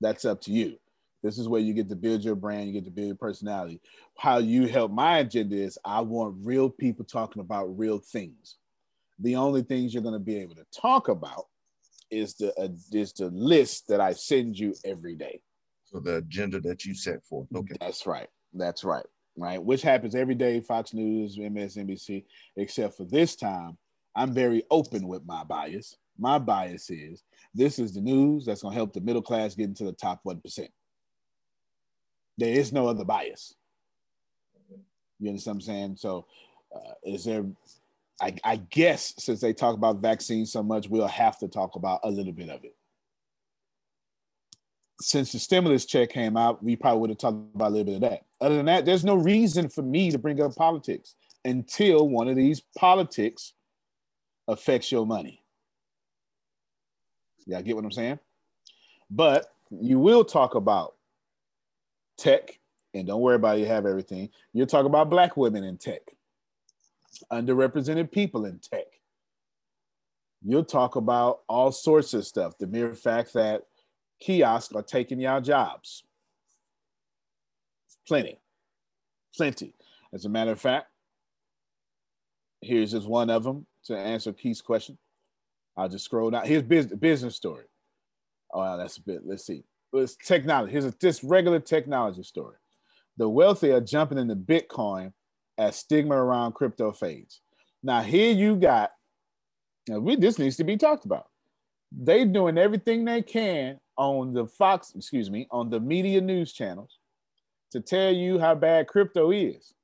That's 0.00 0.24
up 0.24 0.40
to 0.42 0.52
you. 0.52 0.78
This 1.22 1.38
is 1.38 1.48
where 1.48 1.60
you 1.60 1.74
get 1.74 1.88
to 1.88 1.96
build 1.96 2.22
your 2.22 2.36
brand, 2.36 2.68
you 2.68 2.72
get 2.72 2.84
to 2.84 2.90
build 2.90 3.08
your 3.08 3.16
personality. 3.16 3.80
How 4.16 4.38
you 4.38 4.66
help 4.66 4.92
my 4.92 5.18
agenda 5.18 5.56
is 5.56 5.78
I 5.84 6.00
want 6.00 6.36
real 6.42 6.70
people 6.70 7.04
talking 7.04 7.40
about 7.40 7.76
real 7.78 7.98
things. 7.98 8.56
The 9.18 9.36
only 9.36 9.62
things 9.62 9.92
you're 9.92 10.02
going 10.02 10.12
to 10.12 10.20
be 10.20 10.36
able 10.38 10.54
to 10.56 10.66
talk 10.78 11.08
about 11.08 11.46
is 12.10 12.34
the 12.34 12.54
uh, 12.60 12.68
is 12.92 13.12
the 13.12 13.26
list 13.30 13.88
that 13.88 14.00
I 14.00 14.12
send 14.12 14.58
you 14.58 14.74
every 14.84 15.16
day. 15.16 15.40
So 15.86 16.00
the 16.00 16.16
agenda 16.16 16.60
that 16.60 16.84
you 16.84 16.94
set 16.94 17.24
forth. 17.24 17.46
Okay. 17.54 17.76
That's 17.80 18.06
right. 18.06 18.28
That's 18.52 18.84
right. 18.84 19.06
Right. 19.36 19.62
Which 19.62 19.82
happens 19.82 20.14
every 20.14 20.34
day, 20.34 20.60
Fox 20.60 20.92
News, 20.92 21.36
MSNBC, 21.36 22.24
except 22.56 22.96
for 22.96 23.04
this 23.04 23.36
time, 23.36 23.78
I'm 24.16 24.32
very 24.32 24.64
open 24.70 25.06
with 25.06 25.24
my 25.26 25.44
bias. 25.44 25.96
My 26.18 26.38
bias 26.38 26.90
is 26.90 27.22
this 27.54 27.78
is 27.78 27.94
the 27.94 28.00
news 28.00 28.46
that's 28.46 28.62
going 28.62 28.72
to 28.72 28.76
help 28.76 28.92
the 28.94 29.00
middle 29.00 29.22
class 29.22 29.54
get 29.54 29.68
into 29.68 29.84
the 29.84 29.92
top 29.92 30.22
1%. 30.26 30.68
There 32.38 32.52
is 32.52 32.72
no 32.72 32.88
other 32.88 33.04
bias. 33.04 33.54
You 35.20 35.28
understand 35.28 35.56
what 35.56 35.62
I'm 35.62 35.66
saying? 35.66 35.96
So, 35.96 36.26
uh, 36.74 36.92
is 37.04 37.24
there, 37.24 37.44
I, 38.20 38.34
I 38.44 38.56
guess, 38.56 39.14
since 39.18 39.40
they 39.40 39.52
talk 39.52 39.74
about 39.74 40.02
vaccines 40.02 40.52
so 40.52 40.62
much, 40.62 40.88
we'll 40.88 41.06
have 41.06 41.38
to 41.38 41.48
talk 41.48 41.76
about 41.76 42.00
a 42.02 42.10
little 42.10 42.32
bit 42.32 42.50
of 42.50 42.64
it 42.64 42.74
since 45.00 45.32
the 45.32 45.38
stimulus 45.38 45.84
check 45.84 46.10
came 46.10 46.36
out, 46.36 46.62
we 46.62 46.76
probably 46.76 47.00
would 47.00 47.10
have 47.10 47.18
talked 47.18 47.54
about 47.54 47.68
a 47.68 47.70
little 47.70 47.84
bit 47.84 47.94
of 47.96 48.00
that. 48.10 48.24
Other 48.40 48.56
than 48.56 48.66
that, 48.66 48.84
there's 48.84 49.04
no 49.04 49.14
reason 49.14 49.68
for 49.68 49.82
me 49.82 50.10
to 50.10 50.18
bring 50.18 50.40
up 50.40 50.54
politics 50.54 51.14
until 51.44 52.08
one 52.08 52.28
of 52.28 52.36
these 52.36 52.62
politics 52.76 53.52
affects 54.48 54.90
your 54.90 55.06
money. 55.06 55.42
Yeah, 57.46 57.60
get 57.62 57.76
what 57.76 57.84
I'm 57.84 57.92
saying? 57.92 58.18
But 59.10 59.52
you 59.70 59.98
will 59.98 60.24
talk 60.24 60.54
about 60.54 60.94
tech, 62.16 62.58
and 62.94 63.06
don't 63.06 63.20
worry 63.20 63.36
about 63.36 63.58
it, 63.58 63.60
you 63.60 63.66
have 63.66 63.86
everything. 63.86 64.30
You'll 64.52 64.66
talk 64.66 64.86
about 64.86 65.10
black 65.10 65.36
women 65.36 65.62
in 65.62 65.76
tech, 65.76 66.00
underrepresented 67.30 68.10
people 68.10 68.46
in 68.46 68.58
tech. 68.58 68.86
You'll 70.42 70.64
talk 70.64 70.96
about 70.96 71.40
all 71.48 71.72
sorts 71.72 72.14
of 72.14 72.26
stuff. 72.26 72.58
The 72.58 72.66
mere 72.66 72.94
fact 72.94 73.32
that 73.34 73.66
kiosks 74.20 74.74
are 74.74 74.82
taking 74.82 75.20
y'all 75.20 75.40
jobs. 75.40 76.04
Plenty, 78.06 78.38
plenty. 79.36 79.74
As 80.12 80.24
a 80.24 80.28
matter 80.28 80.52
of 80.52 80.60
fact, 80.60 80.86
here's 82.60 82.92
just 82.92 83.08
one 83.08 83.30
of 83.30 83.44
them 83.44 83.66
to 83.84 83.96
answer 83.96 84.32
Keith's 84.32 84.60
question. 84.60 84.96
I'll 85.76 85.88
just 85.88 86.04
scroll 86.04 86.30
down. 86.30 86.46
Here's 86.46 86.62
business 86.62 86.98
business 86.98 87.36
story. 87.36 87.64
Oh, 88.52 88.76
that's 88.78 88.96
a 88.96 89.02
bit. 89.02 89.22
Let's 89.24 89.44
see. 89.44 89.64
It's 89.92 90.16
technology. 90.16 90.72
Here's 90.72 90.84
a 90.84 90.94
just 91.00 91.22
regular 91.22 91.60
technology 91.60 92.22
story. 92.22 92.56
The 93.16 93.28
wealthy 93.28 93.72
are 93.72 93.80
jumping 93.80 94.18
into 94.18 94.36
Bitcoin 94.36 95.12
as 95.58 95.76
stigma 95.76 96.14
around 96.14 96.52
crypto 96.52 96.92
fades. 96.92 97.40
Now 97.82 98.02
here 98.02 98.32
you 98.32 98.56
got. 98.56 98.92
Now 99.88 99.98
we 99.98 100.16
this 100.16 100.38
needs 100.38 100.56
to 100.56 100.64
be 100.64 100.76
talked 100.76 101.04
about. 101.04 101.28
They 101.92 102.24
doing 102.24 102.58
everything 102.58 103.04
they 103.04 103.22
can 103.22 103.78
on 103.96 104.32
the 104.32 104.46
Fox, 104.46 104.92
excuse 104.94 105.30
me, 105.30 105.46
on 105.50 105.70
the 105.70 105.80
media 105.80 106.20
news 106.20 106.52
channels 106.52 106.98
to 107.72 107.80
tell 107.80 108.12
you 108.12 108.38
how 108.38 108.54
bad 108.54 108.86
crypto 108.86 109.30
is. 109.30 109.74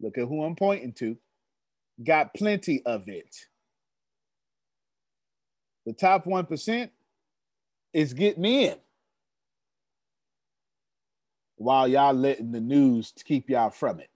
Look 0.00 0.16
at 0.16 0.26
who 0.26 0.42
I'm 0.42 0.56
pointing 0.56 0.92
to. 0.94 1.16
Got 2.02 2.32
plenty 2.34 2.82
of 2.86 3.08
it. 3.08 3.36
The 5.84 5.92
top 5.92 6.24
1% 6.24 6.90
is 7.92 8.14
getting 8.14 8.44
in 8.44 8.76
while 11.56 11.88
y'all 11.88 12.14
letting 12.14 12.52
the 12.52 12.60
news 12.60 13.12
keep 13.24 13.50
y'all 13.50 13.70
from 13.70 14.00
it. 14.00 14.10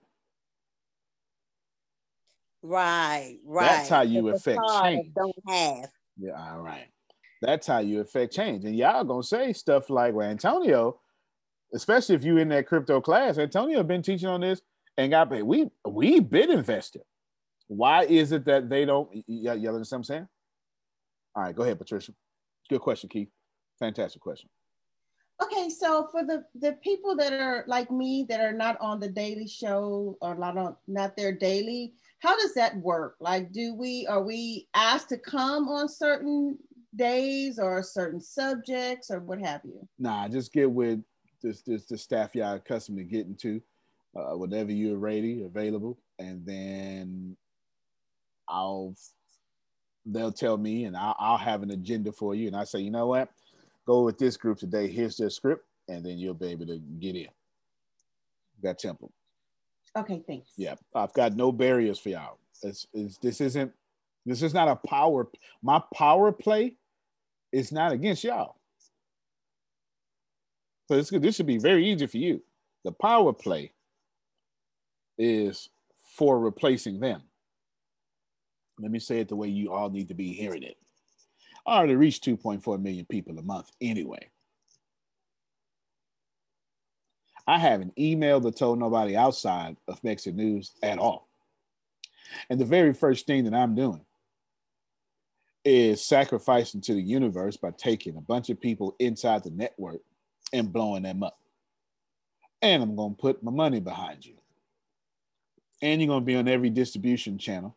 Right, 2.63 3.37
right. 3.45 3.67
That's 3.67 3.89
how 3.89 4.01
you 4.01 4.29
affect 4.29 4.59
change. 4.81 5.13
Don't 5.13 5.35
have. 5.47 5.89
Yeah, 6.17 6.31
all 6.31 6.61
right. 6.61 6.87
That's 7.41 7.67
how 7.67 7.79
you 7.79 8.01
affect 8.01 8.33
change. 8.33 8.65
And 8.65 8.75
y'all 8.75 9.03
gonna 9.03 9.23
say 9.23 9.53
stuff 9.53 9.89
like, 9.89 10.13
well, 10.13 10.29
Antonio, 10.29 10.99
especially 11.73 12.15
if 12.15 12.23
you 12.23 12.37
in 12.37 12.49
that 12.49 12.67
crypto 12.67 13.01
class, 13.01 13.37
Antonio 13.37 13.83
been 13.83 14.01
teaching 14.01 14.29
on 14.29 14.41
this 14.41 14.61
and 14.97 15.11
got 15.11 15.29
paid. 15.29 15.43
We 15.43 15.69
we 15.87 16.19
been 16.19 16.51
invested. 16.51 17.03
Why 17.67 18.03
is 18.03 18.31
it 18.31 18.45
that 18.45 18.69
they 18.69 18.85
don't? 18.85 19.09
Y'all 19.27 19.75
understand 19.75 19.77
what 19.77 19.97
I'm 19.97 20.03
saying? 20.03 20.27
All 21.35 21.43
right, 21.43 21.55
go 21.55 21.63
ahead, 21.63 21.77
Patricia. 21.77 22.13
Good 22.69 22.81
question, 22.81 23.09
Keith. 23.09 23.29
Fantastic 23.79 24.21
question. 24.21 24.49
Okay, 25.43 25.69
so 25.69 26.07
for 26.11 26.23
the 26.23 26.45
the 26.55 26.73
people 26.81 27.15
that 27.17 27.33
are 27.33 27.65
like 27.67 27.91
me 27.91 28.25
that 28.29 28.39
are 28.39 28.53
not 28.53 28.79
on 28.79 29.01
the 29.01 29.09
daily 29.09 29.47
show 29.47 30.17
or 30.21 30.35
not 30.35 30.57
on 30.57 30.77
not 30.87 31.17
there 31.17 31.33
daily, 31.33 31.93
how 32.19 32.37
does 32.39 32.53
that 32.53 32.77
work? 32.77 33.17
Like, 33.19 33.51
do 33.51 33.73
we 33.75 34.07
are 34.07 34.23
we 34.23 34.69
asked 34.73 35.09
to 35.09 35.17
come 35.17 35.67
on 35.67 35.89
certain 35.89 36.57
days 36.95 37.59
or 37.59 37.81
certain 37.83 38.19
subjects 38.19 39.11
or 39.11 39.19
what 39.19 39.39
have 39.39 39.61
you? 39.63 39.87
Nah, 39.99 40.27
just 40.27 40.53
get 40.53 40.69
with 40.69 41.01
this 41.41 41.61
this 41.61 41.85
the 41.85 41.97
staff 41.97 42.35
y'all 42.35 42.55
accustomed 42.55 42.97
to 42.97 43.03
getting 43.03 43.35
to, 43.35 43.61
uh, 44.15 44.37
whenever 44.37 44.71
you're 44.71 44.97
ready, 44.97 45.43
available, 45.43 45.97
and 46.19 46.45
then 46.45 47.35
I'll 48.47 48.95
they'll 50.05 50.31
tell 50.31 50.57
me, 50.57 50.85
and 50.85 50.95
I'll, 50.95 51.15
I'll 51.17 51.37
have 51.37 51.63
an 51.63 51.71
agenda 51.71 52.11
for 52.11 52.35
you, 52.35 52.47
and 52.47 52.55
I 52.55 52.63
say, 52.63 52.79
you 52.79 52.91
know 52.91 53.07
what, 53.07 53.29
go 53.85 54.03
with 54.03 54.17
this 54.17 54.37
group 54.37 54.59
today. 54.59 54.87
Here's 54.87 55.17
their 55.17 55.29
script, 55.29 55.65
and 55.87 56.05
then 56.05 56.17
you'll 56.17 56.33
be 56.33 56.47
able 56.47 56.67
to 56.67 56.79
get 56.99 57.15
in. 57.15 57.27
That 58.63 58.79
temple. 58.79 59.11
Okay, 59.97 60.23
thanks. 60.25 60.51
Yeah, 60.57 60.75
I've 60.93 61.13
got 61.13 61.35
no 61.35 61.51
barriers 61.51 61.99
for 61.99 62.09
y'all. 62.09 62.39
It's, 62.63 62.87
it's 62.93 63.17
this 63.17 63.41
isn't 63.41 63.71
this 64.25 64.41
is 64.41 64.53
not 64.53 64.67
a 64.67 64.75
power. 64.75 65.27
My 65.61 65.81
power 65.93 66.31
play 66.31 66.77
is 67.55 67.71
not 67.71 67.93
against 67.93 68.25
y'all. 68.25 68.57
So 70.87 70.97
this, 70.97 71.09
this 71.09 71.35
should 71.37 71.45
be 71.45 71.57
very 71.57 71.87
easy 71.87 72.05
for 72.05 72.17
you. 72.17 72.43
The 72.83 72.91
power 72.91 73.31
play 73.31 73.71
is 75.17 75.69
for 76.17 76.37
replacing 76.37 76.99
them. 76.99 77.21
Let 78.77 78.91
me 78.91 78.99
say 78.99 79.21
it 79.21 79.29
the 79.29 79.37
way 79.37 79.47
you 79.47 79.71
all 79.71 79.89
need 79.89 80.09
to 80.09 80.13
be 80.13 80.33
hearing 80.33 80.63
it. 80.63 80.75
I 81.65 81.77
already 81.77 81.95
reached 81.95 82.25
2.4 82.25 82.81
million 82.81 83.05
people 83.05 83.39
a 83.39 83.41
month 83.41 83.71
anyway. 83.79 84.29
I 87.47 87.57
haven't 87.57 87.95
emailed 87.95 88.43
or 88.43 88.51
told 88.51 88.79
nobody 88.79 89.15
outside 89.15 89.77
of 89.87 90.01
Mexit 90.01 90.35
News 90.35 90.73
at 90.83 90.99
all. 90.99 91.29
And 92.49 92.59
the 92.59 92.65
very 92.65 92.93
first 92.93 93.25
thing 93.25 93.45
that 93.45 93.53
I'm 93.53 93.75
doing 93.75 94.01
is 95.65 96.05
sacrificing 96.05 96.79
to 96.79 96.93
the 96.93 97.01
universe 97.01 97.57
by 97.57 97.71
taking 97.71 98.15
a 98.15 98.21
bunch 98.21 98.51
of 98.51 98.61
people 98.61 98.95
inside 98.99 99.43
the 99.43 99.49
network 99.49 99.99
and 100.53 100.71
blowing 100.71 101.03
them 101.03 101.23
up. 101.23 101.37
And 102.61 102.83
I'm 102.83 102.95
going 102.95 103.15
to 103.15 103.21
put 103.21 103.43
my 103.43 103.51
money 103.51 103.79
behind 103.79 104.25
you. 104.25 104.35
And 105.81 105.99
you're 105.99 106.07
going 106.07 106.21
to 106.21 106.25
be 106.25 106.35
on 106.35 106.47
every 106.47 106.69
distribution 106.69 107.37
channel. 107.37 107.75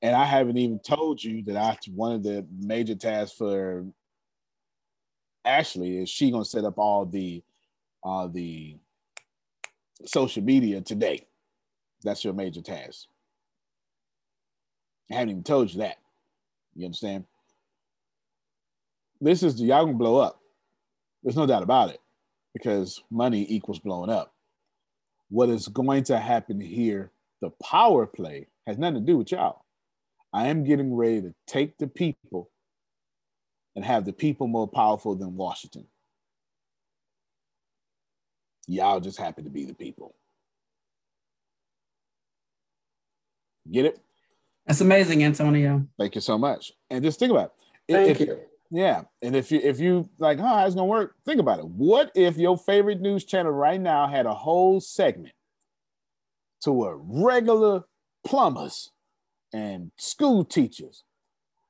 And 0.00 0.16
I 0.16 0.24
haven't 0.24 0.56
even 0.56 0.80
told 0.80 1.22
you 1.22 1.44
that 1.44 1.56
I 1.56 1.76
one 1.94 2.12
of 2.12 2.22
the 2.22 2.44
major 2.58 2.96
tasks 2.96 3.36
for 3.36 3.86
Ashley 5.44 5.98
is 5.98 6.08
she 6.08 6.30
going 6.30 6.42
to 6.42 6.48
set 6.48 6.64
up 6.64 6.78
all 6.78 7.04
the 7.04 7.42
uh, 8.04 8.26
the 8.26 8.76
social 10.04 10.42
media 10.42 10.80
today. 10.80 11.26
That's 12.02 12.24
your 12.24 12.32
major 12.32 12.62
task. 12.62 13.06
I 15.10 15.14
haven't 15.14 15.30
even 15.30 15.42
told 15.44 15.72
you 15.72 15.80
that. 15.80 15.98
You 16.74 16.86
understand? 16.86 17.24
This 19.20 19.42
is 19.42 19.60
y'all 19.60 19.84
gonna 19.84 19.96
blow 19.96 20.16
up. 20.16 20.40
There's 21.22 21.36
no 21.36 21.46
doubt 21.46 21.62
about 21.62 21.90
it 21.90 22.00
because 22.54 23.02
money 23.10 23.46
equals 23.48 23.78
blowing 23.78 24.10
up. 24.10 24.34
What 25.28 25.48
is 25.48 25.68
going 25.68 26.04
to 26.04 26.18
happen 26.18 26.60
here, 26.60 27.10
the 27.40 27.50
power 27.62 28.06
play 28.06 28.48
has 28.66 28.78
nothing 28.78 28.94
to 28.96 29.00
do 29.00 29.16
with 29.16 29.32
y'all. 29.32 29.64
I 30.32 30.48
am 30.48 30.64
getting 30.64 30.94
ready 30.94 31.22
to 31.22 31.34
take 31.46 31.78
the 31.78 31.86
people 31.86 32.50
and 33.76 33.84
have 33.84 34.04
the 34.04 34.12
people 34.12 34.46
more 34.46 34.68
powerful 34.68 35.14
than 35.14 35.36
Washington. 35.36 35.86
Y'all 38.66 39.00
just 39.00 39.18
happen 39.18 39.44
to 39.44 39.50
be 39.50 39.64
the 39.64 39.74
people. 39.74 40.14
Get 43.70 43.86
it? 43.86 43.98
That's 44.66 44.80
amazing, 44.80 45.24
Antonio. 45.24 45.86
Thank 45.98 46.14
you 46.14 46.20
so 46.20 46.38
much. 46.38 46.72
And 46.90 47.02
just 47.04 47.18
think 47.18 47.30
about 47.30 47.52
it. 47.88 47.92
Thank 47.94 48.20
If- 48.20 48.20
you. 48.20 48.40
Yeah. 48.74 49.02
And 49.20 49.36
if 49.36 49.52
you 49.52 49.60
if 49.62 49.80
you 49.80 50.08
like, 50.18 50.38
huh, 50.38 50.60
how's 50.60 50.72
it 50.72 50.76
gonna 50.76 50.86
work? 50.86 51.14
Think 51.26 51.40
about 51.40 51.58
it. 51.58 51.66
What 51.66 52.10
if 52.14 52.38
your 52.38 52.56
favorite 52.56 53.02
news 53.02 53.22
channel 53.24 53.52
right 53.52 53.78
now 53.80 54.06
had 54.06 54.24
a 54.24 54.32
whole 54.32 54.80
segment 54.80 55.34
to 56.62 56.72
where 56.72 56.96
regular 56.96 57.84
plumbers 58.24 58.90
and 59.52 59.90
school 59.98 60.42
teachers 60.42 61.04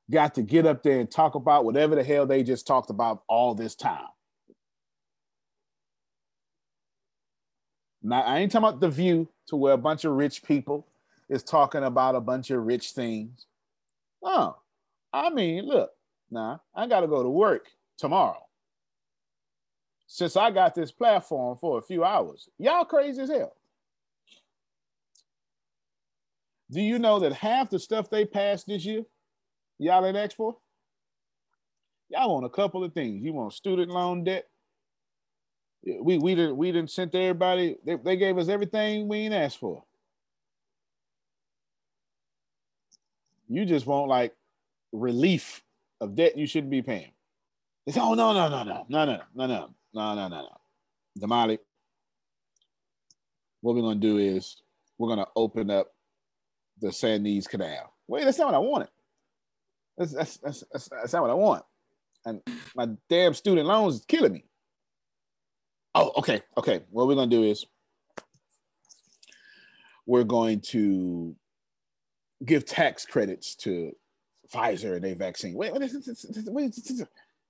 got 0.09 0.35
to 0.35 0.43
get 0.43 0.65
up 0.65 0.81
there 0.83 0.99
and 1.01 1.11
talk 1.11 1.35
about 1.35 1.65
whatever 1.65 1.95
the 1.95 2.03
hell 2.05 2.25
they 2.25 2.41
just 2.41 2.65
talked 2.65 2.89
about 2.89 3.23
all 3.27 3.53
this 3.53 3.75
time. 3.75 4.07
Now, 8.01 8.21
I 8.21 8.39
ain't 8.39 8.51
talking 8.51 8.67
about 8.67 8.79
the 8.79 8.89
view 8.89 9.29
to 9.47 9.55
where 9.55 9.73
a 9.73 9.77
bunch 9.77 10.05
of 10.05 10.13
rich 10.13 10.43
people 10.43 10.87
is 11.33 11.43
talking 11.43 11.83
about 11.83 12.13
a 12.13 12.21
bunch 12.21 12.51
of 12.51 12.63
rich 12.63 12.91
things. 12.91 13.47
Oh, 14.21 14.55
I 15.11 15.31
mean, 15.31 15.65
look, 15.65 15.91
now 16.29 16.61
I 16.75 16.85
got 16.87 17.01
to 17.01 17.07
go 17.07 17.23
to 17.23 17.29
work 17.29 17.67
tomorrow. 17.97 18.37
Since 20.05 20.37
I 20.37 20.51
got 20.51 20.75
this 20.75 20.91
platform 20.91 21.57
for 21.57 21.79
a 21.79 21.81
few 21.81 22.03
hours, 22.03 22.49
y'all 22.59 22.85
crazy 22.85 23.23
as 23.23 23.29
hell. 23.29 23.55
Do 26.69 26.81
you 26.81 26.99
know 26.99 27.19
that 27.19 27.33
half 27.33 27.71
the 27.71 27.79
stuff 27.79 28.11
they 28.11 28.25
passed 28.25 28.67
this 28.67 28.85
year, 28.85 29.03
y'all 29.79 30.05
ain't 30.05 30.17
asked 30.17 30.35
for? 30.35 30.55
Y'all 32.09 32.31
want 32.31 32.45
a 32.45 32.49
couple 32.49 32.83
of 32.83 32.93
things. 32.93 33.23
You 33.23 33.33
want 33.33 33.53
student 33.53 33.89
loan 33.89 34.23
debt. 34.23 34.45
We 35.83 36.19
we 36.19 36.35
didn't 36.35 36.57
we 36.57 36.71
didn't 36.71 36.91
send 36.91 37.15
everybody. 37.15 37.75
They, 37.83 37.95
they 37.95 38.17
gave 38.17 38.37
us 38.37 38.49
everything 38.49 39.07
we 39.07 39.17
ain't 39.17 39.33
asked 39.33 39.59
for. 39.59 39.83
You 43.47 43.65
just 43.65 43.85
want 43.85 44.07
like 44.07 44.33
relief 44.91 45.63
of 46.01 46.15
debt 46.15 46.37
you 46.37 46.47
shouldn't 46.47 46.71
be 46.71 46.81
paying. 46.81 47.11
It's 47.85 47.97
oh 47.97 48.13
no 48.13 48.33
no 48.33 48.49
no 48.49 48.63
no 48.63 48.85
no 48.87 49.05
no 49.05 49.21
no 49.35 49.45
no 49.45 49.69
no 49.93 50.15
no 50.15 50.27
no 50.27 50.29
no. 50.29 50.57
Damali, 51.19 51.59
what 53.61 53.75
we're 53.75 53.81
gonna 53.81 53.99
do 53.99 54.17
is 54.17 54.61
we're 54.97 55.09
gonna 55.09 55.27
open 55.35 55.69
up 55.69 55.87
the 56.79 56.87
Sandys 56.87 57.47
Canal. 57.47 57.93
Wait, 58.07 58.25
that's 58.25 58.37
not 58.37 58.47
what 58.47 58.55
I 58.55 58.59
wanted. 58.59 58.89
That's, 59.97 60.13
that's, 60.13 60.37
that's, 60.37 60.63
that's, 60.71 60.89
that's 60.89 61.13
not 61.13 61.21
what 61.21 61.31
I 61.31 61.35
want. 61.35 61.63
And 62.25 62.41
my 62.75 62.87
damn 63.09 63.33
student 63.33 63.67
loans 63.67 63.95
is 63.95 64.05
killing 64.05 64.33
me. 64.33 64.45
Oh, 65.93 66.11
okay, 66.17 66.41
okay. 66.57 66.81
What 66.89 67.07
we're 67.07 67.15
gonna 67.15 67.27
do 67.27 67.43
is 67.43 67.65
we're 70.05 70.23
going 70.23 70.61
to 70.61 71.35
give 72.45 72.65
tax 72.65 73.05
credits 73.05 73.55
to 73.55 73.95
Pfizer 74.53 74.95
and 74.95 75.03
their 75.03 75.15
vaccine. 75.15 75.55
Wait, 75.55 75.73
wait, 75.73 75.91
wait, 76.47 76.73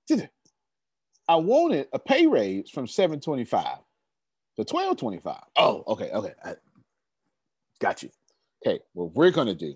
wait, 0.08 0.28
I 1.26 1.36
wanted 1.36 1.88
a 1.92 1.98
pay 1.98 2.26
raise 2.26 2.70
from 2.70 2.86
725 2.86 3.64
to 3.64 4.62
1225. 4.62 5.36
Oh, 5.56 5.84
okay, 5.88 6.10
okay. 6.10 6.32
I 6.44 6.54
got 7.80 8.02
you. 8.02 8.10
Okay, 8.66 8.80
what 8.92 9.14
we're 9.14 9.30
going 9.30 9.46
to 9.46 9.54
do 9.54 9.74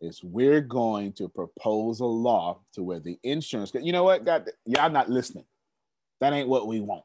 is 0.00 0.22
we're 0.24 0.60
going 0.60 1.12
to 1.12 1.28
propose 1.28 2.00
a 2.00 2.06
law 2.06 2.60
to 2.72 2.82
where 2.82 3.00
the 3.00 3.18
insurance, 3.22 3.72
you 3.74 3.92
know 3.92 4.04
what, 4.04 4.24
God, 4.24 4.48
y'all 4.64 4.90
not 4.90 5.10
listening. 5.10 5.44
That 6.20 6.32
ain't 6.32 6.48
what 6.48 6.66
we 6.66 6.80
want. 6.80 7.04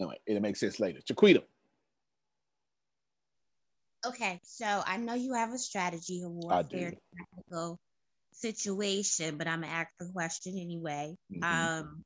Anyway, 0.00 0.18
it'll 0.26 0.42
make 0.42 0.56
sense 0.56 0.78
later. 0.80 1.00
Chiquita. 1.00 1.42
Okay, 4.08 4.40
so 4.42 4.82
I 4.86 4.96
know 4.96 5.14
you 5.14 5.34
have 5.34 5.52
a 5.52 5.58
strategy 5.58 6.22
of 6.22 6.30
warfare 6.30 6.94
tactical 7.16 7.78
situation, 8.32 9.36
but 9.36 9.46
I'm 9.46 9.60
gonna 9.60 9.72
ask 9.72 9.90
the 9.98 10.10
question 10.12 10.58
anyway. 10.58 11.14
Mm-hmm. 11.32 11.44
Um, 11.44 12.04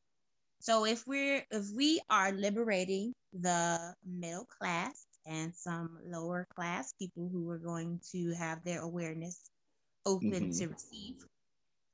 so 0.60 0.84
if 0.84 1.06
we're 1.06 1.44
if 1.50 1.66
we 1.76 2.00
are 2.10 2.32
liberating 2.32 3.12
the 3.32 3.94
middle 4.04 4.46
class 4.46 5.06
and 5.26 5.54
some 5.54 5.98
lower 6.04 6.46
class 6.56 6.92
people 6.98 7.28
who 7.32 7.48
are 7.50 7.58
going 7.58 8.00
to 8.12 8.32
have 8.34 8.64
their 8.64 8.80
awareness 8.80 9.38
open 10.04 10.30
mm-hmm. 10.30 10.58
to 10.58 10.66
receive. 10.68 11.16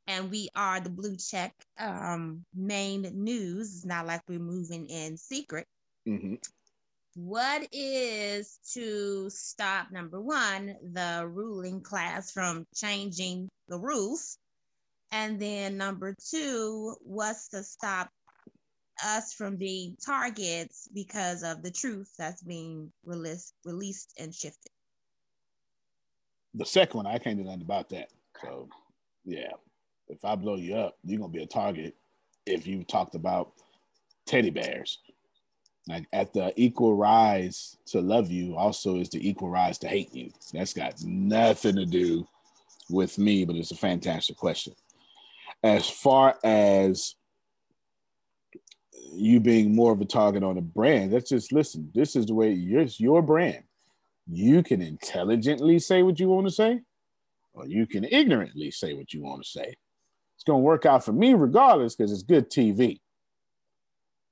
And 0.06 0.30
we 0.30 0.48
are 0.56 0.80
the 0.80 0.88
blue 0.88 1.16
check 1.16 1.52
um, 1.78 2.44
main 2.54 3.02
news. 3.12 3.76
It's 3.76 3.84
not 3.84 4.06
like 4.06 4.22
we're 4.26 4.38
moving 4.38 4.86
in 4.86 5.18
secret. 5.18 5.66
Mm-hmm. 6.08 6.36
What 7.20 7.66
is 7.72 8.60
to 8.74 9.28
stop, 9.28 9.90
number 9.90 10.20
one, 10.20 10.76
the 10.92 11.26
ruling 11.28 11.80
class 11.80 12.30
from 12.30 12.64
changing 12.76 13.48
the 13.66 13.76
rules? 13.76 14.38
And 15.10 15.40
then 15.40 15.76
number 15.76 16.14
two, 16.30 16.94
what's 17.00 17.48
to 17.48 17.64
stop 17.64 18.08
us 19.04 19.32
from 19.32 19.56
being 19.56 19.96
targets 20.04 20.88
because 20.94 21.42
of 21.42 21.64
the 21.64 21.72
truth 21.72 22.08
that's 22.16 22.40
being 22.44 22.92
released, 23.04 23.52
released 23.64 24.14
and 24.20 24.32
shifted. 24.32 24.70
The 26.54 26.66
second 26.66 26.98
one, 26.98 27.06
I 27.08 27.18
can't 27.18 27.36
do 27.36 27.42
nothing 27.42 27.62
about 27.62 27.88
that. 27.88 28.10
So, 28.40 28.68
yeah, 29.24 29.50
if 30.06 30.24
I 30.24 30.36
blow 30.36 30.54
you 30.54 30.76
up, 30.76 30.98
you're 31.02 31.18
gonna 31.18 31.32
be 31.32 31.42
a 31.42 31.46
target. 31.46 31.96
If 32.46 32.64
you 32.68 32.84
talked 32.84 33.16
about 33.16 33.54
teddy 34.24 34.50
bears, 34.50 34.98
like 35.88 36.06
at 36.12 36.32
the 36.34 36.52
equal 36.56 36.94
rise 36.96 37.78
to 37.86 38.00
love 38.00 38.30
you, 38.30 38.56
also 38.56 38.96
is 38.96 39.08
the 39.08 39.28
equal 39.28 39.50
rise 39.50 39.78
to 39.78 39.88
hate 39.88 40.14
you. 40.14 40.30
That's 40.52 40.74
got 40.74 41.02
nothing 41.02 41.76
to 41.76 41.86
do 41.86 42.26
with 42.90 43.18
me, 43.18 43.44
but 43.44 43.56
it's 43.56 43.70
a 43.70 43.76
fantastic 43.76 44.36
question. 44.36 44.74
As 45.62 45.88
far 45.88 46.36
as 46.44 47.16
you 49.12 49.40
being 49.40 49.74
more 49.74 49.92
of 49.92 50.00
a 50.00 50.04
target 50.04 50.42
on 50.42 50.58
a 50.58 50.62
brand. 50.62 51.12
That's 51.12 51.30
just 51.30 51.52
listen. 51.52 51.90
This 51.94 52.16
is 52.16 52.26
the 52.26 52.34
way 52.34 52.52
you're 52.52 52.82
your 52.98 53.22
brand. 53.22 53.64
You 54.26 54.62
can 54.62 54.82
intelligently 54.82 55.78
say 55.78 56.02
what 56.02 56.20
you 56.20 56.28
want 56.28 56.46
to 56.46 56.52
say, 56.52 56.80
or 57.54 57.66
you 57.66 57.86
can 57.86 58.04
ignorantly 58.04 58.70
say 58.70 58.94
what 58.94 59.12
you 59.12 59.22
want 59.22 59.42
to 59.42 59.48
say. 59.48 59.74
It's 60.36 60.44
gonna 60.46 60.58
work 60.58 60.86
out 60.86 61.04
for 61.04 61.12
me 61.12 61.34
regardless 61.34 61.96
because 61.96 62.12
it's 62.12 62.22
good 62.22 62.50
TV. 62.50 63.00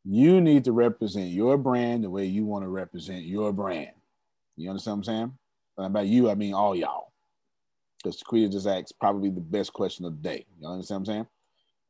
You 0.09 0.41
need 0.41 0.65
to 0.65 0.73
represent 0.73 1.31
your 1.31 1.59
brand 1.59 2.05
the 2.05 2.11
way 2.11 2.27
you 2.27 2.45
want 2.45 2.65
to 2.65 2.69
represent 2.69 3.25
your 3.25 3.53
brand. 3.53 3.91
You 4.57 4.71
understand 4.71 4.99
what 4.99 4.99
I'm 4.99 5.05
saying? 5.05 5.39
And 5.79 5.93
by 5.93 6.03
you, 6.03 6.31
I 6.31 6.37
mean 6.37 6.55
all 6.55 6.77
y'all. 6.77 7.13
Because 7.99 8.23
Quita 8.23 8.49
just 8.49 8.69
asked 8.69 8.99
probably 9.01 9.31
the 9.31 9.41
best 9.41 9.73
question 9.73 10.05
of 10.05 10.23
the 10.23 10.29
day. 10.29 10.47
You 10.61 10.69
understand 10.69 11.01
what 11.01 11.13
I'm 11.13 11.15
saying? 11.15 11.27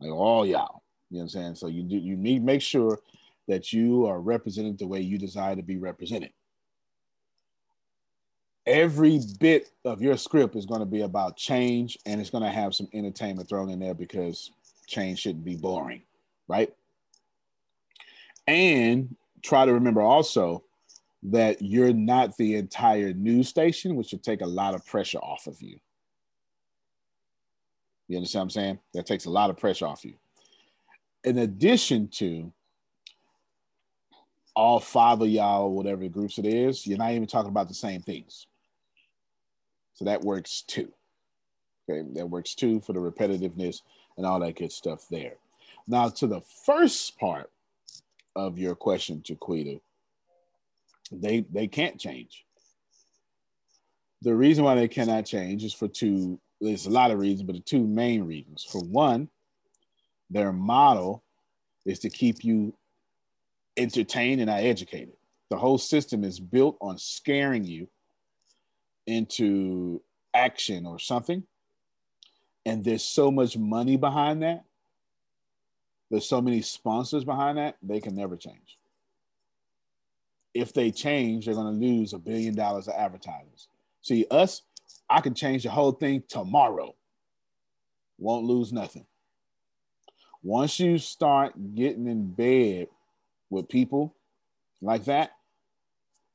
Like 0.00 0.12
all 0.12 0.46
y'all. 0.46 0.82
You 1.10 1.18
know 1.18 1.18
what 1.18 1.22
I'm 1.24 1.28
saying? 1.28 1.54
So 1.56 1.66
you 1.66 1.82
do 1.82 1.96
you 1.96 2.16
need 2.16 2.42
make 2.42 2.62
sure 2.62 2.98
that 3.48 3.72
you 3.72 4.06
are 4.06 4.20
represented 4.20 4.78
the 4.78 4.86
way 4.86 5.00
you 5.00 5.18
desire 5.18 5.54
to 5.54 5.62
be 5.62 5.76
represented. 5.76 6.32
Every 8.66 9.20
bit 9.38 9.70
of 9.84 10.00
your 10.00 10.16
script 10.16 10.56
is 10.56 10.64
going 10.64 10.80
to 10.80 10.86
be 10.86 11.02
about 11.02 11.36
change 11.36 11.98
and 12.06 12.18
it's 12.20 12.30
going 12.30 12.42
to 12.42 12.50
have 12.50 12.74
some 12.74 12.88
entertainment 12.94 13.48
thrown 13.48 13.68
in 13.68 13.78
there 13.78 13.94
because 13.94 14.50
change 14.86 15.20
shouldn't 15.20 15.44
be 15.44 15.54
boring, 15.54 16.02
right? 16.48 16.74
And 18.46 19.16
try 19.42 19.64
to 19.64 19.72
remember 19.72 20.00
also 20.00 20.62
that 21.24 21.60
you're 21.60 21.92
not 21.92 22.36
the 22.36 22.56
entire 22.56 23.12
news 23.12 23.48
station, 23.48 23.96
which 23.96 24.08
should 24.08 24.22
take 24.22 24.42
a 24.42 24.46
lot 24.46 24.74
of 24.74 24.84
pressure 24.86 25.18
off 25.18 25.46
of 25.46 25.60
you. 25.60 25.78
You 28.08 28.16
understand 28.16 28.40
what 28.40 28.44
I'm 28.44 28.50
saying? 28.50 28.78
That 28.94 29.06
takes 29.06 29.24
a 29.24 29.30
lot 29.30 29.50
of 29.50 29.56
pressure 29.56 29.86
off 29.86 30.04
you 30.04 30.14
in 31.26 31.38
addition 31.38 32.06
to 32.06 32.50
all 34.54 34.80
five 34.80 35.20
of 35.20 35.28
y'all, 35.28 35.72
whatever 35.72 36.08
groups 36.08 36.38
it 36.38 36.46
is, 36.46 36.86
you're 36.86 36.96
not 36.96 37.10
even 37.10 37.26
talking 37.26 37.50
about 37.50 37.68
the 37.68 37.74
same 37.74 38.00
things. 38.00 38.46
So 39.94 40.06
that 40.06 40.22
works 40.22 40.62
too. 40.62 40.90
Okay, 41.90 42.08
that 42.14 42.30
works 42.30 42.54
too 42.54 42.80
for 42.80 42.92
the 42.92 43.00
repetitiveness 43.00 43.82
and 44.16 44.24
all 44.24 44.40
that 44.40 44.56
good 44.56 44.72
stuff 44.72 45.06
there. 45.10 45.34
Now, 45.86 46.08
to 46.08 46.26
the 46.26 46.40
first 46.40 47.18
part 47.18 47.50
of 48.36 48.58
your 48.58 48.76
question, 48.76 49.22
Jaquita, 49.22 49.80
they 51.10 51.44
they 51.50 51.66
can't 51.66 51.98
change. 51.98 52.44
The 54.22 54.34
reason 54.34 54.64
why 54.64 54.76
they 54.76 54.88
cannot 54.88 55.26
change 55.26 55.64
is 55.64 55.74
for 55.74 55.88
two. 55.88 56.38
There's 56.60 56.86
a 56.86 56.90
lot 56.90 57.10
of 57.10 57.18
reasons, 57.18 57.42
but 57.42 57.56
the 57.56 57.62
two 57.62 57.84
main 57.84 58.24
reasons. 58.24 58.64
For 58.70 58.80
one, 58.82 59.28
their 60.30 60.52
model 60.52 61.24
is 61.84 61.98
to 62.00 62.10
keep 62.10 62.44
you 62.44 62.74
entertained 63.76 64.40
and 64.40 64.48
not 64.48 64.60
educated. 64.60 65.14
The 65.50 65.56
whole 65.56 65.78
system 65.78 66.24
is 66.24 66.40
built 66.40 66.76
on 66.80 66.98
scaring 66.98 67.64
you 67.64 67.88
into 69.06 70.02
action 70.34 70.86
or 70.86 70.98
something. 70.98 71.44
And 72.64 72.84
there's 72.84 73.04
so 73.04 73.30
much 73.30 73.56
money 73.56 73.96
behind 73.96 74.42
that. 74.42 74.64
There's 76.10 76.28
so 76.28 76.40
many 76.40 76.62
sponsors 76.62 77.24
behind 77.24 77.58
that, 77.58 77.76
they 77.82 78.00
can 78.00 78.14
never 78.14 78.36
change. 78.36 78.78
If 80.54 80.72
they 80.72 80.90
change, 80.90 81.46
they're 81.46 81.54
going 81.54 81.78
to 81.78 81.86
lose 81.86 82.12
a 82.12 82.18
billion 82.18 82.54
dollars 82.54 82.88
of 82.88 82.94
advertisers. 82.94 83.68
See, 84.02 84.26
us, 84.30 84.62
I 85.10 85.20
can 85.20 85.34
change 85.34 85.64
the 85.64 85.70
whole 85.70 85.92
thing 85.92 86.22
tomorrow. 86.28 86.94
Won't 88.18 88.46
lose 88.46 88.72
nothing 88.72 89.06
once 90.46 90.78
you 90.78 90.96
start 90.96 91.54
getting 91.74 92.06
in 92.06 92.30
bed 92.32 92.86
with 93.50 93.68
people 93.68 94.14
like 94.80 95.04
that, 95.06 95.32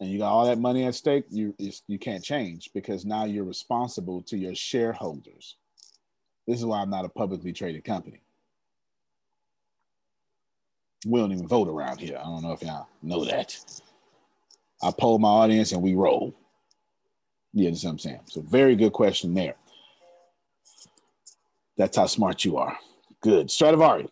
and 0.02 0.10
you 0.10 0.18
got 0.18 0.34
all 0.34 0.46
that 0.46 0.60
money 0.60 0.84
at 0.86 0.96
stake, 0.96 1.24
you 1.30 1.56
you 1.88 1.98
can't 1.98 2.22
change 2.22 2.72
because 2.74 3.06
now 3.06 3.24
you're 3.24 3.46
responsible 3.46 4.22
to 4.24 4.38
your 4.38 4.54
shareholders. 4.54 5.56
This 6.46 6.60
is 6.60 6.66
why 6.66 6.82
I'm 6.82 6.90
not 6.90 7.06
a 7.06 7.10
publicly 7.10 7.54
traded 7.54 7.86
company. 7.86 8.22
We 11.06 11.20
don't 11.20 11.32
even 11.32 11.48
vote 11.48 11.68
around 11.68 12.00
here. 12.00 12.18
I 12.20 12.24
don't 12.24 12.44
know 12.44 12.52
if 12.52 12.62
y'all 12.62 12.88
know 13.02 13.26
that. 13.26 13.58
I 14.84 14.92
poll 14.92 15.20
my 15.20 15.30
audience 15.30 15.72
and 15.72 15.82
we 15.82 15.94
roll. 15.96 16.36
Yeah, 17.54 17.70
that's 17.70 17.84
what 17.84 17.92
I'm 17.92 18.00
saying. 18.00 18.22
So 18.26 18.42
very 18.42 18.76
good 18.76 18.94
question 18.94 19.34
there. 19.34 19.56
That's 21.78 21.98
how 21.98 22.06
smart 22.06 22.46
you 22.46 22.58
are. 22.58 22.78
Good. 23.22 23.50
Stradivari. 23.50 24.08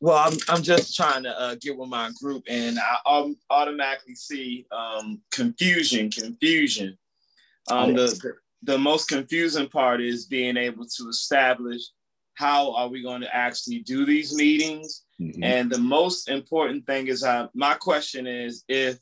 Well, 0.00 0.16
I'm, 0.16 0.36
I'm 0.48 0.62
just 0.62 0.94
trying 0.94 1.24
to 1.24 1.40
uh, 1.40 1.56
get 1.60 1.76
with 1.76 1.88
my 1.88 2.10
group, 2.22 2.44
and 2.48 2.78
I 2.78 3.32
automatically 3.50 4.14
see 4.14 4.66
um, 4.70 5.20
confusion. 5.32 6.10
Confusion. 6.10 6.96
Um, 7.68 7.94
the 7.94 8.36
the 8.62 8.78
most 8.78 9.08
confusing 9.08 9.68
part 9.68 10.00
is 10.00 10.26
being 10.26 10.56
able 10.56 10.86
to 10.86 11.08
establish 11.08 11.82
how 12.34 12.74
are 12.74 12.88
we 12.88 13.02
going 13.02 13.22
to 13.22 13.34
actually 13.34 13.78
do 13.80 14.04
these 14.04 14.34
meetings, 14.34 15.04
mm-hmm. 15.20 15.42
and 15.42 15.70
the 15.70 15.78
most 15.78 16.28
important 16.28 16.86
thing 16.86 17.06
is 17.06 17.24
uh, 17.24 17.48
my 17.54 17.74
question 17.74 18.26
is 18.26 18.64
if 18.68 18.98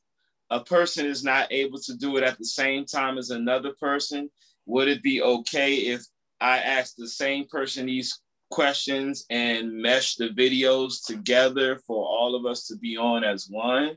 a 0.51 0.61
person 0.61 1.07
is 1.07 1.25
not 1.25 1.49
able 1.51 1.79
to 1.81 1.97
do 1.97 2.17
it 2.17 2.23
at 2.23 2.39
the 2.39 2.45
same 2.45 2.85
time 2.85 3.19
as 3.19 3.31
another 3.31 3.73
person, 3.81 4.31
would 4.67 4.89
it 4.89 5.03
be 5.03 5.21
okay 5.21 5.75
if 5.75 6.05
I 6.41 6.59
ask 6.59 6.95
the 6.97 7.09
same 7.09 7.47
person 7.47 7.87
these 7.87 8.21
questions 8.51 9.25
and 9.31 9.73
mesh 9.73 10.15
the 10.15 10.29
videos 10.29 11.05
together 11.05 11.81
for 11.87 12.07
all 12.07 12.37
of 12.37 12.47
us 12.47 12.67
to 12.69 12.77
be 12.77 12.97
on 12.97 13.25
as 13.25 13.49
one? 13.49 13.97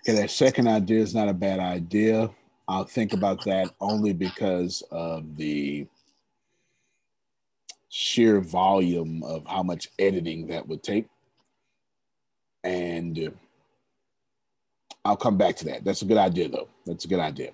Okay, 0.00 0.20
that 0.20 0.30
second 0.30 0.66
idea 0.66 1.00
is 1.00 1.14
not 1.14 1.28
a 1.28 1.34
bad 1.34 1.60
idea. 1.60 2.30
I'll 2.66 2.84
think 2.84 3.12
about 3.12 3.44
that 3.44 3.70
only 3.80 4.12
because 4.12 4.82
of 4.90 5.36
the 5.36 5.86
sheer 7.88 8.40
volume 8.40 9.22
of 9.22 9.46
how 9.46 9.62
much 9.62 9.90
editing 9.98 10.48
that 10.48 10.66
would 10.66 10.82
take. 10.82 11.06
And 12.64 13.34
I'll 15.04 15.16
come 15.16 15.36
back 15.36 15.56
to 15.56 15.66
that. 15.66 15.84
That's 15.84 16.02
a 16.02 16.06
good 16.06 16.16
idea, 16.16 16.48
though. 16.48 16.68
That's 16.86 17.04
a 17.04 17.08
good 17.08 17.20
idea. 17.20 17.50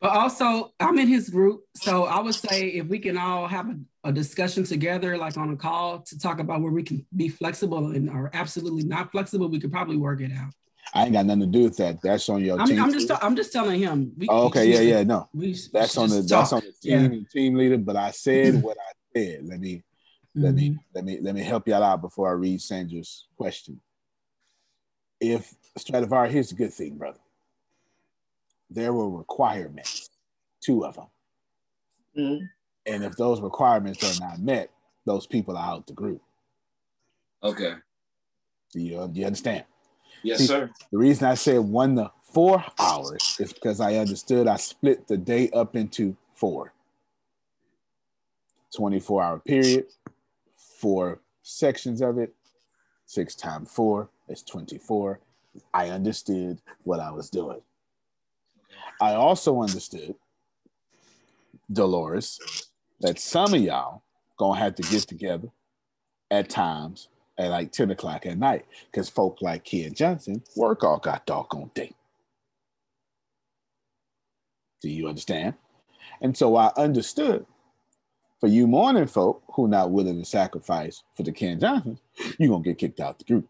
But 0.00 0.10
also, 0.10 0.72
I'm 0.80 0.98
in 0.98 1.06
his 1.06 1.28
group. 1.28 1.64
So 1.76 2.04
I 2.04 2.20
would 2.20 2.34
say 2.34 2.68
if 2.68 2.86
we 2.86 2.98
can 2.98 3.16
all 3.16 3.46
have 3.46 3.68
a, 3.68 4.08
a, 4.08 4.12
discussion 4.12 4.64
together, 4.64 5.16
like 5.16 5.36
on 5.36 5.50
a 5.50 5.56
call, 5.56 6.00
to 6.00 6.18
talk 6.18 6.40
about 6.40 6.60
where 6.60 6.72
we 6.72 6.82
can 6.82 7.06
be 7.14 7.28
flexible 7.28 7.92
and 7.92 8.10
are 8.10 8.30
absolutely 8.32 8.82
not 8.82 9.12
flexible, 9.12 9.48
we 9.48 9.60
could 9.60 9.70
probably 9.70 9.96
work 9.96 10.20
it 10.20 10.32
out. 10.32 10.52
I 10.94 11.04
ain't 11.04 11.12
got 11.12 11.24
nothing 11.24 11.40
to 11.40 11.46
do 11.46 11.62
with 11.64 11.76
that. 11.78 12.02
That's 12.02 12.28
on 12.28 12.44
your 12.44 12.60
I'm, 12.60 12.66
team. 12.66 12.82
I'm 12.82 12.92
just, 12.92 13.10
I'm 13.22 13.36
just 13.36 13.52
telling 13.52 13.80
him. 13.80 14.12
We, 14.16 14.28
oh, 14.28 14.46
okay, 14.46 14.70
yeah, 14.70 14.80
yeah, 14.80 15.02
no. 15.04 15.28
We, 15.32 15.56
that's 15.72 15.96
on 15.96 16.10
the 16.10 16.20
that's 16.20 16.52
on 16.52 16.60
the 16.60 16.72
team 16.72 17.12
yeah. 17.12 17.20
team 17.32 17.54
leader. 17.54 17.78
But 17.78 17.96
I 17.96 18.10
said 18.10 18.62
what 18.62 18.76
I 18.78 19.18
said. 19.18 19.48
Let 19.48 19.60
me, 19.60 19.76
mm-hmm. 19.76 20.42
let 20.42 20.54
me, 20.54 20.78
let 20.94 21.04
me, 21.04 21.18
let 21.20 21.34
me 21.34 21.42
help 21.42 21.66
y'all 21.66 21.82
out 21.82 22.02
before 22.02 22.28
I 22.28 22.32
read 22.32 22.60
Sandra's 22.60 23.26
question. 23.38 23.80
If 25.18 25.54
Stradivari, 25.78 26.30
here's 26.30 26.52
a 26.52 26.56
good 26.56 26.74
thing, 26.74 26.96
brother 26.96 27.18
there 28.74 28.92
were 28.92 29.08
requirements, 29.08 30.10
two 30.60 30.84
of 30.84 30.96
them. 30.96 31.06
Mm-hmm. 32.16 32.44
And 32.86 33.04
if 33.04 33.16
those 33.16 33.40
requirements 33.40 34.02
are 34.02 34.26
not 34.26 34.40
met, 34.40 34.70
those 35.04 35.26
people 35.26 35.56
are 35.56 35.74
out 35.74 35.86
the 35.86 35.92
group. 35.92 36.22
Okay. 37.42 37.74
Do 38.72 38.80
you, 38.80 39.08
do 39.12 39.20
you 39.20 39.26
understand? 39.26 39.64
Yes, 40.22 40.38
See, 40.38 40.46
sir. 40.46 40.70
The 40.90 40.98
reason 40.98 41.26
I 41.26 41.34
said 41.34 41.58
one 41.60 41.96
to 41.96 42.10
four 42.22 42.64
hours 42.78 43.36
is 43.40 43.52
because 43.52 43.80
I 43.80 43.96
understood 43.96 44.46
I 44.46 44.56
split 44.56 45.08
the 45.08 45.16
day 45.16 45.50
up 45.50 45.76
into 45.76 46.16
four 46.34 46.72
24 48.74 49.22
hour 49.22 49.38
period, 49.38 49.86
four 50.78 51.20
sections 51.42 52.00
of 52.00 52.18
it, 52.18 52.34
six 53.06 53.34
times 53.34 53.70
four 53.70 54.08
is 54.28 54.42
24. 54.42 55.20
I 55.74 55.90
understood 55.90 56.60
what 56.84 57.00
I 57.00 57.10
was 57.10 57.28
doing. 57.28 57.60
I 59.00 59.14
also 59.14 59.60
understood, 59.60 60.14
Dolores, 61.70 62.40
that 63.00 63.18
some 63.18 63.52
of 63.52 63.60
y'all 63.60 64.02
gonna 64.38 64.58
have 64.58 64.74
to 64.76 64.82
get 64.82 65.02
together 65.02 65.48
at 66.30 66.48
times 66.48 67.08
at 67.42 67.50
like 67.50 67.72
10 67.72 67.90
o'clock 67.90 68.26
at 68.26 68.38
night 68.38 68.64
because 68.90 69.08
folk 69.08 69.42
like 69.42 69.64
Ken 69.64 69.94
Johnson 69.94 70.42
work 70.56 70.84
all 70.84 70.98
got 70.98 71.26
doggone 71.26 71.70
day. 71.74 71.92
Do 74.80 74.88
you 74.88 75.08
understand? 75.08 75.54
And 76.20 76.36
so 76.36 76.56
I 76.56 76.72
understood 76.76 77.46
for 78.40 78.48
you 78.48 78.66
morning 78.66 79.06
folk 79.06 79.42
who 79.52 79.68
not 79.68 79.92
willing 79.92 80.18
to 80.18 80.24
sacrifice 80.24 81.04
for 81.16 81.22
the 81.22 81.32
Ken 81.32 81.60
Johnsons, 81.60 82.00
you're 82.38 82.50
gonna 82.50 82.64
get 82.64 82.78
kicked 82.78 83.00
out 83.00 83.18
the 83.18 83.24
group. 83.24 83.48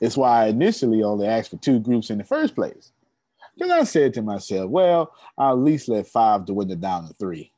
It's 0.00 0.16
why 0.16 0.44
I 0.44 0.48
initially 0.48 1.02
only 1.02 1.26
asked 1.26 1.50
for 1.50 1.56
two 1.56 1.80
groups 1.80 2.10
in 2.10 2.18
the 2.18 2.24
first 2.24 2.54
place. 2.54 2.92
Because 3.54 3.72
I 3.72 3.84
said 3.84 4.14
to 4.14 4.22
myself, 4.22 4.70
well, 4.70 5.12
I'll 5.36 5.52
at 5.52 5.58
least 5.58 5.88
let 5.88 6.06
five 6.06 6.46
to 6.46 6.60
it 6.60 6.80
down 6.80 7.08
to 7.08 7.14
three. 7.14 7.52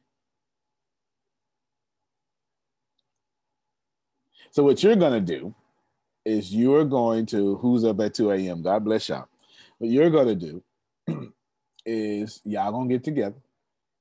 So 4.54 4.62
what 4.62 4.84
you're 4.84 4.94
gonna 4.94 5.20
do 5.20 5.52
is 6.24 6.54
you're 6.54 6.84
going 6.84 7.26
to 7.26 7.56
who's 7.56 7.84
up 7.84 7.98
at 7.98 8.14
2 8.14 8.30
a.m. 8.30 8.62
God 8.62 8.84
bless 8.84 9.08
y'all. 9.08 9.26
What 9.78 9.90
you're 9.90 10.10
gonna 10.10 10.36
do 10.36 10.62
is 11.84 12.40
y'all 12.44 12.70
gonna 12.70 12.88
get 12.88 13.02
together 13.02 13.34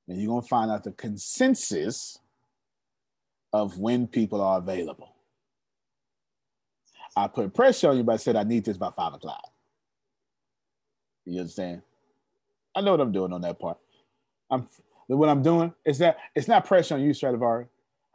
and 0.06 0.16
you're 0.16 0.28
gonna 0.28 0.46
find 0.46 0.70
out 0.70 0.84
the 0.84 0.92
consensus 0.92 2.20
of 3.52 3.80
when 3.80 4.06
people 4.06 4.40
are 4.40 4.58
available. 4.58 5.16
I 7.16 7.26
put 7.26 7.52
pressure 7.52 7.88
on 7.88 7.96
you 7.96 8.04
by 8.04 8.16
said 8.16 8.36
I 8.36 8.44
need 8.44 8.64
this 8.64 8.76
by 8.76 8.90
five 8.90 9.14
o'clock. 9.14 9.50
You 11.24 11.40
understand? 11.40 11.82
I 12.76 12.80
know 12.80 12.92
what 12.92 13.00
I'm 13.00 13.10
doing 13.10 13.32
on 13.32 13.40
that 13.40 13.58
part. 13.58 13.78
I'm 14.52 14.68
what 15.08 15.28
I'm 15.28 15.42
doing 15.42 15.74
is 15.84 15.98
that 15.98 16.18
it's 16.36 16.46
not 16.46 16.64
pressure 16.64 16.94
on 16.94 17.02
you, 17.02 17.12
Stradivari. 17.12 17.66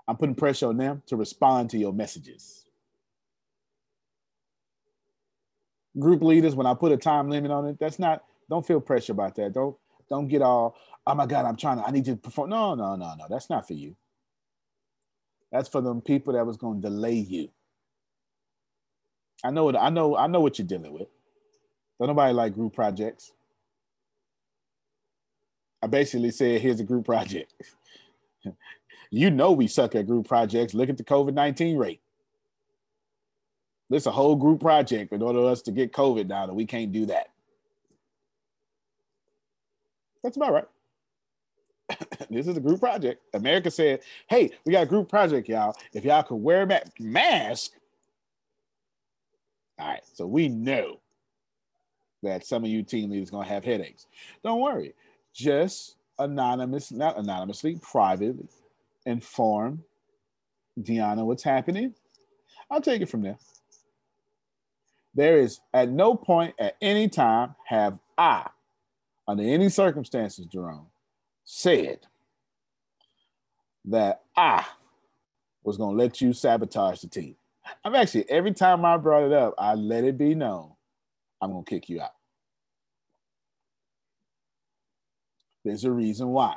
I'm 0.10 0.18
putting 0.18 0.34
pressure 0.34 0.68
on 0.68 0.78
them 0.78 1.04
to 1.06 1.16
respond 1.16 1.70
to 1.70 1.78
your 1.78 1.94
messages. 1.94 2.66
Group 6.00 6.24
leaders, 6.24 6.56
when 6.56 6.66
I 6.66 6.74
put 6.74 6.92
a 6.92 6.98
time 6.98 7.30
limit 7.30 7.52
on 7.52 7.68
it, 7.68 7.78
that's 7.80 8.00
not. 8.00 8.24
Don't 8.50 8.66
feel 8.66 8.82
pressure 8.82 9.12
about 9.12 9.36
that. 9.36 9.54
Don't 9.54 9.78
don't 10.10 10.28
get 10.28 10.42
all. 10.42 10.76
Oh 11.06 11.14
my 11.14 11.28
God, 11.28 11.46
I'm 11.46 11.56
trying 11.56 11.78
to. 11.78 11.86
I 11.86 11.92
need 11.92 12.06
to 12.06 12.16
perform. 12.16 12.50
No, 12.50 12.74
no, 12.74 12.96
no, 12.96 13.14
no. 13.20 13.26
That's 13.30 13.52
not 13.52 13.68
for 13.68 13.74
you. 13.74 13.96
That's 15.52 15.70
for 15.70 15.80
them 15.80 16.02
people 16.02 16.34
that 16.34 16.46
was 16.46 16.58
going 16.58 16.82
to 16.82 16.90
delay 16.90 17.14
you. 17.14 17.50
I 19.44 19.52
know 19.52 19.66
what 19.66 19.76
I 19.76 19.90
know. 19.90 20.18
I 20.18 20.26
know 20.26 20.42
what 20.42 20.58
you're 20.58 20.68
dealing 20.68 20.94
with. 20.94 21.08
Don't 22.00 22.08
nobody 22.08 22.34
like 22.34 22.56
group 22.56 22.74
projects. 22.74 23.32
I 25.84 25.88
basically 25.88 26.32
said, 26.32 26.62
"Here's 26.62 26.80
a 26.80 26.84
group 26.84 27.06
project." 27.14 27.54
You 29.12 29.32
know 29.32 29.52
we 29.52 29.68
suck 29.68 29.96
at 29.96 30.08
group 30.08 30.28
projects. 30.28 30.74
Look 30.74 30.90
at 30.90 30.98
the 30.98 31.04
COVID 31.04 31.34
nineteen 31.34 31.78
rate. 31.78 32.02
This 33.90 34.06
a 34.06 34.12
whole 34.12 34.36
group 34.36 34.62
project 34.62 35.14
in 35.14 35.22
order 35.22 35.40
for 35.40 35.50
us 35.50 35.64
to 35.64 35.72
get 35.72 35.94
COVID 35.94 36.28
now 36.28 36.44
and 36.44 36.56
we 36.56 36.66
can't 36.66 36.92
do 36.92 37.08
that. 37.08 37.30
That's 40.24 40.38
about 40.38 40.54
right. 40.54 40.68
this 42.30 42.48
is 42.48 42.56
a 42.56 42.60
group 42.60 42.80
project. 42.80 43.22
America 43.34 43.72
said, 43.72 44.02
"Hey, 44.30 44.52
we 44.66 44.74
got 44.74 44.84
a 44.84 44.86
group 44.86 45.10
project, 45.10 45.50
y'all. 45.50 45.76
If 45.94 46.06
y'all 46.06 46.24
could 46.24 46.36
wear 46.36 46.64
a 46.64 46.82
mask, 47.00 47.72
all 49.80 49.88
right, 49.88 50.04
so 50.14 50.28
we 50.28 50.50
know 50.50 51.00
that 52.22 52.46
some 52.46 52.64
of 52.64 52.70
you 52.70 52.84
team 52.84 53.10
leaders 53.10 53.32
gonna 53.32 53.48
have 53.48 53.64
headaches. 53.64 54.06
Don't 54.44 54.60
worry, 54.60 54.94
just 55.34 55.96
anonymous, 56.20 56.92
not 56.92 57.18
anonymously, 57.18 57.80
privately 57.82 58.50
inform 59.10 59.84
Deanna 60.80 61.26
what's 61.26 61.44
happening. 61.44 61.94
I'll 62.70 62.82
take 62.82 63.02
it 63.02 63.10
from 63.10 63.24
there. 63.24 63.38
There 65.16 65.40
is 65.40 65.60
at 65.74 65.90
no 65.90 66.16
point 66.16 66.56
at 66.60 66.78
any 66.82 67.10
time 67.10 67.56
have 67.66 68.00
I, 68.18 68.48
under 69.28 69.44
any 69.44 69.70
circumstances, 69.70 70.46
Jerome, 70.46 70.88
said 71.44 72.00
that 73.86 74.22
I 74.38 74.64
was 75.64 75.78
gonna 75.78 75.98
let 75.98 76.22
you 76.22 76.32
sabotage 76.32 77.02
the 77.02 77.08
team. 77.08 77.36
I'm 77.84 77.96
actually 77.96 78.30
every 78.30 78.54
time 78.54 78.86
I 78.86 78.98
brought 78.98 79.24
it 79.24 79.34
up, 79.34 79.56
I 79.58 79.74
let 79.74 80.04
it 80.04 80.18
be 80.18 80.36
known 80.36 80.72
I'm 81.42 81.52
gonna 81.52 81.64
kick 81.64 81.90
you 81.90 82.02
out. 82.02 82.14
There's 85.66 85.84
a 85.84 85.92
reason 85.92 86.30
why. 86.30 86.56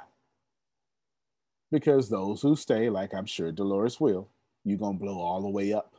Because 1.72 2.10
those 2.10 2.42
who 2.42 2.56
stay, 2.56 2.90
like 2.90 3.14
I'm 3.14 3.26
sure 3.26 3.52
Dolores 3.52 4.00
will, 4.00 4.28
you're 4.64 4.78
gonna 4.78 4.98
blow 4.98 5.20
all 5.20 5.42
the 5.42 5.50
way 5.50 5.74
up. 5.74 5.94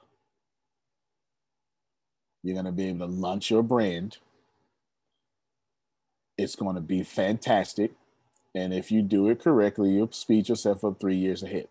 You're 2.44 2.56
gonna 2.56 2.72
be 2.74 2.90
able 2.90 3.08
to 3.08 3.14
launch 3.14 3.52
your 3.52 3.64
brand. 3.64 4.20
It's 6.38 6.56
gonna 6.56 6.82
be 6.82 7.04
fantastic. 7.04 7.94
And 8.56 8.74
if 8.74 8.92
you 8.92 9.02
do 9.02 9.30
it 9.30 9.42
correctly, 9.42 9.92
you'll 9.92 10.12
speed 10.12 10.50
yourself 10.50 10.86
up 10.86 11.00
three 11.00 11.18
years 11.18 11.44
ahead. 11.44 11.70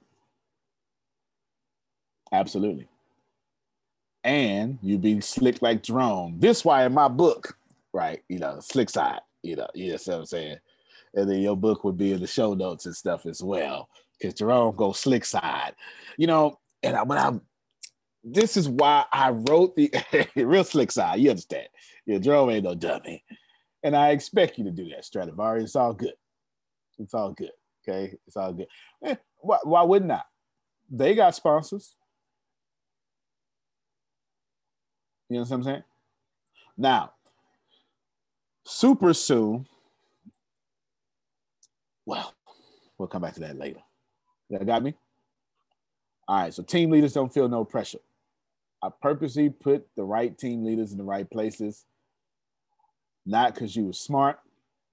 Absolutely. 2.33 2.89
And 4.25 4.79
you 4.83 4.99
be 4.99 5.21
slick 5.21 5.63
like 5.63 5.83
Jerome. 5.85 6.37
This 6.41 6.65
why 6.65 6.87
in 6.87 6.95
my 6.95 7.09
book, 7.09 7.57
right? 7.93 8.23
You 8.29 8.41
know, 8.41 8.61
slick 8.61 8.91
side, 8.91 9.21
you 9.43 9.57
know, 9.57 9.69
you 9.75 9.89
know 9.93 9.99
what 10.05 10.09
I'm 10.09 10.27
saying? 10.27 10.59
And 11.15 11.31
then 11.31 11.41
your 11.41 11.57
book 11.57 11.85
would 11.85 11.97
be 11.97 12.13
in 12.13 12.21
the 12.21 12.27
show 12.27 12.55
notes 12.55 12.87
and 12.87 12.97
stuff 12.97 13.27
as 13.27 13.43
well. 13.43 13.89
Because 14.19 14.35
Jerome 14.35 14.75
goes 14.77 14.99
slick 14.99 15.25
side. 15.25 15.75
You 16.17 16.27
know, 16.27 16.59
and 16.83 16.97
I, 16.97 17.03
when 17.03 17.19
I'm, 17.19 17.41
this 18.25 18.57
is 18.57 18.69
why 18.69 19.05
I 19.13 19.31
wrote 19.31 19.77
the 19.77 19.93
real 20.37 20.65
slick 20.65 20.91
side. 20.91 21.21
You 21.21 21.31
understand? 21.31 21.69
Yeah, 22.07 22.19
Jerome 22.19 22.51
ain't 22.51 22.65
no 22.65 22.75
dummy. 22.75 23.25
And 23.83 23.97
I 23.97 24.11
expect 24.11 24.59
you 24.59 24.65
to 24.65 24.71
do 24.71 24.89
that, 24.91 25.05
Stradivari. 25.05 25.65
It's 25.65 25.77
all 25.77 25.93
good. 25.93 26.15
It's 26.99 27.15
all 27.15 27.33
good. 27.33 27.51
Okay. 27.87 28.15
It's 28.27 28.37
all 28.37 28.53
good. 28.53 28.69
Eh, 29.05 29.17
why, 29.39 29.59
why 29.65 29.83
wouldn't 29.83 30.13
I? 30.13 30.23
They 30.91 31.15
got 31.15 31.35
sponsors. 31.35 31.97
You 35.29 35.39
know 35.39 35.43
what 35.43 35.53
I'm 35.53 35.63
saying? 35.63 35.83
Now, 36.77 37.13
super 38.65 39.15
soon, 39.15 39.67
well, 42.07 42.35
we'll 42.99 43.09
come 43.09 43.23
back 43.23 43.35
to 43.35 43.41
that 43.41 43.59
later. 43.59 43.81
That 44.51 44.67
got 44.67 44.83
me? 44.83 44.95
All 46.29 46.43
right, 46.43 46.55
so 46.55 46.63
team 46.63 46.91
leaders 46.91 47.13
don't 47.13 47.33
feel 47.33 47.49
no 47.49 47.65
pressure. 47.65 47.99
I 48.83 48.89
purposely 49.01 49.49
put 49.51 49.87
the 49.97 50.05
right 50.05 50.37
team 50.37 50.65
leaders 50.65 50.93
in 50.93 50.99
the 50.99 51.05
right 51.05 51.29
places, 51.29 51.85
not 53.25 53.55
because 53.55 53.77
you 53.77 53.87
were 53.87 53.93
smart. 53.93 54.41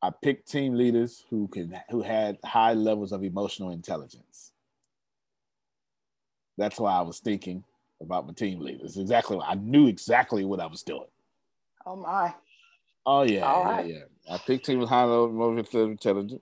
I 0.01 0.11
picked 0.11 0.49
team 0.49 0.75
leaders 0.75 1.25
who 1.29 1.47
can 1.47 1.77
who 1.89 2.01
had 2.01 2.37
high 2.43 2.73
levels 2.73 3.11
of 3.11 3.23
emotional 3.23 3.71
intelligence. 3.71 4.53
That's 6.57 6.79
why 6.79 6.93
I 6.93 7.01
was 7.01 7.19
thinking 7.19 7.63
about 8.01 8.27
my 8.27 8.33
team 8.33 8.59
leaders. 8.59 8.97
Exactly, 8.97 9.39
I 9.45 9.55
knew 9.55 9.87
exactly 9.87 10.45
what 10.45 10.59
I 10.59 10.67
was 10.67 10.83
doing. 10.83 11.07
Oh 11.85 11.95
my. 11.95 12.33
Oh 13.05 13.23
yeah, 13.23 13.63
right. 13.63 13.87
yeah. 13.87 14.03
I 14.31 14.37
picked 14.37 14.65
team 14.65 14.79
with 14.79 14.89
high 14.89 15.03
level 15.03 15.25
of 15.25 15.31
emotional 15.31 15.85
intelligence 15.85 16.41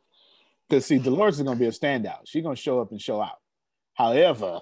because 0.68 0.85
see, 0.85 0.99
Dolores 0.99 1.38
is 1.38 1.44
gonna 1.44 1.60
be 1.60 1.68
a 1.68 1.72
standout. 1.72 2.22
She's 2.26 2.44
gonna 2.44 2.56
show 2.56 2.81
up 2.81 2.91
and 2.91 3.02
show 3.02 3.22
out. 3.22 3.38
However, 3.94 4.61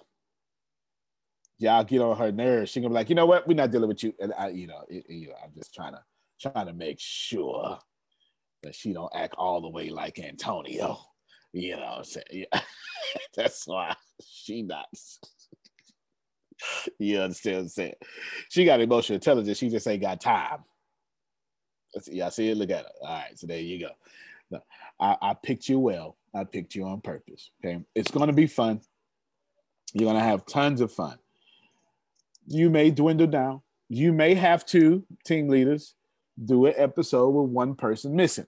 y'all 1.57 1.84
get 1.84 2.02
on 2.02 2.18
her 2.18 2.32
nerves. 2.32 2.72
She 2.72 2.80
gonna 2.80 2.90
be 2.90 2.95
like, 2.95 3.10
you 3.10 3.15
know 3.15 3.26
what? 3.26 3.48
We're 3.48 3.56
not 3.56 3.72
dealing 3.72 3.90
with 3.90 4.03
you. 4.03 4.14
And 4.19 4.34
I, 4.38 4.49
you 4.49 4.68
know, 4.68 4.84
it, 4.88 5.06
you 5.10 5.30
know, 5.30 5.36
I'm 5.44 5.52
just 5.56 5.73
trying 5.73 5.94
to 5.94 6.02
trying 6.40 6.68
to 6.68 6.73
make 6.73 6.98
sure 6.99 7.80
that 8.64 8.76
she 8.76 8.94
don't 8.94 9.11
act 9.15 9.36
all 9.38 9.61
the 9.61 9.69
way 9.69 9.90
like 9.90 10.19
Antonio. 10.19 10.99
You 11.53 11.77
know 11.77 11.82
what 11.82 11.98
I'm 11.99 12.03
saying? 12.03 12.26
Yeah. 12.32 12.61
That's 13.36 13.65
why 13.65 13.95
she 14.23 14.61
not. 14.61 14.88
you 16.99 17.19
understand 17.19 17.57
what 17.57 17.61
I'm 17.64 17.69
saying? 17.69 17.94
She 18.49 18.65
got 18.65 18.82
emotional 18.82 19.15
intelligence. 19.15 19.57
She 19.57 19.69
just 19.69 19.88
ain't 19.88 20.02
got 20.02 20.19
time. 20.19 20.60
That's, 21.94 22.10
y'all 22.10 22.32
see 22.32 22.49
it? 22.49 22.57
Look 22.57 22.72
at 22.72 22.84
her. 22.84 22.91
All 23.02 23.07
right, 23.07 23.40
so 23.40 23.48
there 23.48 23.60
you 23.60 23.80
go. 23.80 23.90
No, 24.52 24.60
I, 25.00 25.18
I 25.22 25.34
picked 25.34 25.68
you 25.70 25.80
well. 25.80 26.18
I 26.34 26.44
picked 26.44 26.76
you 26.76 26.86
on 26.86 27.02
purpose. 27.02 27.52
Okay. 27.64 27.82
It's 27.96 28.12
gonna 28.12 28.34
be 28.34 28.48
fun. 28.48 28.82
You're 29.94 30.12
gonna 30.12 30.24
have 30.24 30.46
tons 30.46 30.82
of 30.82 30.92
fun. 30.92 31.18
You 32.48 32.70
may 32.70 32.92
dwindle 32.92 33.28
down. 33.28 33.62
You 33.88 34.12
may 34.12 34.34
have 34.34 34.66
to, 34.68 35.06
team 35.26 35.48
leaders, 35.48 35.96
do 36.44 36.66
an 36.66 36.74
episode 36.76 37.30
with 37.30 37.52
one 37.52 37.76
person 37.76 38.16
missing. 38.16 38.48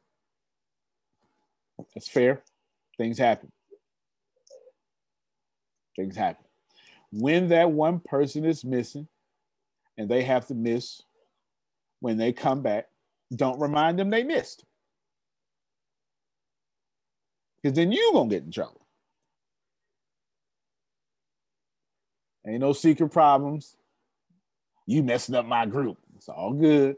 That's 1.93 2.07
fair. 2.07 2.43
Things 2.97 3.17
happen. 3.17 3.51
Things 5.95 6.15
happen. 6.15 6.45
When 7.11 7.49
that 7.49 7.71
one 7.71 7.99
person 7.99 8.45
is 8.45 8.65
missing 8.65 9.07
and 9.97 10.09
they 10.09 10.23
have 10.23 10.47
to 10.47 10.55
miss 10.55 11.01
when 11.99 12.17
they 12.17 12.33
come 12.33 12.61
back, 12.61 12.87
don't 13.35 13.59
remind 13.59 13.97
them 13.97 14.09
they 14.09 14.23
missed. 14.23 14.65
Because 17.61 17.75
then 17.75 17.91
you're 17.91 18.11
going 18.11 18.29
to 18.29 18.35
get 18.35 18.45
in 18.45 18.51
trouble. 18.51 18.81
Ain't 22.47 22.61
no 22.61 22.73
secret 22.73 23.09
problems. 23.09 23.75
You 24.85 25.03
messing 25.03 25.35
up 25.35 25.45
my 25.45 25.65
group. 25.65 25.97
It's 26.15 26.29
all 26.29 26.53
good. 26.53 26.95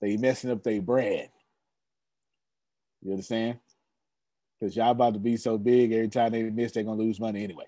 They 0.00 0.18
messing 0.18 0.50
up 0.50 0.62
their 0.62 0.82
bread. 0.82 1.30
You 3.02 3.12
understand? 3.12 3.58
Because 4.58 4.76
y'all 4.76 4.90
about 4.90 5.14
to 5.14 5.20
be 5.20 5.36
so 5.36 5.56
big, 5.58 5.92
every 5.92 6.08
time 6.08 6.32
they 6.32 6.42
miss, 6.42 6.72
they're 6.72 6.82
gonna 6.84 7.00
lose 7.00 7.20
money 7.20 7.42
anyway. 7.42 7.64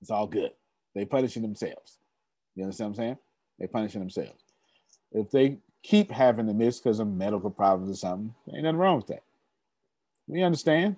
It's 0.00 0.10
all 0.10 0.26
good. 0.26 0.52
They 0.94 1.04
punishing 1.04 1.42
themselves. 1.42 1.98
You 2.54 2.64
understand 2.64 2.90
what 2.90 2.98
I'm 2.98 3.04
saying? 3.04 3.18
They 3.58 3.66
punishing 3.66 4.00
themselves. 4.00 4.42
If 5.12 5.30
they 5.30 5.58
keep 5.82 6.10
having 6.10 6.46
to 6.46 6.54
miss 6.54 6.80
because 6.80 7.00
of 7.00 7.08
medical 7.08 7.50
problems 7.50 7.90
or 7.90 7.98
something, 7.98 8.34
ain't 8.52 8.64
nothing 8.64 8.76
wrong 8.76 8.96
with 8.96 9.06
that. 9.08 9.22
We 10.28 10.42
understand. 10.42 10.96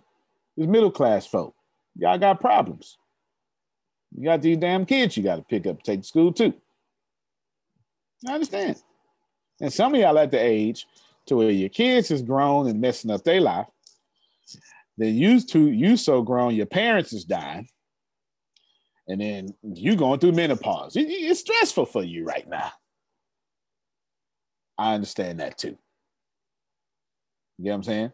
It's 0.57 0.67
middle 0.67 0.91
class 0.91 1.27
folk. 1.27 1.55
Y'all 1.97 2.19
got 2.19 2.41
problems. 2.41 2.99
You 4.15 4.25
got 4.25 4.43
these 4.43 4.59
damn 4.59 4.85
kids 4.85 5.17
you 5.17 5.23
got 5.23 5.37
to 5.37 5.43
pick 5.43 5.67
up, 5.67 5.83
take 5.83 6.03
to 6.03 6.07
school 6.07 6.33
too. 6.33 6.53
I 8.29 8.35
understand. 8.35 8.77
And 9.61 9.73
some 9.73 9.95
of 9.95 10.01
y'all 10.01 10.19
at 10.19 10.31
the 10.31 10.39
age 10.39 10.87
to 11.27 11.37
where 11.37 11.51
your 11.51 11.69
kids 11.69 12.11
is 12.11 12.23
grown 12.23 12.69
and 12.69 12.81
messing 12.81 13.11
up 13.11 13.23
their 13.23 13.41
life. 13.41 13.67
Then 14.99 15.15
you 15.15 15.41
two, 15.41 15.71
you 15.71 15.97
so 15.97 16.23
grown, 16.23 16.55
your 16.55 16.67
parents 16.67 17.13
is 17.13 17.25
dying. 17.25 17.69
And 19.07 19.21
then 19.21 19.49
you 19.63 19.97
going 19.97 20.19
through 20.21 20.33
menopause. 20.33 20.97
It- 20.97 21.09
it's 21.09 21.41
stressful 21.41 21.87
for 21.87 22.03
you 22.03 22.25
right 22.25 22.49
now. 22.49 22.73
I 24.77 24.95
understand 24.95 25.41
that 25.41 25.57
too. 25.59 25.79
You 27.59 27.65
get 27.65 27.71
what 27.71 27.77
I'm 27.77 27.83
saying? 27.85 28.13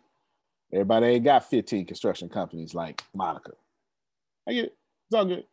Everybody 0.73 1.07
ain't 1.07 1.25
got 1.25 1.49
15 1.49 1.87
construction 1.87 2.29
companies 2.29 2.75
like 2.75 3.03
Monica. 3.15 3.53
I 4.49 4.53
get 4.53 4.65
it. 4.67 4.77
It's 5.09 5.17
all 5.17 5.25
good. 5.25 5.45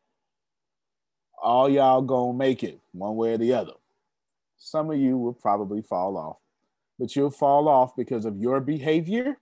All 1.42 1.70
y'all 1.70 2.02
gonna 2.02 2.38
make 2.38 2.64
it 2.64 2.80
one 2.94 3.16
way 3.16 3.34
or 3.34 3.38
the 3.38 3.54
other. 3.54 3.74
Some 4.58 4.90
of 4.90 4.98
you 4.98 5.18
will 5.18 5.34
probably 5.34 5.82
fall 5.82 6.18
off, 6.18 6.38
but 6.98 7.16
you'll 7.16 7.30
fall 7.30 7.68
off 7.68 7.96
because 7.96 8.26
of 8.26 8.38
your 8.38 8.62
behavior, 8.62 9.38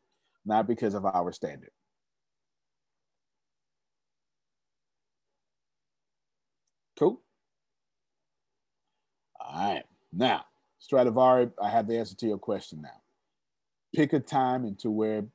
not 0.45 0.67
because 0.67 0.93
of 0.93 1.05
our 1.05 1.31
standard. 1.31 1.71
Cool. 6.97 7.21
All 9.39 9.73
right. 9.73 9.83
Now, 10.11 10.45
Stradivari, 10.79 11.51
I 11.61 11.69
have 11.69 11.87
the 11.87 11.97
answer 11.97 12.15
to 12.15 12.27
your 12.27 12.37
question 12.37 12.81
now. 12.81 13.01
Pick 13.95 14.13
a 14.13 14.19
time 14.19 14.65
into 14.65 14.89
where 14.89 15.25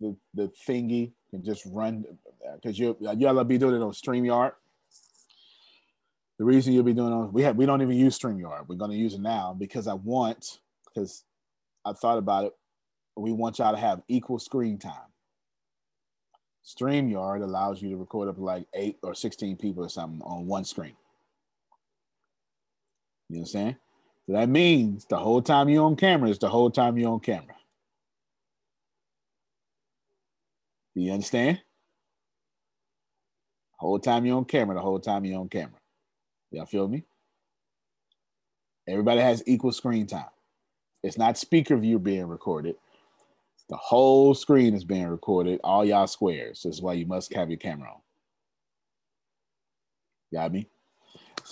the 0.00 0.16
the 0.34 0.50
thingy 0.66 1.12
can 1.30 1.44
just 1.44 1.64
run 1.66 2.04
uh, 2.46 2.54
because 2.56 2.78
you 2.78 2.96
uh, 3.06 3.14
y'all 3.18 3.42
be 3.44 3.58
doing 3.58 3.74
it 3.74 3.82
on 3.82 3.92
StreamYard. 3.92 4.52
The 6.38 6.44
reason 6.44 6.72
you'll 6.72 6.84
be 6.84 6.92
doing 6.92 7.12
on 7.12 7.32
we 7.32 7.42
have 7.42 7.56
we 7.56 7.66
don't 7.66 7.82
even 7.82 7.96
use 7.96 8.18
StreamYard. 8.18 8.68
We're 8.68 8.76
gonna 8.76 8.94
use 8.94 9.14
it 9.14 9.20
now 9.20 9.54
because 9.58 9.86
I 9.88 9.94
want 9.94 10.58
because 10.86 11.24
I 11.84 11.92
thought 11.92 12.18
about 12.18 12.46
it. 12.46 12.52
We 13.16 13.32
want 13.32 13.58
y'all 13.58 13.72
to 13.72 13.80
have 13.80 14.02
equal 14.08 14.38
screen 14.38 14.78
time. 14.78 14.92
StreamYard 16.64 17.42
allows 17.42 17.80
you 17.80 17.90
to 17.90 17.96
record 17.96 18.28
up 18.28 18.38
like 18.38 18.66
eight 18.74 18.98
or 19.02 19.14
16 19.14 19.56
people 19.56 19.84
or 19.84 19.88
something 19.88 20.20
on 20.22 20.46
one 20.46 20.64
screen. 20.64 20.94
You 23.30 23.38
understand? 23.38 23.76
So 24.26 24.34
that 24.34 24.48
means 24.48 25.06
the 25.06 25.16
whole 25.16 25.40
time 25.40 25.70
you're 25.70 25.84
on 25.84 25.96
camera 25.96 26.28
is 26.28 26.38
the 26.38 26.48
whole 26.48 26.70
time 26.70 26.98
you're 26.98 27.10
on 27.10 27.20
camera. 27.20 27.54
Do 30.98 31.04
you 31.04 31.12
understand? 31.12 31.58
The 31.58 31.62
whole 33.78 34.00
time 34.00 34.26
you're 34.26 34.36
on 34.36 34.46
camera, 34.46 34.74
the 34.74 34.80
whole 34.80 34.98
time 34.98 35.24
you're 35.24 35.38
on 35.38 35.48
camera. 35.48 35.78
Y'all 36.50 36.66
feel 36.66 36.88
me? 36.88 37.04
Everybody 38.88 39.20
has 39.20 39.44
equal 39.46 39.70
screen 39.70 40.08
time. 40.08 40.24
It's 41.04 41.16
not 41.16 41.38
speaker 41.38 41.76
view 41.76 42.00
being 42.00 42.26
recorded. 42.26 42.74
The 43.68 43.76
whole 43.76 44.34
screen 44.34 44.74
is 44.74 44.82
being 44.82 45.06
recorded, 45.06 45.60
all 45.62 45.84
y'all 45.84 46.08
squares. 46.08 46.64
Is 46.64 46.82
why 46.82 46.94
you 46.94 47.06
must 47.06 47.32
have 47.32 47.48
your 47.48 47.58
camera 47.58 47.90
on. 47.90 48.00
Got 50.32 50.50
me? 50.50 50.66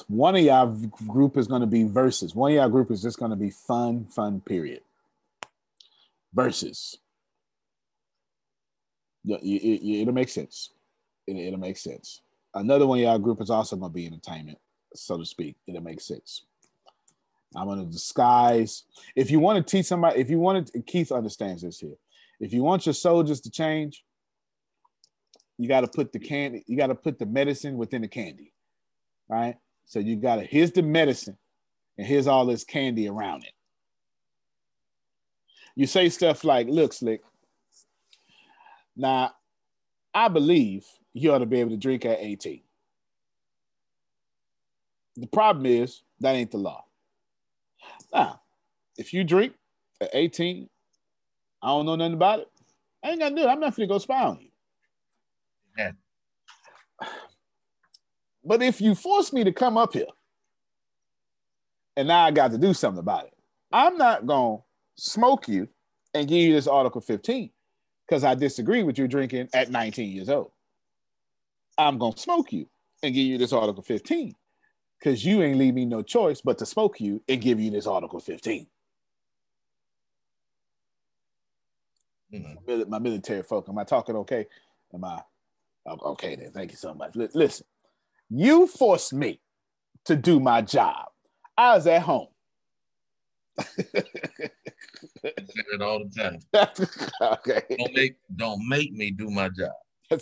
One 0.09 0.35
of 0.35 0.43
y'all 0.43 0.74
group 1.06 1.36
is 1.36 1.47
going 1.47 1.60
to 1.60 1.68
be 1.68 1.85
versus. 1.85 2.35
One 2.35 2.51
of 2.51 2.56
y'all 2.56 2.68
group 2.68 2.90
is 2.90 3.01
just 3.01 3.20
going 3.20 3.31
to 3.31 3.36
be 3.36 3.51
fun, 3.51 4.06
fun, 4.06 4.40
period. 4.40 4.81
Versus. 6.35 6.98
It, 9.27 9.43
it, 9.43 10.01
it'll 10.03 10.15
make 10.15 10.28
sense. 10.28 10.70
It, 11.27 11.36
it'll 11.36 11.59
make 11.59 11.77
sense. 11.77 12.23
Another 12.55 12.86
one 12.86 12.98
y'all 12.98 13.19
group 13.19 13.43
is 13.43 13.51
also 13.51 13.77
going 13.77 13.90
to 13.90 13.94
be 13.94 14.07
entertainment, 14.07 14.59
so 14.94 15.19
to 15.19 15.24
speak. 15.27 15.57
It'll 15.66 15.82
make 15.82 16.01
sense. 16.01 16.44
I'm 17.55 17.66
going 17.66 17.85
to 17.85 17.90
disguise. 17.90 18.85
If 19.15 19.31
you 19.31 19.40
want 19.40 19.65
to 19.65 19.70
teach 19.70 19.86
somebody, 19.86 20.20
if 20.20 20.31
you 20.31 20.39
want 20.39 20.73
to, 20.73 20.82
Keith 20.82 21.12
understands 21.12 21.62
this 21.62 21.78
here. 21.78 21.97
If 22.40 22.53
you 22.53 22.62
want 22.62 22.86
your 22.86 22.93
soldiers 22.93 23.40
to 23.43 23.51
change, 23.51 24.05
you 25.59 25.69
got 25.69 25.81
to 25.81 25.89
put 25.89 26.12
the 26.12 26.19
candy, 26.19 26.65
you 26.66 26.77
got 26.77 26.89
to 26.89 26.94
put 26.94 27.19
the 27.19 27.27
medicine 27.27 27.77
within 27.77 28.03
the 28.03 28.09
candy, 28.09 28.53
right? 29.28 29.57
So 29.86 30.01
you 30.01 30.16
got 30.16 30.36
to, 30.36 30.44
here's 30.44 30.73
the 30.73 30.82
medicine, 30.82 31.39
and 31.97 32.07
here's 32.07 32.27
all 32.27 32.44
this 32.44 32.65
candy 32.65 33.09
around 33.09 33.44
it. 33.44 33.53
You 35.74 35.86
say 35.86 36.09
stuff 36.09 36.44
like, 36.44 36.69
look, 36.69 36.93
Slick, 36.93 37.23
now 38.97 39.35
I 40.14 40.28
believe 40.28 40.86
you 41.12 41.32
ought 41.32 41.39
to 41.39 41.47
be 41.47 41.60
able 41.60 41.70
to 41.70 41.77
drink 41.77 42.05
at 42.05 42.18
18. 42.20 42.62
The 45.16 45.27
problem 45.27 45.66
is 45.66 46.02
that 46.20 46.35
ain't 46.35 46.51
the 46.51 46.59
law. 46.59 46.85
Now, 48.12 48.40
if 48.97 49.12
you 49.12 49.24
drink 49.24 49.55
at 50.01 50.10
18, 50.12 50.68
I 51.62 51.66
don't 51.68 51.86
know 51.86 51.97
nothing 51.97 52.14
about 52.14 52.40
it. 52.40 52.51
I 53.05 53.10
ain't 53.10 53.20
gonna 53.20 53.36
do 53.36 53.43
it. 53.43 53.47
I'm 53.47 53.60
not 53.60 53.77
gonna 53.77 53.86
go 53.86 53.98
spy 53.98 54.23
on 54.23 54.40
you. 54.40 54.48
Yeah. 55.77 55.93
But 58.44 58.62
if 58.62 58.81
you 58.81 58.94
force 58.94 59.32
me 59.32 59.44
to 59.44 59.52
come 59.52 59.77
up 59.77 59.93
here 59.93 60.06
and 61.97 62.09
now 62.09 62.24
I 62.24 62.31
got 62.31 62.52
to 62.52 62.59
do 62.59 62.73
something 62.73 63.01
about 63.01 63.27
it, 63.27 63.35
I'm 63.73 63.98
not 63.98 64.27
gonna 64.27 64.59
smoke 64.97 65.48
you 65.48 65.68
and 66.14 66.28
give 66.28 66.39
you 66.39 66.52
this 66.55 66.66
Article 66.66 67.01
15 67.01 67.51
because 68.07 68.24
I 68.24 68.35
disagree 68.35 68.83
with 68.83 68.99
you 68.99 69.09
drinking 69.09 69.49
at 69.53 69.70
19 69.70 70.11
years 70.11 70.28
old. 70.28 70.53
I'm 71.78 71.99
gonna 71.99 72.16
smoke 72.16 72.53
you 72.53 72.69
and 73.03 73.15
give 73.15 73.27
you 73.27 73.39
this 73.39 73.53
Article 73.53 73.83
15 73.83 74.35
because 74.99 75.24
you 75.24 75.43
ain't 75.43 75.59
leave 75.59 75.74
me 75.74 75.85
no 75.85 76.03
choice 76.03 76.41
but 76.41 76.59
to 76.59 76.66
smoke 76.66 77.01
you 77.01 77.23
and 77.28 77.41
give 77.41 77.61
you 77.61 77.70
this 77.70 77.87
Article 77.87 78.20
15. 78.20 78.66
Mm-hmm. 82.33 82.91
My 82.91 82.99
military 82.99 83.43
folk, 83.43 83.69
am 83.69 83.78
I 83.78 83.85
talking 83.85 84.16
okay? 84.16 84.47
Am 84.95 85.05
I 85.05 85.20
okay 85.87 86.37
then? 86.37 86.51
Thank 86.53 86.70
you 86.70 86.77
so 86.77 86.95
much. 86.95 87.15
Listen, 87.15 87.66
you 88.31 88.66
forced 88.66 89.12
me 89.12 89.41
to 90.05 90.16
do 90.16 90.41
my 90.41 90.62
job. 90.62 91.07
I 91.57 91.74
was 91.74 91.87
at 91.87 92.03
home. 92.03 92.28
It 95.24 95.83
all 95.83 96.05
the 96.05 96.11
time. 96.15 96.41
okay. 97.23 97.62
Don't 97.78 97.95
make 97.95 98.16
don't 98.35 98.69
make 98.69 98.93
me 98.93 99.11
do 99.11 99.31
my 99.31 99.49
job. 99.49 99.73
all 100.11 100.19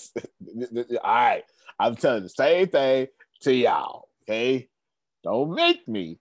right. 1.05 1.44
I'm 1.78 1.97
telling 1.97 2.23
the 2.23 2.28
same 2.28 2.69
thing 2.69 3.09
to 3.43 3.55
y'all. 3.55 4.09
Okay. 4.23 4.69
Don't 5.23 5.55
make 5.55 5.86
me 5.89 6.19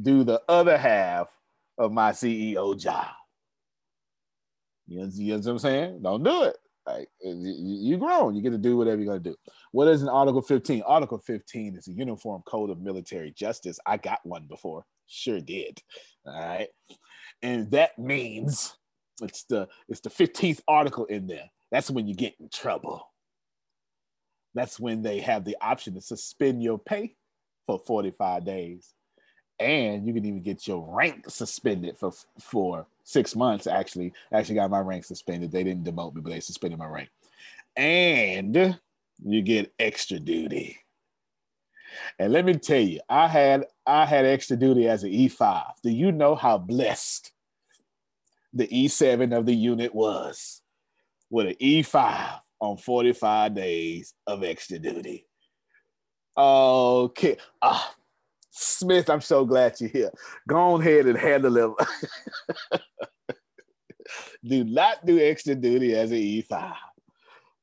do 0.00 0.24
the 0.24 0.42
other 0.48 0.76
half 0.76 1.28
of 1.78 1.92
my 1.92 2.12
CEO 2.12 2.78
job. 2.78 3.06
You 4.86 5.00
know, 5.00 5.10
you 5.12 5.32
know 5.32 5.38
what 5.38 5.46
I'm 5.46 5.58
saying? 5.58 6.02
Don't 6.02 6.22
do 6.22 6.44
it. 6.44 6.56
Like 6.86 7.08
you 7.20 7.96
grown, 7.96 8.36
you 8.36 8.42
get 8.42 8.50
to 8.50 8.58
do 8.58 8.76
whatever 8.76 9.02
you're 9.02 9.08
gonna 9.08 9.18
do. 9.18 9.34
What 9.72 9.88
is 9.88 10.02
an 10.02 10.08
Article 10.08 10.40
15? 10.40 10.82
Article 10.86 11.18
15 11.18 11.76
is 11.76 11.88
a 11.88 11.92
uniform 11.92 12.42
code 12.46 12.70
of 12.70 12.80
military 12.80 13.32
justice. 13.32 13.80
I 13.84 13.96
got 13.96 14.20
one 14.22 14.46
before, 14.46 14.84
sure 15.06 15.40
did. 15.40 15.82
All 16.26 16.32
right, 16.32 16.68
and 17.42 17.70
that 17.70 17.98
means 17.98 18.76
it's 19.22 19.44
the 19.44 19.68
it's 19.88 20.00
the 20.00 20.10
15th 20.10 20.60
article 20.68 21.04
in 21.06 21.26
there. 21.26 21.50
That's 21.70 21.90
when 21.90 22.06
you 22.06 22.14
get 22.14 22.34
in 22.40 22.48
trouble. 22.48 23.06
That's 24.54 24.80
when 24.80 25.02
they 25.02 25.20
have 25.20 25.44
the 25.44 25.56
option 25.60 25.94
to 25.94 26.00
suspend 26.00 26.62
your 26.62 26.78
pay 26.78 27.14
for 27.66 27.78
45 27.78 28.44
days. 28.44 28.94
And 29.58 30.06
you 30.06 30.14
can 30.14 30.24
even 30.24 30.42
get 30.42 30.66
your 30.66 30.86
rank 30.94 31.28
suspended 31.28 31.96
for 31.98 32.12
for 32.40 32.86
six 33.04 33.34
months. 33.34 33.66
Actually, 33.66 34.12
actually 34.32 34.56
got 34.56 34.70
my 34.70 34.80
rank 34.80 35.04
suspended. 35.04 35.50
They 35.50 35.64
didn't 35.64 35.84
demote 35.84 36.14
me, 36.14 36.20
but 36.20 36.30
they 36.30 36.40
suspended 36.40 36.78
my 36.78 36.86
rank. 36.86 37.08
And 37.76 38.78
you 39.24 39.42
get 39.42 39.72
extra 39.78 40.18
duty. 40.18 40.78
And 42.18 42.32
let 42.32 42.44
me 42.44 42.54
tell 42.54 42.80
you, 42.80 43.00
I 43.08 43.28
had 43.28 43.64
I 43.86 44.04
had 44.04 44.24
extra 44.24 44.56
duty 44.56 44.88
as 44.88 45.04
an 45.04 45.12
E5. 45.12 45.64
Do 45.82 45.90
you 45.90 46.10
know 46.10 46.34
how 46.34 46.58
blessed 46.58 47.30
the 48.52 48.66
E7 48.66 49.36
of 49.36 49.46
the 49.46 49.54
unit 49.54 49.94
was 49.94 50.62
with 51.30 51.46
an 51.46 51.54
E5 51.60 52.40
on 52.60 52.76
45 52.78 53.54
days 53.54 54.14
of 54.26 54.42
extra 54.42 54.78
duty? 54.78 55.26
Okay. 56.36 57.36
Ah, 57.62 57.94
Smith, 58.50 59.08
I'm 59.08 59.20
so 59.20 59.44
glad 59.44 59.80
you're 59.80 59.90
here. 59.90 60.10
Go 60.48 60.80
ahead 60.80 61.06
and 61.06 61.16
handle 61.16 61.56
him. 61.56 61.74
do 64.44 64.64
not 64.64 65.06
do 65.06 65.20
extra 65.20 65.54
duty 65.54 65.94
as 65.94 66.10
an 66.10 66.18
E5. 66.18 66.74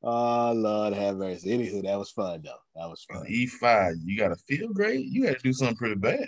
Oh 0.04 0.52
Lord 0.54 0.94
have 0.94 1.16
mercy. 1.16 1.58
Anywho, 1.58 1.84
that 1.84 1.98
was 1.98 2.12
fun 2.12 2.42
though. 2.44 2.52
That 2.76 2.90
was 2.90 3.06
fun. 3.10 3.26
E5, 3.26 3.96
you 4.04 4.18
gotta 4.18 4.36
feel 4.36 4.70
great. 4.70 5.06
You 5.06 5.26
gotta 5.26 5.40
do 5.40 5.54
something 5.54 5.78
pretty 5.78 5.96
bad. 5.96 6.28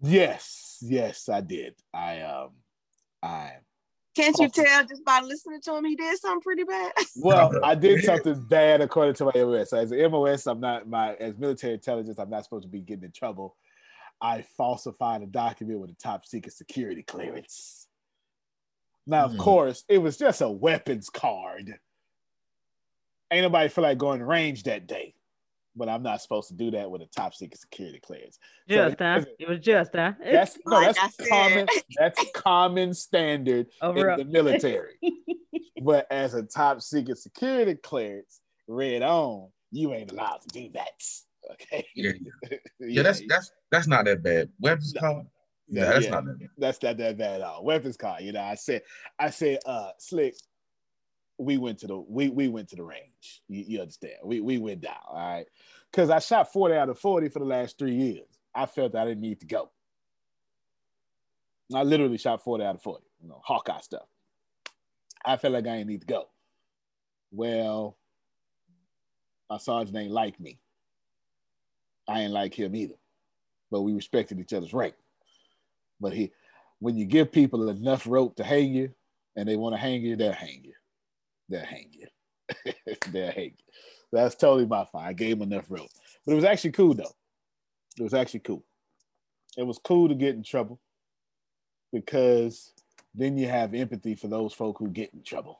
Yes, 0.00 0.78
yes, 0.80 1.28
I 1.28 1.42
did. 1.42 1.74
I 1.92 2.22
um 2.22 2.50
I 3.22 3.52
can't 4.16 4.36
you 4.38 4.48
tell 4.48 4.84
just 4.84 5.04
by 5.04 5.20
listening 5.20 5.60
to 5.62 5.76
him 5.76 5.84
he 5.84 5.94
did 5.94 6.18
something 6.18 6.40
pretty 6.40 6.64
bad? 6.64 6.92
Well, 7.16 7.52
I 7.64 7.74
did 7.74 8.02
something 8.04 8.46
bad 8.48 8.80
according 8.80 9.14
to 9.14 9.26
my 9.26 9.32
MOS. 9.34 9.70
So 9.70 9.78
as 9.78 9.92
an 9.92 10.10
MOS, 10.10 10.46
I'm 10.46 10.60
not 10.60 10.88
my 10.88 11.14
as 11.14 11.36
military 11.38 11.74
intelligence, 11.74 12.18
I'm 12.18 12.30
not 12.30 12.44
supposed 12.44 12.64
to 12.64 12.68
be 12.68 12.80
getting 12.80 13.04
in 13.04 13.12
trouble. 13.12 13.56
I 14.20 14.42
falsified 14.42 15.22
a 15.22 15.26
document 15.26 15.80
with 15.80 15.90
a 15.90 15.94
top 15.94 16.26
secret 16.26 16.54
security 16.54 17.02
clearance. 17.02 17.86
Now, 19.06 19.24
of 19.24 19.32
mm. 19.32 19.38
course, 19.38 19.84
it 19.88 19.98
was 19.98 20.16
just 20.16 20.40
a 20.40 20.48
weapons 20.50 21.08
card. 21.08 21.78
Ain't 23.30 23.42
nobody 23.42 23.68
feel 23.68 23.82
like 23.82 23.98
going 23.98 24.22
range 24.22 24.64
that 24.64 24.86
day 24.86 25.14
but 25.76 25.88
I'm 25.88 26.02
not 26.02 26.20
supposed 26.20 26.48
to 26.48 26.54
do 26.54 26.70
that 26.72 26.90
with 26.90 27.02
a 27.02 27.06
top 27.06 27.34
secret 27.34 27.60
security 27.60 28.00
clearance. 28.00 28.38
Just 28.68 28.98
so 28.98 29.04
huh? 29.04 29.24
It 29.38 29.48
was 29.48 29.60
just 29.60 29.90
huh? 29.94 30.12
That's 30.22 30.58
no, 30.66 30.76
like 30.76 30.96
that's 30.96 31.16
common. 31.28 31.66
That's 31.96 32.24
common 32.34 32.94
standard 32.94 33.66
Over 33.82 34.08
in 34.08 34.10
up. 34.10 34.18
the 34.18 34.24
military. 34.24 34.94
but 35.82 36.06
as 36.10 36.34
a 36.34 36.42
top 36.42 36.82
secret 36.82 37.18
security 37.18 37.76
clearance, 37.76 38.40
read 38.66 39.02
on, 39.02 39.48
you 39.70 39.92
ain't 39.94 40.12
allowed 40.12 40.40
to 40.42 40.48
do 40.48 40.70
that. 40.74 41.02
Okay. 41.52 41.86
Yeah, 41.94 42.12
yeah. 42.50 42.58
yeah 42.80 43.02
that's 43.02 43.22
that's 43.28 43.50
that's 43.70 43.86
not 43.86 44.04
that 44.06 44.22
bad. 44.22 44.50
Weapons 44.60 44.94
no. 44.94 45.00
card. 45.00 45.26
Yeah, 45.68 45.84
yeah, 45.84 45.92
that's 45.92 46.08
not 46.08 46.24
that 46.24 46.38
bad. 46.40 46.48
That's 46.58 46.82
not 46.82 46.96
that 46.98 47.16
bad 47.16 47.40
at 47.40 47.46
all. 47.46 47.64
Weapons 47.64 47.96
card. 47.96 48.22
You 48.22 48.32
know, 48.32 48.42
I 48.42 48.56
said, 48.56 48.82
I 49.18 49.30
said, 49.30 49.60
uh, 49.64 49.92
slick 49.98 50.34
we 51.40 51.56
went 51.56 51.78
to 51.78 51.86
the 51.86 51.96
we 51.96 52.28
we 52.28 52.48
went 52.48 52.68
to 52.68 52.76
the 52.76 52.84
range. 52.84 53.42
You, 53.48 53.64
you 53.66 53.80
understand? 53.80 54.14
We 54.24 54.40
we 54.40 54.58
went 54.58 54.82
down. 54.82 54.96
All 55.08 55.16
right, 55.16 55.46
because 55.90 56.10
I 56.10 56.18
shot 56.18 56.52
forty 56.52 56.74
out 56.74 56.90
of 56.90 56.98
forty 56.98 57.28
for 57.28 57.38
the 57.38 57.46
last 57.46 57.78
three 57.78 57.94
years. 57.94 58.26
I 58.54 58.66
felt 58.66 58.94
I 58.94 59.04
didn't 59.06 59.22
need 59.22 59.40
to 59.40 59.46
go. 59.46 59.70
I 61.74 61.82
literally 61.82 62.18
shot 62.18 62.42
forty 62.44 62.64
out 62.64 62.74
of 62.74 62.82
forty. 62.82 63.06
You 63.22 63.28
know, 63.28 63.40
Hawkeye 63.44 63.80
stuff. 63.80 64.06
I 65.24 65.36
felt 65.36 65.54
like 65.54 65.66
I 65.66 65.78
didn't 65.78 65.88
need 65.88 66.02
to 66.02 66.06
go. 66.06 66.28
Well, 67.32 67.96
my 69.48 69.58
sergeant 69.58 69.96
ain't 69.96 70.12
like 70.12 70.38
me. 70.40 70.58
I 72.08 72.20
ain't 72.20 72.32
like 72.32 72.54
him 72.54 72.74
either. 72.74 72.94
But 73.70 73.82
we 73.82 73.92
respected 73.92 74.40
each 74.40 74.52
other's 74.52 74.74
rank. 74.74 74.94
But 76.00 76.12
he, 76.12 76.32
when 76.80 76.96
you 76.96 77.04
give 77.04 77.30
people 77.30 77.68
enough 77.68 78.06
rope 78.06 78.36
to 78.36 78.44
hang 78.44 78.72
you, 78.74 78.90
and 79.36 79.48
they 79.48 79.56
want 79.56 79.74
to 79.74 79.78
hang 79.80 80.02
you, 80.02 80.16
they'll 80.16 80.32
hang 80.32 80.62
you 80.64 80.72
they'll 81.50 81.64
hang 81.64 81.90
you. 81.92 82.06
they'll 83.12 83.32
hang 83.32 83.52
you. 83.58 83.64
That's 84.12 84.34
totally 84.34 84.66
my 84.66 84.84
fault. 84.84 85.04
I 85.04 85.12
gave 85.12 85.36
him 85.36 85.52
enough 85.52 85.66
rope. 85.68 85.90
But 86.24 86.32
it 86.32 86.36
was 86.36 86.44
actually 86.44 86.72
cool 86.72 86.94
though. 86.94 87.12
It 87.98 88.02
was 88.02 88.14
actually 88.14 88.40
cool. 88.40 88.64
It 89.56 89.64
was 89.64 89.78
cool 89.78 90.08
to 90.08 90.14
get 90.14 90.34
in 90.34 90.42
trouble 90.42 90.80
because 91.92 92.72
then 93.14 93.36
you 93.36 93.48
have 93.48 93.74
empathy 93.74 94.14
for 94.14 94.28
those 94.28 94.54
folk 94.54 94.78
who 94.78 94.88
get 94.88 95.12
in 95.12 95.22
trouble. 95.22 95.58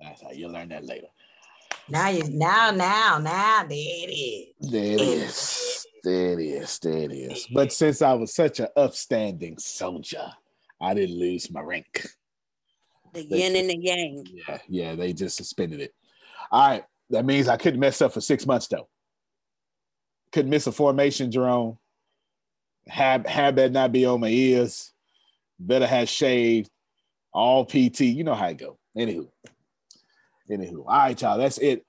That's 0.00 0.22
how 0.22 0.30
you 0.30 0.48
learn 0.48 0.68
that 0.68 0.84
later. 0.84 1.08
Now 1.88 2.08
you 2.08 2.22
now 2.30 2.70
now 2.70 3.18
now 3.18 3.64
there 3.64 3.68
it 3.72 4.12
is. 4.12 4.70
There 4.70 4.92
it 4.92 5.00
is. 5.00 5.86
There 6.02 6.40
it 6.40 6.44
is. 6.44 6.78
There 6.78 6.98
it 6.98 7.12
is. 7.12 7.46
But 7.52 7.72
since 7.72 8.00
I 8.00 8.14
was 8.14 8.34
such 8.34 8.60
an 8.60 8.68
upstanding 8.76 9.58
soldier, 9.58 10.30
I 10.80 10.94
didn't 10.94 11.18
lose 11.18 11.50
my 11.50 11.60
rank. 11.60 12.06
The 13.12 13.26
they, 13.26 13.38
yin 13.38 13.56
and 13.56 13.70
the 13.70 13.76
yang. 13.76 14.26
Yeah, 14.26 14.58
yeah, 14.68 14.94
they 14.94 15.12
just 15.12 15.36
suspended 15.36 15.80
it. 15.80 15.94
All 16.50 16.68
right. 16.68 16.84
That 17.10 17.24
means 17.24 17.48
I 17.48 17.56
couldn't 17.56 17.80
mess 17.80 18.00
up 18.00 18.12
for 18.12 18.20
six 18.20 18.46
months 18.46 18.68
though. 18.68 18.88
Couldn't 20.32 20.50
miss 20.50 20.66
a 20.66 20.72
formation, 20.72 21.30
Jerome. 21.30 21.78
Have 22.86 23.26
have 23.26 23.56
that 23.56 23.72
not 23.72 23.92
be 23.92 24.06
on 24.06 24.20
my 24.20 24.28
ears. 24.28 24.92
Better 25.58 25.86
have 25.86 26.08
shaved. 26.08 26.70
All 27.32 27.64
PT. 27.64 28.00
You 28.02 28.24
know 28.24 28.34
how 28.34 28.46
I 28.46 28.52
go. 28.54 28.78
Anywho, 28.96 29.28
anywho. 30.50 30.78
All 30.78 30.98
right, 30.98 31.20
y'all. 31.20 31.38
That's 31.38 31.58
it. 31.58 31.84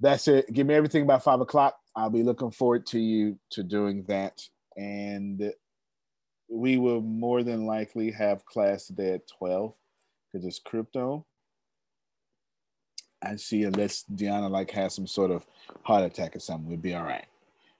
That's 0.00 0.28
it. 0.28 0.52
Give 0.52 0.66
me 0.66 0.74
everything 0.74 1.06
by 1.06 1.18
five 1.18 1.40
o'clock. 1.40 1.76
I'll 1.94 2.10
be 2.10 2.22
looking 2.22 2.50
forward 2.50 2.86
to 2.88 3.00
you 3.00 3.38
to 3.52 3.62
doing 3.62 4.04
that. 4.08 4.42
And 4.76 5.52
we 6.48 6.76
will 6.76 7.00
more 7.00 7.42
than 7.42 7.66
likely 7.66 8.10
have 8.10 8.44
class 8.44 8.86
today 8.86 9.14
at 9.14 9.28
12 9.38 9.74
because 10.36 10.46
it's 10.46 10.58
crypto. 10.58 11.24
I 13.24 13.36
see 13.36 13.62
unless 13.64 14.04
Deanna 14.14 14.50
like 14.50 14.70
has 14.72 14.94
some 14.94 15.06
sort 15.06 15.30
of 15.30 15.46
heart 15.82 16.04
attack 16.04 16.36
or 16.36 16.38
something, 16.40 16.68
we'd 16.68 16.82
be 16.82 16.94
all 16.94 17.02
right. 17.04 17.24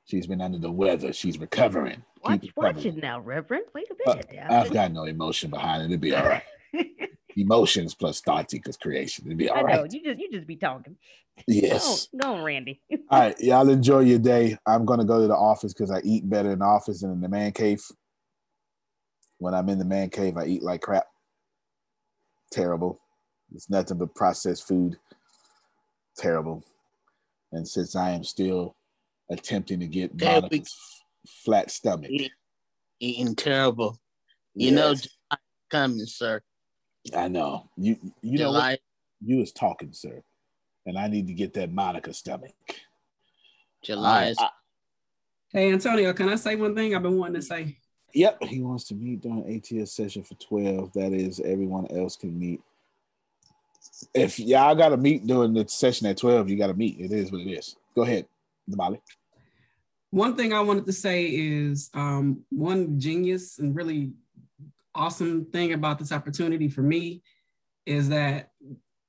She's 0.06 0.26
been 0.26 0.40
under 0.40 0.58
the 0.58 0.70
weather. 0.70 1.12
She's 1.12 1.38
recovering. 1.38 2.02
Watch, 2.24 2.40
Keep 2.42 2.56
watch 2.56 2.84
it 2.84 2.96
now, 2.96 3.20
Reverend. 3.20 3.64
Wait 3.74 3.86
a 3.90 4.10
Uh, 4.10 4.14
minute. 4.14 4.30
now. 4.34 4.60
I've 4.60 4.72
got 4.72 4.92
no 4.92 5.04
emotion 5.04 5.50
behind 5.50 5.82
it. 5.82 5.86
It'd 5.86 6.00
be 6.00 6.14
all 6.14 6.24
right. 6.24 6.42
Emotions 7.36 7.94
plus 7.94 8.20
thoughts 8.22 8.54
equals 8.54 8.78
creation. 8.78 9.26
It'll 9.26 9.36
be 9.36 9.50
all 9.50 9.62
right 9.62 9.74
I 9.74 9.78
all 9.78 9.84
know 9.84 9.90
you 9.92 10.02
just 10.02 10.18
you 10.18 10.30
just 10.32 10.46
be 10.46 10.56
talking. 10.56 10.96
Yes. 11.46 12.08
Go 12.18 12.28
on, 12.28 12.34
go 12.34 12.38
on, 12.40 12.44
Randy. 12.44 12.80
All 13.10 13.20
right, 13.20 13.38
y'all 13.38 13.68
enjoy 13.68 14.00
your 14.00 14.18
day. 14.18 14.56
I'm 14.64 14.86
gonna 14.86 15.04
go 15.04 15.20
to 15.20 15.26
the 15.28 15.36
office 15.36 15.74
because 15.74 15.90
I 15.90 16.00
eat 16.02 16.26
better 16.30 16.50
in 16.52 16.60
the 16.60 16.64
office 16.64 17.02
than 17.02 17.10
in 17.10 17.20
the 17.20 17.28
man 17.28 17.52
cave. 17.52 17.84
When 19.36 19.52
I'm 19.52 19.68
in 19.68 19.78
the 19.78 19.84
man 19.84 20.08
cave, 20.08 20.38
I 20.38 20.46
eat 20.46 20.62
like 20.62 20.80
crap. 20.80 21.04
Terrible. 22.50 23.00
It's 23.54 23.70
nothing 23.70 23.98
but 23.98 24.14
processed 24.14 24.66
food. 24.66 24.96
Terrible. 26.16 26.64
And 27.52 27.66
since 27.66 27.94
I 27.96 28.10
am 28.10 28.24
still 28.24 28.76
attempting 29.30 29.80
to 29.80 29.86
get 29.86 30.16
There 30.16 30.40
Monica's 30.40 30.74
flat 31.44 31.70
stomach, 31.70 32.10
Eating 32.98 33.34
terrible. 33.34 33.98
You 34.54 34.70
know, 34.72 34.90
Yes. 34.90 35.02
July 35.02 35.38
coming, 35.70 36.06
sir. 36.06 36.40
I 37.14 37.28
know 37.28 37.68
you. 37.76 37.96
You 38.22 38.38
know 38.38 38.44
July. 38.46 38.70
what? 38.70 38.80
You 39.24 39.36
was 39.38 39.52
talking, 39.52 39.92
sir, 39.92 40.22
and 40.86 40.98
I 40.98 41.06
need 41.08 41.26
to 41.26 41.34
get 41.34 41.52
that 41.54 41.70
Monica 41.72 42.12
stomach. 42.14 42.54
July 43.84 44.28
is 44.28 44.38
I- 44.38 44.50
Hey, 45.50 45.72
Antonio, 45.72 46.12
can 46.12 46.28
I 46.28 46.36
say 46.36 46.56
one 46.56 46.74
thing 46.74 46.94
I've 46.94 47.02
been 47.02 47.18
wanting 47.18 47.40
to 47.40 47.42
say? 47.42 47.78
Yep, 48.16 48.44
he 48.44 48.62
wants 48.62 48.84
to 48.84 48.94
meet 48.94 49.20
during 49.20 49.44
ATS 49.44 49.92
session 49.92 50.22
for 50.22 50.36
12. 50.36 50.94
That 50.94 51.12
is, 51.12 51.38
everyone 51.38 51.86
else 51.90 52.16
can 52.16 52.38
meet. 52.38 52.62
If 54.14 54.40
y'all 54.40 54.74
got 54.74 54.88
to 54.88 54.96
meet 54.96 55.26
during 55.26 55.52
the 55.52 55.68
session 55.68 56.06
at 56.06 56.16
12, 56.16 56.48
you 56.48 56.56
got 56.56 56.68
to 56.68 56.74
meet. 56.74 56.98
It 56.98 57.12
is 57.12 57.30
what 57.30 57.42
it 57.42 57.50
is. 57.50 57.76
Go 57.94 58.04
ahead, 58.04 58.26
Damali. 58.70 59.00
One 60.12 60.34
thing 60.34 60.54
I 60.54 60.60
wanted 60.60 60.86
to 60.86 60.94
say 60.94 61.26
is 61.26 61.90
um, 61.92 62.40
one 62.48 62.98
genius 62.98 63.58
and 63.58 63.76
really 63.76 64.12
awesome 64.94 65.44
thing 65.44 65.74
about 65.74 65.98
this 65.98 66.10
opportunity 66.10 66.70
for 66.70 66.80
me 66.80 67.22
is 67.84 68.08
that 68.08 68.48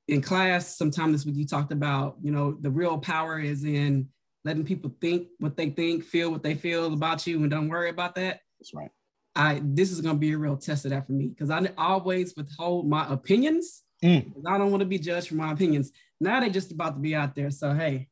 in 0.09 0.21
class, 0.21 0.75
sometime 0.75 1.13
this 1.13 1.25
week 1.25 1.37
you 1.37 1.47
talked 1.47 1.71
about, 1.71 2.17
you 2.21 2.31
know, 2.31 2.57
the 2.59 2.71
real 2.71 2.97
power 2.97 3.39
is 3.39 3.63
in 3.63 4.09
letting 4.43 4.65
people 4.65 4.93
think 4.99 5.29
what 5.39 5.55
they 5.55 5.69
think, 5.69 6.03
feel 6.03 6.29
what 6.29 6.43
they 6.43 6.55
feel 6.55 6.91
about 6.91 7.25
you, 7.25 7.41
and 7.41 7.49
don't 7.49 7.69
worry 7.69 7.89
about 7.89 8.13
that. 8.15 8.41
That's 8.59 8.73
right. 8.73 8.91
I 9.37 9.61
this 9.63 9.91
is 9.91 10.01
gonna 10.01 10.17
be 10.17 10.31
a 10.33 10.37
real 10.37 10.57
test 10.57 10.83
of 10.85 10.91
that 10.91 11.05
for 11.05 11.13
me 11.13 11.27
because 11.27 11.49
I 11.51 11.69
always 11.77 12.33
withhold 12.35 12.89
my 12.89 13.07
opinions. 13.13 13.83
Mm. 14.03 14.33
'cause 14.33 14.43
I 14.47 14.57
don't 14.57 14.69
want 14.71 14.81
to 14.81 14.85
be 14.87 14.99
judged 14.99 15.27
for 15.29 15.35
my 15.35 15.51
opinions. 15.53 15.91
Now 16.19 16.39
they're 16.39 16.49
just 16.49 16.71
about 16.71 16.95
to 16.95 16.99
be 16.99 17.15
out 17.15 17.33
there. 17.35 17.49
So 17.51 17.73
hey, 17.73 18.09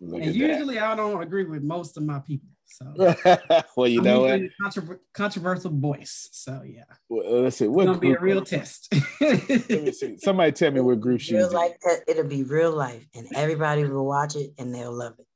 Look 0.00 0.20
and 0.20 0.30
at 0.30 0.34
usually 0.34 0.78
I 0.78 0.94
don't 0.94 1.22
agree 1.22 1.44
with 1.44 1.62
most 1.62 1.96
of 1.96 2.02
my 2.02 2.18
people. 2.20 2.48
So 2.66 2.84
well, 3.76 3.86
you 3.88 4.00
I'm 4.00 4.04
know 4.04 4.20
what? 4.22 4.40
usually 4.40 4.46
a 4.46 4.62
controver- 4.70 4.98
controversial 5.14 5.70
voice. 5.70 6.28
So 6.32 6.62
yeah, 6.66 6.84
Well, 7.08 7.42
let's 7.42 7.56
see. 7.58 7.64
it's 7.66 7.74
gonna 7.74 7.98
be 7.98 8.08
a 8.12 8.16
group- 8.16 8.22
real 8.22 8.44
test. 8.44 8.92
Let 9.20 9.70
me 9.70 9.92
see. 9.92 10.16
Somebody 10.18 10.52
tell 10.52 10.70
me 10.72 10.80
what 10.80 11.00
group 11.00 11.20
she's 11.20 11.32
real 11.36 11.48
in. 11.48 11.54
life 11.54 11.76
te- 11.82 12.10
it'll 12.10 12.24
be 12.28 12.42
real 12.42 12.72
life 12.72 13.06
and 13.14 13.26
everybody 13.34 13.84
will 13.84 14.04
watch 14.06 14.34
it 14.36 14.50
and 14.58 14.74
they'll 14.74 14.92
love 14.92 15.14
it 15.18 15.26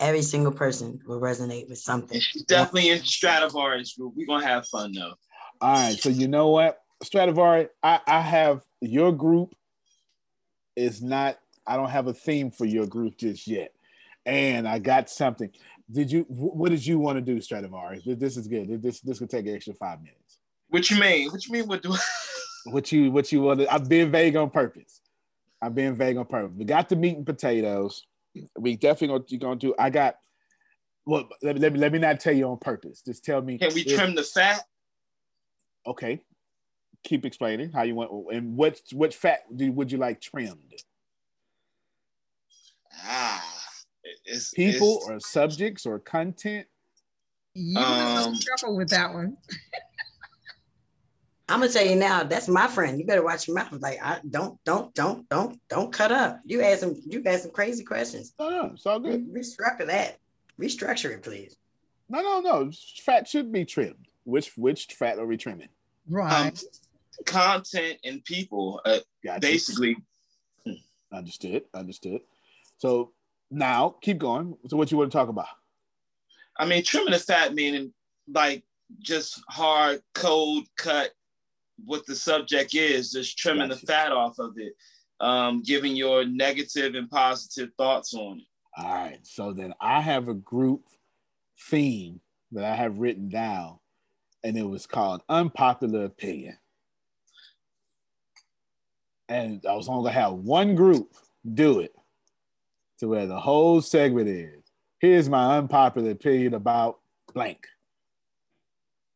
every 0.00 0.22
single 0.22 0.52
person 0.52 0.98
will 1.06 1.20
resonate 1.20 1.68
with 1.68 1.78
something 1.78 2.20
Definitely 2.46 2.90
in 2.90 2.98
Stradivarius 3.04 3.94
group. 3.94 4.14
We're 4.16 4.26
gonna 4.26 4.46
have 4.46 4.66
fun 4.68 4.92
though. 4.92 5.14
All 5.60 5.72
right. 5.72 5.98
So 5.98 6.08
you 6.08 6.28
know 6.28 6.48
what, 6.48 6.78
Stradivari, 7.02 7.68
I, 7.82 8.00
I 8.06 8.20
have 8.20 8.62
your 8.80 9.12
group 9.12 9.54
is 10.74 11.02
not. 11.02 11.38
I 11.66 11.76
don't 11.76 11.90
have 11.90 12.06
a 12.06 12.12
theme 12.14 12.50
for 12.50 12.64
your 12.64 12.86
group 12.86 13.16
just 13.18 13.48
yet, 13.48 13.72
and 14.24 14.68
I 14.68 14.78
got 14.78 15.10
something. 15.10 15.50
Did 15.90 16.12
you? 16.12 16.26
What 16.28 16.70
did 16.70 16.84
you 16.84 16.98
want 16.98 17.16
to 17.16 17.22
do, 17.22 17.40
Stradivari? 17.40 18.02
This- 18.04 18.18
This 18.18 18.36
is 18.36 18.48
good. 18.48 18.82
This 18.82 19.00
this 19.00 19.18
could 19.18 19.30
take 19.30 19.46
an 19.46 19.54
extra 19.54 19.74
five 19.74 20.00
minutes. 20.02 20.38
What 20.68 20.90
you 20.90 20.98
mean? 21.00 21.30
What 21.30 21.44
you 21.46 21.52
mean? 21.52 21.66
What 21.66 21.82
do? 21.82 21.94
What 22.68 22.90
you 22.90 23.12
what 23.12 23.30
you 23.30 23.42
want? 23.42 23.60
I've 23.70 23.88
been 23.88 24.10
vague 24.10 24.34
on 24.34 24.50
purpose. 24.50 25.00
I've 25.62 25.76
been 25.76 25.94
vague 25.94 26.16
on 26.16 26.26
purpose. 26.26 26.50
We 26.56 26.64
got 26.64 26.88
the 26.88 26.96
meat 26.96 27.16
and 27.16 27.24
potatoes. 27.24 28.04
We 28.58 28.76
definitely 28.76 29.18
gonna, 29.18 29.38
gonna 29.38 29.56
do. 29.56 29.74
I 29.78 29.90
got. 29.90 30.16
Well, 31.04 31.28
let 31.42 31.54
me, 31.54 31.60
let 31.60 31.72
me 31.72 31.78
let 31.78 31.92
me 31.92 31.98
not 31.98 32.18
tell 32.20 32.32
you 32.34 32.48
on 32.48 32.58
purpose. 32.58 33.02
Just 33.02 33.24
tell 33.24 33.40
me. 33.42 33.58
Can 33.58 33.72
we 33.74 33.82
if- 33.82 33.96
trim 33.96 34.14
the 34.14 34.22
fat? 34.22 34.62
Okay. 35.86 36.20
Keep 37.04 37.24
explaining 37.24 37.70
how 37.70 37.82
you 37.82 37.94
want 37.94 38.10
and 38.34 38.56
what 38.56 38.80
what 38.92 39.14
fat 39.14 39.40
do 39.54 39.70
would 39.70 39.92
you 39.92 39.98
like 39.98 40.20
trimmed? 40.20 40.74
Ah, 43.04 43.44
it's 44.24 44.50
People 44.50 44.96
it's- 45.02 45.08
or 45.10 45.20
subjects 45.20 45.86
or 45.86 45.98
content? 46.00 46.66
You 47.54 47.78
Um, 47.78 48.36
trouble 48.38 48.76
with 48.76 48.90
that 48.90 49.14
one. 49.14 49.36
I'm 51.48 51.60
gonna 51.60 51.70
tell 51.72 51.86
you 51.86 51.96
now 51.96 52.22
that's 52.24 52.48
my 52.48 52.66
friend 52.66 52.98
you 52.98 53.06
better 53.06 53.22
watch 53.24 53.46
your 53.46 53.56
mouth 53.56 53.72
like 53.80 53.98
i 54.02 54.18
don't 54.30 54.58
don't 54.64 54.94
don't 54.94 55.28
don't 55.28 55.60
don't 55.68 55.92
cut 55.92 56.10
up 56.12 56.40
you 56.44 56.60
ask 56.62 56.80
some 56.80 56.94
you 57.06 57.22
ask 57.26 57.42
some 57.42 57.50
crazy 57.52 57.84
questions 57.84 58.34
no 58.38 58.50
no 58.50 58.70
it's 58.74 58.86
all 58.86 58.98
good 59.00 59.32
restructure 59.32 59.86
that 59.86 60.18
restructure 60.60 61.10
it 61.12 61.22
please 61.22 61.56
No, 62.08 62.20
no, 62.22 62.40
no. 62.40 62.70
Fat 63.04 63.26
should 63.26 63.50
be 63.50 63.64
trimmed. 63.64 64.06
Which 64.24 64.52
which 64.56 64.86
fat 64.94 65.18
are 65.18 65.26
we 65.26 65.36
trimming? 65.36 65.70
Right. 66.08 66.46
Um, 66.46 66.52
content 67.24 67.98
and 68.04 68.24
people. 68.24 68.80
Uh, 68.84 68.98
Gotcha. 69.24 69.40
basically, 69.40 69.96
Understood. 71.12 71.64
Understood. 71.74 72.20
So 72.78 73.12
now 73.50 73.96
keep 74.00 74.18
going. 74.18 74.54
So 74.68 74.76
what 74.76 74.90
you 74.92 74.98
want 74.98 75.10
to 75.10 75.18
talk 75.18 75.28
about? 75.28 75.48
I 76.56 76.64
mean, 76.66 76.82
trimming 76.84 77.12
the 77.12 77.18
fat 77.18 77.54
meaning 77.54 77.92
like 78.32 78.62
just 79.00 79.42
hard, 79.48 80.00
cold 80.14 80.66
cut. 80.76 81.10
What 81.84 82.06
the 82.06 82.14
subject 82.14 82.74
is, 82.74 83.12
just 83.12 83.38
trimming 83.38 83.68
the 83.68 83.76
fat 83.76 84.12
off 84.12 84.38
of 84.38 84.54
it, 84.56 84.74
um, 85.20 85.62
giving 85.62 85.94
your 85.94 86.24
negative 86.24 86.94
and 86.94 87.10
positive 87.10 87.70
thoughts 87.76 88.14
on 88.14 88.38
it. 88.38 88.46
All 88.76 88.94
right. 88.94 89.18
So 89.22 89.52
then 89.52 89.74
I 89.80 90.00
have 90.00 90.28
a 90.28 90.34
group 90.34 90.84
theme 91.68 92.20
that 92.52 92.64
I 92.64 92.74
have 92.74 92.98
written 92.98 93.28
down, 93.28 93.78
and 94.44 94.56
it 94.56 94.68
was 94.68 94.86
called 94.86 95.22
Unpopular 95.28 96.04
Opinion. 96.04 96.58
And 99.28 99.64
I 99.68 99.74
was 99.74 99.88
only 99.88 100.10
gonna 100.10 100.20
have 100.20 100.34
one 100.34 100.74
group 100.76 101.12
do 101.54 101.80
it 101.80 101.94
to 102.98 103.08
where 103.08 103.26
the 103.26 103.38
whole 103.38 103.80
segment 103.80 104.28
is. 104.28 104.62
Here's 104.98 105.28
my 105.28 105.58
unpopular 105.58 106.10
opinion 106.10 106.54
about 106.54 107.00
blank. 107.34 107.66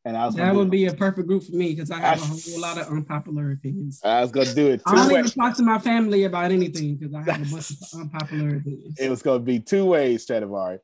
And 0.04 0.16
I 0.16 0.24
was 0.24 0.34
that 0.36 0.54
would 0.54 0.70
be 0.70 0.86
a 0.86 0.94
perfect 0.94 1.28
group 1.28 1.42
for 1.42 1.52
me 1.52 1.74
because 1.74 1.90
I 1.90 1.98
have 1.98 2.22
a 2.22 2.24
whole 2.24 2.60
lot 2.60 2.78
of 2.78 2.88
unpopular 2.88 3.52
opinions. 3.52 4.00
I 4.02 4.22
was 4.22 4.30
gonna 4.30 4.54
do 4.54 4.68
it 4.68 4.80
I 4.86 4.94
don't 4.94 5.10
even 5.12 5.30
talk 5.30 5.56
to 5.58 5.62
my 5.62 5.78
family 5.78 6.24
about 6.24 6.52
anything 6.52 6.96
because 6.96 7.14
I 7.14 7.30
have 7.30 7.46
a 7.46 7.50
bunch 7.50 7.70
of 7.70 7.76
unpopular 8.00 8.56
opinions. 8.56 8.98
It 8.98 9.10
was 9.10 9.22
going 9.22 9.40
to 9.40 9.44
be 9.44 9.60
two 9.60 9.84
ways, 9.84 10.24
Stradivari. 10.24 10.78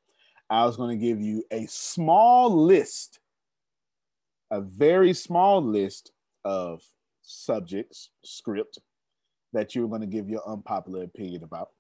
I 0.50 0.64
was 0.66 0.76
going 0.76 0.98
to 0.98 1.04
give 1.04 1.20
you 1.20 1.44
a 1.50 1.66
small 1.66 2.54
list, 2.54 3.18
a 4.50 4.60
very 4.60 5.14
small 5.14 5.62
list 5.62 6.12
of 6.44 6.82
subjects, 7.22 8.10
script 8.22 8.78
that 9.54 9.74
you 9.74 9.82
were 9.82 9.88
going 9.88 10.02
to 10.02 10.06
give 10.06 10.28
your 10.28 10.46
unpopular 10.46 11.02
opinion 11.02 11.42
about. 11.42 11.70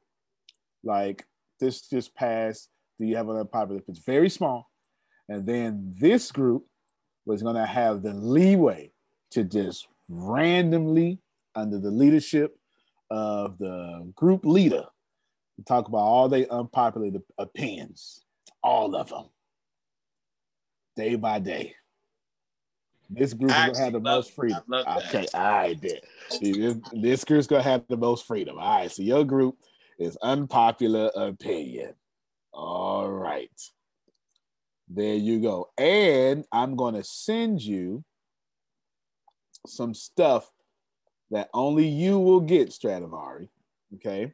Like 0.82 1.26
this 1.60 1.82
just 1.82 2.14
passed. 2.14 2.70
Do 2.98 3.06
you 3.06 3.16
have 3.16 3.28
an 3.28 3.36
unpopular 3.36 3.80
opinion? 3.80 4.02
Very 4.06 4.30
small. 4.30 4.70
And 5.28 5.46
then 5.46 5.94
this 5.98 6.32
group 6.32 6.66
was 7.26 7.42
going 7.42 7.56
to 7.56 7.66
have 7.66 8.02
the 8.02 8.14
leeway 8.14 8.92
to 9.32 9.44
just 9.44 9.88
randomly, 10.08 11.18
under 11.54 11.78
the 11.78 11.90
leadership 11.90 12.56
of 13.10 13.58
the 13.58 14.10
group 14.14 14.44
leader, 14.44 14.84
talk 15.66 15.88
about 15.88 15.98
all 15.98 16.28
their 16.28 16.46
unpopular 16.52 17.10
opinions, 17.38 18.24
all 18.62 18.94
of 18.94 19.08
them, 19.08 19.26
day 20.96 21.14
by 21.16 21.38
day. 21.38 21.74
This 23.08 23.32
group 23.34 23.50
is 23.50 23.56
gonna 23.56 23.78
have 23.78 23.92
the 23.92 24.00
most 24.00 24.32
freedom. 24.32 24.62
Okay, 24.72 25.26
all 25.32 25.40
right, 25.42 25.80
then. 25.80 25.98
This, 26.40 26.76
this 26.92 27.24
group's 27.24 27.46
gonna 27.46 27.62
have 27.62 27.84
the 27.88 27.96
most 27.96 28.26
freedom. 28.26 28.58
All 28.58 28.80
right, 28.80 28.90
so 28.90 29.02
your 29.02 29.24
group 29.24 29.56
is 29.98 30.16
unpopular 30.22 31.10
opinion. 31.14 31.94
All 32.52 33.08
right, 33.08 33.50
there 34.88 35.14
you 35.14 35.40
go. 35.40 35.70
And 35.78 36.44
I'm 36.52 36.76
gonna 36.76 37.04
send 37.04 37.62
you 37.62 38.04
some 39.66 39.94
stuff 39.94 40.50
that 41.30 41.48
only 41.52 41.88
you 41.88 42.18
will 42.18 42.40
get, 42.40 42.72
Stradivari. 42.72 43.48
Okay. 43.94 44.32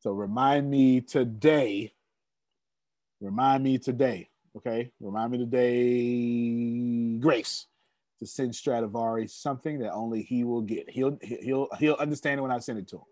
So 0.00 0.12
remind 0.12 0.70
me 0.70 1.00
today. 1.00 1.92
Remind 3.20 3.64
me 3.64 3.78
today. 3.78 4.28
Okay. 4.56 4.90
Remind 5.00 5.32
me 5.32 5.38
today, 5.38 7.18
Grace, 7.20 7.66
to 8.20 8.26
send 8.26 8.52
Stradivari 8.52 9.28
something 9.28 9.80
that 9.80 9.92
only 9.92 10.22
he 10.22 10.44
will 10.44 10.62
get. 10.62 10.88
He'll 10.88 11.18
he'll 11.22 11.68
he'll 11.78 11.94
understand 11.94 12.38
it 12.38 12.42
when 12.42 12.52
I 12.52 12.58
send 12.58 12.78
it 12.78 12.88
to 12.88 12.96
him. 12.96 13.02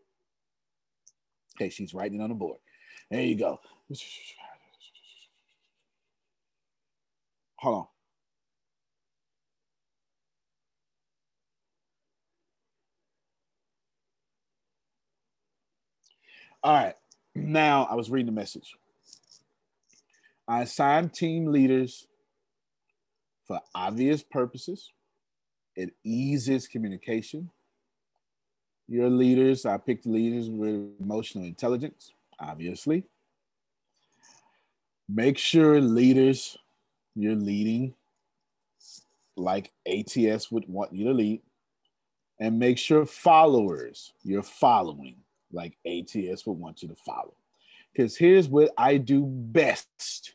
Okay, 1.56 1.70
she's 1.70 1.94
writing 1.94 2.20
on 2.20 2.28
the 2.28 2.34
board. 2.34 2.58
There 3.10 3.22
you 3.22 3.36
go. 3.36 3.60
Hold 7.58 7.76
on. 7.76 7.86
All 16.62 16.74
right. 16.74 16.94
Now 17.34 17.86
I 17.90 17.94
was 17.94 18.10
reading 18.10 18.26
the 18.26 18.32
message. 18.32 18.74
I 20.48 20.62
assigned 20.62 21.12
team 21.12 21.46
leaders 21.46 22.06
for 23.46 23.60
obvious 23.74 24.22
purposes. 24.22 24.92
It 25.76 25.94
eases 26.04 26.66
communication. 26.66 27.50
Your 28.88 29.10
leaders, 29.10 29.66
I 29.66 29.78
picked 29.78 30.06
leaders 30.06 30.48
with 30.48 30.92
emotional 31.00 31.44
intelligence, 31.44 32.12
obviously. 32.38 33.04
Make 35.08 35.38
sure 35.38 35.80
leaders 35.80 36.56
you're 37.16 37.34
leading 37.34 37.94
like 39.36 39.72
ATS 39.86 40.50
would 40.50 40.68
want 40.68 40.92
you 40.92 41.06
to 41.06 41.12
lead. 41.12 41.42
And 42.38 42.58
make 42.58 42.76
sure 42.76 43.06
followers 43.06 44.12
you're 44.22 44.42
following 44.42 45.16
like 45.52 45.78
ATS 45.86 46.46
would 46.46 46.58
want 46.58 46.82
you 46.82 46.88
to 46.88 46.94
follow. 46.94 47.34
Because 47.92 48.16
here's 48.16 48.46
what 48.46 48.70
I 48.76 48.98
do 48.98 49.24
best 49.26 50.34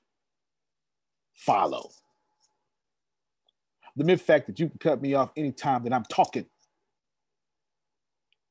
follow. 1.36 1.92
The 3.96 4.04
mere 4.04 4.18
fact 4.18 4.48
that 4.48 4.60
you 4.60 4.70
can 4.70 4.80
cut 4.80 5.02
me 5.02 5.14
off 5.14 5.32
anytime 5.38 5.84
that 5.84 5.94
I'm 5.94 6.06
talking 6.06 6.46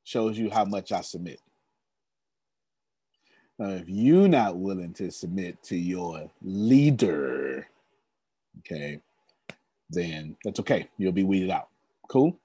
shows 0.05 0.39
you 0.39 0.51
how 0.51 0.65
much 0.65 0.93
I 0.93 1.01
submit. 1.01 1.40
Now, 3.59 3.70
if 3.70 3.89
you're 3.89 4.28
not 4.28 4.57
willing 4.57 4.93
to 4.94 5.11
submit 5.11 5.62
to 5.65 5.77
your 5.77 6.31
leader, 6.40 7.69
okay, 8.59 9.01
then 9.89 10.37
that's 10.45 10.61
okay. 10.61 10.89
You'll 10.99 11.13
be 11.13 11.25
weeded 11.25 11.51
out. 11.51 11.69
Cool? 12.09 12.39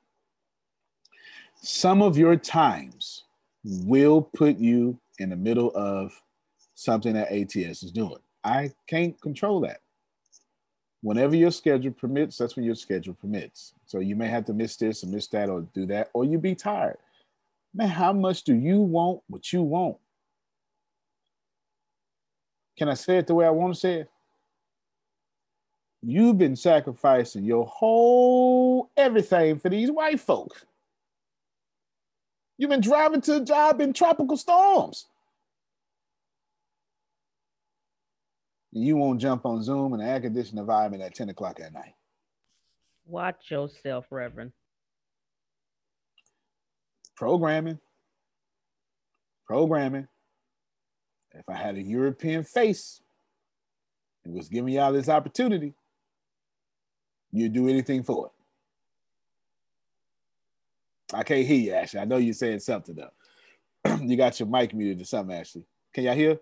Some 1.61 2.01
of 2.01 2.17
your 2.17 2.35
times 2.35 3.23
will 3.63 4.21
put 4.21 4.57
you 4.57 4.99
in 5.19 5.29
the 5.29 5.35
middle 5.35 5.71
of 5.75 6.21
something 6.75 7.13
that 7.13 7.31
ATS 7.31 7.83
is 7.83 7.91
doing. 7.91 8.19
I 8.43 8.71
can't 8.87 9.19
control 9.21 9.61
that. 9.61 9.79
Whenever 11.01 11.35
your 11.35 11.51
schedule 11.51 11.91
permits, 11.91 12.37
that's 12.37 12.55
when 12.55 12.65
your 12.65 12.75
schedule 12.75 13.13
permits. 13.13 13.73
So 13.85 13.99
you 13.99 14.15
may 14.15 14.27
have 14.27 14.45
to 14.45 14.53
miss 14.53 14.75
this 14.75 15.03
or 15.03 15.07
miss 15.07 15.27
that 15.27 15.49
or 15.49 15.61
do 15.73 15.85
that, 15.87 16.09
or 16.13 16.25
you 16.25 16.37
be 16.37 16.55
tired. 16.55 16.97
Man, 17.73 17.89
how 17.89 18.13
much 18.13 18.43
do 18.43 18.55
you 18.55 18.81
want 18.81 19.21
what 19.27 19.51
you 19.51 19.61
want? 19.61 19.97
Can 22.77 22.89
I 22.89 22.93
say 22.93 23.17
it 23.17 23.27
the 23.27 23.35
way 23.35 23.45
I 23.45 23.51
want 23.51 23.73
to 23.73 23.79
say 23.79 23.93
it? 24.01 24.09
You've 26.07 26.37
been 26.37 26.55
sacrificing 26.55 27.45
your 27.45 27.65
whole 27.65 28.91
everything 28.95 29.57
for 29.57 29.69
these 29.69 29.89
white 29.89 30.19
folks. 30.19 30.63
You've 32.59 32.69
been 32.69 32.81
driving 32.81 33.21
to 33.21 33.37
a 33.37 33.43
job 33.43 33.81
in 33.81 33.91
tropical 33.91 34.37
storms. 34.37 35.07
You 38.71 38.97
won't 38.97 39.19
jump 39.19 39.47
on 39.47 39.63
Zoom 39.63 39.95
in 39.95 40.01
an 40.01 40.07
air 40.07 40.21
conditioned 40.21 40.59
environment 40.59 41.01
at 41.01 41.15
10 41.15 41.29
o'clock 41.29 41.59
at 41.59 41.73
night. 41.73 41.95
Watch 43.07 43.49
yourself, 43.49 44.05
Reverend. 44.11 44.51
Programming. 47.15 47.79
Programming. 49.47 50.07
If 51.33 51.49
I 51.49 51.55
had 51.55 51.77
a 51.77 51.81
European 51.81 52.43
face 52.43 53.01
and 54.23 54.35
was 54.35 54.49
giving 54.49 54.75
y'all 54.75 54.93
this 54.93 55.09
opportunity, 55.09 55.73
you'd 57.35 57.53
do 57.53 57.67
anything 57.67 58.03
for 58.03 58.27
it. 58.27 58.31
I 61.15 61.23
can't 61.23 61.45
hear 61.45 61.59
you, 61.59 61.73
Ashley. 61.73 61.99
I 61.99 62.05
know 62.05 62.17
you're 62.17 62.33
saying 62.33 62.59
something 62.59 62.95
though. 62.95 63.97
you 64.01 64.17
got 64.17 64.39
your 64.39 64.49
mic 64.49 64.73
muted 64.73 65.01
or 65.01 65.05
something, 65.05 65.35
Ashley. 65.35 65.65
Can 65.93 66.05
y'all 66.05 66.15
hear? 66.15 66.39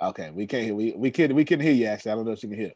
Okay, 0.00 0.30
we 0.30 0.46
can't 0.46 0.64
hear. 0.64 0.74
We 0.74 0.92
we 0.92 1.10
can 1.10 1.34
we 1.34 1.44
can 1.44 1.60
hear 1.60 1.72
you, 1.72 1.86
Ashley. 1.86 2.12
I 2.12 2.14
don't 2.14 2.26
know 2.26 2.32
if 2.32 2.40
she 2.40 2.48
can 2.48 2.58
hear. 2.58 2.72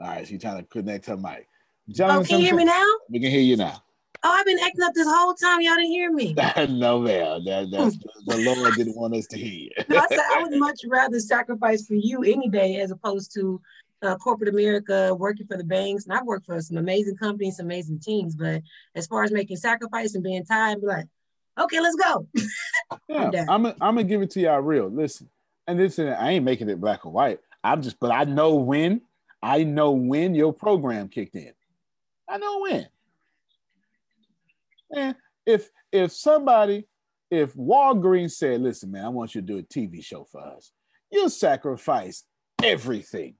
All 0.00 0.08
right, 0.08 0.26
she's 0.26 0.40
trying 0.40 0.58
to 0.58 0.64
connect 0.64 1.06
her 1.06 1.16
mic. 1.16 1.46
oh, 2.00 2.24
can 2.24 2.40
you 2.40 2.46
hear 2.46 2.56
me 2.56 2.64
now? 2.64 2.84
We 3.08 3.20
can 3.20 3.30
hear 3.30 3.40
you 3.40 3.56
now. 3.56 3.82
Oh, 4.22 4.30
I've 4.30 4.46
been 4.46 4.58
acting 4.58 4.82
up 4.82 4.92
this 4.94 5.06
whole 5.08 5.34
time. 5.34 5.60
Y'all 5.60 5.76
didn't 5.76 5.90
hear 5.90 6.12
me. 6.12 6.34
no, 6.68 7.00
man. 7.00 7.44
That, 7.44 7.68
that's 7.70 7.96
the 8.26 8.38
Lord 8.38 8.74
didn't 8.74 8.96
want 8.96 9.14
us 9.14 9.26
to 9.28 9.38
hear 9.38 9.52
you. 9.52 9.70
no, 9.88 9.98
I 9.98 10.06
said 10.08 10.18
I 10.18 10.42
would 10.42 10.58
much 10.58 10.80
rather 10.88 11.20
sacrifice 11.20 11.86
for 11.86 11.94
you 11.94 12.24
any 12.24 12.48
day 12.48 12.76
as 12.80 12.90
opposed 12.90 13.32
to 13.34 13.60
uh, 14.06 14.16
corporate 14.16 14.48
America, 14.48 15.14
working 15.14 15.46
for 15.46 15.56
the 15.56 15.64
banks, 15.64 16.04
and 16.04 16.16
I've 16.16 16.26
worked 16.26 16.46
for 16.46 16.60
some 16.60 16.76
amazing 16.76 17.16
companies, 17.16 17.56
some 17.56 17.66
amazing 17.66 18.00
teams. 18.00 18.34
But 18.34 18.62
as 18.94 19.06
far 19.06 19.24
as 19.24 19.32
making 19.32 19.56
sacrifice 19.56 20.14
and 20.14 20.22
being 20.22 20.44
tired, 20.44 20.80
be 20.80 20.86
like, 20.86 21.06
okay, 21.58 21.80
let's 21.80 21.96
go. 21.96 22.26
yeah, 23.08 23.44
I'm, 23.48 23.66
I'm 23.66 23.74
gonna 23.80 24.04
give 24.04 24.22
it 24.22 24.30
to 24.32 24.40
y'all 24.40 24.60
real. 24.60 24.88
Listen, 24.88 25.28
and 25.66 25.78
listen, 25.78 26.08
I 26.08 26.32
ain't 26.32 26.44
making 26.44 26.68
it 26.68 26.80
black 26.80 27.04
or 27.04 27.12
white. 27.12 27.40
I'm 27.64 27.82
just, 27.82 27.98
but 27.98 28.12
I 28.12 28.24
know 28.24 28.54
when. 28.54 29.02
I 29.42 29.64
know 29.64 29.92
when 29.92 30.34
your 30.34 30.52
program 30.52 31.08
kicked 31.08 31.36
in. 31.36 31.52
I 32.28 32.38
know 32.38 32.60
when. 32.60 32.88
And 34.94 35.16
if 35.44 35.68
if 35.92 36.12
somebody, 36.12 36.86
if 37.30 37.54
Walgreens 37.54 38.32
said, 38.32 38.60
"Listen, 38.60 38.92
man, 38.92 39.04
I 39.04 39.08
want 39.08 39.34
you 39.34 39.40
to 39.40 39.46
do 39.46 39.58
a 39.58 39.62
TV 39.62 40.02
show 40.04 40.24
for 40.24 40.40
us," 40.40 40.72
you'll 41.10 41.30
sacrifice 41.30 42.24
everything 42.62 43.34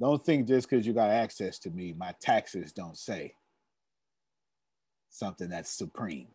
Don't 0.00 0.24
think 0.24 0.48
just 0.48 0.68
because 0.68 0.86
you 0.86 0.92
got 0.92 1.10
access 1.10 1.58
to 1.60 1.70
me, 1.70 1.94
my 1.96 2.14
taxes 2.20 2.72
don't 2.72 2.96
say 2.96 3.34
something 5.08 5.48
that's 5.48 5.70
supreme. 5.70 6.28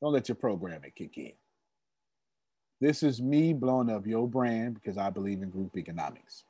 Don't 0.00 0.12
let 0.12 0.28
your 0.28 0.36
programming 0.36 0.92
kick 0.94 1.16
in. 1.16 1.32
This 2.80 3.02
is 3.02 3.22
me 3.22 3.54
blowing 3.54 3.88
up 3.90 4.06
your 4.06 4.28
brand 4.28 4.74
because 4.74 4.98
I 4.98 5.08
believe 5.08 5.40
in 5.40 5.48
group 5.48 5.76
economics. 5.78 6.44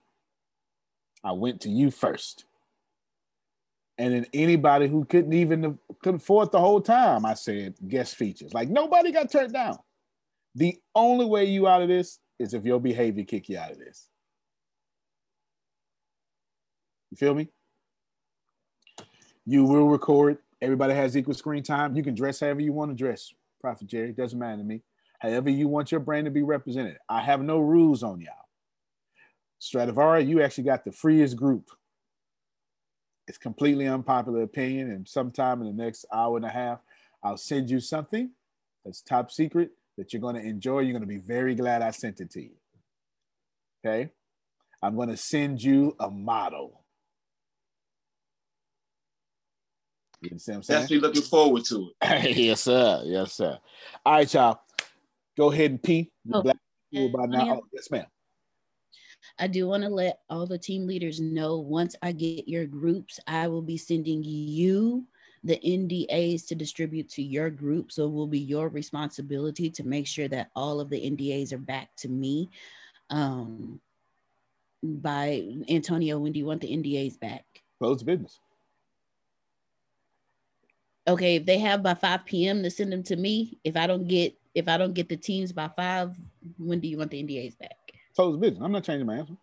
I 1.22 1.32
went 1.32 1.60
to 1.62 1.68
you 1.70 1.92
first. 1.92 2.44
And 3.98 4.12
then 4.12 4.26
anybody 4.34 4.88
who 4.88 5.04
couldn't 5.04 5.32
even 5.32 5.78
couldn't 6.02 6.20
afford 6.20 6.52
the 6.52 6.60
whole 6.60 6.80
time, 6.80 7.24
I 7.24 7.34
said 7.34 7.76
guest 7.86 8.16
features. 8.16 8.52
Like 8.52 8.68
nobody 8.68 9.12
got 9.12 9.30
turned 9.30 9.52
down. 9.52 9.78
The 10.54 10.76
only 10.94 11.24
way 11.24 11.44
you 11.44 11.66
out 11.68 11.82
of 11.82 11.88
this 11.88 12.18
is 12.38 12.52
if 12.52 12.64
your 12.64 12.80
behavior 12.80 13.24
kick 13.24 13.48
you 13.48 13.58
out 13.58 13.70
of 13.70 13.78
this. 13.78 14.08
You 17.10 17.16
feel 17.16 17.34
me? 17.34 17.48
You 19.44 19.64
will 19.64 19.88
record. 19.88 20.38
Everybody 20.60 20.94
has 20.94 21.16
equal 21.16 21.34
screen 21.34 21.62
time. 21.62 21.94
You 21.94 22.02
can 22.02 22.14
dress 22.14 22.40
however 22.40 22.60
you 22.60 22.72
want 22.72 22.90
to 22.90 22.96
dress. 22.96 23.32
Prophet 23.60 23.86
Jerry 23.86 24.12
doesn't 24.12 24.38
matter 24.38 24.58
to 24.58 24.64
me. 24.64 24.82
However 25.18 25.50
you 25.50 25.68
want 25.68 25.90
your 25.90 26.00
brand 26.00 26.24
to 26.26 26.30
be 26.30 26.42
represented. 26.42 26.98
I 27.08 27.22
have 27.22 27.42
no 27.42 27.58
rules 27.58 28.02
on 28.02 28.20
y'all. 28.20 28.34
Stradivari, 29.58 30.24
you 30.24 30.42
actually 30.42 30.64
got 30.64 30.84
the 30.84 30.92
freest 30.92 31.36
group. 31.36 31.70
It's 33.26 33.38
completely 33.38 33.86
unpopular 33.86 34.42
opinion, 34.42 34.92
and 34.92 35.08
sometime 35.08 35.60
in 35.60 35.66
the 35.66 35.84
next 35.84 36.04
hour 36.12 36.36
and 36.36 36.46
a 36.46 36.50
half, 36.50 36.78
I'll 37.22 37.36
send 37.36 37.70
you 37.70 37.80
something 37.80 38.30
that's 38.84 39.00
top 39.00 39.32
secret 39.32 39.70
that 39.96 40.12
you're 40.12 40.22
going 40.22 40.36
to 40.36 40.42
enjoy. 40.42 40.80
You're 40.80 40.92
going 40.92 41.00
to 41.00 41.08
be 41.08 41.18
very 41.18 41.54
glad 41.54 41.82
I 41.82 41.90
sent 41.90 42.20
it 42.20 42.30
to 42.32 42.42
you. 42.42 42.54
Okay. 43.84 44.10
I'm 44.82 44.94
going 44.94 45.08
to 45.08 45.16
send 45.16 45.62
you 45.62 45.96
a 45.98 46.10
model. 46.10 46.82
You 50.22 50.38
see 50.38 50.52
what 50.52 50.56
I'm 50.56 50.62
saying? 50.62 50.80
Definitely 50.82 51.08
looking 51.08 51.22
forward 51.22 51.64
to 51.66 51.90
it. 52.00 52.36
yes, 52.36 52.62
sir. 52.62 53.02
Yes, 53.04 53.34
sir. 53.34 53.58
All 54.04 54.14
right, 54.14 54.32
y'all. 54.32 54.60
Go 55.36 55.52
ahead 55.52 55.72
and 55.72 55.82
pee. 55.82 56.10
Oh, 56.32 56.42
black 56.42 56.56
by 56.92 57.26
now. 57.26 57.56
Oh, 57.56 57.62
yes, 57.72 57.90
ma'am. 57.90 58.06
I 59.38 59.46
do 59.46 59.66
want 59.66 59.82
to 59.82 59.88
let 59.88 60.20
all 60.30 60.46
the 60.46 60.58
team 60.58 60.86
leaders 60.86 61.20
know 61.20 61.58
once 61.58 61.94
I 62.02 62.12
get 62.12 62.48
your 62.48 62.64
groups, 62.64 63.20
I 63.26 63.48
will 63.48 63.62
be 63.62 63.76
sending 63.76 64.22
you 64.24 65.06
the 65.44 65.60
NDAs 65.64 66.46
to 66.48 66.54
distribute 66.54 67.08
to 67.10 67.22
your 67.22 67.50
group. 67.50 67.92
So 67.92 68.06
it 68.06 68.12
will 68.12 68.26
be 68.26 68.38
your 68.38 68.68
responsibility 68.68 69.70
to 69.70 69.84
make 69.86 70.06
sure 70.06 70.28
that 70.28 70.50
all 70.56 70.80
of 70.80 70.88
the 70.88 71.00
NDAs 71.00 71.52
are 71.52 71.58
back 71.58 71.94
to 71.98 72.08
me. 72.08 72.50
Um, 73.10 73.80
by 74.82 75.46
Antonio, 75.68 76.18
when 76.18 76.32
do 76.32 76.38
you 76.38 76.46
want 76.46 76.60
the 76.62 76.74
NDAs 76.74 77.20
back? 77.20 77.44
Close 77.78 78.02
business. 78.02 78.40
Okay, 81.08 81.36
if 81.36 81.46
they 81.46 81.58
have 81.58 81.82
by 81.82 81.94
5 81.94 82.24
p.m. 82.24 82.62
to 82.62 82.70
send 82.70 82.92
them 82.92 83.02
to 83.04 83.16
me, 83.16 83.58
if 83.62 83.76
I 83.76 83.86
don't 83.86 84.08
get 84.08 84.36
if 84.56 84.68
I 84.68 84.78
don't 84.78 84.94
get 84.94 85.08
the 85.10 85.16
teams 85.18 85.52
by 85.52 85.68
five, 85.68 86.16
when 86.58 86.80
do 86.80 86.88
you 86.88 86.96
want 86.96 87.10
the 87.10 87.22
NDAs 87.22 87.58
back? 87.58 87.76
Close 88.14 88.38
business. 88.38 88.62
I'm 88.62 88.72
not 88.72 88.84
changing 88.84 89.06
my 89.06 89.18
answer. 89.18 89.36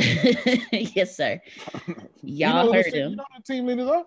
yes, 0.72 1.16
sir. 1.16 1.40
You 2.22 2.46
Y'all 2.46 2.66
know 2.66 2.72
heard 2.72 2.92
him. 2.92 3.10
You 3.10 3.16
know 3.16 3.24
who 3.32 3.38
the 3.38 3.54
team 3.54 3.66
leaders 3.66 3.88
are? 3.88 4.04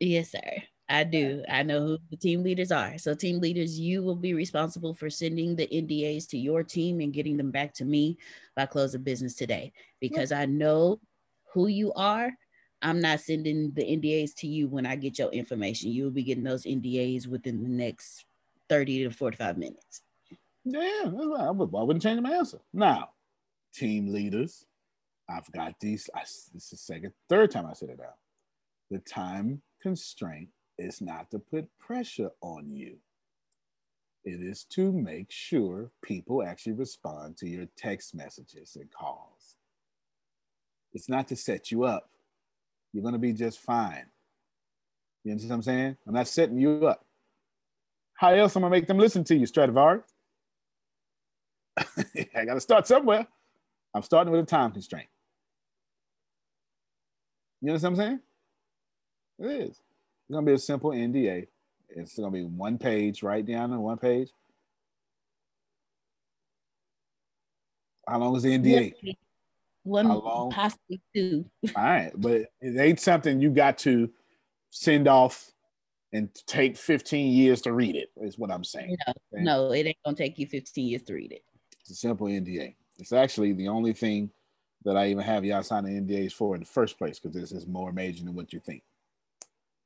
Yes, 0.00 0.32
sir. 0.32 0.62
I 0.88 1.04
do. 1.04 1.44
I 1.48 1.62
know 1.62 1.80
who 1.86 1.98
the 2.10 2.16
team 2.16 2.42
leaders 2.42 2.72
are. 2.72 2.98
So, 2.98 3.14
team 3.14 3.38
leaders, 3.38 3.78
you 3.78 4.02
will 4.02 4.16
be 4.16 4.34
responsible 4.34 4.92
for 4.92 5.08
sending 5.08 5.54
the 5.54 5.68
NDAs 5.68 6.26
to 6.30 6.38
your 6.38 6.64
team 6.64 7.00
and 7.00 7.12
getting 7.12 7.36
them 7.36 7.52
back 7.52 7.74
to 7.74 7.84
me 7.84 8.18
by 8.56 8.66
close 8.66 8.94
of 8.94 9.04
business 9.04 9.34
today. 9.34 9.72
Because 10.00 10.32
I 10.32 10.46
know 10.46 11.00
who 11.52 11.68
you 11.68 11.92
are. 11.92 12.32
I'm 12.84 13.00
not 13.00 13.20
sending 13.20 13.72
the 13.72 13.82
NDAs 13.82 14.34
to 14.36 14.46
you 14.46 14.68
when 14.68 14.84
I 14.84 14.94
get 14.94 15.18
your 15.18 15.30
information. 15.30 15.90
You'll 15.90 16.10
be 16.10 16.22
getting 16.22 16.44
those 16.44 16.64
NDAs 16.64 17.26
within 17.26 17.62
the 17.62 17.68
next 17.70 18.26
30 18.68 19.04
to 19.04 19.10
45 19.10 19.56
minutes. 19.56 20.02
Yeah. 20.66 21.04
I, 21.04 21.50
would, 21.50 21.74
I 21.74 21.82
wouldn't 21.82 22.02
change 22.02 22.20
my 22.20 22.32
answer. 22.32 22.58
Now, 22.74 23.08
team 23.74 24.12
leaders, 24.12 24.66
I've 25.28 25.50
got 25.52 25.80
these. 25.80 26.10
I, 26.14 26.20
this 26.20 26.52
is 26.54 26.70
the 26.70 26.76
second, 26.76 27.12
third 27.30 27.50
time 27.50 27.66
I 27.66 27.72
said 27.72 27.88
it 27.88 28.00
out. 28.00 28.16
The 28.90 28.98
time 28.98 29.62
constraint 29.80 30.50
is 30.78 31.00
not 31.00 31.30
to 31.30 31.38
put 31.38 31.66
pressure 31.78 32.30
on 32.42 32.68
you. 32.68 32.98
It 34.24 34.42
is 34.42 34.64
to 34.70 34.92
make 34.92 35.30
sure 35.30 35.90
people 36.02 36.42
actually 36.42 36.72
respond 36.72 37.38
to 37.38 37.48
your 37.48 37.66
text 37.76 38.14
messages 38.14 38.76
and 38.78 38.90
calls. 38.90 39.56
It's 40.92 41.08
not 41.08 41.28
to 41.28 41.36
set 41.36 41.70
you 41.70 41.84
up. 41.84 42.10
You're 42.94 43.02
going 43.02 43.14
to 43.14 43.18
be 43.18 43.32
just 43.32 43.58
fine. 43.58 44.06
You 45.24 45.32
understand 45.32 45.50
what 45.50 45.56
I'm 45.56 45.62
saying? 45.62 45.96
I'm 46.06 46.14
not 46.14 46.28
setting 46.28 46.58
you 46.58 46.86
up. 46.86 47.04
How 48.14 48.28
else 48.32 48.56
am 48.56 48.64
I 48.64 48.68
going 48.68 48.72
to 48.72 48.80
make 48.80 48.86
them 48.86 48.98
listen 48.98 49.24
to 49.24 49.34
you, 49.34 49.46
Stradivari? 49.46 50.00
I 51.76 52.44
got 52.44 52.54
to 52.54 52.60
start 52.60 52.86
somewhere. 52.86 53.26
I'm 53.92 54.02
starting 54.02 54.30
with 54.30 54.42
a 54.42 54.46
time 54.46 54.70
constraint. 54.70 55.08
You 57.60 57.70
understand 57.70 57.96
what 57.96 58.04
I'm 58.04 58.20
saying? 59.40 59.50
It 59.50 59.62
is. 59.62 59.70
It's 59.70 60.30
going 60.30 60.46
to 60.46 60.50
be 60.50 60.54
a 60.54 60.58
simple 60.58 60.90
NDA. 60.90 61.48
It's 61.88 62.16
going 62.16 62.32
to 62.32 62.38
be 62.38 62.44
one 62.44 62.78
page, 62.78 63.24
right 63.24 63.44
down 63.44 63.72
on 63.72 63.80
one 63.80 63.98
page. 63.98 64.28
How 68.06 68.18
long 68.18 68.36
is 68.36 68.44
the 68.44 68.56
NDA? 68.56 68.94
One, 69.84 70.08
long? 70.08 70.50
possibly 70.50 71.00
two. 71.14 71.44
All 71.76 71.84
right, 71.84 72.12
but 72.16 72.46
it 72.60 72.78
ain't 72.78 73.00
something 73.00 73.40
you 73.40 73.50
got 73.50 73.78
to 73.78 74.10
send 74.70 75.06
off 75.06 75.52
and 76.12 76.28
take 76.46 76.76
15 76.76 77.32
years 77.32 77.60
to 77.62 77.72
read 77.72 77.94
it, 77.96 78.10
is 78.22 78.38
what 78.38 78.50
I'm 78.50 78.64
saying. 78.64 78.96
No, 79.06 79.12
no, 79.32 79.72
it 79.72 79.86
ain't 79.86 79.96
gonna 80.04 80.16
take 80.16 80.38
you 80.38 80.46
15 80.46 80.88
years 80.88 81.02
to 81.02 81.14
read 81.14 81.32
it. 81.32 81.42
It's 81.80 81.90
a 81.90 81.94
simple 81.94 82.28
NDA. 82.28 82.74
It's 82.98 83.12
actually 83.12 83.52
the 83.52 83.68
only 83.68 83.92
thing 83.92 84.30
that 84.84 84.96
I 84.96 85.08
even 85.08 85.22
have 85.22 85.44
y'all 85.44 85.62
sign 85.62 85.84
the 85.84 85.90
NDAs 85.90 86.32
for 86.32 86.54
in 86.54 86.60
the 86.60 86.66
first 86.66 86.98
place 86.98 87.18
because 87.18 87.34
this 87.34 87.52
is 87.52 87.66
more 87.66 87.92
major 87.92 88.24
than 88.24 88.34
what 88.34 88.52
you 88.52 88.60
think. 88.60 88.82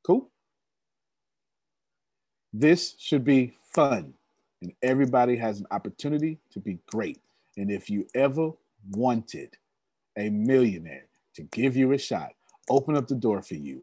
Cool. 0.04 0.28
This 2.52 2.94
should 2.98 3.24
be 3.24 3.54
fun, 3.72 4.14
and 4.62 4.72
everybody 4.82 5.36
has 5.36 5.60
an 5.60 5.66
opportunity 5.70 6.38
to 6.52 6.60
be 6.60 6.78
great. 6.86 7.18
And 7.56 7.70
if 7.70 7.90
you 7.90 8.06
ever 8.14 8.52
wanted 8.90 9.56
a 10.18 10.28
millionaire 10.30 11.06
to 11.36 11.42
give 11.44 11.76
you 11.76 11.92
a 11.92 11.98
shot, 11.98 12.30
open 12.68 12.96
up 12.96 13.06
the 13.06 13.14
door 13.14 13.40
for 13.40 13.54
you, 13.54 13.82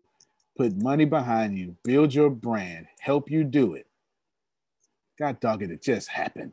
put 0.58 0.76
money 0.76 1.06
behind 1.06 1.58
you, 1.58 1.76
build 1.84 2.14
your 2.14 2.30
brand, 2.30 2.88
help 3.00 3.32
you 3.32 3.44
do 3.44 3.74
it. 3.74 3.88
God 5.18 5.40
dog 5.40 5.64
it, 5.64 5.72
it 5.72 5.82
just 5.82 6.10
happened. 6.10 6.52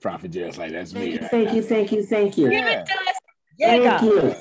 Prophet 0.00 0.32
just 0.32 0.58
like 0.58 0.72
that's 0.72 0.92
me. 0.92 1.18
right 1.18 1.30
Thank 1.30 1.48
now. 1.48 1.54
you, 1.54 1.62
thank 1.62 1.92
you, 1.92 2.02
thank 2.04 2.36
you. 2.36 2.50
Yeah. 2.50 2.84
Thank 3.60 4.02
you. 4.02 4.34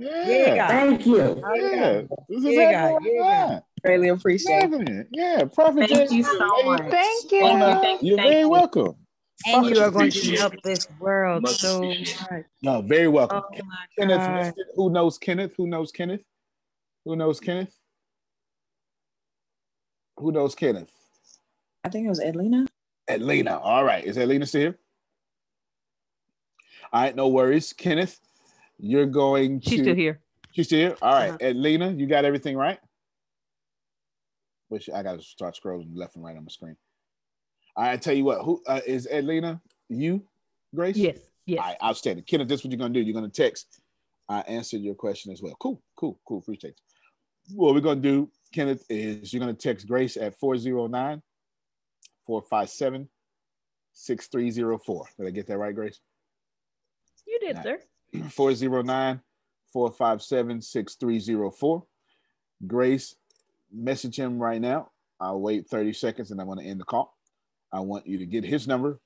Yeah. 0.00 0.68
Thank 0.68 1.06
you. 1.06 1.42
Yeah. 1.54 2.02
This 2.28 2.44
is 2.44 2.54
Yeah, 2.54 2.72
happening. 2.72 3.60
Really 3.84 4.08
appreciate 4.08 4.72
it. 4.72 5.08
Yeah. 5.12 5.44
Prophet 5.44 5.88
Thank 5.88 6.10
Jay, 6.10 6.16
you 6.16 6.24
so 6.24 6.62
much. 6.64 6.90
Thank 6.90 7.32
you. 7.32 7.40
No, 7.40 7.80
Thank 7.82 8.02
you, 8.02 8.08
You're 8.08 8.16
thank 8.16 8.30
very 8.30 8.40
you. 8.40 8.48
welcome. 8.48 8.96
And 9.46 9.66
you 9.66 9.80
are 9.82 9.90
going 9.90 10.10
to 10.10 10.36
help 10.36 10.54
this 10.62 10.86
world 10.98 11.46
so 11.48 11.82
much. 11.82 12.14
No, 12.62 12.82
very 12.82 13.08
welcome. 13.08 13.42
Oh 13.44 13.64
my 13.64 13.86
Kenneth, 13.98 14.54
God. 14.54 14.64
who 14.76 14.90
knows 14.90 15.18
Kenneth? 15.18 15.52
Who 15.56 15.66
knows 15.66 15.92
Kenneth? 15.92 16.22
Who 17.04 17.16
knows 17.16 17.40
Kenneth? 17.40 17.76
Who 20.16 20.32
knows 20.32 20.54
Kenneth? 20.54 20.90
I 21.82 21.88
think 21.88 22.06
it 22.06 22.08
was 22.08 22.20
Edlina. 22.20 22.66
Atlanta. 23.08 23.58
All 23.58 23.84
right. 23.84 24.04
Is 24.04 24.16
Atlanta 24.16 24.46
still 24.46 24.60
here? 24.60 24.78
All 26.92 27.02
right, 27.02 27.14
no 27.14 27.28
worries. 27.28 27.72
Kenneth, 27.72 28.20
you're 28.78 29.06
going 29.06 29.60
to 29.60 29.70
She's 29.70 29.80
still 29.80 29.94
here. 29.94 30.20
She's 30.52 30.66
still 30.66 30.78
here. 30.78 30.96
All 31.02 31.12
right. 31.12 31.30
Uh-huh. 31.30 31.38
Atlanta, 31.40 31.90
you 31.92 32.06
got 32.06 32.24
everything 32.24 32.56
right? 32.56 32.78
Which 34.68 34.88
I 34.88 35.02
gotta 35.02 35.20
start 35.20 35.58
scrolling 35.62 35.90
left 35.94 36.16
and 36.16 36.24
right 36.24 36.36
on 36.36 36.44
the 36.44 36.50
screen. 36.50 36.76
Right, 37.76 37.92
I 37.92 37.96
tell 37.96 38.14
you 38.14 38.24
what, 38.24 38.42
who 38.42 38.62
uh, 38.66 38.80
is 38.86 39.06
Atlanta? 39.06 39.60
You, 39.88 40.22
Grace? 40.74 40.96
Yes, 40.96 41.18
yes. 41.46 41.58
All 41.60 41.66
right, 41.66 41.76
outstanding. 41.82 42.24
Kenneth, 42.24 42.48
this 42.48 42.60
is 42.60 42.64
what 42.64 42.72
you're 42.72 42.78
gonna 42.78 42.94
do. 42.94 43.00
You're 43.00 43.14
gonna 43.14 43.28
text. 43.28 43.80
I 44.28 44.40
answered 44.40 44.80
your 44.80 44.94
question 44.94 45.32
as 45.32 45.42
well. 45.42 45.56
Cool, 45.60 45.82
cool, 45.96 46.18
cool. 46.26 46.38
Appreciate 46.38 46.70
it. 46.70 46.80
What 47.54 47.74
we're 47.74 47.80
gonna 47.80 48.00
do, 48.00 48.30
Kenneth, 48.52 48.84
is 48.88 49.32
you're 49.32 49.40
gonna 49.40 49.54
text 49.54 49.86
Grace 49.88 50.16
at 50.16 50.38
409 50.38 51.22
457 52.26 53.08
6304. 53.92 55.06
Did 55.18 55.26
I 55.26 55.30
get 55.30 55.46
that 55.48 55.58
right, 55.58 55.74
Grace? 55.74 56.00
You 57.26 57.38
did, 57.40 57.62
sir. 57.62 57.78
409 58.30 59.20
457 59.72 60.62
6304. 60.62 61.82
Grace, 62.66 63.16
message 63.72 64.18
him 64.18 64.38
right 64.38 64.60
now. 64.60 64.90
I'll 65.20 65.40
wait 65.40 65.68
30 65.68 65.92
seconds 65.92 66.30
and 66.30 66.40
I'm 66.40 66.46
going 66.46 66.58
to 66.58 66.64
end 66.64 66.80
the 66.80 66.84
call. 66.84 67.13
I 67.74 67.80
want 67.80 68.06
you 68.06 68.18
to 68.18 68.26
get 68.26 68.44
his 68.44 68.68
number 68.68 69.00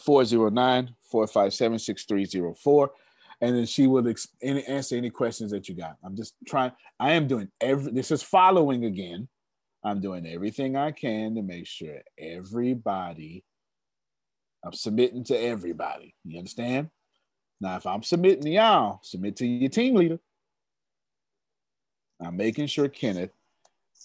409 0.00 0.94
457 1.10 1.78
6304. 1.78 2.90
And 3.42 3.56
then 3.56 3.66
she 3.66 3.86
will 3.86 4.06
ex- 4.08 4.28
any, 4.42 4.64
answer 4.64 4.96
any 4.96 5.10
questions 5.10 5.50
that 5.50 5.68
you 5.68 5.74
got. 5.74 5.96
I'm 6.04 6.16
just 6.16 6.34
trying, 6.46 6.72
I 6.98 7.12
am 7.12 7.26
doing 7.26 7.48
every, 7.60 7.92
this 7.92 8.10
is 8.10 8.22
following 8.22 8.84
again. 8.84 9.28
I'm 9.84 10.00
doing 10.00 10.26
everything 10.26 10.76
I 10.76 10.90
can 10.90 11.34
to 11.36 11.42
make 11.42 11.66
sure 11.66 12.00
everybody, 12.18 13.44
I'm 14.64 14.74
submitting 14.74 15.24
to 15.24 15.38
everybody. 15.38 16.14
You 16.24 16.38
understand? 16.38 16.90
Now, 17.60 17.76
if 17.76 17.86
I'm 17.86 18.02
submitting 18.02 18.42
to 18.42 18.50
y'all, 18.50 19.00
submit 19.02 19.36
to 19.36 19.46
your 19.46 19.70
team 19.70 19.94
leader. 19.94 20.18
I'm 22.22 22.36
making 22.36 22.66
sure 22.66 22.88
Kenneth 22.88 23.32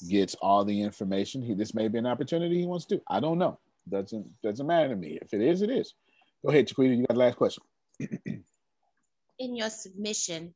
gets 0.09 0.35
all 0.35 0.65
the 0.65 0.81
information. 0.81 1.41
He 1.41 1.53
this 1.53 1.73
may 1.73 1.87
be 1.87 1.99
an 1.99 2.05
opportunity 2.05 2.59
he 2.59 2.65
wants 2.65 2.85
to 2.85 2.97
do. 2.97 3.01
I 3.09 3.19
don't 3.19 3.37
know. 3.37 3.59
Doesn't 3.89 4.41
doesn't 4.41 4.65
matter 4.65 4.89
to 4.89 4.95
me. 4.95 5.19
If 5.21 5.33
it 5.33 5.41
is, 5.41 5.61
it 5.61 5.69
is. 5.69 5.93
Go 6.43 6.51
ahead, 6.51 6.67
Chiquita. 6.67 6.95
You 6.95 7.05
got 7.07 7.13
the 7.13 7.19
last 7.19 7.37
question. 7.37 7.63
in 9.39 9.55
your 9.55 9.69
submission. 9.69 10.53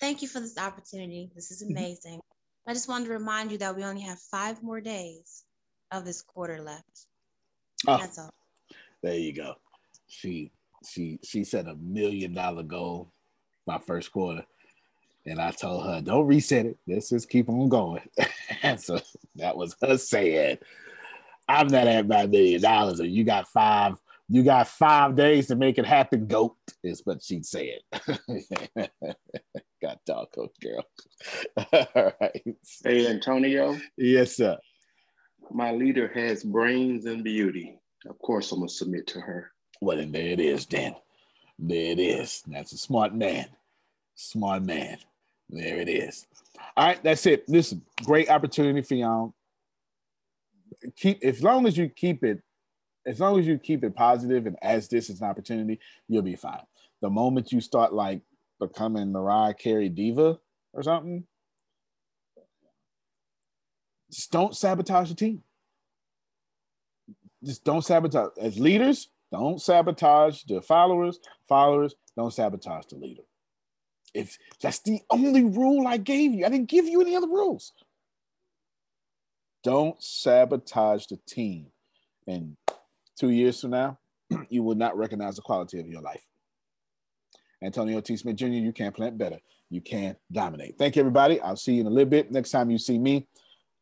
Thank 0.00 0.22
you 0.22 0.28
for 0.28 0.40
this 0.40 0.58
opportunity. 0.58 1.30
This 1.34 1.50
is 1.50 1.62
mm-hmm. 1.62 1.76
amazing. 1.76 2.20
I 2.66 2.74
just 2.74 2.88
wanted 2.88 3.06
to 3.06 3.12
remind 3.12 3.52
you 3.52 3.58
that 3.58 3.76
we 3.76 3.84
only 3.84 4.02
have 4.02 4.18
five 4.18 4.62
more 4.62 4.80
days 4.80 5.44
of 5.92 6.04
this 6.04 6.22
quarter 6.22 6.60
left. 6.60 7.06
Oh. 7.86 7.98
That's 7.98 8.18
all. 8.18 8.30
There 9.02 9.14
you 9.14 9.32
go. 9.32 9.54
She 10.08 10.50
she 10.84 11.18
she 11.22 11.44
set 11.44 11.66
a 11.66 11.74
million 11.76 12.34
dollar 12.34 12.62
goal 12.62 13.12
my 13.66 13.78
first 13.78 14.12
quarter. 14.12 14.44
And 15.26 15.40
I 15.40 15.50
told 15.50 15.84
her, 15.84 16.00
don't 16.00 16.26
reset 16.26 16.66
it. 16.66 16.78
Let's 16.86 17.10
just 17.10 17.28
keep 17.28 17.48
on 17.48 17.68
going. 17.68 18.02
and 18.62 18.80
so 18.86 19.00
that 19.34 19.56
was 19.56 19.76
her 19.82 19.98
saying, 19.98 20.58
I'm 21.48 21.66
not 21.66 21.86
at 21.88 22.06
my 22.06 22.26
million 22.26 22.62
dollars, 22.62 23.00
and 23.00 23.10
you 23.10 23.24
got 23.24 23.48
five, 23.48 23.96
you 24.28 24.42
got 24.42 24.68
five 24.68 25.16
days 25.16 25.48
to 25.48 25.56
make 25.56 25.78
it 25.78 25.86
happen, 25.86 26.26
goat, 26.26 26.56
is 26.82 27.02
what 27.04 27.22
she 27.22 27.42
said. 27.42 27.80
got 29.82 30.04
dog 30.06 30.28
coach 30.32 30.54
girl. 30.62 30.84
All 31.72 32.12
right. 32.20 32.42
Hey, 32.84 33.08
Antonio. 33.08 33.76
Yes, 33.96 34.36
sir. 34.36 34.56
My 35.50 35.72
leader 35.72 36.10
has 36.14 36.42
brains 36.42 37.06
and 37.06 37.22
beauty. 37.22 37.78
Of 38.08 38.18
course, 38.18 38.50
I'm 38.52 38.58
going 38.58 38.68
to 38.68 38.74
submit 38.74 39.06
to 39.08 39.20
her. 39.20 39.52
Well, 39.80 39.96
then 39.96 40.12
there 40.12 40.28
it 40.28 40.40
is, 40.40 40.66
Dan. 40.66 40.96
There 41.58 41.92
it 41.92 42.00
is. 42.00 42.42
That's 42.46 42.72
a 42.72 42.78
smart 42.78 43.14
man. 43.14 43.46
Smart 44.14 44.62
man. 44.62 44.98
There 45.48 45.78
it 45.78 45.88
is. 45.88 46.26
All 46.76 46.86
right, 46.86 47.02
that's 47.02 47.24
it. 47.26 47.48
Listen, 47.48 47.82
great 48.04 48.28
opportunity 48.28 48.82
for 48.82 48.94
y'all. 48.94 49.34
Keep 50.96 51.24
as 51.24 51.42
long 51.42 51.66
as 51.66 51.78
you 51.78 51.88
keep 51.88 52.24
it 52.24 52.42
as 53.06 53.20
long 53.20 53.38
as 53.38 53.46
you 53.46 53.56
keep 53.56 53.84
it 53.84 53.94
positive 53.94 54.46
and 54.46 54.56
as 54.60 54.88
this 54.88 55.08
is 55.08 55.20
an 55.20 55.28
opportunity, 55.28 55.78
you'll 56.08 56.22
be 56.22 56.34
fine. 56.34 56.62
The 57.00 57.08
moment 57.08 57.52
you 57.52 57.60
start 57.60 57.94
like 57.94 58.20
becoming 58.58 59.12
Mariah 59.12 59.54
Carey 59.54 59.88
diva 59.88 60.38
or 60.72 60.82
something, 60.82 61.24
just 64.10 64.32
don't 64.32 64.56
sabotage 64.56 65.08
the 65.08 65.14
team. 65.14 65.42
Just 67.44 67.64
don't 67.64 67.84
sabotage. 67.84 68.30
As 68.40 68.58
leaders, 68.58 69.08
don't 69.30 69.60
sabotage 69.60 70.42
the 70.44 70.60
followers. 70.60 71.20
Followers, 71.48 71.94
don't 72.16 72.32
sabotage 72.32 72.86
the 72.86 72.96
leader. 72.96 73.22
If 74.16 74.38
that's 74.62 74.80
the 74.80 75.00
only 75.10 75.44
rule 75.44 75.86
I 75.86 75.98
gave 75.98 76.32
you, 76.32 76.46
I 76.46 76.48
didn't 76.48 76.70
give 76.70 76.86
you 76.86 77.00
any 77.00 77.14
other 77.14 77.28
rules. 77.28 77.72
Don't 79.62 80.02
sabotage 80.02 81.06
the 81.06 81.18
team. 81.28 81.66
And 82.26 82.56
two 83.18 83.30
years 83.30 83.60
from 83.60 83.70
now, 83.70 83.98
you 84.48 84.62
will 84.62 84.74
not 84.74 84.96
recognize 84.96 85.36
the 85.36 85.42
quality 85.42 85.78
of 85.80 85.86
your 85.86 86.00
life. 86.00 86.22
Antonio 87.62 88.00
T. 88.00 88.16
Smith 88.16 88.36
Jr., 88.36 88.46
you 88.46 88.72
can't 88.72 88.94
plant 88.94 89.18
better. 89.18 89.38
You 89.70 89.80
can 89.80 90.16
dominate. 90.32 90.78
Thank 90.78 90.96
you, 90.96 91.00
everybody. 91.00 91.40
I'll 91.40 91.56
see 91.56 91.74
you 91.74 91.80
in 91.82 91.86
a 91.86 91.90
little 91.90 92.08
bit. 92.08 92.30
Next 92.30 92.50
time 92.50 92.70
you 92.70 92.78
see 92.78 92.98
me, 92.98 93.26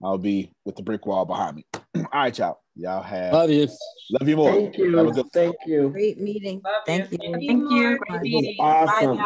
I'll 0.03 0.19
be 0.19 0.51
with 0.65 0.77
the 0.77 0.83
brick 0.83 1.07
wall 1.07 1.25
behind 1.25 1.57
me. 1.57 1.67
All 1.97 2.05
right, 2.13 2.39
y'all. 2.39 2.61
Y'all 2.77 3.03
have 3.03 3.33
love 3.33 3.51
you. 3.51 3.69
Love 4.11 4.29
you 4.29 4.37
more. 4.37 4.53
Thank 4.53 4.79
you. 4.79 4.97
Have 4.97 5.07
a 5.07 5.13
good 5.13 5.33
Thank 5.33 5.57
you. 5.65 5.91
Great 5.91 6.21
meeting. 6.21 6.61
Thank 6.87 7.13
you. 7.13 7.19
Thank 7.21 7.45
you. 8.25 8.57
Awesome. 8.59 9.19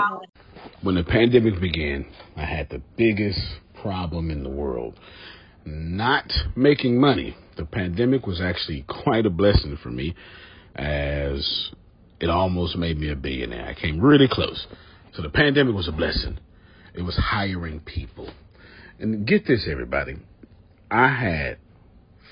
When 0.83 0.97
the 0.97 1.05
pandemic 1.05 1.59
began, 1.61 2.07
I 2.37 2.45
had 2.45 2.69
the 2.69 2.83
biggest 2.97 3.41
problem 3.81 4.31
in 4.31 4.43
the 4.43 4.51
world. 4.51 5.01
Not 5.65 6.31
making 6.57 7.01
money. 7.01 7.37
The 7.57 7.65
pandemic 7.65 8.27
was 8.27 8.41
actually 8.41 8.85
quite 9.03 9.25
a 9.25 9.31
blessing 9.31 9.79
for 9.83 9.91
me 9.91 10.15
as 10.77 11.71
it 12.21 12.29
almost 12.29 12.77
made 12.77 12.99
me 12.99 13.11
a 13.11 13.17
billionaire. 13.17 13.67
I 13.67 13.81
came 13.81 13.99
really 13.99 14.29
close. 14.31 14.67
So 15.15 15.23
the 15.23 15.31
pandemic 15.31 15.75
was 15.75 15.89
a 15.89 15.93
blessing. 15.93 16.39
It 16.95 17.03
was 17.03 17.17
hiring 17.17 17.81
people. 17.81 18.31
And 18.99 19.27
get 19.27 19.47
this, 19.47 19.67
everybody. 19.71 20.17
I 20.91 21.09
had 21.09 21.59